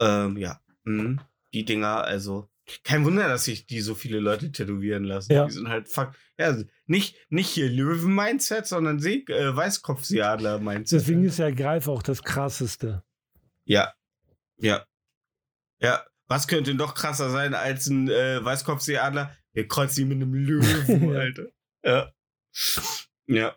Ähm, 0.00 0.36
ja. 0.36 0.60
Mhm. 0.84 1.20
Die 1.52 1.64
Dinger, 1.64 2.02
also. 2.04 2.50
Kein 2.82 3.04
Wunder, 3.04 3.28
dass 3.28 3.44
sich 3.44 3.66
die 3.66 3.80
so 3.80 3.94
viele 3.94 4.20
Leute 4.20 4.50
tätowieren 4.50 5.04
lassen. 5.04 5.32
Ja. 5.32 5.44
Die 5.46 5.52
sind 5.52 5.68
halt 5.68 5.88
fuck. 5.88 6.12
Ja, 6.38 6.56
nicht, 6.86 7.16
nicht 7.28 7.48
hier 7.48 7.68
Löwen-Mindset, 7.68 8.66
sondern 8.66 9.00
See 9.00 9.24
äh, 9.28 9.54
Weißkopfseeadler-Mindset. 9.54 11.00
Deswegen 11.00 11.24
ist 11.24 11.38
ja 11.38 11.50
Greif 11.50 11.88
auch 11.88 12.02
das 12.02 12.22
krasseste. 12.22 13.04
Ja. 13.64 13.92
Ja. 14.56 14.84
Ja. 15.80 16.04
Was 16.26 16.48
könnte 16.48 16.72
noch 16.74 16.94
krasser 16.94 17.28
sein 17.30 17.52
als 17.54 17.86
ein 17.88 18.08
äh, 18.08 18.42
Weißkopfseeadler? 18.42 19.36
Wir 19.52 19.68
kreuzen 19.68 20.02
ihn 20.02 20.08
mit 20.08 20.16
einem 20.22 20.32
Löwen, 20.34 21.10
Ja. 21.12 21.18
Alter. 21.20 21.46
Ja. 21.84 22.12
Ja. 23.26 23.56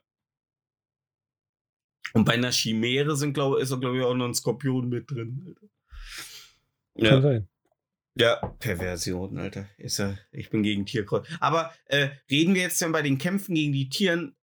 Und 2.14 2.26
bei 2.26 2.34
einer 2.34 2.51
Chimäre 2.51 3.16
sind, 3.16 3.34
glaub, 3.34 3.58
ist, 3.58 3.70
glaube 3.80 3.97
ich, 3.97 4.03
auch 4.03 4.14
noch 4.16 4.26
ein 4.26 4.34
Skorpion 4.34 4.89
mit 4.89 5.10
drin. 5.10 5.55
Alter. 5.55 5.68
Kann 6.97 7.05
Ja. 7.05 7.22
sein. 7.22 7.49
Ja, 8.20 8.36
Perversion, 8.59 9.38
Alter. 9.38 9.68
Ist 9.78 9.99
ja, 9.99 10.18
ich 10.32 10.49
bin 10.49 10.63
gegen 10.63 10.86
Tierkreuz. 10.86 11.28
Aber 11.39 11.74
äh, 11.86 12.09
reden 12.30 12.55
wir 12.55 12.61
jetzt 12.61 12.82
denn 12.82 12.91
bei 12.91 13.01
den 13.01 13.18
Kämpfen 13.18 13.55
gegen 13.55 13.74
die 13.74 13.89
Tieren 13.89 14.36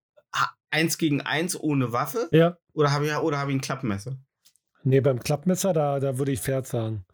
eins 0.73 0.97
gegen 0.97 1.21
eins 1.21 1.59
ohne 1.59 1.93
Waffe? 1.93 2.27
Ja. 2.31 2.57
Oder 2.73 2.91
habe 2.91 3.05
ich, 3.05 3.15
oder 3.15 3.37
hab 3.37 3.47
ich 3.49 3.55
ein 3.55 3.61
Klappmesser? 3.61 4.17
Nee, 4.83 5.01
beim 5.01 5.19
Klappmesser, 5.19 5.71
da, 5.71 5.99
da 5.99 6.17
würde 6.17 6.31
ich 6.31 6.41
Pferd 6.41 6.67
sagen. 6.67 7.05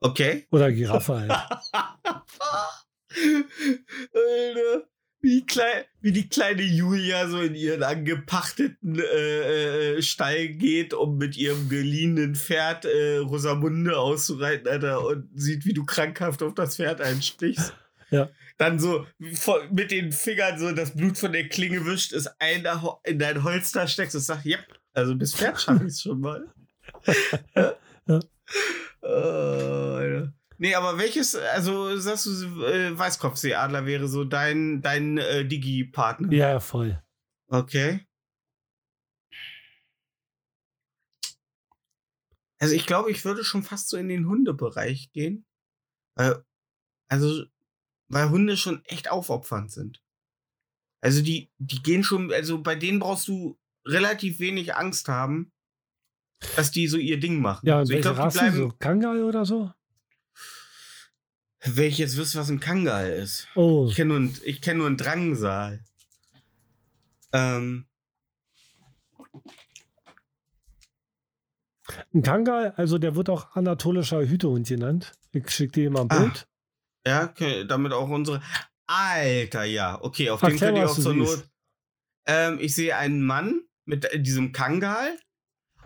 Okay. 0.00 0.46
Oder 0.50 0.72
Giraffe 0.72 1.20
halt. 1.20 1.30
Alter, 4.14 4.88
wie, 5.22 5.44
klein, 5.44 5.84
wie 6.00 6.12
die 6.12 6.28
kleine 6.28 6.62
Julia 6.62 7.28
so 7.28 7.40
in 7.40 7.54
ihren 7.54 7.82
angepachteten 7.82 8.98
äh, 8.98 9.96
äh, 9.96 10.02
Stall 10.02 10.48
geht, 10.48 10.94
um 10.94 11.18
mit 11.18 11.36
ihrem 11.36 11.68
geliehenen 11.68 12.34
Pferd 12.34 12.84
äh, 12.84 13.18
Rosamunde 13.18 13.98
auszureiten, 13.98 14.68
Alter, 14.68 15.04
und 15.06 15.28
sieht, 15.34 15.64
wie 15.66 15.74
du 15.74 15.84
krankhaft 15.84 16.42
auf 16.42 16.54
das 16.54 16.76
Pferd 16.76 17.00
einstichst. 17.00 17.74
Ja. 18.12 18.28
Dann 18.58 18.80
so 18.80 19.06
voll- 19.34 19.68
mit 19.70 19.92
den 19.92 20.10
Fingern 20.10 20.58
so 20.58 20.72
das 20.72 20.96
Blut 20.96 21.16
von 21.16 21.30
der 21.30 21.48
Klinge 21.48 21.86
wischt, 21.86 22.12
es 22.12 22.26
ein, 22.40 22.66
in 23.04 23.20
dein 23.20 23.44
Holster 23.44 23.86
steckst 23.86 24.16
und 24.16 24.20
sagst, 24.22 24.46
ja, 24.46 24.58
also 24.94 25.14
bis 25.14 25.32
Pferd 25.36 25.60
schaffe 25.60 25.84
ich 25.84 25.92
es 25.92 26.02
schon 26.02 26.18
mal. 26.20 26.44
Ja. 27.54 28.18
Äh, 29.02 29.06
Alter. 29.06 30.32
Nee, 30.60 30.74
aber 30.74 30.98
welches, 30.98 31.34
also 31.34 31.96
sagst 31.96 32.26
du, 32.26 32.64
äh, 32.64 32.96
Weißkopfseeadler 32.96 33.86
wäre 33.86 34.06
so 34.08 34.24
dein, 34.24 34.82
dein 34.82 35.18
äh, 35.18 35.44
Digi-Partner? 35.44 36.32
Ja, 36.32 36.50
ja, 36.50 36.60
voll. 36.60 37.02
Okay. 37.48 38.06
Also 42.60 42.74
ich 42.74 42.86
glaube, 42.86 43.10
ich 43.10 43.24
würde 43.24 43.42
schon 43.42 43.62
fast 43.62 43.88
so 43.88 43.96
in 43.96 44.08
den 44.08 44.28
Hundebereich 44.28 45.10
gehen. 45.12 45.46
Weil, 46.14 46.44
also, 47.08 47.44
weil 48.08 48.28
Hunde 48.28 48.56
schon 48.56 48.84
echt 48.84 49.10
aufopfernd 49.10 49.72
sind. 49.72 50.02
Also 51.02 51.22
die, 51.22 51.50
die 51.58 51.82
gehen 51.82 52.04
schon, 52.04 52.30
also 52.30 52.62
bei 52.62 52.74
denen 52.74 52.98
brauchst 52.98 53.26
du 53.28 53.58
relativ 53.86 54.38
wenig 54.40 54.74
Angst 54.74 55.08
haben, 55.08 55.52
dass 56.56 56.70
die 56.70 56.86
so 56.86 56.98
ihr 56.98 57.18
Ding 57.18 57.40
machen. 57.40 57.66
Ja, 57.66 57.78
also 57.78 57.94
ich 57.94 58.02
glaube, 58.02 58.22
die 58.22 58.36
bleiben. 58.36 58.56
So 58.56 58.68
Kangal 58.78 59.24
oder 59.24 59.46
so? 59.46 59.72
Wenn 61.62 61.84
ich 61.88 61.98
jetzt 61.98 62.16
wüsste, 62.16 62.38
was 62.38 62.48
ein 62.50 62.60
Kangal 62.60 63.10
ist. 63.10 63.46
Oh, 63.54 63.86
Ich 63.88 63.96
kenne 63.96 64.18
nur, 64.18 64.30
ich 64.44 64.60
kenn 64.62 64.78
nur 64.78 64.86
einen 64.86 64.96
Drangsal. 64.96 65.84
Ähm, 67.32 67.86
ein 72.14 72.22
Kangal, 72.22 72.72
also 72.76 72.98
der 72.98 73.16
wird 73.16 73.28
auch 73.30 73.54
anatolischer 73.56 74.20
Hütehund 74.26 74.68
genannt. 74.68 75.12
Ich 75.32 75.50
schicke 75.50 75.72
dir 75.72 75.90
mal 75.90 76.02
ein 76.02 76.10
Ah. 76.10 76.18
Bild. 76.20 76.48
ja, 77.06 77.24
okay, 77.24 77.64
damit 77.66 77.92
auch 77.92 78.08
unsere. 78.08 78.42
Alter, 78.86 79.64
ja. 79.64 80.02
Okay, 80.02 80.30
auf 80.30 80.40
den 80.40 80.50
Erklär 80.50 80.68
könnt 80.72 80.78
ihr 80.78 80.90
auch 80.90 80.98
zur. 80.98 81.14
Not. 81.14 81.48
Ähm, 82.26 82.58
ich 82.60 82.74
sehe 82.74 82.96
einen 82.96 83.22
Mann 83.24 83.60
mit 83.84 84.08
diesem 84.26 84.52
Kangal 84.52 85.16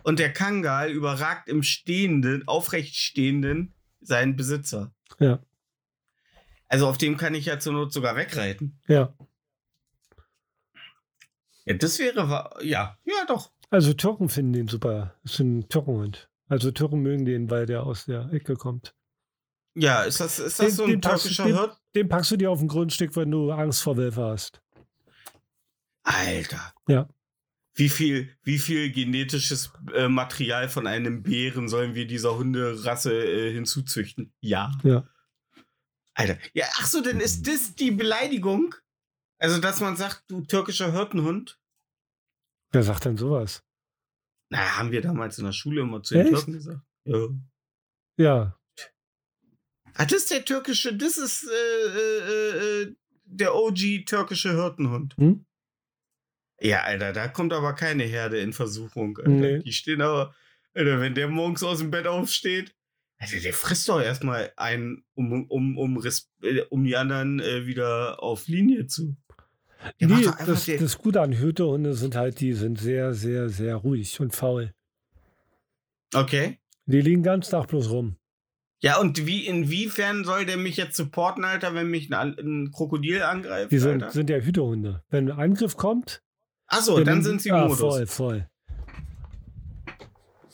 und 0.03 0.19
der 0.19 0.33
Kangal 0.33 0.89
überragt 0.91 1.47
im 1.47 1.63
Stehenden, 1.63 2.47
aufrecht 2.47 2.95
Stehenden 2.95 3.73
seinen 4.01 4.35
Besitzer. 4.35 4.93
Ja. 5.19 5.39
Also 6.67 6.87
auf 6.87 6.97
dem 6.97 7.17
kann 7.17 7.35
ich 7.35 7.45
ja 7.45 7.59
zur 7.59 7.73
Not 7.73 7.93
sogar 7.93 8.15
wegreiten. 8.15 8.79
Ja. 8.87 9.13
Ja, 11.65 11.73
das 11.75 11.99
wäre. 11.99 12.49
Ja, 12.61 12.97
ja, 13.05 13.25
doch. 13.27 13.51
Also 13.69 13.93
Türken 13.93 14.29
finden 14.29 14.53
den 14.53 14.67
super. 14.67 15.15
Das 15.23 15.33
ist 15.33 15.39
ein 15.39 15.67
Türkenhund. 15.69 16.29
Also 16.47 16.71
Türken 16.71 16.99
mögen 17.01 17.25
den, 17.25 17.49
weil 17.49 17.65
der 17.65 17.83
aus 17.83 18.05
der 18.05 18.31
Ecke 18.31 18.55
kommt. 18.55 18.93
Ja, 19.73 20.03
ist 20.03 20.19
das, 20.19 20.39
ist 20.39 20.59
das 20.59 20.67
Den- 20.67 20.75
so 20.75 20.83
ein 20.83 20.89
den 20.91 21.01
türkischer 21.01 21.43
den- 21.45 21.55
Hirt? 21.55 21.77
Den 21.95 22.07
packst 22.07 22.31
du 22.31 22.37
dir 22.37 22.51
auf 22.51 22.61
ein 22.61 22.67
Grundstück, 22.67 23.15
wenn 23.15 23.31
du 23.31 23.51
Angst 23.51 23.81
vor 23.81 23.97
Wölfe 23.97 24.23
hast. 24.23 24.61
Alter. 26.03 26.73
Ja. 26.87 27.09
Wie 27.73 27.89
viel, 27.89 28.29
wie 28.43 28.59
viel 28.59 28.91
genetisches 28.91 29.73
äh, 29.93 30.07
Material 30.07 30.69
von 30.69 30.87
einem 30.87 31.23
Bären 31.23 31.67
sollen 31.67 31.93
wir 31.95 32.05
dieser 32.07 32.37
Hunderasse 32.37 33.11
äh, 33.13 33.51
hinzuzüchten? 33.51 34.31
Ja. 34.39 34.71
Ja. 34.83 35.03
Alter. 36.15 36.37
Ja, 36.53 36.65
ach 36.77 36.87
so, 36.87 37.01
dann 37.01 37.19
ist 37.19 37.47
das 37.47 37.75
die 37.75 37.91
Beleidigung? 37.91 38.73
Also, 39.37 39.59
dass 39.59 39.81
man 39.81 39.97
sagt, 39.97 40.23
du 40.29 40.41
türkischer 40.41 40.91
Hirtenhund? 40.93 41.59
Wer 42.71 42.83
sagt 42.83 43.05
denn 43.05 43.17
sowas? 43.17 43.63
Na, 44.49 44.77
haben 44.77 44.91
wir 44.91 45.01
damals 45.01 45.37
in 45.37 45.45
der 45.45 45.51
Schule 45.51 45.81
immer 45.81 46.01
zu 46.01 46.13
den 46.13 46.27
Echt? 46.27 46.35
Türken 46.35 46.53
gesagt. 46.53 46.81
Ja. 47.05 47.27
Ja. 48.17 48.59
Ah, 49.93 50.05
das 50.05 50.23
ist 50.23 50.31
der 50.31 50.45
türkische, 50.45 50.95
das 50.95 51.17
ist 51.17 51.47
äh, 51.49 51.87
äh, 51.87 52.81
äh, 52.81 52.95
der 53.25 53.55
OG 53.55 54.05
türkische 54.05 54.53
Hirtenhund. 54.53 55.15
Hm? 55.17 55.45
Ja, 56.59 56.83
Alter, 56.83 57.11
da 57.13 57.27
kommt 57.27 57.53
aber 57.53 57.73
keine 57.73 58.03
Herde 58.03 58.39
in 58.39 58.53
Versuchung. 58.53 59.17
Alter. 59.17 59.29
Nee. 59.29 59.59
Die 59.59 59.73
stehen 59.73 60.01
aber, 60.01 60.33
Alter, 60.73 60.99
wenn 60.99 61.15
der 61.15 61.27
morgens 61.27 61.63
aus 61.63 61.79
dem 61.79 61.91
Bett 61.91 62.07
aufsteht, 62.07 62.74
Alter, 63.17 63.39
der 63.39 63.53
frisst 63.53 63.87
doch 63.89 64.01
erstmal 64.01 64.51
einen, 64.57 65.03
um, 65.15 65.45
um, 65.49 65.77
um, 65.77 65.97
Res- 65.97 66.29
äh, 66.41 66.61
um 66.69 66.83
die 66.83 66.95
anderen 66.97 67.39
äh, 67.39 67.65
wieder 67.65 68.21
auf 68.21 68.47
Linie 68.47 68.87
zu. 68.87 69.15
Der 69.99 70.07
Nee, 70.07 70.25
das, 70.45 70.65
das 70.65 70.97
Gute 70.97 71.21
an 71.21 71.31
Hütehunde 71.33 71.93
sind 71.93 72.15
halt, 72.15 72.39
die 72.39 72.53
sind 72.53 72.79
sehr, 72.79 73.13
sehr, 73.13 73.49
sehr 73.49 73.75
ruhig 73.75 74.19
und 74.19 74.35
faul. 74.35 74.73
Okay. 76.13 76.59
Die 76.87 77.01
liegen 77.01 77.23
ganz 77.23 77.49
Tag 77.49 77.67
bloß 77.67 77.89
rum. 77.89 78.15
Ja, 78.81 78.99
und 78.99 79.25
wie, 79.25 79.45
inwiefern 79.45 80.23
soll 80.25 80.45
der 80.45 80.57
mich 80.57 80.75
jetzt 80.77 80.95
supporten, 80.97 81.43
Alter, 81.45 81.73
wenn 81.73 81.89
mich 81.89 82.13
ein, 82.13 82.37
ein 82.37 82.71
Krokodil 82.71 83.21
angreift? 83.21 83.71
Die 83.71 83.79
sind, 83.79 84.03
Alter? 84.03 84.13
sind 84.13 84.29
ja 84.29 84.37
Hütehunde. 84.37 85.03
Wenn 85.09 85.29
ein 85.31 85.39
Angriff 85.39 85.77
kommt, 85.77 86.21
Achso, 86.67 86.95
dann 86.97 87.05
dann- 87.05 87.23
sind 87.23 87.41
sie 87.41 87.51
ah, 87.51 87.61
im 87.63 87.67
Modus. 87.69 87.79
voll, 87.79 88.05
voll. 88.07 88.49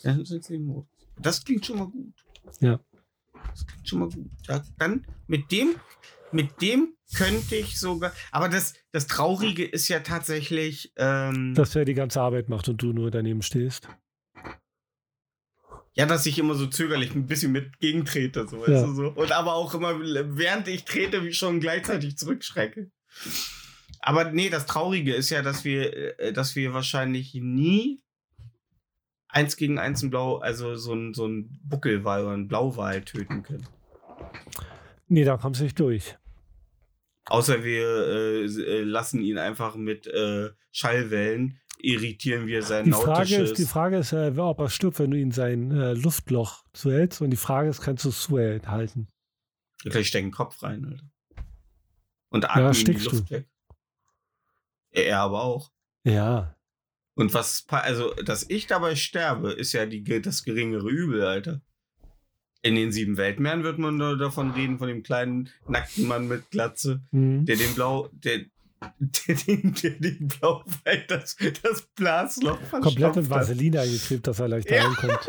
Dann 0.02 0.24
sind 0.24 0.44
sie 0.44 0.54
im 0.56 0.66
Modus. 0.66 0.86
Das 1.20 1.44
klingt 1.44 1.64
schon 1.66 1.78
mal 1.78 1.86
gut. 1.88 2.21
Ja. 2.60 2.80
Das 3.50 3.66
klingt 3.66 3.88
schon 3.88 3.98
mal 4.00 4.08
gut. 4.08 4.30
Ja, 4.48 4.62
dann 4.78 5.06
mit 5.26 5.50
dem, 5.52 5.74
mit 6.30 6.60
dem 6.62 6.94
könnte 7.16 7.56
ich 7.56 7.78
sogar. 7.78 8.12
Aber 8.30 8.48
das, 8.48 8.74
das 8.92 9.06
Traurige 9.06 9.64
ist 9.64 9.88
ja 9.88 10.00
tatsächlich. 10.00 10.92
Ähm, 10.96 11.54
Dass 11.54 11.74
er 11.76 11.84
die 11.84 11.94
ganze 11.94 12.20
Arbeit 12.20 12.48
macht 12.48 12.68
und 12.68 12.80
du 12.82 12.92
nur 12.92 13.10
daneben 13.10 13.42
stehst. 13.42 13.88
ja, 15.94 16.06
dass 16.06 16.24
ich 16.24 16.38
immer 16.38 16.54
so 16.54 16.66
zögerlich 16.66 17.14
ein 17.14 17.26
bisschen 17.26 17.52
mit 17.52 17.78
gegentrete. 17.78 18.46
So, 18.48 18.66
Ja. 18.66 18.86
so. 18.94 19.08
Und 19.08 19.32
aber 19.32 19.54
auch 19.54 19.74
immer, 19.74 19.98
während 20.00 20.68
ich 20.68 20.84
trete, 20.84 21.22
wie 21.24 21.34
schon 21.34 21.60
gleichzeitig 21.60 22.16
zurückschrecke. 22.16 22.90
Aber 24.00 24.30
nee, 24.32 24.48
das 24.48 24.64
Traurige 24.66 25.14
ist 25.14 25.28
ja, 25.30 25.42
dass 25.42 25.64
wir, 25.64 26.18
äh, 26.18 26.32
dass 26.32 26.56
wir 26.56 26.72
wahrscheinlich 26.72 27.34
nie 27.34 28.00
eins 29.32 29.56
gegen 29.56 29.78
eins 29.78 30.02
ein 30.02 30.10
Blau, 30.10 30.38
also 30.38 30.76
so 30.76 30.94
ein, 30.94 31.14
so 31.14 31.26
ein 31.26 31.58
Buckelwal 31.64 32.24
oder 32.24 32.34
ein 32.34 32.48
Blauwal 32.48 33.02
töten 33.02 33.42
können. 33.42 33.66
Nee, 35.08 35.24
da 35.24 35.36
kommst 35.36 35.60
du 35.60 35.64
nicht 35.64 35.80
durch. 35.80 36.16
Außer 37.26 37.64
wir 37.64 37.86
äh, 37.86 38.44
äh, 38.44 38.82
lassen 38.82 39.20
ihn 39.20 39.38
einfach 39.38 39.74
mit 39.76 40.06
äh, 40.06 40.50
Schallwellen, 40.70 41.60
irritieren 41.78 42.46
wir 42.46 42.62
sein 42.62 42.84
Die 42.84 42.92
Frage 42.92 43.36
ist, 43.36 43.58
die 43.58 43.64
Frage 43.64 43.98
ist 43.98 44.12
äh, 44.12 44.32
ob 44.36 44.60
er 44.60 44.68
stirbt, 44.68 44.98
wenn 44.98 45.10
du 45.10 45.18
ihn 45.18 45.32
sein 45.32 45.70
äh, 45.70 45.94
Luftloch 45.94 46.64
zuhältst. 46.72 47.20
Und 47.22 47.30
die 47.30 47.36
Frage 47.36 47.68
ist, 47.68 47.80
kannst 47.80 48.04
du 48.04 48.10
es 48.10 48.22
zuhalten? 48.22 49.08
Gleich 49.82 50.08
stecken 50.08 50.28
den 50.28 50.32
Kopf 50.32 50.62
rein, 50.62 50.84
Alter. 50.84 51.04
Und 52.28 52.48
atmen 52.48 52.72
Ja, 52.72 52.72
die 52.72 52.92
Luft 52.92 53.30
weg. 53.30 53.48
Ja, 54.94 55.02
Er 55.02 55.20
aber 55.20 55.42
auch. 55.42 55.72
Ja. 56.04 56.56
Und 57.14 57.34
was, 57.34 57.64
also, 57.68 58.14
dass 58.14 58.48
ich 58.48 58.66
dabei 58.66 58.96
sterbe, 58.96 59.52
ist 59.52 59.72
ja 59.72 59.84
die, 59.86 60.02
das 60.22 60.44
geringere 60.44 60.88
Übel, 60.88 61.22
Alter. 61.24 61.60
In 62.62 62.74
den 62.76 62.92
sieben 62.92 63.16
Weltmeeren 63.16 63.64
wird 63.64 63.78
man 63.78 63.96
nur 63.96 64.16
davon 64.16 64.52
reden, 64.52 64.78
von 64.78 64.88
dem 64.88 65.02
kleinen, 65.02 65.50
nackten 65.68 66.06
Mann 66.06 66.28
mit 66.28 66.50
Glatze, 66.50 67.02
Mhm. 67.10 67.44
der 67.44 67.56
den 67.56 67.74
Blau, 67.74 68.08
der, 68.12 68.42
der, 68.98 69.34
den, 69.34 69.74
der 69.74 69.90
den 69.90 70.28
Blauwald, 70.28 71.10
das, 71.10 71.36
das 71.62 71.82
Blasloch 71.96 72.58
Komplett 72.70 72.94
verstopft 73.14 73.16
hat. 73.18 73.30
Vaseline 73.30 73.80
eingeklebt, 73.80 74.26
dass 74.26 74.38
er 74.38 74.48
leichter 74.48 74.76
Ja. 74.76 74.84
reinkommt. 74.84 75.28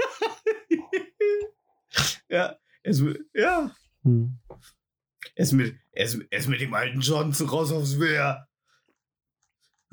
ja, 2.30 2.56
er 2.84 2.92
ist, 2.92 3.02
mit- 3.02 3.26
ja, 3.34 3.72
Mhm. 4.04 4.40
er 5.36 5.44
ist 5.44 5.54
mit, 5.54 5.76
er 5.92 6.06
ist, 6.06 6.20
er 6.30 6.40
ist 6.40 6.48
mit 6.48 6.62
dem 6.62 6.74
alten 6.74 7.00
Johnson 7.02 7.48
raus 7.50 7.72
aufs 7.72 7.96
Meer. 7.96 8.48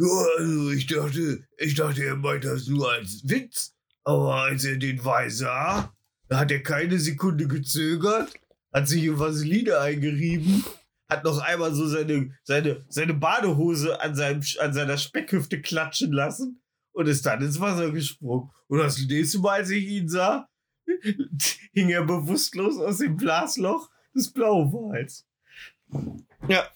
Ja, 0.01 0.25
also 0.39 0.71
ich 0.71 0.87
dachte, 0.87 1.45
ich 1.59 1.75
dachte, 1.75 2.03
er 2.03 2.17
meint 2.17 2.45
das 2.45 2.67
nur 2.69 2.91
als 2.91 3.21
Witz. 3.29 3.75
Aber 4.03 4.35
als 4.37 4.65
er 4.65 4.79
den 4.79 5.05
Weih 5.05 5.29
sah, 5.29 5.95
da 6.29 6.39
hat 6.39 6.51
er 6.51 6.63
keine 6.63 6.99
Sekunde 6.99 7.47
gezögert, 7.47 8.33
hat 8.73 8.89
sich 8.89 9.05
in 9.05 9.19
Vaseline 9.19 9.79
eingerieben, 9.79 10.65
hat 11.07 11.25
noch 11.25 11.39
einmal 11.41 11.75
so 11.75 11.87
seine, 11.87 12.35
seine, 12.45 12.83
seine 12.89 13.13
Badehose 13.13 14.01
an, 14.01 14.15
seinem, 14.15 14.43
an 14.61 14.73
seiner 14.73 14.97
Speckhüfte 14.97 15.61
klatschen 15.61 16.13
lassen 16.13 16.63
und 16.93 17.07
ist 17.07 17.27
dann 17.27 17.43
ins 17.43 17.61
Wasser 17.61 17.91
gesprungen. 17.91 18.51
Und 18.69 18.79
das 18.79 18.99
nächste 18.99 19.41
Mal, 19.41 19.61
als 19.61 19.71
ich 19.71 19.85
ihn 19.87 20.09
sah, 20.09 20.49
hing 21.75 21.91
er 21.91 22.05
bewusstlos 22.05 22.79
aus 22.79 22.99
dem 22.99 23.19
Blasloch 23.19 23.91
des 24.15 24.33
Blauwals. 24.33 25.27
Ja. 26.49 26.67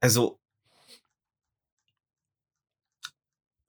Also. 0.00 0.40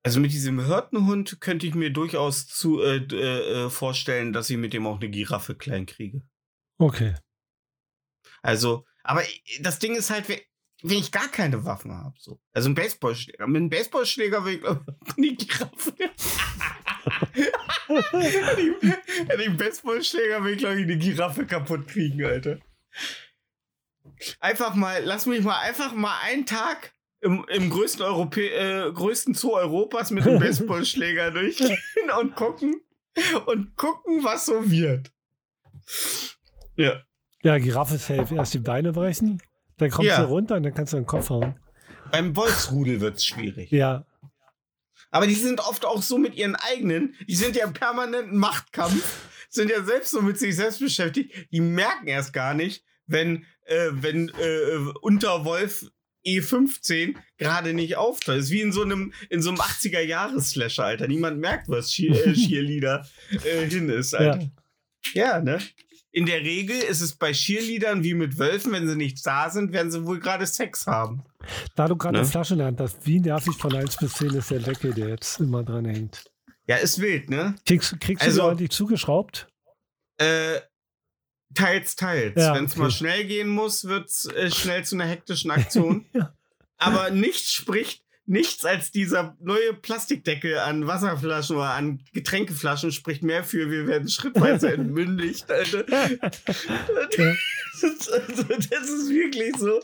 Also 0.04 0.22
mit 0.22 0.32
diesem 0.32 0.66
Hirtenhund 0.66 1.42
könnte 1.42 1.68
ich 1.68 1.76
mir 1.76 1.92
durchaus 1.92 2.48
zu, 2.48 2.82
äh, 2.82 2.98
äh, 3.12 3.66
äh, 3.66 3.70
vorstellen, 3.70 4.32
dass 4.32 4.50
ich 4.50 4.56
mit 4.56 4.72
dem 4.72 4.88
auch 4.88 5.02
eine 5.02 5.10
Giraffe 5.10 5.56
klein 5.56 5.86
kriege. 5.86 6.22
Okay. 6.78 7.16
Also, 8.42 8.86
aber 9.04 9.24
das 9.60 9.80
Ding 9.80 9.96
ist 9.96 10.10
halt, 10.10 10.30
wenn 10.30 10.98
ich 10.98 11.12
gar 11.12 11.28
keine 11.28 11.66
Waffen 11.66 11.92
habe, 11.92 12.16
so. 12.20 12.40
Also 12.54 12.70
ein 12.70 12.76
Baseballschläger. 12.76 13.48
Mit 13.48 13.58
einem 13.58 13.70
Baseballschläger 13.70 14.46
will 14.46 14.56
ich 14.56 15.16
die 15.18 15.36
Giraffe. 15.36 15.94
Ich 17.90 19.32
einen 19.32 19.58
Baseballschläger 19.58 20.44
will 20.44 20.54
ich, 20.54 20.60
glaube 20.60 20.76
ich, 20.80 20.84
eine 20.84 20.98
Giraffe 20.98 21.46
kaputt 21.46 21.88
kriegen, 21.88 22.24
Alter. 22.24 22.60
Einfach 24.40 24.74
mal, 24.76 25.04
lass 25.04 25.26
mich 25.26 25.42
mal 25.44 25.60
einfach 25.60 25.94
mal 25.94 26.18
einen 26.24 26.46
Tag 26.46 26.94
im, 27.22 27.46
im 27.50 27.70
größten, 27.70 28.02
Europä 28.04 28.48
äh, 28.50 28.92
größten 28.92 29.34
Zoo 29.34 29.54
Europas 29.56 30.12
mit 30.12 30.26
einem 30.28 30.40
Baseballschläger 30.40 31.32
durchgehen 31.32 31.78
und 32.20 32.36
gucken 32.36 32.82
und 33.48 33.76
gucken, 33.76 34.24
was 34.24 34.46
so 34.46 34.70
wird. 34.70 35.12
Ja. 36.76 37.02
Ja, 37.44 37.58
Giraffe 37.60 37.98
safe. 37.98 38.36
Erst 38.36 38.54
die 38.54 38.60
Beine 38.60 38.92
brechen, 38.94 39.42
dann 39.78 39.90
kommst 39.92 40.10
Ja. 40.10 40.22
du 40.22 40.28
runter 40.28 40.56
und 40.56 40.64
dann 40.64 40.74
kannst 40.74 40.94
du 40.94 40.98
den 40.98 41.06
Kopf 41.06 41.30
hauen. 41.30 41.60
Beim 42.12 42.36
Wolfsrudel 42.36 43.02
wird 43.02 43.18
es 43.18 43.26
schwierig. 43.26 43.72
Ja, 43.72 44.06
Aber 45.12 45.28
die 45.28 45.34
sind 45.36 45.60
oft 45.62 45.86
auch 45.86 46.02
so 46.02 46.18
mit 46.18 46.36
ihren 46.36 46.56
eigenen, 46.56 47.16
die 47.28 47.36
sind 47.36 47.56
ja 47.56 47.66
im 47.66 47.74
permanenten 47.74 48.38
Machtkampf, 48.38 49.28
sind 49.50 49.70
ja 49.72 49.84
selbst 49.84 50.12
so 50.12 50.22
mit 50.22 50.38
sich 50.38 50.56
selbst 50.56 50.80
beschäftigt. 50.80 51.34
Die 51.52 51.62
merken 51.62 52.08
erst 52.08 52.34
gar 52.34 52.54
nicht, 52.54 52.84
wenn, 53.06 53.46
äh, 53.68 53.90
wenn 53.92 54.30
äh, 54.30 54.78
Unterwolf 55.02 55.86
E15 56.26 57.16
gerade 57.38 57.74
nicht 57.74 57.96
auftaucht. 57.96 58.38
Ist 58.38 58.50
wie 58.52 58.62
in 58.62 58.72
so 58.74 58.82
einem, 58.84 59.14
in 59.30 59.42
so 59.42 59.50
einem 59.50 59.60
80er-Jahres-Slasher, 59.60 60.84
Alter. 60.84 61.08
Niemand 61.08 61.40
merkt, 61.40 61.70
was 61.70 61.90
Cheer, 61.90 62.28
äh, 62.28 62.34
Cheerleader 62.34 63.08
äh, 63.46 63.66
hin 63.70 63.90
ist, 63.90 64.14
Alter. 64.14 64.50
Ja. 65.14 65.40
ne? 65.42 65.60
In 66.12 66.26
der 66.26 66.42
Regel 66.42 66.76
ist 66.78 67.02
es 67.02 67.16
bei 67.16 67.32
Cheerleadern 67.32 68.04
wie 68.04 68.14
mit 68.16 68.40
Wölfen, 68.40 68.72
wenn 68.72 68.88
sie 68.88 68.96
nicht 68.96 69.26
da 69.26 69.50
sind, 69.50 69.72
werden 69.72 69.92
sie 69.92 70.06
wohl 70.06 70.20
gerade 70.20 70.46
Sex 70.48 70.86
haben. 70.88 71.24
da 71.76 71.88
du 71.88 71.96
gerade 71.96 72.14
Ne? 72.16 72.20
eine 72.22 72.28
Flasche 72.28 72.54
in 72.56 72.58
der 72.60 72.68
Hand 72.68 72.80
hast, 72.82 73.06
wie 73.06 73.20
nervig 73.20 73.56
von 73.56 73.74
1 73.76 73.98
bis 73.98 74.14
10 74.14 74.34
ist 74.34 74.50
der 74.52 74.60
Deckel, 74.60 74.94
der 74.94 75.10
jetzt 75.10 75.40
immer 75.40 75.64
dran 75.64 75.86
hängt. 75.86 76.26
Ja, 76.66 76.78
ist 76.78 77.00
wild, 77.00 77.30
ne? 77.30 77.56
Kriegst, 77.66 77.98
kriegst 78.02 78.24
Also- 78.24 78.38
du 78.38 78.42
den 78.42 78.48
ordentlich 78.50 78.72
zugeschraubt? 78.72 79.48
Äh, 80.18 80.60
teils, 81.54 81.96
teils. 81.96 82.36
Ja, 82.36 82.56
Wenn 82.56 82.66
es 82.66 82.74
okay. 82.74 82.82
mal 82.82 82.92
schnell 82.92 83.26
gehen 83.26 83.50
muss, 83.50 83.86
wird 83.86 84.10
es 84.10 84.26
äh, 84.26 84.52
schnell 84.52 84.84
zu 84.86 84.96
einer 84.96 85.06
hektischen 85.06 85.52
Aktion. 85.52 86.06
Ja. 86.14 86.34
Aber 86.80 87.10
nichts 87.10 87.54
spricht, 87.54 88.04
nichts 88.28 88.64
als 88.64 88.92
dieser 88.92 89.36
neue 89.40 89.74
Plastikdeckel 89.74 90.60
an 90.60 90.86
Wasserflaschen 90.86 91.56
oder 91.56 91.72
an 91.72 92.04
Getränkeflaschen 92.14 92.92
spricht 92.92 93.24
mehr 93.24 93.44
für, 93.44 93.72
wir 93.72 93.88
werden 93.88 94.08
schrittweise 94.10 94.74
entmündigt. 94.74 95.50
Alter. 95.50 95.84
Das, 95.86 97.84
ist, 97.84 98.12
also, 98.12 98.44
das 98.44 98.90
ist 98.90 99.10
wirklich 99.10 99.56
so. 99.58 99.82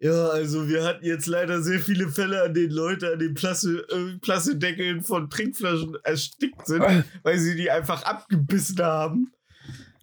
Ja, 0.00 0.30
also 0.30 0.68
wir 0.68 0.82
hatten 0.82 1.04
jetzt 1.04 1.26
leider 1.26 1.62
sehr 1.62 1.78
viele 1.78 2.08
Fälle, 2.08 2.42
an 2.42 2.54
denen 2.54 2.72
Leute 2.72 3.12
an 3.12 3.20
den 3.20 3.34
Plastik, 3.34 3.82
äh, 3.92 4.18
Plastikdeckeln 4.20 5.02
von 5.02 5.30
Trinkflaschen 5.30 5.96
erstickt 6.02 6.66
sind, 6.66 6.82
weil 7.22 7.38
sie 7.38 7.54
die 7.54 7.70
einfach 7.70 8.02
abgebissen 8.02 8.78
haben. 8.80 9.32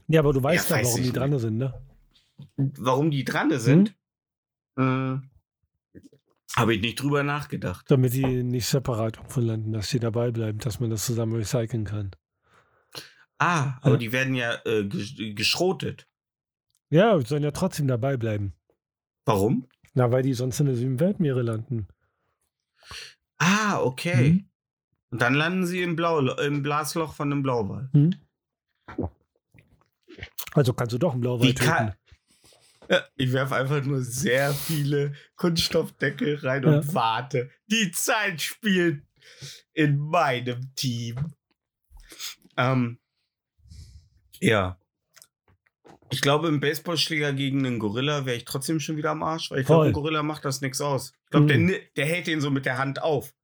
Ja, 0.09 0.19
aber 0.21 0.33
du 0.33 0.41
weißt 0.43 0.69
Ja, 0.71 0.75
ja, 0.77 0.81
weiß 0.81 0.89
warum 0.91 1.03
die 1.03 1.11
dran 1.11 1.39
sind, 1.39 1.57
ne? 1.57 1.73
warum 2.57 3.11
die 3.11 3.23
dran 3.23 3.57
sind, 3.59 3.95
äh, 4.77 5.17
habe 6.55 6.73
ich 6.73 6.81
nicht 6.81 7.01
drüber 7.01 7.21
nachgedacht. 7.23 7.85
Damit 7.91 8.13
die 8.13 8.43
nicht 8.43 8.65
separat 8.65 9.17
irgendwo 9.17 9.39
landen, 9.39 9.71
dass 9.73 9.89
die 9.89 9.99
dabei 9.99 10.31
bleiben, 10.31 10.57
dass 10.59 10.79
man 10.79 10.89
das 10.89 11.05
zusammen 11.05 11.35
recyceln 11.35 11.83
kann. 11.85 12.11
Ah, 13.37 13.77
aber 13.81 13.91
Ja. 13.91 13.97
die 13.97 14.11
werden 14.11 14.33
ja 14.35 14.55
äh, 14.65 14.81
gesch- 14.81 15.33
geschrotet. 15.35 16.07
Ja, 16.89 17.19
sollen 17.21 17.43
ja 17.43 17.51
trotzdem 17.51 17.87
dabei 17.87 18.17
bleiben. 18.17 18.53
Warum? 19.25 19.67
Na, 19.93 20.11
weil 20.11 20.23
die 20.23 20.33
sonst 20.33 20.59
in 20.59 20.65
den 20.65 20.75
sieben 20.75 20.99
Weltmeere 20.99 21.41
landen. 21.43 21.87
Ah, 23.37 23.79
okay. 23.81 24.31
Mhm. 24.31 24.49
Und 25.11 25.21
dann 25.21 25.33
landen 25.35 25.65
sie 25.65 25.81
im, 25.81 25.95
Blau 25.95 26.19
im 26.37 26.63
Blasloch 26.63 27.13
von 27.13 27.31
einem 27.31 27.43
Blauwal. 27.43 27.89
Hm? 27.93 28.15
Also 30.53 30.73
kannst 30.73 30.93
du 30.93 30.97
doch 30.97 31.13
einen 31.13 31.21
Blauwal 31.21 31.53
töten. 31.53 31.93
Ja, 32.89 33.03
ich 33.17 33.31
werfe 33.33 33.55
einfach 33.55 33.83
nur 33.83 34.01
sehr 34.01 34.51
viele 34.53 35.13
Kunststoffdeckel 35.35 36.37
rein 36.39 36.65
und 36.65 36.85
Ja. 36.87 36.93
warte. 36.93 37.51
Die 37.67 37.91
Zeit 37.91 38.41
spielt 38.41 39.03
in 39.73 39.97
meinem 39.99 40.73
Team. 40.75 41.33
Ähm, 42.57 42.97
ja. 44.39 44.79
Ich 46.11 46.21
glaube, 46.21 46.47
im 46.47 46.59
Baseballschläger 46.59 47.33
gegen 47.33 47.63
einen 47.65 47.77
Gorilla 47.77 48.25
wäre 48.25 48.37
ich 48.37 48.45
trotzdem 48.45 48.79
schon 48.79 48.97
wieder 48.97 49.11
am 49.11 49.21
Arsch, 49.21 49.51
weil 49.51 49.59
ich 49.59 49.67
glaube, 49.67 49.85
ein 49.85 49.93
Gorilla 49.93 50.23
macht 50.23 50.43
das 50.43 50.61
nichts 50.61 50.81
aus. 50.81 51.13
Ich 51.25 51.29
glaube, 51.29 51.45
der, 51.45 51.59
Mhm. 51.59 51.65
ni- 51.67 51.81
der 51.95 52.05
hält 52.07 52.25
den 52.25 52.41
so 52.41 52.49
mit 52.49 52.65
der 52.65 52.79
Hand 52.79 53.03
auf 53.03 53.35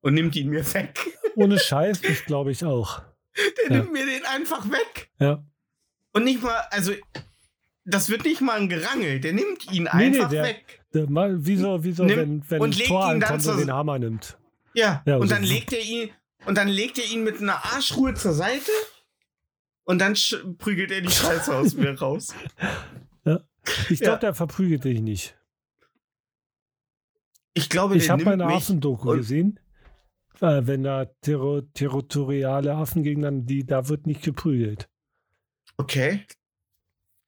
und 0.00 0.14
nimmt 0.14 0.34
ihn 0.36 0.48
mir 0.48 0.64
weg. 0.72 0.98
Ohne 1.34 1.58
Scheiß, 1.58 2.00
das 2.00 2.24
glaube 2.24 2.50
ich 2.52 2.64
auch. 2.64 3.02
Der 3.36 3.76
Ja. 3.76 3.82
nimmt 3.82 3.92
mir 3.92 4.06
den 4.06 4.24
einfach 4.24 4.66
weg. 4.70 5.10
Ja. 5.18 5.44
Und 6.12 6.24
nicht 6.24 6.42
mal, 6.42 6.54
also, 6.70 6.92
das 7.84 8.08
wird 8.10 8.24
nicht 8.24 8.40
mal 8.40 8.58
ein 8.60 8.68
Gerangel. 8.68 9.20
Der 9.20 9.32
nimmt 9.32 9.70
ihn 9.72 9.86
einfach 9.88 10.28
der- 10.28 10.44
weg. 10.44 10.84
Der, 10.92 11.08
mal, 11.08 11.36
wieso, 11.46 11.84
wieso 11.84 12.04
Nimm- 12.04 12.16
wenn, 12.16 12.50
wenn 12.50 12.60
und 12.62 12.74
ein 12.74 12.78
legt 12.78 12.88
Tor 12.88 13.12
ihn 13.12 13.20
dann 13.20 13.30
ankommt 13.34 13.46
und 13.46 13.60
den 13.60 13.72
Hammer 13.72 13.98
nimmt? 13.98 14.36
Ja, 14.74 15.02
Ja, 15.06 15.16
und 15.16 15.28
so- 15.28 15.34
dann 15.34 15.44
legt 15.44 15.72
er 15.72 15.80
ihn 15.82 16.10
und 16.46 16.58
dann 16.58 16.68
legt 16.68 16.98
er 16.98 17.04
ihn 17.04 17.22
mit 17.22 17.40
einer 17.40 17.64
Arschruhe 17.64 18.14
zur 18.14 18.32
Seite 18.32 18.70
und 19.84 20.00
dann 20.00 20.16
prügelt 20.58 20.90
er 20.90 21.00
die 21.00 21.10
Scheiße 21.10 21.54
aus 21.56 21.74
mir 21.74 21.98
raus. 21.98 22.34
Ich 23.90 24.00
Ja. 24.00 24.06
glaube, 24.06 24.20
der 24.20 24.34
verprügelt 24.34 24.84
dich 24.84 25.00
nicht. 25.02 25.36
Ich 27.54 27.68
glaube, 27.68 27.96
Ich 27.96 28.04
der 28.04 28.12
habe 28.12 28.22
nimmt 28.22 28.32
eine 28.32 28.46
mich. 28.46 28.56
Affendoku 28.56 29.10
und- 29.10 29.18
gesehen. 29.18 29.60
Äh, 30.40 30.62
wenn 30.66 30.82
da 30.82 31.04
terro 31.20 31.60
territoriale 31.60 32.74
Affen 32.74 33.02
gegeneinander, 33.02 33.44
die, 33.46 33.66
da 33.66 33.88
wird 33.88 34.06
nicht 34.06 34.22
geprügelt. 34.22 34.88
Okay. 35.80 36.26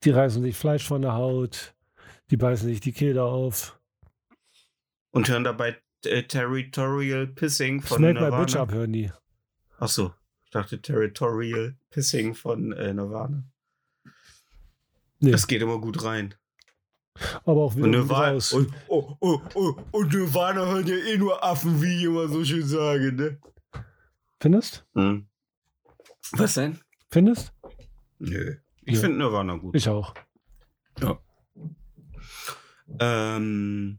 Die 0.05 0.11
reißen 0.11 0.43
sich 0.43 0.57
Fleisch 0.57 0.87
von 0.87 1.01
der 1.03 1.15
Haut, 1.15 1.75
die 2.31 2.37
beißen 2.37 2.69
sich 2.69 2.81
die 2.81 2.93
Kehle 2.93 3.23
auf. 3.23 3.81
Und 5.11 5.29
hören 5.29 5.45
dabei 5.45 5.81
äh, 6.05 6.23
Territorial 6.25 7.27
Pissing 7.29 7.81
von 7.81 7.99
Smack 7.99 8.15
my 8.15 8.21
Bitch 8.31 8.55
Nirvana. 8.55 8.61
up, 8.61 8.73
hören 8.73 8.93
die. 8.93 9.11
Ach 9.79 9.89
so, 9.89 10.13
ich 10.45 10.51
dachte 10.51 10.83
Territorial 10.83 11.77
Pissing 11.91 12.35
von 12.35 12.73
äh, 12.73 12.93
Nirvana. 12.93 13.43
Nee, 15.21 15.31
Das 15.31 15.47
geht 15.47 15.63
immer 15.63 15.79
gut 15.81 16.05
rein. 16.05 16.35
aber 17.45 17.63
auch 17.63 17.75
wieder 17.75 17.85
Und 17.85 17.91
Nirvana, 17.93 18.33
raus. 18.33 18.53
und, 18.53 18.73
oh, 18.89 19.17
oh, 19.21 19.41
oh, 19.55 19.75
und 19.93 20.13
Nirvana 20.13 20.67
hören 20.67 20.87
ja 20.87 20.97
eh 20.97 21.17
nur 21.17 21.43
Affen, 21.43 21.81
wie 21.81 21.97
ich 21.97 22.03
immer 22.05 22.29
so 22.29 22.45
schön 22.45 22.67
sage, 22.67 23.13
ne? 23.13 23.39
Findest? 24.41 24.85
Hm. 24.95 25.27
Was 26.33 26.55
denn? 26.55 26.81
Findest? 27.11 27.53
Nö. 28.25 28.57
Ich 28.85 28.95
Nö. 28.95 29.01
finde 29.01 29.19
Nirvana 29.19 29.57
gut. 29.57 29.75
Ich 29.75 29.89
auch. 29.89 30.15
Ähm, 33.01 33.99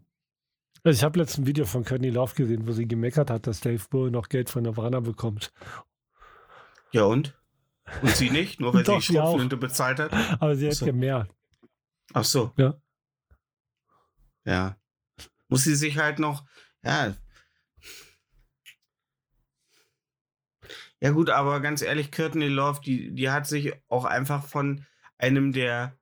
Also 0.83 0.97
ich 0.97 1.03
habe 1.03 1.19
letztens 1.19 1.43
ein 1.43 1.47
Video 1.47 1.65
von 1.65 1.83
Courtney 1.83 2.09
Love 2.09 2.33
gesehen, 2.35 2.67
wo 2.67 2.71
sie 2.71 2.87
gemeckert 2.87 3.29
hat, 3.29 3.47
dass 3.47 3.59
Dave 3.61 3.83
Bull 3.89 4.11
noch 4.11 4.29
Geld 4.29 4.49
von 4.49 4.63
Nirvana 4.63 4.99
bekommt. 4.99 5.51
ja 6.91 7.03
und? 7.03 7.37
Und 8.01 8.15
sie 8.15 8.29
nicht? 8.29 8.59
Nur 8.59 8.73
weil 8.73 8.83
Doch, 8.85 9.01
sie. 9.01 9.13
Schrotflinte 9.13 9.57
bezahlt 9.57 9.99
hat? 9.99 10.13
Aber 10.41 10.55
sie 10.55 10.67
hätte 10.67 10.75
so. 10.75 10.93
mehr. 10.93 11.27
Ach 12.13 12.23
so. 12.23 12.51
Ja. 12.57 12.75
Ja. 14.45 14.77
Muss 15.49 15.63
sie 15.63 15.75
sich 15.75 15.97
halt 15.97 16.19
noch, 16.19 16.45
ja. 16.83 17.15
Ja 21.03 21.11
gut, 21.11 21.29
aber 21.29 21.59
ganz 21.59 21.81
ehrlich, 21.81 22.11
Courtney 22.11 22.47
Love, 22.47 22.79
die, 22.79 23.13
die 23.13 23.29
hat 23.29 23.45
sich 23.45 23.73
auch 23.89 24.05
einfach 24.05 24.45
von 24.45 24.85
einem 25.17 25.51
der 25.51 25.97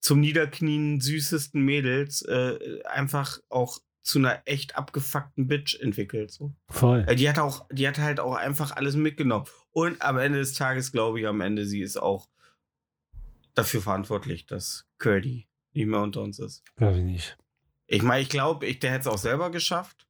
zum 0.00 0.20
Niederknien 0.20 0.98
süßesten 0.98 1.62
Mädels 1.62 2.22
äh, 2.22 2.80
einfach 2.84 3.38
auch 3.50 3.80
zu 4.02 4.18
einer 4.18 4.40
echt 4.46 4.76
abgefuckten 4.76 5.46
Bitch 5.46 5.78
entwickelt. 5.78 6.30
So. 6.30 6.54
Voll. 6.70 7.04
Äh, 7.06 7.16
Die 7.16 7.28
hat 7.28 7.38
auch, 7.38 7.66
die 7.70 7.86
hat 7.86 7.98
halt 7.98 8.18
auch 8.18 8.34
einfach 8.34 8.74
alles 8.74 8.96
mitgenommen. 8.96 9.44
Und 9.72 10.00
am 10.00 10.16
Ende 10.16 10.38
des 10.38 10.54
Tages 10.54 10.90
glaube 10.90 11.20
ich, 11.20 11.26
am 11.26 11.42
Ende 11.42 11.66
sie 11.66 11.82
ist 11.82 11.98
auch 11.98 12.26
dafür 13.54 13.82
verantwortlich, 13.82 14.46
dass 14.46 14.86
Curdy 14.98 15.48
nicht 15.74 15.86
mehr 15.86 16.00
unter 16.00 16.22
uns 16.22 16.38
ist. 16.38 16.64
Glaube 16.76 16.96
ich 16.96 17.04
nicht. 17.04 17.36
Ich 17.86 18.02
meine, 18.02 18.22
ich 18.22 18.30
glaube, 18.30 18.64
ich, 18.64 18.78
der 18.78 18.92
hätte 18.92 19.02
es 19.02 19.06
auch 19.14 19.18
selber 19.18 19.50
geschafft. 19.50 20.06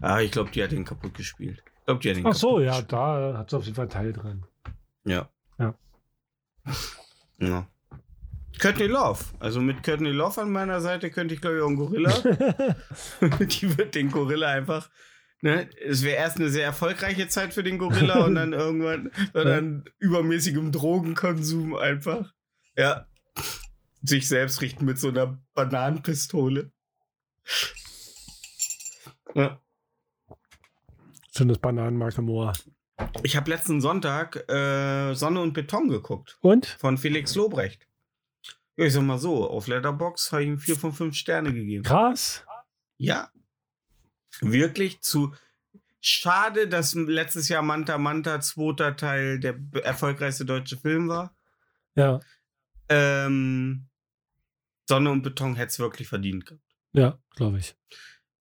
Aber 0.00 0.22
ich 0.22 0.30
glaube, 0.30 0.50
die 0.50 0.62
hat 0.62 0.72
den 0.72 0.84
kaputt 0.84 1.14
gespielt. 1.14 1.62
Ich 1.80 1.86
glaube, 1.86 2.00
die 2.00 2.10
hat 2.10 2.16
den 2.16 2.26
Ach 2.26 2.34
so, 2.34 2.60
ja, 2.60 2.70
gespielt. 2.70 2.92
da 2.92 3.38
hat 3.38 3.50
sie 3.50 3.56
auf 3.56 3.64
jeden 3.64 3.76
Fall 3.76 3.88
Teil 3.88 4.12
dran. 4.12 4.44
Ja. 5.04 5.28
Ja. 5.58 5.74
Ja. 7.38 7.66
Courtney 8.58 8.86
Love. 8.86 9.24
Also 9.38 9.60
mit 9.60 9.82
Courtney 9.82 10.10
Love 10.10 10.42
an 10.42 10.52
meiner 10.52 10.80
Seite 10.80 11.10
könnte 11.10 11.34
ich, 11.34 11.40
glaube 11.40 11.56
ich, 11.56 11.62
auch 11.62 11.68
einen 11.68 11.76
Gorilla. 11.76 12.12
die 13.40 13.78
wird 13.78 13.94
den 13.94 14.10
Gorilla 14.10 14.48
einfach. 14.48 14.90
Ne? 15.42 15.70
Es 15.82 16.02
wäre 16.02 16.16
erst 16.16 16.36
eine 16.36 16.50
sehr 16.50 16.64
erfolgreiche 16.64 17.28
Zeit 17.28 17.54
für 17.54 17.62
den 17.62 17.78
Gorilla 17.78 18.24
und 18.24 18.34
dann 18.34 18.52
irgendwann 18.52 19.10
wird 19.32 19.46
dann 19.46 19.84
übermäßigem 19.98 20.70
Drogenkonsum 20.70 21.74
einfach. 21.76 22.34
Ja. 22.76 23.06
Sich 24.02 24.28
selbst 24.28 24.60
richten 24.60 24.84
mit 24.84 24.98
so 24.98 25.08
einer 25.08 25.38
Bananenpistole. 25.54 26.70
Ja. 29.34 29.60
Schönes 31.40 31.56
Bananenmarke 31.56 32.20
Moor. 32.20 32.52
Ich 33.22 33.34
habe 33.34 33.48
letzten 33.48 33.80
Sonntag 33.80 34.46
äh, 34.50 35.14
Sonne 35.14 35.40
und 35.40 35.54
Beton 35.54 35.88
geguckt. 35.88 36.36
Und? 36.42 36.66
von 36.66 36.98
Felix 36.98 37.34
Lobrecht. 37.34 37.88
Ja, 38.76 38.84
ich 38.84 38.92
sag 38.92 39.04
mal 39.04 39.16
so, 39.16 39.48
auf 39.48 39.66
Letterbox 39.66 40.32
habe 40.32 40.42
ich 40.42 40.48
ihm 40.50 40.58
4 40.58 40.76
von 40.76 40.92
5 40.92 41.16
Sterne 41.16 41.54
gegeben. 41.54 41.82
Krass. 41.82 42.44
Ja. 42.98 43.30
Wirklich 44.42 45.00
zu. 45.00 45.34
Schade, 46.02 46.68
dass 46.68 46.92
letztes 46.92 47.48
Jahr 47.48 47.62
Manta 47.62 47.96
Manta 47.96 48.42
zweiter 48.42 48.94
Teil 48.94 49.40
der 49.40 49.58
erfolgreichste 49.82 50.44
deutsche 50.44 50.76
Film 50.76 51.08
war. 51.08 51.34
Ja, 51.94 52.20
Ähm, 52.90 53.86
Sonne 54.86 55.10
und 55.10 55.22
Beton 55.22 55.56
hätte 55.56 55.70
es 55.70 55.78
wirklich 55.78 56.06
verdient 56.06 56.44
gehabt. 56.44 56.62
ja, 56.92 57.18
glaube 57.34 57.60
ich. 57.60 57.74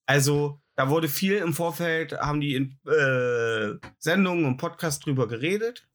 Also, 0.06 0.60
da 0.80 0.88
wurde 0.88 1.10
viel 1.10 1.36
im 1.36 1.54
Vorfeld, 1.54 2.14
haben 2.14 2.40
die 2.40 2.56
in 2.56 2.80
äh, 2.88 3.78
Sendungen 3.98 4.46
und 4.46 4.56
Podcasts 4.56 5.04
drüber 5.04 5.28
geredet. 5.28 5.90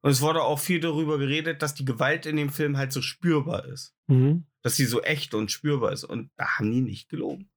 Und 0.00 0.10
es 0.10 0.20
wurde 0.20 0.42
auch 0.42 0.58
viel 0.58 0.80
darüber 0.80 1.16
geredet, 1.16 1.62
dass 1.62 1.76
die 1.76 1.84
Gewalt 1.84 2.26
in 2.26 2.34
dem 2.34 2.50
Film 2.50 2.76
halt 2.76 2.92
so 2.92 3.02
spürbar 3.02 3.66
ist. 3.66 3.94
Mhm. 4.08 4.46
Dass 4.62 4.74
sie 4.74 4.86
so 4.86 5.00
echt 5.02 5.32
und 5.32 5.52
spürbar 5.52 5.92
ist. 5.92 6.02
Und 6.02 6.32
da 6.36 6.58
haben 6.58 6.72
die 6.72 6.80
nicht 6.80 7.08
gelogen. 7.08 7.48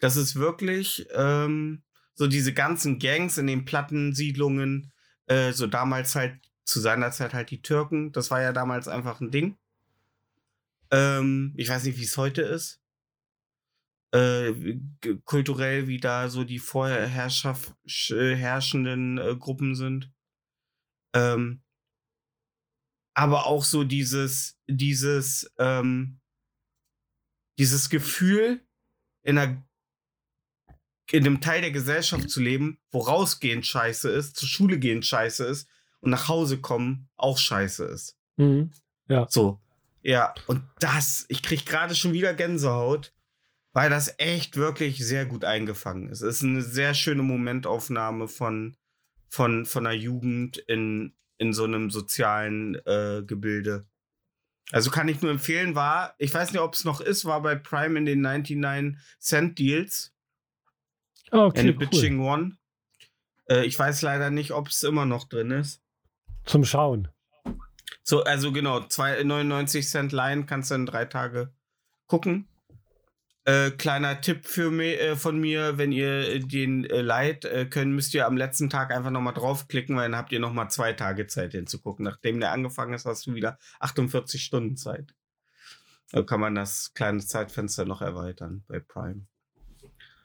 Das 0.00 0.16
ist 0.16 0.36
wirklich 0.36 1.06
ähm, 1.12 1.82
so 2.14 2.28
diese 2.28 2.54
ganzen 2.54 2.98
Gangs 2.98 3.36
in 3.36 3.46
den 3.46 3.66
Plattensiedlungen, 3.66 4.90
äh, 5.26 5.52
so 5.52 5.66
damals 5.66 6.14
halt, 6.14 6.40
zu 6.64 6.80
seiner 6.80 7.10
Zeit 7.10 7.34
halt 7.34 7.50
die 7.50 7.60
Türken. 7.60 8.10
Das 8.12 8.30
war 8.30 8.40
ja 8.40 8.54
damals 8.54 8.88
einfach 8.88 9.20
ein 9.20 9.30
Ding. 9.30 9.58
Ähm, 10.90 11.52
ich 11.58 11.68
weiß 11.68 11.84
nicht, 11.84 11.98
wie 11.98 12.04
es 12.04 12.16
heute 12.16 12.40
ist. 12.40 12.80
Äh, 14.14 14.78
kulturell, 15.24 15.88
wie 15.88 15.98
da 15.98 16.28
so 16.28 16.44
die 16.44 16.60
vorher 16.60 17.08
sch- 17.28 18.34
herrschenden 18.36 19.18
äh, 19.18 19.34
Gruppen 19.34 19.74
sind. 19.74 20.12
Ähm, 21.14 21.62
aber 23.14 23.46
auch 23.46 23.64
so 23.64 23.82
dieses, 23.82 24.56
dieses, 24.68 25.52
ähm, 25.58 26.20
dieses 27.58 27.90
Gefühl, 27.90 28.64
in 29.22 29.38
einer 29.38 29.66
in 31.10 31.26
einem 31.26 31.40
Teil 31.40 31.60
der 31.60 31.70
Gesellschaft 31.70 32.30
zu 32.30 32.40
leben, 32.40 32.80
wo 32.90 33.00
rausgehen 33.00 33.62
scheiße 33.62 34.08
ist, 34.10 34.36
zur 34.36 34.48
Schule 34.48 34.78
gehen 34.78 35.02
scheiße 35.02 35.44
ist 35.44 35.68
und 36.00 36.10
nach 36.10 36.28
Hause 36.28 36.60
kommen 36.60 37.08
auch 37.16 37.36
scheiße 37.38 37.84
ist. 37.84 38.16
Mhm. 38.36 38.72
So. 39.28 39.60
Ja, 40.02 40.34
und 40.46 40.62
das, 40.78 41.26
ich 41.28 41.42
krieg 41.42 41.66
gerade 41.66 41.94
schon 41.94 42.12
wieder 42.12 42.32
Gänsehaut, 42.32 43.13
weil 43.74 43.90
das 43.90 44.14
echt 44.18 44.56
wirklich 44.56 45.04
sehr 45.04 45.26
gut 45.26 45.44
eingefangen 45.44 46.08
ist. 46.08 46.22
Es 46.22 46.36
ist 46.36 46.44
eine 46.44 46.62
sehr 46.62 46.94
schöne 46.94 47.22
Momentaufnahme 47.22 48.28
von, 48.28 48.76
von, 49.28 49.66
von 49.66 49.86
einer 49.86 49.96
Jugend 49.96 50.56
in, 50.58 51.12
in 51.38 51.52
so 51.52 51.64
einem 51.64 51.90
sozialen 51.90 52.76
äh, 52.86 53.22
Gebilde. 53.26 53.84
Also 54.70 54.90
kann 54.90 55.08
ich 55.08 55.20
nur 55.20 55.30
empfehlen, 55.32 55.74
war, 55.74 56.14
ich 56.18 56.32
weiß 56.32 56.52
nicht, 56.52 56.60
ob 56.60 56.74
es 56.74 56.84
noch 56.84 57.00
ist, 57.00 57.24
war 57.26 57.42
bei 57.42 57.56
Prime 57.56 57.98
in 57.98 58.06
den 58.06 58.20
99 58.22 58.96
Cent 59.18 59.58
Deals. 59.58 60.12
Ah, 61.32 61.38
in 61.38 61.42
okay, 61.46 61.66
cool. 61.70 61.74
Bitching 61.74 62.20
One. 62.20 62.56
Äh, 63.48 63.64
ich 63.66 63.76
weiß 63.78 64.02
leider 64.02 64.30
nicht, 64.30 64.52
ob 64.52 64.68
es 64.68 64.84
immer 64.84 65.04
noch 65.04 65.28
drin 65.28 65.50
ist. 65.50 65.82
Zum 66.44 66.64
Schauen. 66.64 67.08
So, 68.04 68.22
also 68.22 68.52
genau, 68.52 68.86
zwei- 68.86 69.22
99 69.22 69.88
Cent 69.88 70.12
Line 70.12 70.46
kannst 70.46 70.70
du 70.70 70.76
in 70.76 70.86
drei 70.86 71.06
Tage 71.06 71.52
gucken. 72.06 72.46
Äh, 73.46 73.72
kleiner 73.72 74.20
Tipp 74.20 74.46
für 74.46 74.70
mi, 74.70 74.92
äh, 74.92 75.16
von 75.16 75.38
mir, 75.38 75.76
wenn 75.76 75.92
ihr 75.92 76.40
den 76.40 76.84
äh, 76.84 77.02
leiht 77.02 77.44
äh, 77.44 77.66
können, 77.66 77.94
müsst 77.94 78.14
ihr 78.14 78.26
am 78.26 78.36
letzten 78.36 78.70
Tag 78.70 78.90
einfach 78.90 79.10
nochmal 79.10 79.34
draufklicken, 79.34 79.96
weil 79.96 80.10
dann 80.10 80.18
habt 80.18 80.32
ihr 80.32 80.40
nochmal 80.40 80.70
zwei 80.70 80.94
Tage 80.94 81.26
Zeit 81.26 81.52
hinzugucken. 81.52 82.04
Nachdem 82.04 82.40
der 82.40 82.52
angefangen 82.52 82.94
ist, 82.94 83.04
hast 83.04 83.26
du 83.26 83.34
wieder 83.34 83.58
48 83.80 84.42
Stunden 84.42 84.76
Zeit. 84.76 85.14
Da 86.10 86.22
kann 86.22 86.40
man 86.40 86.54
das 86.54 86.94
kleine 86.94 87.20
Zeitfenster 87.20 87.84
noch 87.84 88.00
erweitern 88.00 88.64
bei 88.66 88.80
Prime. 88.80 89.26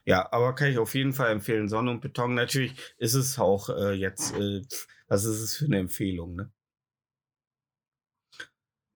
Ja, 0.06 0.32
aber 0.32 0.56
kann 0.56 0.70
ich 0.70 0.78
auf 0.78 0.96
jeden 0.96 1.14
Fall 1.14 1.32
empfehlen. 1.32 1.68
Sonne 1.68 1.92
und 1.92 2.02
Beton. 2.02 2.36
Natürlich 2.36 2.74
ist 2.98 3.16
es 3.16 3.38
auch 3.38 3.70
äh, 3.70 3.94
jetzt, 3.94 4.34
äh, 4.36 4.62
was 5.08 5.26
ist 5.26 5.42
es 5.42 5.58
für 5.58 5.66
eine 5.66 5.80
Empfehlung, 5.80 6.36
ne? 6.36 6.52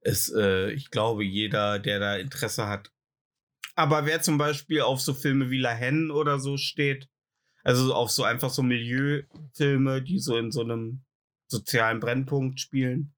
ist, 0.04 0.34
äh, 0.34 0.72
ich 0.72 0.92
glaube, 0.92 1.24
jeder, 1.24 1.80
der 1.80 2.00
da 2.00 2.16
Interesse 2.18 2.68
hat. 2.68 2.92
Aber 3.76 4.06
wer 4.06 4.22
zum 4.22 4.38
Beispiel 4.38 4.82
auf 4.82 5.02
so 5.02 5.14
Filme 5.14 5.50
wie 5.50 5.60
La 5.60 5.76
Haine 5.76 6.14
oder 6.14 6.40
so 6.40 6.58
steht, 6.58 7.10
also 7.64 7.94
auf 7.94 8.12
so 8.12 8.24
einfach 8.24 8.50
so 8.50 8.62
Milieufilme, 8.62 10.02
die 10.02 10.20
so 10.20 10.38
in 10.38 10.52
so 10.52 10.62
einem 10.62 11.02
sozialen 11.48 12.00
Brennpunkt 12.00 12.60
spielen, 12.60 13.14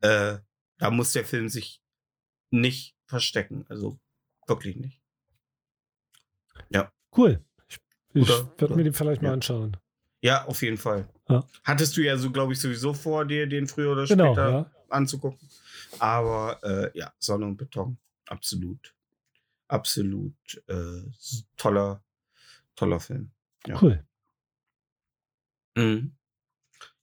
äh, 0.00 0.38
da 0.78 0.90
muss 0.90 1.12
der 1.12 1.24
Film 1.24 1.48
sich 1.48 1.80
nicht 2.50 2.94
verstecken. 3.06 3.64
Also 3.68 3.98
wirklich 4.46 4.76
nicht. 4.76 5.00
Cool. 7.16 7.42
Ich, 7.68 7.78
ich 8.22 8.28
werde 8.28 8.74
mir 8.76 8.84
den 8.84 8.92
vielleicht 8.92 9.22
mal 9.22 9.28
ja. 9.28 9.34
anschauen. 9.34 9.76
Ja, 10.20 10.44
auf 10.44 10.62
jeden 10.62 10.76
Fall. 10.76 11.08
Ja. 11.28 11.44
Hattest 11.64 11.96
du 11.96 12.02
ja 12.02 12.16
so, 12.16 12.30
glaube 12.30 12.52
ich, 12.52 12.60
sowieso 12.60 12.92
vor, 12.92 13.24
dir 13.24 13.46
den 13.46 13.66
früher 13.66 13.92
oder 13.92 14.06
Genau, 14.06 14.34
später 14.34 14.50
ja. 14.50 14.70
anzugucken. 14.90 15.48
Aber 15.98 16.58
äh, 16.62 16.98
ja, 16.98 17.12
Sonne 17.18 17.46
und 17.46 17.56
Beton, 17.56 17.96
absolut. 18.26 18.94
Absolut 19.68 20.34
äh, 20.68 21.02
toller, 21.56 22.04
toller 22.76 23.00
Film. 23.00 23.32
Ja. 23.66 23.80
Cool. 23.80 24.06
Mhm. 25.76 26.16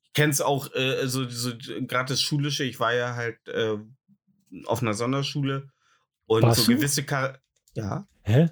Ich 0.04 0.14
kenn's 0.14 0.42
auch, 0.42 0.74
äh, 0.74 1.08
so, 1.08 1.28
so 1.30 1.52
gerade 1.58 2.10
das 2.10 2.22
Schulische, 2.22 2.64
ich 2.64 2.80
war 2.80 2.94
ja 2.94 3.16
halt 3.16 3.48
äh, 3.48 3.78
auf 4.66 4.82
einer 4.82 4.94
Sonderschule 4.94 5.72
und 6.26 6.44
Warst 6.44 6.62
so 6.62 6.72
du? 6.72 6.78
gewisse 6.78 7.04
Char 7.04 7.40
Ja, 7.74 8.08
Hä? 8.24 8.50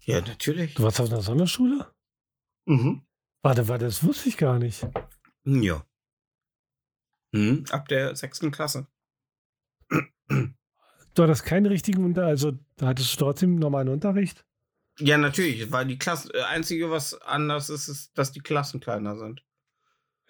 ja, 0.00 0.20
natürlich. 0.20 0.74
Du 0.74 0.82
warst 0.82 1.00
auf 1.00 1.10
einer 1.10 1.22
Sonderschule? 1.22 1.94
Mhm. 2.66 3.06
Warte, 3.42 3.68
warte, 3.68 3.86
das 3.86 4.04
wusste 4.04 4.28
ich 4.28 4.36
gar 4.36 4.58
nicht. 4.58 4.86
Ja. 5.44 5.86
Mhm. 7.32 7.64
Ab 7.70 7.88
der 7.88 8.14
sechsten 8.16 8.50
Klasse. 8.50 8.86
Du 11.14 11.22
hattest 11.22 11.44
keinen 11.44 11.66
richtigen 11.66 12.04
Unter, 12.04 12.26
also 12.26 12.52
da 12.76 12.86
hattest 12.86 13.12
du 13.14 13.24
trotzdem 13.24 13.56
normalen 13.56 13.88
Unterricht? 13.88 14.44
Ja, 14.98 15.16
natürlich, 15.16 15.70
weil 15.72 15.86
die 15.86 15.98
Klasse, 15.98 16.32
äh, 16.34 16.42
einzige, 16.42 16.90
was 16.90 17.14
anders 17.22 17.70
ist, 17.70 17.88
ist, 17.88 18.16
dass 18.18 18.32
die 18.32 18.40
Klassen 18.40 18.80
kleiner 18.80 19.16
sind. 19.16 19.42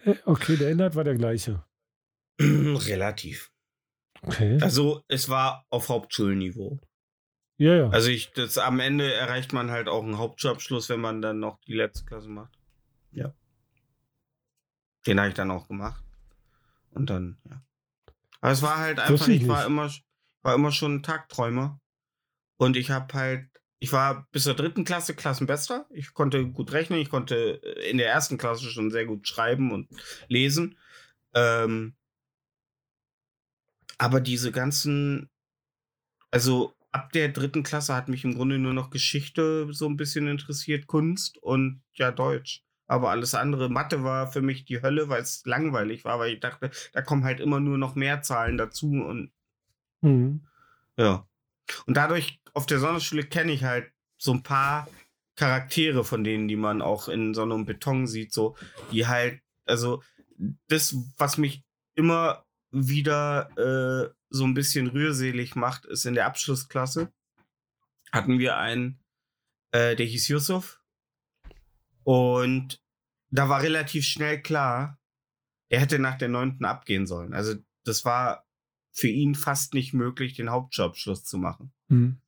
Äh, 0.05 0.15
Okay, 0.25 0.57
der 0.57 0.71
Inhalt 0.71 0.95
war 0.95 1.05
der 1.05 1.17
gleiche. 1.17 1.65
Relativ. 2.41 3.53
Okay. 4.23 4.59
Also, 4.61 5.03
es 5.09 5.29
war 5.29 5.67
auf 5.71 5.89
Hauptschulniveau. 5.89 6.79
Ja, 7.57 7.75
ja. 7.75 7.89
Also, 7.91 8.11
ich, 8.11 8.33
das, 8.33 8.59
am 8.59 8.81
Ende 8.81 9.13
erreicht 9.13 9.53
man 9.53 9.71
halt 9.71 9.89
auch 9.89 10.03
einen 10.03 10.19
Hauptschulabschluss, 10.19 10.89
wenn 10.89 11.01
man 11.01 11.21
dann 11.21 11.41
noch 11.41 11.61
die 11.63 11.75
letzte 11.75 12.05
Klasse 12.05 12.29
macht. 12.29 12.57
Ja. 13.13 13.35
Den 15.07 15.19
habe 15.19 15.31
ich 15.31 15.35
dann 15.35 15.51
auch 15.51 15.69
gemacht. 15.69 16.05
Und 16.93 17.11
dann, 17.11 17.39
ja. 17.49 17.63
Aber 18.41 18.53
es 18.53 18.63
war 18.63 18.79
halt 18.79 18.99
einfach, 18.99 19.29
ich 19.29 19.47
war 19.49 19.67
immer, 19.67 19.91
war 20.43 20.55
immer 20.55 20.73
schon 20.73 20.97
ein 20.97 21.03
Tagträumer. 21.03 21.81
Und 22.59 22.77
ich 22.77 22.91
habe 22.91 23.13
halt, 23.15 23.49
ich 23.79 23.93
war 23.93 24.29
bis 24.33 24.45
zur 24.45 24.55
dritten 24.55 24.85
Klasse 24.85 25.15
Klassenbester. 25.15 25.87
Ich 25.91 26.13
konnte 26.13 26.47
gut 26.47 26.73
rechnen, 26.73 27.01
ich 27.01 27.11
konnte 27.11 27.63
äh, 27.63 27.91
in 27.91 27.99
der 27.99 28.11
ersten 28.11 28.39
Klasse 28.39 28.71
schon 28.71 28.91
sehr 28.91 29.07
gut 29.07 29.27
schreiben 29.27 29.73
und 29.73 29.89
lesen. 30.29 30.79
Ähm, 31.35 31.97
aber 33.99 34.21
diese 34.21 34.53
ganzen, 34.53 35.31
also 36.31 36.75
ab 36.93 37.13
der 37.13 37.29
dritten 37.29 37.63
Klasse 37.63 37.95
hat 37.95 38.09
mich 38.09 38.25
im 38.25 38.35
Grunde 38.35 38.59
nur 38.59 38.73
noch 38.75 38.91
Geschichte 38.91 39.69
so 39.73 39.87
ein 39.89 39.97
bisschen 39.97 40.27
interessiert, 40.27 40.87
Kunst 40.87 41.39
und 41.39 41.83
ja, 41.95 42.11
Deutsch. 42.11 42.63
Aber 42.87 43.11
alles 43.11 43.35
andere, 43.35 43.69
Mathe 43.69 44.03
war 44.03 44.33
für 44.33 44.43
mich 44.43 44.65
die 44.65 44.83
Hölle, 44.83 45.09
weil 45.09 45.23
es 45.23 45.45
langweilig 45.45 46.05
war, 46.05 46.19
weil 46.19 46.35
ich 46.35 46.41
dachte, 46.41 46.71
da 46.93 47.03
kommen 47.03 47.25
halt 47.25 47.41
immer 47.41 47.61
nur 47.61 47.79
noch 47.79 47.95
mehr 47.95 48.23
Zahlen 48.23 48.59
dazu 48.59 48.89
und 48.89 49.33
Mhm. 50.01 50.47
ja. 50.97 51.27
Und 51.87 51.97
dadurch 51.97 52.41
auf 52.53 52.67
der 52.67 52.81
Sonderschule 52.81 53.25
kenne 53.25 53.53
ich 53.53 53.63
halt 53.65 53.93
so 54.19 54.33
ein 54.33 54.43
paar 54.43 54.89
Charaktere 55.37 56.05
von 56.05 56.25
denen, 56.25 56.49
die 56.49 56.57
man 56.57 56.83
auch 56.83 57.09
in 57.09 57.33
Sonne 57.33 57.55
und 57.55 57.65
Beton 57.65 58.07
sieht, 58.07 58.33
so, 58.33 58.57
die 58.91 59.07
halt, 59.07 59.41
also 59.67 60.03
das, 60.69 60.97
was 61.17 61.39
mich 61.39 61.65
immer 61.95 62.45
wieder 62.71 63.51
äh, 63.57 64.13
so 64.31 64.45
ein 64.45 64.55
bisschen 64.55 64.89
rührselig 64.89 65.55
macht, 65.55 65.87
ist 65.87 66.07
in 66.07 66.15
der 66.15 66.27
Abschlussklasse 66.27 67.13
hatten 68.13 68.39
wir 68.39 68.57
einen, 68.57 69.01
äh, 69.73 69.97
der 69.97 70.07
hieß 70.07 70.29
Yusuf. 70.29 70.83
Und 72.05 72.83
da 73.31 73.49
war 73.49 73.63
relativ 73.63 74.05
schnell 74.05 74.43
klar, 74.43 74.99
er 75.69 75.81
hätte 75.81 75.99
nach 75.99 76.19
der 76.19 76.29
neunten 76.29 76.65
abgehen 76.65 77.07
sollen. 77.07 77.35
Also 77.35 77.55
das 77.85 78.05
war 78.05 78.45
für 79.01 79.09
ihn 79.09 79.35
fast 79.35 79.73
nicht 79.73 79.95
möglich, 79.95 80.35
den 80.35 80.51
Hauptschulabschluss 80.51 81.25
zu 81.25 81.39
machen. 81.39 81.73
Mhm. 81.89 82.21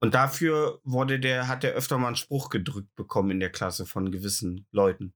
Und 0.00 0.14
dafür 0.14 0.80
wurde 0.82 1.20
der, 1.20 1.48
hat 1.48 1.64
er 1.64 1.72
öfter 1.72 1.98
mal 1.98 2.08
einen 2.08 2.16
Spruch 2.16 2.48
gedrückt 2.48 2.94
bekommen 2.96 3.30
in 3.32 3.40
der 3.40 3.52
Klasse 3.52 3.86
von 3.86 4.10
gewissen 4.10 4.66
Leuten. 4.70 5.14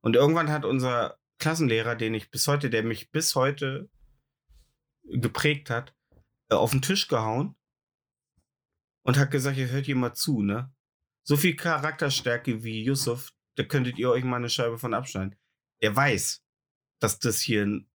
Und 0.00 0.16
irgendwann 0.16 0.50
hat 0.50 0.64
unser 0.64 1.18
Klassenlehrer, 1.38 1.94
den 1.94 2.14
ich 2.14 2.30
bis 2.30 2.46
heute, 2.46 2.70
der 2.70 2.82
mich 2.82 3.10
bis 3.10 3.34
heute 3.34 3.88
geprägt 5.04 5.70
hat, 5.70 5.94
äh, 6.50 6.54
auf 6.54 6.70
den 6.70 6.82
Tisch 6.82 7.08
gehauen 7.08 7.56
und 9.02 9.16
hat 9.16 9.30
gesagt, 9.30 9.56
jetzt 9.56 9.72
hört 9.72 9.88
ihr 9.88 9.96
mal 9.96 10.14
zu, 10.14 10.42
ne? 10.42 10.72
So 11.22 11.36
viel 11.36 11.56
Charakterstärke 11.56 12.64
wie 12.64 12.82
Yusuf, 12.84 13.32
da 13.56 13.64
könntet 13.64 13.98
ihr 13.98 14.10
euch 14.10 14.24
mal 14.24 14.36
eine 14.36 14.50
Scheibe 14.50 14.78
von 14.78 14.94
abschneiden. 14.94 15.36
Er 15.80 15.94
weiß, 15.94 16.44
dass 17.00 17.18
das 17.18 17.40
hier 17.40 17.64
ein 17.64 17.90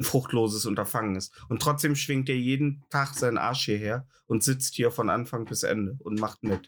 fruchtloses 0.00 0.66
Unterfangen 0.66 1.14
ist. 1.16 1.32
Und 1.48 1.62
trotzdem 1.62 1.94
schwingt 1.94 2.28
er 2.28 2.36
jeden 2.36 2.84
Tag 2.90 3.14
seinen 3.14 3.38
Arsch 3.38 3.64
hierher 3.66 4.06
und 4.26 4.42
sitzt 4.42 4.74
hier 4.74 4.90
von 4.90 5.08
Anfang 5.10 5.44
bis 5.44 5.62
Ende 5.62 5.96
und 6.00 6.18
macht 6.20 6.42
mit. 6.42 6.60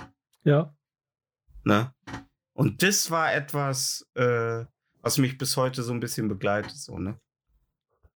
Ja. 0.45 0.75
Ne? 1.65 1.93
Und 2.53 2.83
das 2.83 3.11
war 3.11 3.35
etwas, 3.35 4.09
äh, 4.15 4.65
was 5.01 5.19
mich 5.19 5.37
bis 5.39 5.57
heute 5.57 5.83
so 5.83 5.93
ein 5.93 6.01
bisschen 6.01 6.29
begleitet, 6.29 6.77
so, 6.77 6.99
ne? 6.99 7.21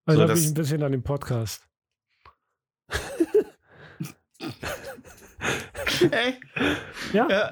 Erinnert 0.05 0.29
das- 0.29 0.39
mich 0.39 0.47
ein 0.49 0.53
bisschen 0.55 0.83
an 0.83 0.91
den 0.93 1.03
Podcast. 1.03 1.67
Ey, 6.11 6.39
Ja. 7.13 7.27
ja. 7.29 7.51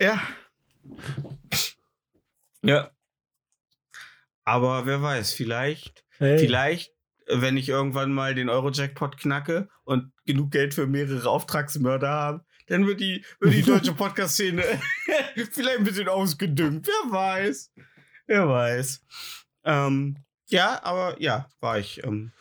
Ja. 0.00 0.22
Ja. 2.62 2.90
Aber 4.44 4.86
wer 4.86 5.02
weiß, 5.02 5.32
vielleicht, 5.34 6.03
Ey, 6.18 6.38
vielleicht, 6.38 6.92
wenn 7.26 7.56
ich 7.56 7.68
irgendwann 7.68 8.12
mal 8.12 8.34
den 8.34 8.48
Euro-Jackpot 8.48 9.16
knacke 9.18 9.68
und 9.84 10.12
genug 10.26 10.50
Geld 10.50 10.74
für 10.74 10.86
mehrere 10.86 11.28
Auftragsmörder 11.28 12.08
habe, 12.08 12.44
dann 12.66 12.86
wird 12.86 13.00
die, 13.00 13.24
wird 13.40 13.54
die 13.54 13.62
deutsche 13.62 13.92
Podcast-Szene 13.94 14.62
vielleicht 15.52 15.78
ein 15.78 15.84
bisschen 15.84 16.08
ausgedüngt. 16.08 16.86
Wer 16.86 17.12
weiß. 17.12 17.72
Wer 18.26 18.48
weiß. 18.48 19.02
Ähm, 19.64 20.16
ja, 20.48 20.82
aber 20.82 21.20
ja, 21.20 21.48
war 21.60 21.78
ich. 21.78 22.02
Ähm, 22.04 22.32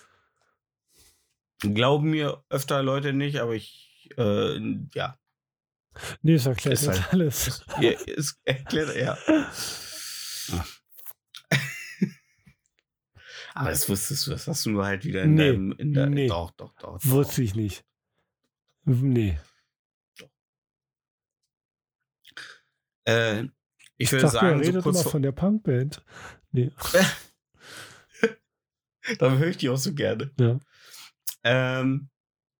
glauben 1.59 2.09
mir 2.09 2.43
öfter 2.49 2.83
Leute 2.83 3.13
nicht, 3.13 3.37
aber 3.39 3.53
ich, 3.53 4.09
äh, 4.17 4.57
ja, 4.93 5.17
Nee, 6.23 6.33
es 6.33 6.45
erklärt 6.47 6.73
Ist 6.73 6.87
halt- 6.87 7.13
alles. 7.13 7.63
ja, 7.79 7.91
es 7.91 8.39
erklärt, 8.45 8.95
ja. 8.95 9.15
Aber 13.53 13.69
das 13.69 13.87
wusstest 13.87 14.27
du, 14.27 14.31
das 14.31 14.47
hast 14.47 14.65
du 14.65 14.71
nur 14.71 14.85
halt 14.85 15.05
wieder 15.05 15.23
in 15.23 15.35
Nee, 15.35 15.51
deinem, 15.51 15.71
in 15.73 15.93
der, 15.93 16.07
nee. 16.07 16.27
doch, 16.27 16.51
doch, 16.51 16.73
doch. 16.75 16.99
doch. 16.99 17.05
Wusste 17.05 17.43
ich 17.43 17.55
nicht. 17.55 17.85
Nee. 18.85 19.39
Äh, 23.05 23.45
ich 23.97 24.11
würde 24.11 24.23
dachte, 24.23 24.37
er 24.37 24.41
sagen, 24.41 24.63
so 24.63 24.69
redet 24.69 24.83
kurz 24.83 25.01
immer 25.01 25.11
von 25.11 25.21
der 25.21 25.31
Punkband. 25.31 26.03
Nee. 26.51 26.71
dann 29.19 29.37
höre 29.37 29.47
ich 29.47 29.57
die 29.57 29.69
auch 29.69 29.77
so 29.77 29.93
gerne. 29.93 30.31
Ja. 30.39 30.59
Ähm, 31.43 32.09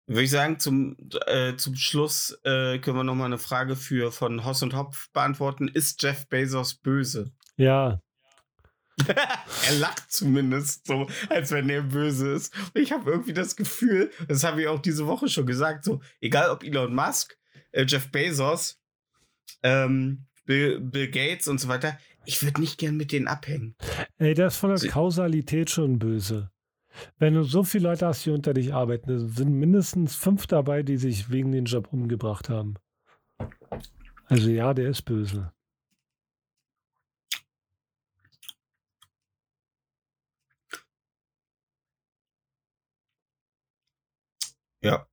würde 0.06 0.22
ich 0.22 0.30
sagen, 0.30 0.58
zum, 0.58 0.96
äh, 1.26 1.56
zum 1.56 1.76
Schluss 1.76 2.38
äh, 2.44 2.78
können 2.78 2.98
wir 2.98 3.04
nochmal 3.04 3.26
eine 3.26 3.38
Frage 3.38 3.74
für 3.74 4.12
von 4.12 4.44
Hoss 4.44 4.62
und 4.62 4.74
Hopf 4.74 5.10
beantworten. 5.12 5.68
Ist 5.68 6.02
Jeff 6.02 6.28
Bezos 6.28 6.74
böse? 6.74 7.32
Ja. 7.56 8.00
er 9.06 9.74
lacht 9.78 10.10
zumindest 10.10 10.86
so, 10.86 11.08
als 11.28 11.50
wenn 11.50 11.68
er 11.68 11.82
böse 11.82 12.32
ist. 12.32 12.54
Und 12.74 12.80
ich 12.80 12.92
habe 12.92 13.10
irgendwie 13.10 13.32
das 13.32 13.56
Gefühl, 13.56 14.10
das 14.28 14.44
habe 14.44 14.62
ich 14.62 14.68
auch 14.68 14.80
diese 14.80 15.06
Woche 15.06 15.28
schon 15.28 15.46
gesagt, 15.46 15.84
so, 15.84 16.00
egal 16.20 16.50
ob 16.50 16.62
Elon 16.62 16.94
Musk, 16.94 17.36
äh, 17.72 17.84
Jeff 17.86 18.10
Bezos, 18.10 18.80
ähm, 19.62 20.26
Bill, 20.46 20.80
Bill 20.80 21.10
Gates 21.10 21.48
und 21.48 21.60
so 21.60 21.68
weiter, 21.68 21.98
ich 22.24 22.42
würde 22.42 22.60
nicht 22.60 22.78
gern 22.78 22.96
mit 22.96 23.12
denen 23.12 23.26
abhängen. 23.28 23.74
Ey, 24.18 24.34
das 24.34 24.54
ist 24.54 24.60
von 24.60 24.70
der 24.70 24.78
Sie- 24.78 24.88
Kausalität 24.88 25.70
schon 25.70 25.98
böse. 25.98 26.50
Wenn 27.18 27.34
du 27.34 27.42
so 27.42 27.64
viele 27.64 27.88
Leute 27.88 28.06
hast, 28.06 28.24
die 28.24 28.30
unter 28.30 28.54
dich 28.54 28.72
arbeiten, 28.72 29.28
sind 29.28 29.52
mindestens 29.52 30.14
fünf 30.14 30.46
dabei, 30.46 30.84
die 30.84 30.96
sich 30.96 31.28
wegen 31.30 31.50
den 31.50 31.64
Job 31.64 31.88
umgebracht 31.92 32.48
haben. 32.48 32.74
Also 34.26 34.48
ja, 34.50 34.72
der 34.74 34.88
ist 34.90 35.02
böse. 35.02 35.52
Ja. 44.84 45.06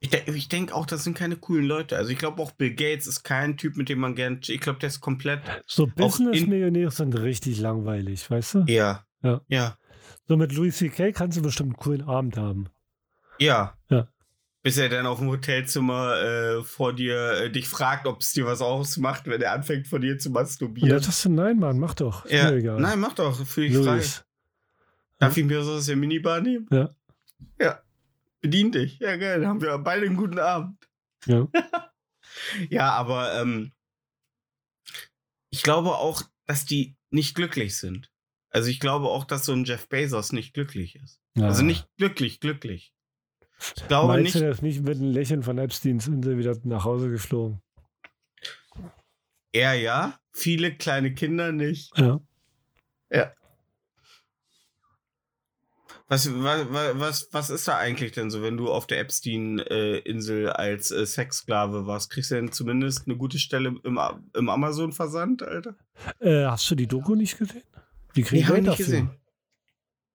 Ich, 0.00 0.10
de 0.10 0.20
ich 0.34 0.48
denke 0.48 0.74
auch, 0.74 0.84
das 0.86 1.04
sind 1.04 1.16
keine 1.16 1.36
coolen 1.36 1.64
Leute. 1.64 1.96
Also 1.96 2.10
ich 2.10 2.18
glaube 2.18 2.42
auch 2.42 2.50
Bill 2.52 2.74
Gates 2.74 3.06
ist 3.06 3.22
kein 3.22 3.56
Typ, 3.56 3.76
mit 3.76 3.88
dem 3.88 4.00
man 4.00 4.16
gern. 4.16 4.40
Ich 4.48 4.60
glaube, 4.60 4.80
der 4.80 4.88
ist 4.88 5.00
komplett. 5.00 5.40
So 5.66 5.84
in- 5.84 5.94
Business-Millionäre 5.94 6.90
sind 6.90 7.14
richtig 7.14 7.60
langweilig, 7.60 8.28
weißt 8.28 8.54
du? 8.54 8.64
Ja. 8.66 9.06
Ja. 9.22 9.40
Ja. 9.48 9.76
So 10.26 10.36
mit 10.36 10.52
Louis 10.52 10.76
C.K. 10.76 11.12
kannst 11.12 11.38
du 11.38 11.42
bestimmt 11.42 11.68
einen 11.70 11.76
coolen 11.76 12.02
Abend 12.02 12.36
haben. 12.36 12.66
Ja. 13.38 13.78
Ja. 13.90 14.08
Bis 14.64 14.76
er 14.78 14.88
dann 14.88 15.06
auf 15.06 15.18
dem 15.18 15.28
Hotelzimmer 15.28 16.20
äh, 16.20 16.62
vor 16.64 16.92
dir 16.92 17.32
äh, 17.34 17.50
dich 17.50 17.68
fragt, 17.68 18.06
ob 18.06 18.20
es 18.22 18.32
dir 18.32 18.44
was 18.46 18.60
ausmacht, 18.60 19.26
wenn 19.26 19.40
er 19.42 19.52
anfängt 19.52 19.86
von 19.88 20.00
dir 20.00 20.18
zu 20.18 20.28
Und 20.28 20.34
dann 20.34 20.42
masturbieren. 20.44 21.00
sagst 21.00 21.24
du, 21.24 21.28
nein, 21.30 21.58
Mann, 21.58 21.78
mach 21.78 21.94
doch. 21.94 22.24
Ist 22.24 22.32
Ja. 22.32 22.50
mir 22.50 22.56
egal. 22.58 22.80
Nein, 22.80 22.98
mach 23.00 23.12
doch, 23.14 23.44
fühle 23.46 23.66
ich 23.68 23.74
frei. 23.76 23.94
Louis. 23.96 24.24
Darf 25.18 25.36
ich 25.36 25.44
mir 25.44 25.62
so 25.62 25.72
aus 25.74 25.86
der 25.86 25.96
Minibar 25.96 26.40
nehmen? 26.40 26.66
Ja. 26.72 26.90
Ja. 27.60 27.82
Bedien 28.40 28.72
dich. 28.72 28.98
Ja, 28.98 29.16
geil. 29.16 29.40
Dann 29.40 29.48
haben 29.48 29.62
wir 29.62 29.76
beide 29.78 30.06
einen 30.06 30.16
guten 30.16 30.38
Abend. 30.38 30.78
Ja. 31.26 31.46
Ja, 32.70 32.92
aber 32.92 33.40
ähm, 33.40 33.72
ich 35.50 35.62
glaube 35.62 35.90
auch, 35.96 36.22
dass 36.46 36.64
die 36.64 36.96
nicht 37.10 37.34
glücklich 37.34 37.76
sind. 37.76 38.10
Also 38.50 38.68
ich 38.68 38.80
glaube 38.80 39.08
auch, 39.08 39.24
dass 39.24 39.44
so 39.44 39.52
ein 39.52 39.64
Jeff 39.64 39.88
Bezos 39.88 40.32
nicht 40.32 40.54
glücklich 40.54 40.96
ist. 40.96 41.20
Ja. 41.36 41.46
Also 41.46 41.62
nicht 41.62 41.86
glücklich, 41.96 42.40
glücklich. 42.40 42.94
Ich 43.76 43.86
glaube 43.86 44.08
Meinst 44.14 44.34
nicht. 44.34 44.44
du, 44.44 44.50
ist 44.50 44.62
nicht 44.62 44.82
mit 44.82 44.98
einem 44.98 45.12
Lächeln 45.12 45.42
von 45.42 45.58
Epsteins 45.58 46.06
Insel 46.06 46.38
wieder 46.38 46.56
nach 46.64 46.84
Hause 46.84 47.10
geflogen? 47.10 47.60
Er 49.52 49.74
ja, 49.74 50.18
viele 50.32 50.74
kleine 50.74 51.14
Kinder 51.14 51.52
nicht. 51.52 51.96
Ja. 51.98 52.20
Was, 56.12 56.28
was, 56.42 56.66
was, 56.98 57.28
was 57.32 57.48
ist 57.48 57.66
da 57.68 57.78
eigentlich 57.78 58.12
denn 58.12 58.30
so, 58.30 58.42
wenn 58.42 58.58
du 58.58 58.70
auf 58.70 58.86
der 58.86 59.00
Epstein-Insel 59.00 60.50
als 60.50 60.90
äh, 60.90 61.06
Sexsklave 61.06 61.86
warst? 61.86 62.10
Kriegst 62.10 62.30
du 62.30 62.34
denn 62.34 62.52
zumindest 62.52 63.06
eine 63.06 63.16
gute 63.16 63.38
Stelle 63.38 63.74
im, 63.82 63.98
im 64.34 64.48
Amazon-Versand, 64.50 65.42
Alter? 65.42 65.74
Äh, 66.20 66.44
hast 66.44 66.70
du 66.70 66.74
die 66.74 66.86
Doku 66.86 67.14
nicht 67.14 67.38
gesehen? 67.38 67.62
Die 68.14 68.22
kriegen 68.24 68.42
Nee, 68.46 68.52
Geld 68.56 68.66
dafür. 68.66 68.84
gesehen. 68.84 69.10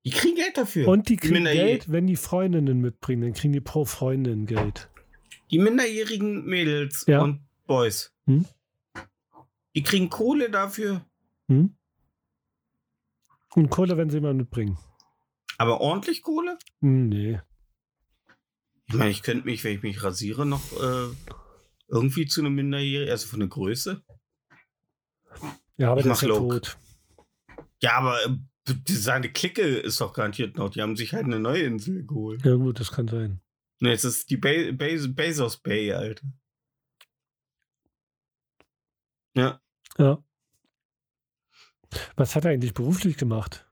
Die 0.06 0.12
kriegen 0.12 0.36
Geld 0.36 0.56
dafür. 0.56 0.88
Und 0.88 1.10
die 1.10 1.18
kriegen 1.18 1.34
Minderjäh- 1.48 1.54
Geld, 1.66 1.92
wenn 1.92 2.06
die 2.06 2.16
Freundinnen 2.16 2.80
mitbringen. 2.80 3.24
Dann 3.24 3.34
kriegen 3.34 3.54
die 3.54 3.60
pro 3.62 3.84
Freundin 3.84 4.46
Geld. 4.46 4.90
Die 5.50 5.58
minderjährigen 5.58 6.46
Mädels 6.46 7.06
Ja. 7.08 7.22
und 7.24 7.42
Boys. 7.66 8.14
Hm? 8.28 8.46
Die 9.76 9.82
kriegen 9.82 10.12
Kohle 10.12 10.52
dafür. 10.52 11.04
Hm? 11.48 11.76
Und 13.56 13.70
Kohle, 13.72 13.98
wenn 13.98 14.12
sie 14.12 14.20
mal 14.22 14.36
mitbringen. 14.36 14.78
Aber 15.58 15.82
ordentlich 15.82 16.22
Kohle? 16.22 16.58
Hm, 16.82 17.10
nee. 17.10 17.42
Ich 18.88 18.94
meine, 18.94 19.10
ich 19.10 19.24
könnte 19.24 19.46
mich, 19.46 19.64
wenn 19.64 19.76
ich 19.76 19.84
mich 19.84 20.04
rasiere, 20.04 20.46
noch 20.46 20.72
äh, 20.74 21.10
irgendwie 21.88 22.26
zu 22.26 22.42
einem 22.42 22.56
Minderjährigen, 22.56 23.12
also 23.12 23.28
von 23.28 23.40
der 23.40 23.50
Größe. 23.50 24.04
Ja, 25.78 25.92
aber 25.92 26.00
Ich 26.00 26.04
der 26.04 26.12
mach 26.14 26.22
ist 26.22 26.28
ja 26.28 26.36
tot. 26.36 26.78
Ja, 27.82 27.98
aber 27.98 28.26
äh, 28.26 28.74
seine 28.88 29.32
Clique 29.32 29.62
ist 29.62 30.00
doch 30.00 30.14
garantiert 30.14 30.58
noch. 30.58 30.70
Die 30.70 30.82
haben 30.82 30.96
sich 30.96 31.14
halt 31.14 31.26
eine 31.26 31.40
neue 31.40 31.64
Insel 31.64 32.06
geholt. 32.06 32.44
Ja, 32.46 32.56
gut, 32.56 32.80
das 32.80 32.92
kann 32.92 33.08
sein. 33.08 33.42
Ne, 33.80 33.90
jetzt 33.90 34.06
ist 34.06 34.30
die 34.30 34.38
Be 34.38 34.74
Be 34.74 35.08
Bezos 35.10 35.58
Bay, 35.58 35.92
Alter. 35.94 36.28
Ja. 39.36 39.62
Ja. 39.98 40.24
Was 42.16 42.36
hat 42.36 42.46
er 42.46 42.52
eigentlich 42.52 42.74
beruflich 42.74 43.18
gemacht? 43.18 43.67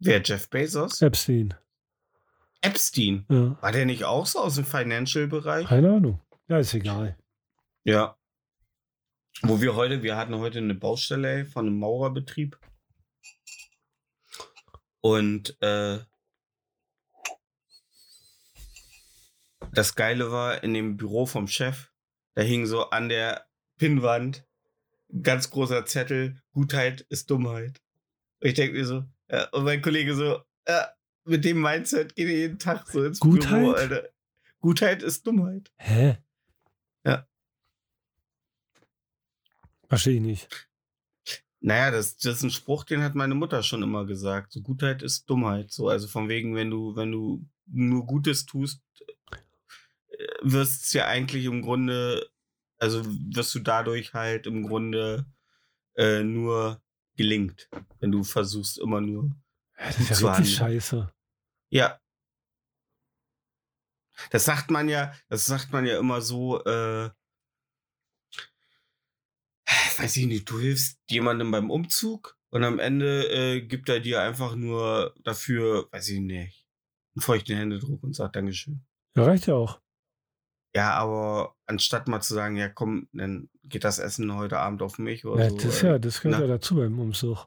Wer, 0.00 0.22
Jeff 0.22 0.48
Bezos? 0.48 1.02
Epstein. 1.02 1.54
Epstein. 2.60 3.26
Ja. 3.28 3.60
War 3.60 3.72
der 3.72 3.86
nicht 3.86 4.04
auch 4.04 4.26
so 4.26 4.38
aus 4.40 4.54
dem 4.54 4.64
Financial-Bereich? 4.64 5.66
Keine 5.66 5.90
Ahnung. 5.90 6.20
Ja, 6.48 6.58
ist 6.58 6.74
egal. 6.74 7.16
Ja. 7.84 8.16
Wo 9.42 9.60
wir 9.60 9.74
heute, 9.74 10.02
wir 10.02 10.16
hatten 10.16 10.36
heute 10.36 10.58
eine 10.58 10.74
Baustelle 10.74 11.46
von 11.46 11.66
einem 11.66 11.78
Maurerbetrieb. 11.78 12.58
Und 15.00 15.56
äh, 15.62 15.98
das 19.72 19.94
Geile 19.94 20.30
war, 20.32 20.62
in 20.62 20.74
dem 20.74 20.96
Büro 20.96 21.26
vom 21.26 21.46
Chef, 21.46 21.90
da 22.34 22.42
hing 22.42 22.66
so 22.66 22.90
an 22.90 23.08
der 23.08 23.46
Pinnwand 23.78 24.46
ein 25.12 25.22
ganz 25.22 25.50
großer 25.50 25.86
Zettel, 25.86 26.42
Gutheit 26.52 27.02
ist 27.02 27.30
Dummheit. 27.30 27.80
Und 28.40 28.48
ich 28.48 28.54
denke 28.54 28.76
mir 28.76 28.84
so, 28.84 29.04
ja, 29.30 29.48
und 29.50 29.64
mein 29.64 29.82
Kollege 29.82 30.14
so, 30.14 30.42
ja, 30.66 30.88
mit 31.24 31.44
dem 31.44 31.60
Mindset 31.60 32.14
geht 32.14 32.28
er 32.28 32.36
jeden 32.36 32.58
Tag 32.58 32.88
so 32.88 33.04
ins 33.04 33.20
Büro, 33.20 33.32
Gutheit? 33.32 33.76
Alter. 33.76 34.08
Gutheit 34.60 35.02
ist 35.02 35.26
Dummheit. 35.26 35.70
Hä? 35.76 36.18
Ja. 37.04 37.26
Verstehe 39.88 40.14
ich 40.14 40.20
nicht. 40.20 40.68
Naja, 41.60 41.90
das, 41.90 42.16
das 42.16 42.36
ist 42.36 42.42
ein 42.44 42.50
Spruch, 42.50 42.84
den 42.84 43.02
hat 43.02 43.14
meine 43.14 43.34
Mutter 43.34 43.62
schon 43.62 43.82
immer 43.82 44.06
gesagt. 44.06 44.52
So 44.52 44.62
Gutheit 44.62 45.02
ist 45.02 45.28
Dummheit. 45.28 45.72
So, 45.72 45.88
also 45.88 46.06
von 46.06 46.28
wegen, 46.28 46.54
wenn 46.54 46.70
du, 46.70 46.94
wenn 46.94 47.10
du 47.10 47.44
nur 47.66 48.06
Gutes 48.06 48.46
tust, 48.46 48.80
äh, 50.10 50.26
wirst 50.42 50.84
es 50.84 50.92
ja 50.92 51.06
eigentlich 51.06 51.44
im 51.44 51.62
Grunde, 51.62 52.30
also 52.78 53.04
wirst 53.04 53.54
du 53.54 53.58
dadurch 53.58 54.14
halt 54.14 54.46
im 54.46 54.66
Grunde 54.66 55.26
äh, 55.96 56.22
nur 56.22 56.80
gelingt, 57.18 57.68
wenn 58.00 58.12
du 58.12 58.22
versuchst 58.22 58.78
immer 58.78 59.02
nur. 59.02 59.30
Das 59.76 59.98
ist 59.98 60.08
ja 60.08 60.14
richtig 60.14 60.60
handeln. 60.60 60.80
scheiße. 60.80 61.12
Ja. 61.70 62.00
Das 64.30 64.44
sagt 64.46 64.70
man 64.70 64.88
ja, 64.88 65.14
das 65.28 65.46
sagt 65.46 65.72
man 65.72 65.84
ja 65.84 65.98
immer 65.98 66.22
so, 66.22 66.64
äh, 66.64 67.10
weiß 69.98 70.16
ich 70.16 70.26
nicht, 70.26 70.48
du 70.48 70.58
hilfst 70.58 70.98
jemandem 71.08 71.50
beim 71.50 71.70
Umzug 71.70 72.36
und 72.50 72.64
am 72.64 72.78
Ende 72.78 73.28
äh, 73.28 73.60
gibt 73.60 73.88
er 73.88 74.00
dir 74.00 74.22
einfach 74.22 74.54
nur 74.54 75.14
dafür, 75.22 75.88
weiß 75.92 76.08
ich 76.08 76.20
nicht, 76.20 76.66
einen 77.14 77.22
feuchten 77.22 77.56
Händedruck 77.56 78.02
und 78.02 78.14
sagt 78.14 78.36
Dankeschön. 78.36 78.84
Ja, 79.16 79.24
reicht 79.24 79.46
ja 79.46 79.54
auch. 79.54 79.80
Ja, 80.74 80.94
aber 80.94 81.56
anstatt 81.66 82.08
mal 82.08 82.20
zu 82.20 82.34
sagen, 82.34 82.56
ja 82.56 82.68
komm, 82.68 83.08
dann 83.12 83.50
geht 83.68 83.84
das 83.84 83.98
Essen 83.98 84.34
heute 84.34 84.58
Abend 84.58 84.82
auf 84.82 84.98
mich 84.98 85.24
oder 85.24 85.44
Ja, 85.44 85.50
so. 85.50 85.56
das, 85.56 85.64
ist 85.66 85.82
ja, 85.82 85.98
das 85.98 86.20
gehört 86.20 86.40
ne? 86.40 86.46
ja 86.46 86.52
dazu 86.54 86.76
beim 86.76 86.98
Umzug. 86.98 87.46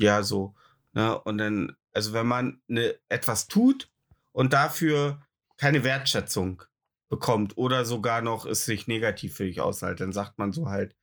Ja, 0.00 0.22
so. 0.22 0.54
Ne? 0.92 1.18
Und 1.20 1.38
dann, 1.38 1.76
also 1.92 2.12
wenn 2.12 2.26
man 2.26 2.60
ne, 2.66 2.94
etwas 3.08 3.48
tut 3.48 3.90
und 4.32 4.52
dafür 4.52 5.20
keine 5.56 5.84
Wertschätzung 5.84 6.62
bekommt 7.08 7.56
oder 7.56 7.84
sogar 7.84 8.22
noch 8.22 8.46
es 8.46 8.64
sich 8.64 8.86
negativ 8.86 9.36
für 9.36 9.44
dich 9.44 9.60
aushält, 9.60 10.00
dann 10.00 10.12
sagt 10.12 10.38
man 10.38 10.52
so 10.52 10.68
halt, 10.68 10.94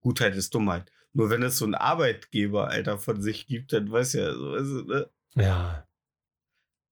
Gutheit 0.00 0.36
ist 0.36 0.54
Dummheit. 0.54 0.90
Nur 1.12 1.30
wenn 1.30 1.42
es 1.42 1.58
so 1.58 1.64
ein 1.64 1.74
Arbeitgeber, 1.74 2.68
Alter, 2.68 2.98
von 2.98 3.22
sich 3.22 3.46
gibt, 3.46 3.72
dann 3.72 3.90
weiß 3.90 4.14
ja, 4.14 4.34
so, 4.34 4.50
also, 4.50 4.82
ne? 4.82 5.10
Ja. 5.34 5.86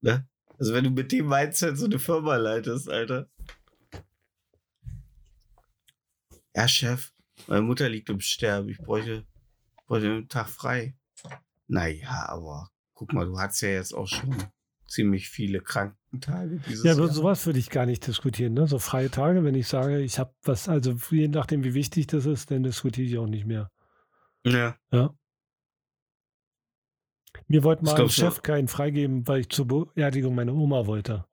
ne? 0.01 0.27
Also 0.59 0.75
wenn 0.75 0.85
du 0.85 0.91
mit 0.91 1.11
dem 1.13 1.29
Mindset 1.29 1.77
so 1.77 1.87
eine 1.87 1.99
Firma 1.99 2.37
leitest, 2.37 2.89
Alter. 2.89 3.29
Ja, 6.55 6.69
Chef, 6.69 7.13
meine 7.47 7.63
Mutter 7.63 7.89
liegt 7.89 8.11
im 8.11 8.21
Sterben. 8.21 8.69
Ich 8.69 8.79
bräuchte, 8.79 9.27
bräuchte 9.87 10.09
einen 10.09 10.29
Tag 10.29 10.49
frei. 10.49 10.95
Naja, 11.67 12.29
aber 12.29 12.71
guck 12.95 13.13
mal, 13.13 13.25
du 13.27 13.39
hast 13.39 13.61
ja 13.63 13.71
jetzt 13.71 13.95
auch 13.95 14.07
schon 14.07 14.37
ziemlich 14.87 15.31
viele 15.31 15.61
Krankentage 15.61 16.59
dieses 16.69 16.85
Ja, 16.85 16.93
aber 16.93 17.07
Jahr. 17.07 17.15
sowas 17.15 17.47
würde 17.47 17.59
ich 17.59 17.71
gar 17.71 17.87
nicht 17.87 18.07
diskutieren. 18.07 18.53
Ne? 18.53 18.67
So 18.67 18.79
freie 18.79 19.11
Tage, 19.11 19.43
wenn 19.45 19.55
ich 19.55 19.67
sage, 19.67 20.01
ich 20.01 20.19
habe 20.19 20.35
was, 20.43 20.69
also 20.69 20.95
je 21.11 21.29
nachdem, 21.29 21.65
wie 21.65 21.73
wichtig 21.73 22.09
das 22.09 22.27
ist, 22.27 22.51
dann 22.51 22.63
diskutiere 22.63 23.07
ich 23.07 23.17
auch 23.19 23.27
nicht 23.27 23.47
mehr. 23.47 23.71
Ja. 24.45 24.77
Ja. 24.93 25.15
Mir 27.49 27.65
wollte 27.65 27.85
mal 27.85 27.99
ein. 27.99 28.09
Chef 28.11 28.43
keinen 28.43 28.69
freigeben, 28.69 29.27
weil 29.27 29.41
ich 29.41 29.49
zur 29.49 29.67
Beerdigung 29.67 30.35
meiner 30.35 30.53
Oma 30.55 30.87
wollte. 30.87 31.25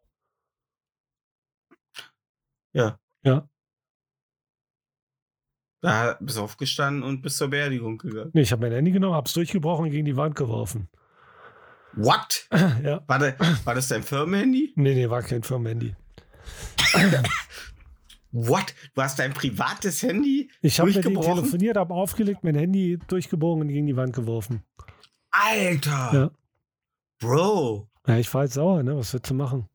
Ja. 2.71 2.99
Ja. 3.23 3.49
Da 5.81 6.17
bist 6.19 6.37
du 6.37 6.41
aufgestanden 6.41 7.03
und 7.03 7.21
bist 7.21 7.37
zur 7.37 7.49
Beerdigung 7.49 7.97
gegangen. 7.97 8.31
Nee, 8.33 8.41
ich 8.41 8.51
habe 8.51 8.61
mein 8.61 8.73
Handy 8.73 8.91
genommen, 8.91 9.15
habe 9.15 9.27
es 9.27 9.33
durchgebrochen 9.33 9.85
und 9.85 9.91
gegen 9.91 10.05
die 10.05 10.17
Wand 10.17 10.35
geworfen. 10.35 10.89
What? 11.93 12.47
ja. 12.83 13.01
War, 13.07 13.19
da, 13.19 13.33
war 13.63 13.75
das 13.75 13.87
dein 13.87 14.03
Firmenhandy? 14.03 14.73
Nee, 14.75 14.93
nee, 14.93 15.09
war 15.09 15.21
kein 15.21 15.43
Firmenhandy. 15.43 15.95
What? 18.31 18.75
Du 18.93 19.01
hast 19.01 19.17
dein 19.17 19.33
privates 19.33 20.03
Handy? 20.03 20.51
Ich 20.61 20.79
habe 20.79 20.91
mit 20.91 21.03
ihm 21.03 21.19
telefoniert, 21.19 21.77
habe 21.77 21.93
aufgelegt, 21.93 22.43
mein 22.43 22.55
Handy 22.55 22.99
durchgebogen 23.07 23.61
und 23.61 23.69
gegen 23.69 23.87
die 23.87 23.95
Wand 23.95 24.13
geworfen. 24.13 24.63
Alter! 25.31 26.11
Ja. 26.13 26.31
Bro! 27.19 27.89
Ja, 28.07 28.17
ich 28.17 28.33
war 28.33 28.43
jetzt 28.43 28.53
sauer, 28.53 28.83
ne? 28.83 28.95
Was 28.95 29.13
willst 29.13 29.29
du 29.29 29.33
machen? 29.33 29.67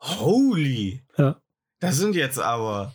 Holy! 0.00 1.04
Ja. 1.16 1.40
Das 1.80 1.96
sind 1.96 2.14
jetzt 2.14 2.38
aber. 2.38 2.94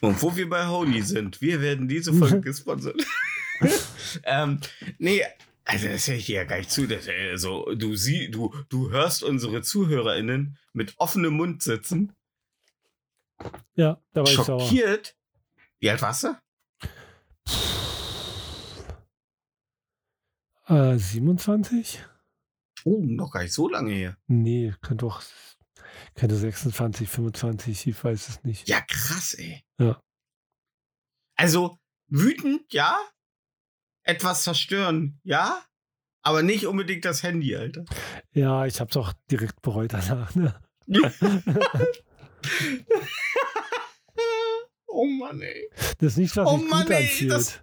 Und 0.00 0.22
wo 0.22 0.34
wir 0.34 0.48
bei 0.48 0.66
Holy 0.66 1.02
sind, 1.02 1.40
wir 1.42 1.60
werden 1.60 1.86
diese 1.88 2.12
Folge 2.14 2.40
gesponsert. 2.40 3.00
ähm, 4.24 4.60
nee, 4.98 5.22
also 5.64 5.88
das 5.88 6.08
höre 6.08 6.14
ich 6.16 6.26
dir 6.26 6.36
ja 6.36 6.44
gar 6.44 6.56
nicht 6.58 6.70
zu. 6.70 6.86
Das, 6.86 7.06
also, 7.08 7.74
du, 7.74 7.94
sie, 7.96 8.30
du, 8.30 8.54
du 8.70 8.90
hörst 8.90 9.22
unsere 9.22 9.62
ZuhörerInnen 9.62 10.56
mit 10.72 10.94
offenem 10.98 11.34
Mund 11.34 11.62
sitzen, 11.62 12.12
Ja, 13.74 14.00
da 14.12 14.22
war 14.22 14.30
ich 14.30 14.36
sauer. 14.36 14.60
schockiert. 14.60 15.16
Wie 15.80 15.90
alt 15.90 16.00
warst 16.02 16.24
du? 16.24 16.36
Äh, 20.66 20.96
27? 20.98 22.04
Oh, 22.84 23.02
noch 23.04 23.32
gar 23.32 23.42
nicht 23.42 23.52
so 23.52 23.68
lange 23.68 23.92
her. 23.92 24.16
Nee, 24.26 24.74
könnte 24.80 25.04
doch. 25.06 25.22
Könnte 26.14 26.36
26, 26.36 27.08
25, 27.08 27.86
ich 27.86 28.04
weiß 28.04 28.28
es 28.28 28.42
nicht. 28.44 28.68
Ja, 28.68 28.80
krass, 28.82 29.34
ey. 29.34 29.62
Ja. 29.78 30.00
Also, 31.36 31.78
wütend, 32.08 32.72
ja. 32.72 32.98
Etwas 34.02 34.44
zerstören, 34.44 35.20
ja. 35.24 35.62
Aber 36.22 36.42
nicht 36.42 36.66
unbedingt 36.66 37.04
das 37.04 37.22
Handy, 37.22 37.54
Alter. 37.56 37.84
Ja, 38.32 38.66
ich 38.66 38.80
habe 38.80 38.90
es 38.90 38.96
auch 38.96 39.12
direkt 39.30 39.62
bereut 39.62 39.92
danach. 39.92 40.34
Ne? 40.34 40.60
oh 44.86 45.06
Mann, 45.06 45.40
ey. 45.40 45.70
Das 45.98 46.12
ist 46.12 46.18
nicht, 46.18 46.36
was 46.36 46.48
Oh 46.48 46.58
sich 46.58 46.68
Mann, 46.68 46.82
gut 46.86 46.90
ey, 46.90 47.02
anfühlt. 47.04 47.30
das- 47.32 47.60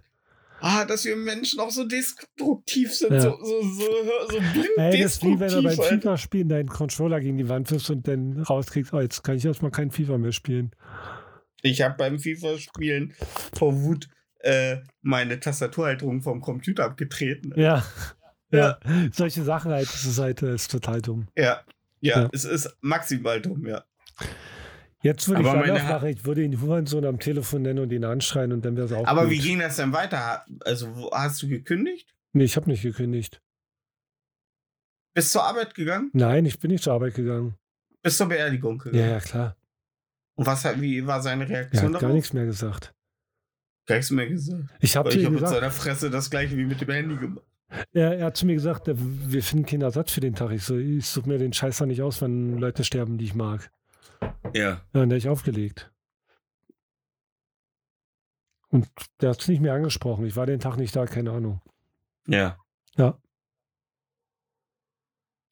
Ah, 0.60 0.84
dass 0.84 1.04
wir 1.04 1.14
Menschen 1.16 1.60
auch 1.60 1.70
so 1.70 1.84
destruktiv 1.86 2.92
sind, 2.94 3.12
Ja. 3.12 3.20
so, 3.20 3.36
so, 3.40 3.62
so, 3.62 3.82
so 4.30 4.38
blind 4.52 4.68
Ey, 4.76 5.02
das 5.02 5.12
ist 5.14 5.24
wie 5.24 5.38
wenn 5.38 5.50
du 5.52 5.62
beim. 5.62 5.76
FIFA-Spielen 5.76 6.48
deinen 6.48 6.68
Controller 6.68 7.20
gegen 7.20 7.38
die 7.38 7.48
Wand 7.48 7.70
wirfst 7.70 7.90
und 7.90 8.08
dann 8.08 8.42
rauskriegst, 8.42 8.92
oh, 8.92 9.00
jetzt 9.00 9.22
kann 9.22 9.36
ich 9.36 9.44
erstmal 9.44 9.70
kein 9.70 9.90
FIFA 9.90 10.18
mehr 10.18 10.32
spielen. 10.32 10.72
Ich 11.62 11.80
habe 11.82 11.94
beim 11.96 12.18
FIFA-Spielen 12.18 13.14
vor 13.56 13.80
Wut 13.82 14.08
äh, 14.40 14.78
meine 15.02 15.40
Tastaturhalterung 15.40 16.22
vom 16.22 16.40
Computer 16.40 16.84
abgetreten. 16.84 17.52
Ja. 17.56 17.84
Ja. 18.50 18.78
Solche 19.12 19.42
Sachen 19.42 19.70
halt, 19.72 19.86
das 19.88 20.04
ist 20.04 20.18
halt, 20.18 20.40
das 20.42 20.62
ist 20.62 20.70
total 20.70 21.02
dumm. 21.02 21.26
Ja, 21.36 21.60
ja, 22.00 22.22
Ja. 22.22 22.28
es 22.32 22.44
ist 22.44 22.76
maximal 22.80 23.40
dumm, 23.40 23.66
ja. 23.66 23.84
Jetzt 25.02 25.28
würde 25.28 25.42
ich 25.42 25.48
Aber 25.48 25.60
meine 25.60 25.82
Ha- 25.86 25.92
machen, 25.94 26.08
ich 26.08 26.24
würde 26.24 26.42
ihn 26.42 26.60
Hurensohn 26.60 27.04
am 27.04 27.20
Telefon 27.20 27.62
nennen 27.62 27.78
und 27.78 27.92
ihn 27.92 28.04
anschreien 28.04 28.52
und 28.52 28.64
dann 28.64 28.76
wäre 28.76 28.86
es 28.86 28.92
auch 28.92 29.06
Aber 29.06 29.22
gut. 29.22 29.30
wie 29.30 29.38
ging 29.38 29.60
das 29.60 29.76
denn 29.76 29.92
weiter? 29.92 30.44
Also, 30.64 31.10
hast 31.12 31.40
du 31.42 31.48
gekündigt? 31.48 32.14
Nee, 32.32 32.44
ich 32.44 32.56
habe 32.56 32.68
nicht 32.68 32.82
gekündigt. 32.82 33.40
Bist 35.14 35.32
zur 35.32 35.44
Arbeit 35.44 35.74
gegangen? 35.74 36.10
Nein, 36.12 36.44
ich 36.46 36.58
bin 36.58 36.70
nicht 36.70 36.84
zur 36.84 36.92
Arbeit 36.94 37.14
gegangen. 37.14 37.54
Bist 38.02 38.18
zur 38.18 38.28
Beerdigung 38.28 38.78
Ja, 38.86 38.90
gegangen? 38.90 39.10
ja, 39.10 39.20
klar. 39.20 39.56
Und 40.36 40.46
was, 40.46 40.64
hat- 40.64 40.80
wie 40.80 41.06
war 41.06 41.20
seine 41.22 41.44
Er 41.44 41.50
Reaktion 41.50 41.84
hat 41.86 41.92
gar 41.92 42.00
darauf? 42.02 42.14
nichts 42.16 42.32
mehr 42.32 42.44
gesagt. 42.46 42.94
Gar 43.86 43.96
nichts 43.96 44.10
mehr 44.10 44.28
gesagt. 44.28 44.64
Ich 44.80 44.96
habe 44.96 45.12
ich 45.12 45.24
habe 45.24 45.34
mit 45.36 45.48
seiner 45.48 45.70
Fresse 45.70 46.10
das 46.10 46.30
gleiche 46.30 46.56
wie 46.56 46.64
mit 46.64 46.80
dem 46.80 46.90
Handy 46.90 47.16
gemacht. 47.16 47.44
er, 47.92 48.18
er 48.18 48.26
hat 48.26 48.36
zu 48.36 48.46
mir 48.46 48.54
gesagt, 48.54 48.86
wir 48.86 49.42
finden 49.42 49.64
keinen 49.66 49.82
Ersatz 49.82 50.12
für 50.12 50.20
den 50.20 50.34
Tag. 50.34 50.50
Ich 50.52 50.62
so, 50.64 50.76
ich 50.76 51.06
suche 51.06 51.28
mir 51.28 51.38
den 51.38 51.52
Scheiß 51.52 51.80
nicht 51.82 52.02
aus, 52.02 52.20
wenn 52.22 52.58
Leute 52.58 52.84
sterben, 52.84 53.18
die 53.18 53.24
ich 53.24 53.34
mag. 53.34 53.70
Ja. 54.54 54.82
Ja, 54.92 55.02
und 55.02 55.08
der 55.10 55.18
ich 55.18 55.28
aufgelegt. 55.28 55.92
Und 58.70 58.88
der 59.20 59.30
hat 59.30 59.40
es 59.40 59.48
nicht 59.48 59.60
mehr 59.60 59.72
angesprochen. 59.74 60.26
Ich 60.26 60.36
war 60.36 60.46
den 60.46 60.60
Tag 60.60 60.76
nicht 60.76 60.94
da, 60.94 61.06
keine 61.06 61.32
Ahnung. 61.32 61.60
Ja. 62.26 62.58
Ja. 62.96 63.18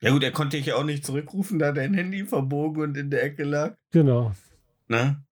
Ja 0.03 0.11
gut, 0.11 0.23
er 0.23 0.33
konnte 0.33 0.59
dich 0.59 0.67
ja 0.67 0.77
auch 0.77 0.85
nicht 0.85 1.07
zurückrufen, 1.07 1.59
da 1.59 1.73
dein 1.73 1.95
Handy 1.95 2.27
verbogen 2.27 2.83
und 2.83 2.97
in 2.99 3.11
der 3.11 3.23
Ecke 3.25 3.45
lag. 3.45 3.77
Genau. 3.93 4.35
Ne? 4.89 5.25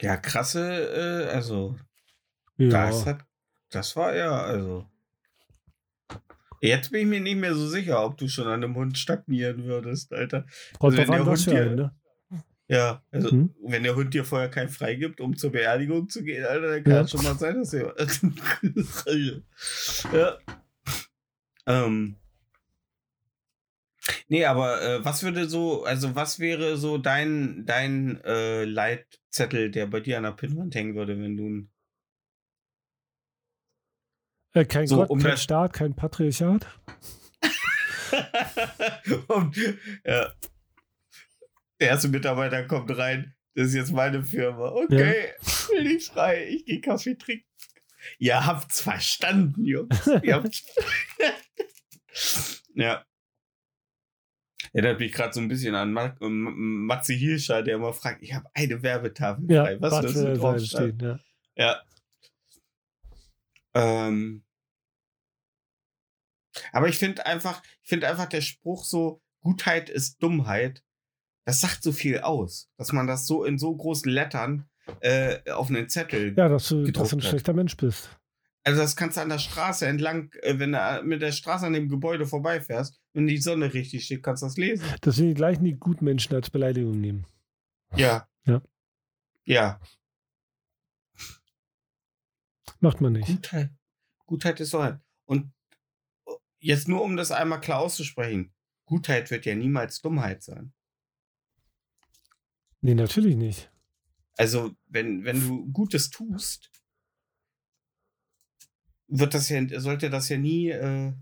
Ja, 0.00 0.16
krasse, 0.16 1.24
äh, 1.26 1.34
also, 1.34 1.76
Ja. 2.58 2.68
das 2.68 3.06
hat, 3.06 3.24
das 3.70 3.96
war 3.96 4.14
ja, 4.14 4.30
also. 4.42 4.86
Jetzt 6.66 6.90
bin 6.90 7.00
ich 7.02 7.06
mir 7.06 7.20
nicht 7.20 7.36
mehr 7.36 7.54
so 7.54 7.66
sicher, 7.68 8.04
ob 8.04 8.16
du 8.18 8.28
schon 8.28 8.46
an 8.46 8.62
einem 8.64 8.74
Hund 8.74 8.98
stagnieren 8.98 9.64
würdest, 9.64 10.12
Alter. 10.12 10.46
Kommt 10.78 10.96
wenn 10.96 11.10
der 11.10 11.24
Hund 11.24 11.46
dir- 11.46 11.66
ne? 11.74 11.94
Ja, 12.68 13.02
also 13.12 13.30
Hm? 13.30 13.54
wenn 13.62 13.84
der 13.84 13.94
Hund 13.94 14.12
dir 14.12 14.24
vorher 14.24 14.48
keinen 14.48 14.68
freigibt, 14.70 15.20
um 15.20 15.36
zur 15.36 15.52
Beerdigung 15.52 16.08
zu 16.08 16.24
gehen, 16.24 16.44
Alter, 16.44 16.66
dann 16.68 16.82
kann 16.84 16.92
Ja. 16.94 17.00
es 17.02 17.10
schon 17.12 17.22
mal 17.22 17.36
sein, 17.38 17.58
dass 17.58 17.72
er. 17.72 17.94
ja. 20.12 20.38
Ähm. 21.66 22.16
Nee, 24.28 24.44
aber 24.44 24.82
äh, 24.82 25.04
was 25.04 25.22
würde 25.22 25.48
so, 25.48 25.84
also 25.84 26.14
was 26.16 26.38
wäre 26.40 26.76
so 26.76 26.98
dein, 26.98 27.64
dein 27.66 28.20
äh, 28.24 28.64
Leitzettel, 28.64 29.70
der 29.70 29.86
bei 29.86 30.00
dir 30.00 30.16
an 30.18 30.24
der 30.24 30.32
Pinnwand 30.32 30.74
hängen 30.74 30.94
würde, 30.96 31.18
wenn 31.20 31.36
du 31.36 31.48
ein. 31.48 31.70
Äh, 34.56 34.64
kein 34.64 34.86
So, 34.86 34.96
Gott, 34.96 35.10
um 35.10 35.18
kein 35.20 35.36
Staat, 35.36 35.72
kein 35.74 35.94
Patriarchat. 35.94 36.66
Und, 39.28 39.56
ja. 40.04 40.32
Der 41.78 41.88
erste 41.88 42.08
Mitarbeiter 42.08 42.64
kommt 42.64 42.96
rein, 42.96 43.34
Das 43.54 43.66
ist 43.68 43.74
jetzt 43.74 43.92
meine 43.92 44.24
Firma. 44.24 44.70
Okay, 44.70 45.32
ich 45.42 45.68
will 45.68 45.84
nicht 45.84 46.06
schreien. 46.06 46.48
Ich 46.54 46.64
gehe 46.64 46.80
Kaffee 46.80 47.16
trinken. 47.16 47.44
Ihr 48.18 48.46
habt's 48.46 48.80
verstanden, 48.80 49.64
Jungs. 49.64 50.06
Ihr 50.22 50.34
habt's 50.36 50.64
ja. 52.74 53.04
Erinnert 54.72 55.00
mich 55.00 55.12
gerade 55.12 55.32
so 55.34 55.40
ein 55.40 55.48
bisschen 55.48 55.74
an 55.74 55.92
Ma 55.92 56.16
M- 56.20 56.86
Matze 56.86 57.12
Hirscher, 57.14 57.62
der 57.62 57.76
immer 57.76 57.92
fragt, 57.92 58.22
ich 58.22 58.32
habe 58.32 58.46
eine 58.54 58.82
Werbetafel 58.82 59.50
Ja, 59.50 59.64
frei. 59.64 59.80
Was 59.80 59.92
was 59.92 60.02
das 60.02 60.12
für 60.12 60.18
so 60.18 60.26
eine 60.26 60.38
drauf 60.38 60.58
Seite 60.60 60.66
steht? 60.66 60.94
stehen, 60.94 61.18
ja. 61.56 61.82
Ja. 63.74 64.06
Ähm. 64.06 64.42
Aber 66.72 66.88
ich 66.88 66.98
finde 66.98 67.26
einfach, 67.26 67.62
ich 67.82 67.88
finde 67.88 68.08
einfach 68.08 68.26
der 68.26 68.40
Spruch 68.40 68.84
so, 68.84 69.20
Gutheit 69.40 69.90
ist 69.90 70.22
Dummheit, 70.22 70.82
das 71.44 71.60
sagt 71.60 71.82
so 71.82 71.92
viel 71.92 72.20
aus, 72.20 72.68
dass 72.76 72.92
man 72.92 73.06
das 73.06 73.26
so 73.26 73.44
in 73.44 73.58
so 73.58 73.74
großen 73.74 74.10
Lettern 74.10 74.68
äh, 75.00 75.50
auf 75.52 75.68
einen 75.68 75.88
Zettel. 75.88 76.34
Ja, 76.36 76.48
dass 76.48 76.68
du, 76.68 76.90
dass 76.90 77.10
du 77.10 77.16
ein 77.16 77.22
schlechter 77.22 77.52
Mensch 77.52 77.76
bist. 77.76 78.10
Also 78.64 78.80
das 78.80 78.96
kannst 78.96 79.16
du 79.16 79.20
an 79.20 79.28
der 79.28 79.38
Straße 79.38 79.86
entlang, 79.86 80.32
äh, 80.42 80.58
wenn 80.58 80.72
du 80.72 81.02
mit 81.04 81.22
der 81.22 81.30
Straße 81.30 81.66
an 81.66 81.72
dem 81.72 81.88
Gebäude 81.88 82.26
vorbeifährst, 82.26 83.00
wenn 83.12 83.28
die 83.28 83.38
Sonne 83.38 83.72
richtig 83.72 84.04
steht, 84.04 84.24
kannst 84.24 84.42
du 84.42 84.46
das 84.46 84.56
lesen. 84.56 84.84
Das 85.02 85.14
sind 85.14 85.28
die 85.28 85.34
gleichen, 85.34 85.64
die 85.64 85.76
Gutmenschen 85.76 86.34
als 86.34 86.50
Beleidigung 86.50 87.00
nehmen. 87.00 87.26
Ja. 87.94 88.28
Ja. 88.44 88.60
Ja. 89.44 89.80
Macht 92.80 93.00
man 93.00 93.12
nicht. 93.12 93.28
Gutheit, 93.28 93.70
Gutheit 94.26 94.60
ist 94.60 94.70
Dummheit. 94.70 94.94
Und 94.94 95.05
jetzt 96.58 96.88
nur 96.88 97.02
um 97.02 97.16
das 97.16 97.30
einmal 97.30 97.60
klar 97.60 97.80
auszusprechen, 97.80 98.52
Gutheit 98.84 99.30
wird 99.30 99.46
ja 99.46 99.54
niemals 99.54 100.00
Dummheit 100.00 100.42
sein. 100.42 100.72
Nee, 102.80 102.94
natürlich 102.94 103.36
nicht. 103.36 103.70
Also, 104.36 104.72
wenn, 104.86 105.24
wenn 105.24 105.40
du 105.40 105.66
Gutes 105.72 106.10
tust, 106.10 106.70
wird 109.08 109.34
das 109.34 109.48
ja, 109.48 109.80
sollte 109.80 110.10
das 110.10 110.28
ja 110.28 110.36
nie. 110.36 110.70
Äh 110.70 111.12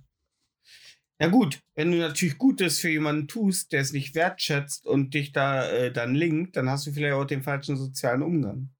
ja, 1.20 1.28
gut, 1.28 1.60
wenn 1.74 1.92
du 1.92 1.98
natürlich 1.98 2.38
Gutes 2.38 2.80
für 2.80 2.90
jemanden 2.90 3.28
tust, 3.28 3.72
der 3.72 3.80
es 3.80 3.92
nicht 3.92 4.14
wertschätzt 4.14 4.86
und 4.86 5.14
dich 5.14 5.32
da 5.32 5.70
äh, 5.70 5.92
dann 5.92 6.14
linkt, 6.14 6.56
dann 6.56 6.68
hast 6.68 6.86
du 6.86 6.92
vielleicht 6.92 7.14
auch 7.14 7.24
den 7.24 7.42
falschen 7.42 7.76
sozialen 7.76 8.22
Umgang. 8.22 8.70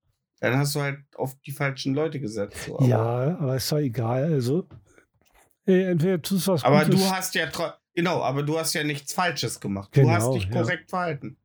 Dann 0.40 0.56
hast 0.56 0.74
du 0.74 0.80
halt 0.80 0.98
auf 1.14 1.34
die 1.46 1.52
falschen 1.52 1.94
Leute 1.94 2.20
gesetzt. 2.20 2.64
So. 2.66 2.78
Aber, 2.78 2.86
ja, 2.86 3.38
aber 3.38 3.56
ist 3.56 3.70
doch 3.70 3.78
egal. 3.78 4.24
Also, 4.24 4.68
entweder 5.66 6.20
tust 6.20 6.46
du 6.46 6.52
was 6.52 6.64
aber 6.64 6.84
Gutes. 6.84 7.00
du 7.00 7.10
hast 7.10 7.34
ja 7.34 7.50
genau, 7.94 8.22
aber 8.22 8.42
du 8.42 8.58
hast 8.58 8.74
ja 8.74 8.84
nichts 8.84 9.12
Falsches 9.12 9.60
gemacht. 9.60 9.96
Du 9.96 10.08
hast 10.10 10.24
Genau, 10.24 10.34
dich 10.34 10.44
ja. 10.44 10.50
korrekt 10.50 10.90
verhalten. 10.90 11.36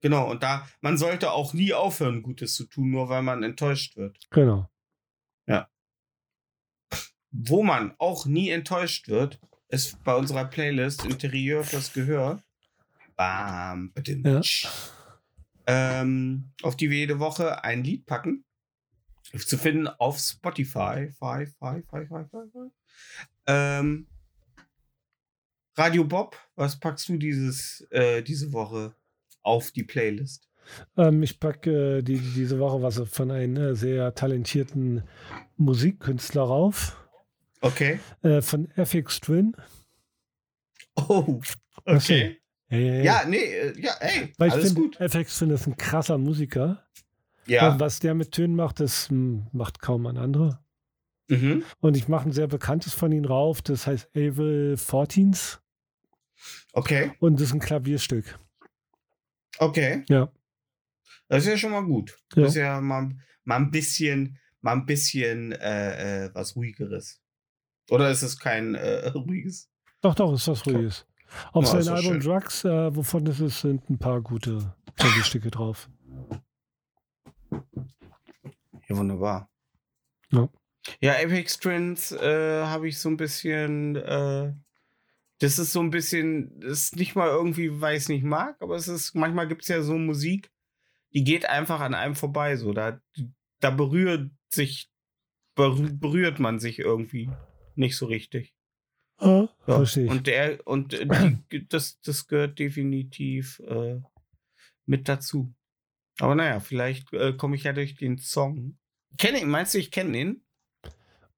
Genau, 0.00 0.30
und 0.30 0.42
da, 0.42 0.68
man 0.82 0.98
sollte 0.98 1.32
auch 1.32 1.52
nie 1.54 1.72
aufhören, 1.72 2.22
Gutes 2.22 2.54
zu 2.54 2.64
tun, 2.66 2.90
nur 2.90 3.08
weil 3.08 3.22
man 3.22 3.42
enttäuscht 3.42 3.96
wird. 3.96 4.18
Genau. 4.30 4.68
Wo 7.38 7.62
man 7.62 7.94
auch 7.98 8.24
nie 8.24 8.48
enttäuscht 8.48 9.08
wird, 9.08 9.38
ist 9.68 10.02
bei 10.04 10.14
unserer 10.14 10.46
Playlist 10.46 11.04
Interieur 11.04 11.64
fürs 11.64 11.92
Gehör. 11.92 12.40
Bam, 13.14 13.92
bitte. 13.92 14.12
Ja. 14.24 14.40
Ähm, 15.66 16.52
auf 16.62 16.76
die 16.76 16.88
wir 16.88 16.96
jede 16.96 17.18
Woche 17.18 17.62
ein 17.62 17.84
Lied 17.84 18.06
packen. 18.06 18.44
Zu 19.36 19.58
finden 19.58 19.86
auf 19.86 20.18
Spotify. 20.18 21.10
Five, 21.10 21.16
five, 21.18 21.52
five, 21.58 21.84
five, 22.08 22.08
five, 22.08 22.28
five. 22.30 22.70
Ähm, 23.46 24.06
Radio 25.76 26.04
Bob, 26.04 26.36
was 26.56 26.78
packst 26.80 27.08
du 27.08 27.16
dieses, 27.16 27.86
äh, 27.90 28.22
diese 28.22 28.52
Woche 28.52 28.94
auf 29.42 29.70
die 29.72 29.84
Playlist? 29.84 30.48
Ähm, 30.96 31.22
ich 31.22 31.38
packe 31.38 31.98
äh, 31.98 32.02
die, 32.02 32.18
diese 32.18 32.58
Woche 32.58 32.82
was 32.82 33.00
von 33.10 33.30
einem 33.30 33.56
äh, 33.56 33.74
sehr 33.74 34.14
talentierten 34.14 35.04
Musikkünstler 35.56 36.42
rauf. 36.42 36.96
Okay. 37.60 38.00
Äh, 38.22 38.42
von 38.42 38.68
FX 38.76 39.20
Twin. 39.20 39.54
Oh, 40.96 41.40
okay. 41.84 42.40
Hey, 42.68 42.82
hey, 42.82 42.88
hey. 42.88 43.04
Ja, 43.04 43.24
nee, 43.26 43.36
äh, 43.36 43.80
ja, 43.80 43.92
ey, 44.00 44.32
Weil 44.38 44.48
ich 44.48 44.54
alles 44.54 44.72
finde, 44.72 44.80
gut. 44.80 45.00
FX 45.00 45.38
Twin 45.38 45.50
ist 45.50 45.66
ein 45.66 45.76
krasser 45.76 46.18
Musiker. 46.18 46.82
Ja. 47.46 47.72
Und 47.72 47.80
was 47.80 48.00
der 48.00 48.14
mit 48.14 48.32
Tönen 48.32 48.56
macht, 48.56 48.80
das 48.80 49.08
hm, 49.08 49.46
macht 49.52 49.80
kaum 49.80 50.06
ein 50.06 50.16
anderer. 50.16 50.64
Mhm. 51.28 51.64
Und 51.80 51.96
ich 51.96 52.08
mache 52.08 52.28
ein 52.28 52.32
sehr 52.32 52.46
bekanntes 52.46 52.94
von 52.94 53.10
ihm 53.12 53.24
rauf, 53.24 53.62
das 53.62 53.86
heißt 53.86 54.10
Avil 54.14 54.74
14s. 54.78 55.58
Okay, 56.72 57.12
Und 57.18 57.40
das 57.40 57.48
ist 57.48 57.54
ein 57.54 57.60
Klavierstück. 57.60 58.38
okay. 59.58 60.04
Ja. 60.08 60.30
Das 61.28 61.42
ist 61.44 61.48
ja 61.50 61.56
schon 61.56 61.72
mal 61.72 61.84
gut. 61.84 62.16
Ja. 62.34 62.42
Das 62.42 62.50
ist 62.52 62.56
ja 62.56 62.80
mal, 62.80 63.10
mal 63.44 63.56
ein 63.56 63.70
bisschen, 63.70 64.38
mal 64.60 64.72
ein 64.74 64.86
bisschen 64.86 65.52
äh, 65.52 66.26
äh, 66.26 66.34
was 66.34 66.54
ruhigeres. 66.54 67.20
Oder 67.90 68.10
ist 68.10 68.22
es 68.22 68.38
kein 68.38 68.74
äh, 68.74 69.08
ruhiges? 69.14 69.68
Doch, 70.02 70.14
doch, 70.14 70.32
ist 70.34 70.46
was 70.46 70.64
Ruhiges. 70.66 71.06
Auf 71.52 71.64
Ja, 71.64 71.82
seinem 71.82 71.96
Album 71.96 72.20
schön. 72.20 72.30
Drugs, 72.30 72.64
äh, 72.64 72.94
wovon 72.94 73.24
das 73.24 73.40
ist, 73.40 73.60
sind 73.62 73.88
ein 73.90 73.98
paar 73.98 74.20
gute 74.20 74.74
Klavierstücke 74.96 75.50
drauf. 75.50 75.88
Ja, 78.88 78.96
wunderbar. 78.96 79.50
Ja. 80.30 80.48
Ja, 81.00 81.12
Apex 81.14 81.58
Twins 81.58 82.12
äh, 82.12 82.62
habe 82.64 82.88
ich 82.88 82.98
so 82.98 83.08
ein 83.08 83.16
bisschen. 83.16 83.96
Äh, 83.96 84.52
das 85.38 85.58
ist 85.58 85.72
so 85.72 85.80
ein 85.80 85.90
bisschen. 85.90 86.58
Das 86.60 86.72
ist 86.84 86.96
nicht 86.96 87.14
mal 87.14 87.28
irgendwie, 87.28 87.80
weil 87.80 87.96
ich 87.96 88.04
es 88.04 88.08
nicht 88.08 88.24
mag, 88.24 88.56
aber 88.60 88.76
es 88.76 88.88
ist. 88.88 89.14
Manchmal 89.14 89.48
gibt 89.48 89.62
es 89.62 89.68
ja 89.68 89.82
so 89.82 89.98
Musik, 89.98 90.50
die 91.12 91.24
geht 91.24 91.48
einfach 91.48 91.80
an 91.80 91.94
einem 91.94 92.14
vorbei. 92.14 92.56
So, 92.56 92.72
da, 92.72 93.00
da 93.60 93.70
berührt 93.70 94.30
sich. 94.50 94.88
berü- 95.56 95.98
Berührt 95.98 96.38
man 96.38 96.58
sich 96.58 96.78
irgendwie 96.78 97.30
nicht 97.74 97.96
so 97.96 98.06
richtig. 98.06 98.54
Ah, 99.18 99.48
Ja, 99.66 99.76
Verstehe 99.76 100.04
ich. 100.04 100.10
Und 100.10 100.26
der 100.26 100.66
und 100.66 100.94
äh, 100.94 101.06
die, 101.52 101.66
das, 101.68 102.00
das 102.00 102.26
gehört 102.26 102.58
definitiv 102.58 103.60
äh, 103.66 104.00
mit 104.84 105.08
dazu. 105.08 105.52
Aber 106.18 106.34
naja, 106.34 106.60
vielleicht 106.60 107.12
äh, 107.12 107.32
komme 107.34 107.56
ich 107.56 107.64
ja 107.64 107.72
durch 107.72 107.94
den 107.96 108.18
Song. 108.18 108.78
Kenne 109.18 109.40
ihn, 109.40 109.48
meinst 109.50 109.74
du, 109.74 109.78
ich 109.78 109.90
kenne 109.90 110.18
ihn? 110.18 110.42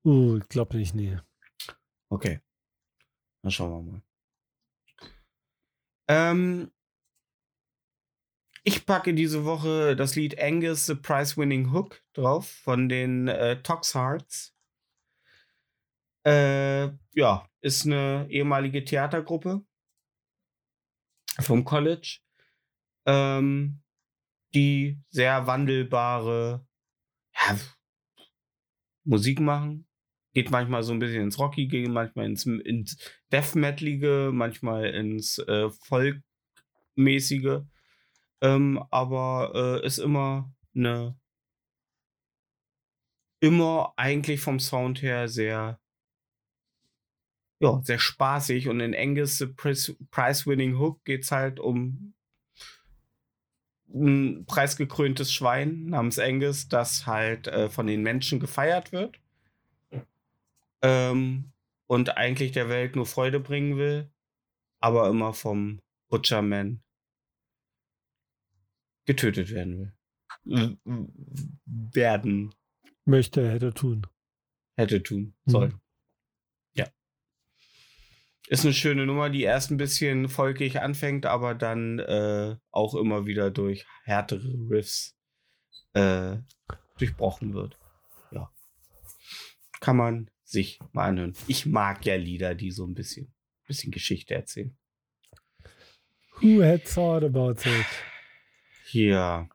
Uh, 0.09 0.39
ich 0.39 0.49
glaube 0.49 0.79
nicht, 0.79 0.95
nee. 0.95 1.19
Okay. 2.09 2.41
Dann 3.43 3.51
schauen 3.51 3.71
wir 3.71 3.93
mal. 3.93 4.03
Ähm, 6.09 6.73
ich 8.65 8.87
packe 8.87 9.13
diese 9.13 9.45
Woche 9.45 9.97
das 9.97 10.17
Lied 10.17 10.41
Angus 10.41 10.87
the 10.87 10.95
Prize 10.95 11.37
Winning 11.37 11.75
Hook 11.75 12.03
drauf 12.15 12.49
von 12.49 12.89
den 12.89 13.29
äh, 13.29 13.63
Tox 13.63 13.95
Hearts. 13.95 14.57
Äh, 16.25 16.89
ja, 17.13 17.47
ist 17.61 17.85
eine 17.85 18.27
ehemalige 18.31 18.83
Theatergruppe 18.85 19.63
vom 21.39 21.67
College, 21.67 22.21
ähm, 23.05 23.83
die 24.55 25.03
sehr 25.11 25.47
wandelbare 25.47 26.67
ja, 27.35 27.59
Musik 29.05 29.41
machen. 29.41 29.88
Geht 30.39 30.53
manchmal 30.53 30.85
so 30.85 30.93
ein 30.93 31.01
bisschen 31.01 31.23
ins 31.23 31.41
Rockige, 31.41 31.89
manchmal 31.89 32.27
ins, 32.27 32.47
ins 32.47 32.97
Death 33.33 33.57
Metalige, 33.57 34.31
manchmal 34.33 34.85
ins 34.85 35.39
äh, 35.41 35.69
Folkmäßige. 35.83 37.63
Ähm, 38.41 38.81
aber 38.93 39.81
äh, 39.83 39.85
ist 39.85 39.99
immer 39.99 40.55
eine 40.77 41.19
immer 43.41 43.95
eigentlich 43.97 44.41
vom 44.41 44.61
Sound 44.61 45.03
her 45.03 45.27
sehr 45.27 45.81
ja, 47.59 47.81
sehr 47.83 47.99
spaßig 47.99 48.69
und 48.69 48.79
in 48.79 48.95
Angus 48.95 49.39
the 49.39 49.47
Prize- 49.47 49.97
Prize-Winning 50.13 50.79
Hook 50.79 51.05
geht 51.05 51.25
es 51.25 51.33
halt 51.33 51.59
um 51.59 52.15
ein 53.93 54.47
preisgekröntes 54.47 55.33
Schwein 55.33 55.87
namens 55.87 56.21
Angus, 56.21 56.69
das 56.69 57.09
halt 57.09 57.49
äh, 57.49 57.69
von 57.69 57.89
den 57.89 58.05
Menschen 58.05 58.39
gefeiert 58.39 58.93
wird 58.93 59.19
ähm, 60.83 61.53
und 61.87 62.17
eigentlich 62.17 62.53
der 62.53 62.69
Welt 62.69 62.97
nur 62.97 63.07
Freude 63.07 63.41
bringen 63.41 63.77
will, 63.79 64.13
aber 64.81 65.09
immer 65.09 65.33
vom 65.33 65.81
Butcherman 66.09 66.83
getötet 69.07 69.51
werden 69.51 69.79
will. 70.45 70.79
Werden 71.65 72.55
Möchte, 73.05 73.51
hätte 73.51 73.73
tun. 73.73 74.07
hätte 74.77 75.03
tun 75.03 75.35
Mhm. 75.47 75.51
sollen. 75.51 75.81
Ja. 76.75 76.87
Ist 78.49 78.65
eine 78.65 78.75
schöne 78.75 79.07
Nummer, 79.07 79.31
die 79.31 79.43
erst 79.43 79.71
ein 79.71 79.77
bisschen 79.79 80.29
folgig 80.29 80.81
anfängt, 80.81 81.27
aber 81.27 81.55
dann 81.55 81.99
äh, 81.99 82.57
auch 82.71 82.95
immer 82.95 83.27
wieder 83.27 83.51
durch 83.51 83.87
härtere 84.05 84.55
Riffs 84.71 85.17
äh, 85.95 86.37
durchbrochen 86.99 87.55
wird. 87.55 87.79
Ja. 88.31 88.53
Kann 89.81 89.97
man 89.97 90.31
sich 90.49 90.79
mal 90.93 91.09
anhören. 91.09 91.35
Ich 91.47 91.67
mag 91.67 92.05
ja 92.07 92.17
Lieder, 92.17 92.55
die 92.55 92.71
so 92.71 92.87
ein 92.87 92.95
bisschen, 92.95 93.33
bisschen 93.67 93.93
Geschichte 93.93 94.35
erzählen. 94.35 94.77
Who 96.41 96.63
had 96.63 96.85
thought 96.85 97.23
about 97.25 97.69
it? 97.69 97.87
Ja. 98.93 99.49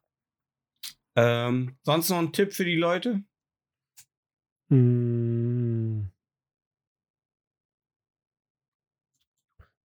Ähm, 1.16 1.78
sonst 1.84 2.10
noch 2.10 2.20
ein 2.20 2.34
Tipp 2.34 2.54
für 2.54 2.66
die 2.66 2.76
Leute? 2.76 3.24
Mm. 4.70 6.10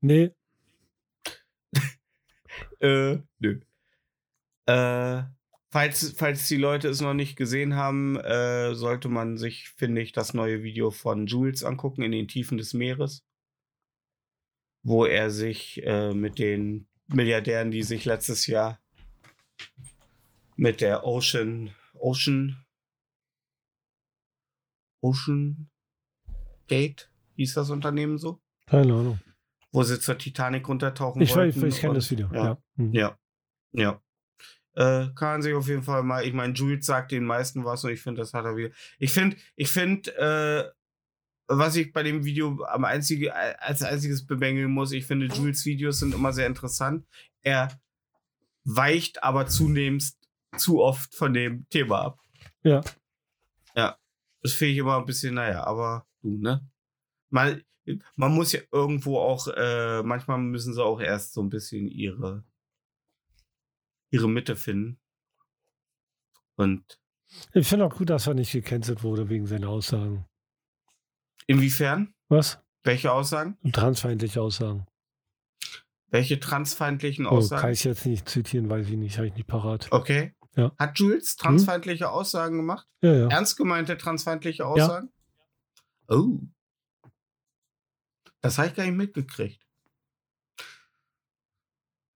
Nee, 0.00 0.32
Äh, 2.80 3.18
nö. 3.38 3.60
Äh, 4.66 5.22
falls, 5.70 6.12
falls 6.16 6.48
die 6.48 6.56
Leute 6.56 6.88
es 6.88 7.00
noch 7.00 7.14
nicht 7.14 7.36
gesehen 7.36 7.74
haben, 7.74 8.16
äh, 8.16 8.74
sollte 8.74 9.08
man 9.08 9.36
sich, 9.36 9.68
finde 9.70 10.00
ich, 10.02 10.12
das 10.12 10.34
neue 10.34 10.62
Video 10.62 10.90
von 10.90 11.26
Jules 11.26 11.64
angucken 11.64 12.02
in 12.02 12.12
den 12.12 12.28
Tiefen 12.28 12.58
des 12.58 12.74
Meeres. 12.74 13.24
Wo 14.82 15.04
er 15.04 15.30
sich 15.30 15.82
äh, 15.84 16.14
mit 16.14 16.38
den 16.38 16.88
Milliardären, 17.08 17.70
die 17.70 17.82
sich 17.82 18.04
letztes 18.04 18.46
Jahr 18.46 18.80
mit 20.56 20.80
der 20.80 21.04
Ocean, 21.04 21.74
Ocean, 21.94 22.64
Ocean 25.02 25.68
Gate, 26.66 27.10
hieß 27.36 27.54
das 27.54 27.70
Unternehmen 27.70 28.18
so? 28.18 28.40
keine 28.66 28.92
Ahnung. 28.94 29.20
Wo 29.72 29.82
sie 29.82 29.98
zur 30.00 30.16
Titanic 30.18 30.68
runtertauchen 30.68 31.20
Ich, 31.22 31.30
weiß, 31.30 31.54
wollten. 31.56 31.68
ich 31.68 31.80
kenne 31.80 31.94
das 31.94 32.10
Video. 32.10 32.28
Ja. 32.32 32.44
Ja. 32.44 32.62
Mhm. 32.76 32.92
Ja. 32.92 33.18
Ja. 33.72 34.02
Äh, 34.78 35.08
kann 35.16 35.32
man 35.32 35.42
sich 35.42 35.54
auf 35.54 35.66
jeden 35.66 35.82
Fall 35.82 36.04
mal, 36.04 36.24
ich 36.24 36.32
meine, 36.32 36.54
Jules 36.54 36.86
sagt 36.86 37.10
den 37.10 37.24
meisten 37.24 37.64
was 37.64 37.82
und 37.82 37.90
ich 37.90 38.00
finde, 38.00 38.20
das 38.20 38.32
hat 38.32 38.44
er 38.44 38.56
wieder. 38.56 38.70
Ich 39.00 39.12
finde, 39.12 39.36
ich 39.56 39.68
finde, 39.70 40.16
äh, 40.16 40.70
was 41.48 41.74
ich 41.74 41.92
bei 41.92 42.04
dem 42.04 42.24
Video 42.24 42.62
am 42.64 42.84
einzige, 42.84 43.34
als 43.34 43.82
einziges 43.82 44.24
bemängeln 44.24 44.70
muss, 44.70 44.92
ich 44.92 45.04
finde, 45.04 45.26
Jules 45.26 45.64
Videos 45.64 45.98
sind 45.98 46.14
immer 46.14 46.32
sehr 46.32 46.46
interessant. 46.46 47.04
Er 47.42 47.76
weicht 48.62 49.24
aber 49.24 49.48
zunehmend 49.48 50.12
zu 50.56 50.80
oft 50.80 51.12
von 51.12 51.34
dem 51.34 51.68
Thema 51.70 52.02
ab. 52.02 52.20
Ja. 52.62 52.80
Ja. 53.74 53.98
Das 54.42 54.52
finde 54.52 54.74
ich 54.74 54.78
immer 54.78 54.98
ein 54.98 55.06
bisschen, 55.06 55.34
naja, 55.34 55.64
aber 55.64 56.06
du, 56.22 56.38
ne? 56.38 56.64
Mal, 57.30 57.64
man 58.14 58.32
muss 58.32 58.52
ja 58.52 58.60
irgendwo 58.70 59.18
auch, 59.18 59.48
äh, 59.48 60.04
manchmal 60.04 60.38
müssen 60.38 60.72
sie 60.72 60.84
auch 60.84 61.00
erst 61.00 61.32
so 61.32 61.42
ein 61.42 61.48
bisschen 61.48 61.88
ihre, 61.88 62.44
ihre 64.10 64.28
Mitte 64.28 64.56
finden. 64.56 65.00
Und 66.56 66.98
Ich 67.52 67.68
finde 67.68 67.84
auch 67.86 67.96
gut, 67.96 68.10
dass 68.10 68.26
er 68.26 68.34
nicht 68.34 68.52
gecancelt 68.52 69.02
wurde 69.02 69.28
wegen 69.28 69.46
seiner 69.46 69.68
Aussagen. 69.68 70.24
inwiefern? 71.46 72.14
Was? 72.28 72.58
Welche 72.84 73.12
Aussagen? 73.12 73.58
Transfeindliche 73.72 74.40
Aussagen. 74.40 74.86
Welche 76.10 76.40
transfeindlichen 76.40 77.26
Oh, 77.26 77.30
Aussagen? 77.30 77.60
kann 77.62 77.72
ich 77.72 77.84
jetzt 77.84 78.06
nicht 78.06 78.28
zitieren, 78.28 78.68
weiß 78.70 78.88
ich 78.88 78.96
nicht, 78.96 79.16
habe 79.18 79.28
ich 79.28 79.34
nicht 79.34 79.46
parat. 79.46 79.88
okay. 79.92 80.34
Ja. 80.56 80.72
Hat 80.78 80.98
Jules 80.98 81.36
transfeindliche 81.36 82.10
Aussagen 82.10 82.56
gemacht? 82.56 82.88
Ja, 83.00 83.12
ja. 83.14 83.28
Ernst 83.28 83.56
gemeinte 83.56 83.96
transfeindliche 83.96 84.66
Aussagen? 84.66 85.12
Oh. 86.08 86.40
Das 88.40 88.58
habe 88.58 88.68
ich 88.68 88.74
gar 88.74 88.84
nicht 88.84 88.96
mitgekriegt. 88.96 89.64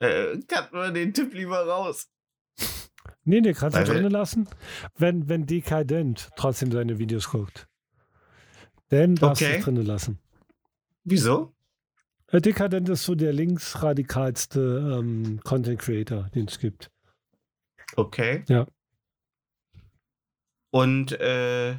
Äh, 0.02 0.40
cutten 0.48 0.78
wir 0.78 0.90
den 0.90 1.14
Tipp 1.14 1.32
lieber 1.32 1.64
raus. 1.66 2.08
Nee, 3.24 3.40
nee, 3.40 3.52
kannst 3.52 3.76
du 3.78 3.84
drinnen 3.84 4.10
lassen, 4.10 4.48
wenn, 4.96 5.28
wenn 5.28 5.46
Dekadent 5.46 6.30
trotzdem 6.36 6.72
seine 6.72 6.98
Videos 6.98 7.30
guckt. 7.30 7.68
Dann 8.88 9.14
darfst 9.14 9.42
du 9.42 9.46
Okay. 9.46 9.58
es 9.58 9.64
drinnen 9.64 9.86
lassen. 9.86 10.18
Wieso? 11.04 11.54
Äh, 12.26 12.40
Dekadent 12.40 12.88
ist 12.88 13.04
so 13.04 13.14
der 13.14 13.32
linksradikalste 13.32 14.98
ähm, 14.98 15.40
Content 15.44 15.78
Creator, 15.80 16.28
den 16.34 16.46
es 16.48 16.58
gibt. 16.58 16.90
Okay. 17.94 18.44
Ja. 18.48 18.66
Und 20.70 21.12
äh, 21.12 21.76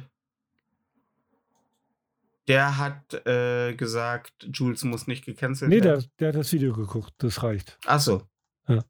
der 2.48 2.78
hat 2.78 3.14
äh, 3.26 3.74
gesagt, 3.74 4.32
Jules 4.52 4.84
muss 4.84 5.06
nicht 5.06 5.24
gecancelt 5.24 5.70
Nee, 5.70 5.80
der, 5.80 5.94
werden. 5.94 6.10
der 6.18 6.28
hat 6.28 6.36
das 6.36 6.52
Video 6.52 6.72
geguckt, 6.72 7.12
das 7.18 7.42
reicht. 7.42 7.78
Ach 7.86 8.00
so. 8.00 8.28
Ja. 8.68 8.84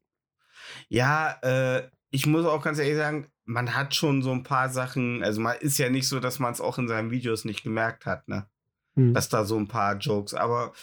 Ja, 0.89 1.39
äh, 1.41 1.89
ich 2.09 2.25
muss 2.25 2.45
auch 2.45 2.63
ganz 2.63 2.79
ehrlich 2.79 2.97
sagen, 2.97 3.31
man 3.45 3.75
hat 3.75 3.93
schon 3.95 4.21
so 4.21 4.31
ein 4.31 4.43
paar 4.43 4.69
Sachen, 4.69 5.23
also 5.23 5.39
man 5.39 5.57
ist 5.57 5.77
ja 5.77 5.89
nicht 5.89 6.07
so, 6.07 6.19
dass 6.19 6.39
man 6.39 6.51
es 6.51 6.61
auch 6.61 6.77
in 6.77 6.87
seinen 6.87 7.11
Videos 7.11 7.45
nicht 7.45 7.63
gemerkt 7.63 8.05
hat, 8.05 8.27
ne? 8.27 8.49
Hm. 8.95 9.13
Dass 9.13 9.29
da 9.29 9.45
so 9.45 9.57
ein 9.57 9.67
paar 9.67 9.97
Jokes, 9.97 10.33
aber 10.33 10.73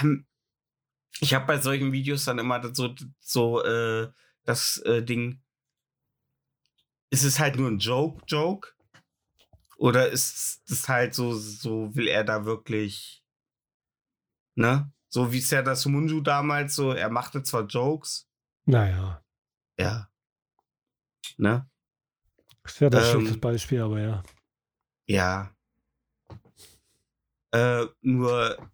ähm, 0.00 0.26
ich 1.20 1.34
habe 1.34 1.46
bei 1.46 1.58
solchen 1.58 1.92
Videos 1.92 2.24
dann 2.24 2.38
immer 2.38 2.62
so, 2.74 2.94
so 3.18 3.64
äh, 3.64 4.08
das 4.44 4.78
äh, 4.78 5.02
Ding, 5.02 5.40
ist 7.10 7.24
es 7.24 7.38
halt 7.38 7.56
nur 7.56 7.70
ein 7.70 7.78
Joke, 7.78 8.22
Joke? 8.26 8.74
Oder 9.78 10.10
ist 10.10 10.68
es 10.68 10.88
halt 10.88 11.14
so, 11.14 11.34
so 11.34 11.94
will 11.94 12.08
er 12.08 12.24
da 12.24 12.44
wirklich, 12.44 13.24
ne? 14.56 14.92
So 15.08 15.32
wie 15.32 15.38
es 15.38 15.50
ja 15.50 15.62
das 15.62 15.86
Munju 15.86 16.20
damals 16.20 16.74
so, 16.74 16.92
er 16.92 17.08
machte 17.10 17.42
zwar 17.42 17.64
Jokes, 17.66 18.28
Naja, 18.66 19.24
ja. 19.78 20.10
Ne? 21.38 21.70
das 22.64 22.80
wäre 22.80 22.90
das 22.90 23.06
Ähm. 23.14 23.20
schlechtes 23.20 23.40
Beispiel, 23.40 23.80
aber 23.80 24.00
ja. 24.00 24.22
Ja. 25.06 25.56
Äh, 27.52 27.86
nur 28.02 28.70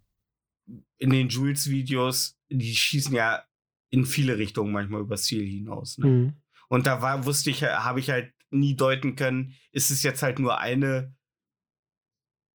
in 0.99 1.11
den 1.11 1.29
Jules-Videos, 1.29 2.37
die 2.49 2.75
schießen 2.75 3.15
ja 3.15 3.45
in 3.91 4.05
viele 4.07 4.39
Richtungen 4.39 4.73
manchmal 4.73 5.03
übers 5.03 5.25
Ziel 5.25 5.47
hinaus. 5.47 5.99
Ne? 5.99 6.07
Mhm. 6.07 6.43
Und 6.69 6.87
da 6.87 7.03
war, 7.03 7.25
wusste 7.25 7.51
ich, 7.51 7.63
habe 7.63 8.01
ich 8.01 8.11
halt 8.11 8.34
nie 8.61 8.75
deuten 8.77 9.17
können, 9.17 9.55
ist 9.73 9.91
es 9.91 10.03
jetzt 10.03 10.23
halt 10.23 10.39
nur 10.39 10.59
eine, 10.59 11.15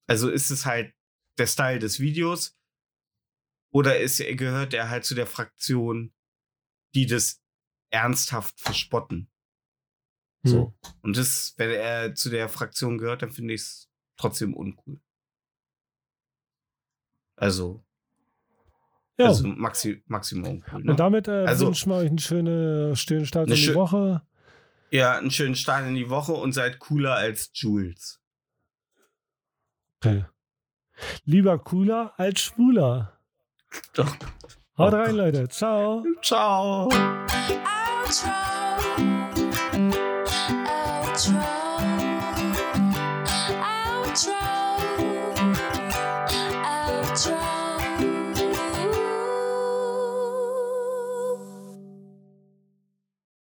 also 0.08 0.28
ist 0.30 0.50
es 0.50 0.66
halt 0.66 0.94
der 1.38 1.46
Style 1.46 1.78
des 1.78 2.00
Videos 2.00 2.58
oder 3.72 3.98
ist, 4.00 4.18
gehört 4.36 4.74
er 4.74 4.90
halt 4.90 5.04
zu 5.04 5.14
der 5.14 5.26
Fraktion, 5.26 6.12
die 6.94 7.06
das 7.06 7.42
ernsthaft 7.90 8.58
verspotten? 8.60 9.30
So. 10.42 10.66
Mhm. 10.66 10.74
Und 11.02 11.16
das, 11.16 11.54
wenn 11.58 11.70
er 11.70 12.14
zu 12.14 12.30
der 12.30 12.48
Fraktion 12.48 12.98
gehört, 12.98 13.22
dann 13.22 13.30
finde 13.30 13.54
ich 13.54 13.60
es 13.60 13.90
trotzdem 14.16 14.54
uncool. 14.54 15.00
Also, 17.36 17.84
Ja, 19.18 19.26
also 19.26 19.46
maxi 19.48 20.02
Maximum 20.06 20.50
uncool. 20.50 20.82
Ne? 20.84 20.90
und 20.92 21.00
damit 21.00 21.28
äh, 21.28 21.44
Also- 21.46 21.66
wünschen 21.66 21.90
wir 21.90 21.96
euch 21.96 22.08
einen 22.08 22.18
schönen, 22.18 22.96
schönen 22.96 23.26
Start 23.26 23.46
Eine 23.48 23.54
in 23.54 23.60
die 23.60 23.68
schö- 23.68 23.74
Woche. 23.74 24.22
Ja, 24.90 25.16
einen 25.16 25.30
schönen 25.30 25.54
Start 25.54 25.86
in 25.86 25.94
die 25.94 26.10
Woche 26.10 26.32
und 26.32 26.52
seid 26.52 26.78
cooler 26.78 27.14
als 27.14 27.50
Jules. 27.54 28.20
Okay. 29.98 30.24
Lieber 31.24 31.58
cooler 31.58 32.12
als 32.16 32.40
schwuler. 32.40 33.18
Doch. 33.94 34.16
Haut 34.76 34.94
rein. 34.94 35.14
Leute. 35.14 35.48
Ciao. 35.48 36.04
Ciao. 36.22 36.88
Outro. 38.10 38.39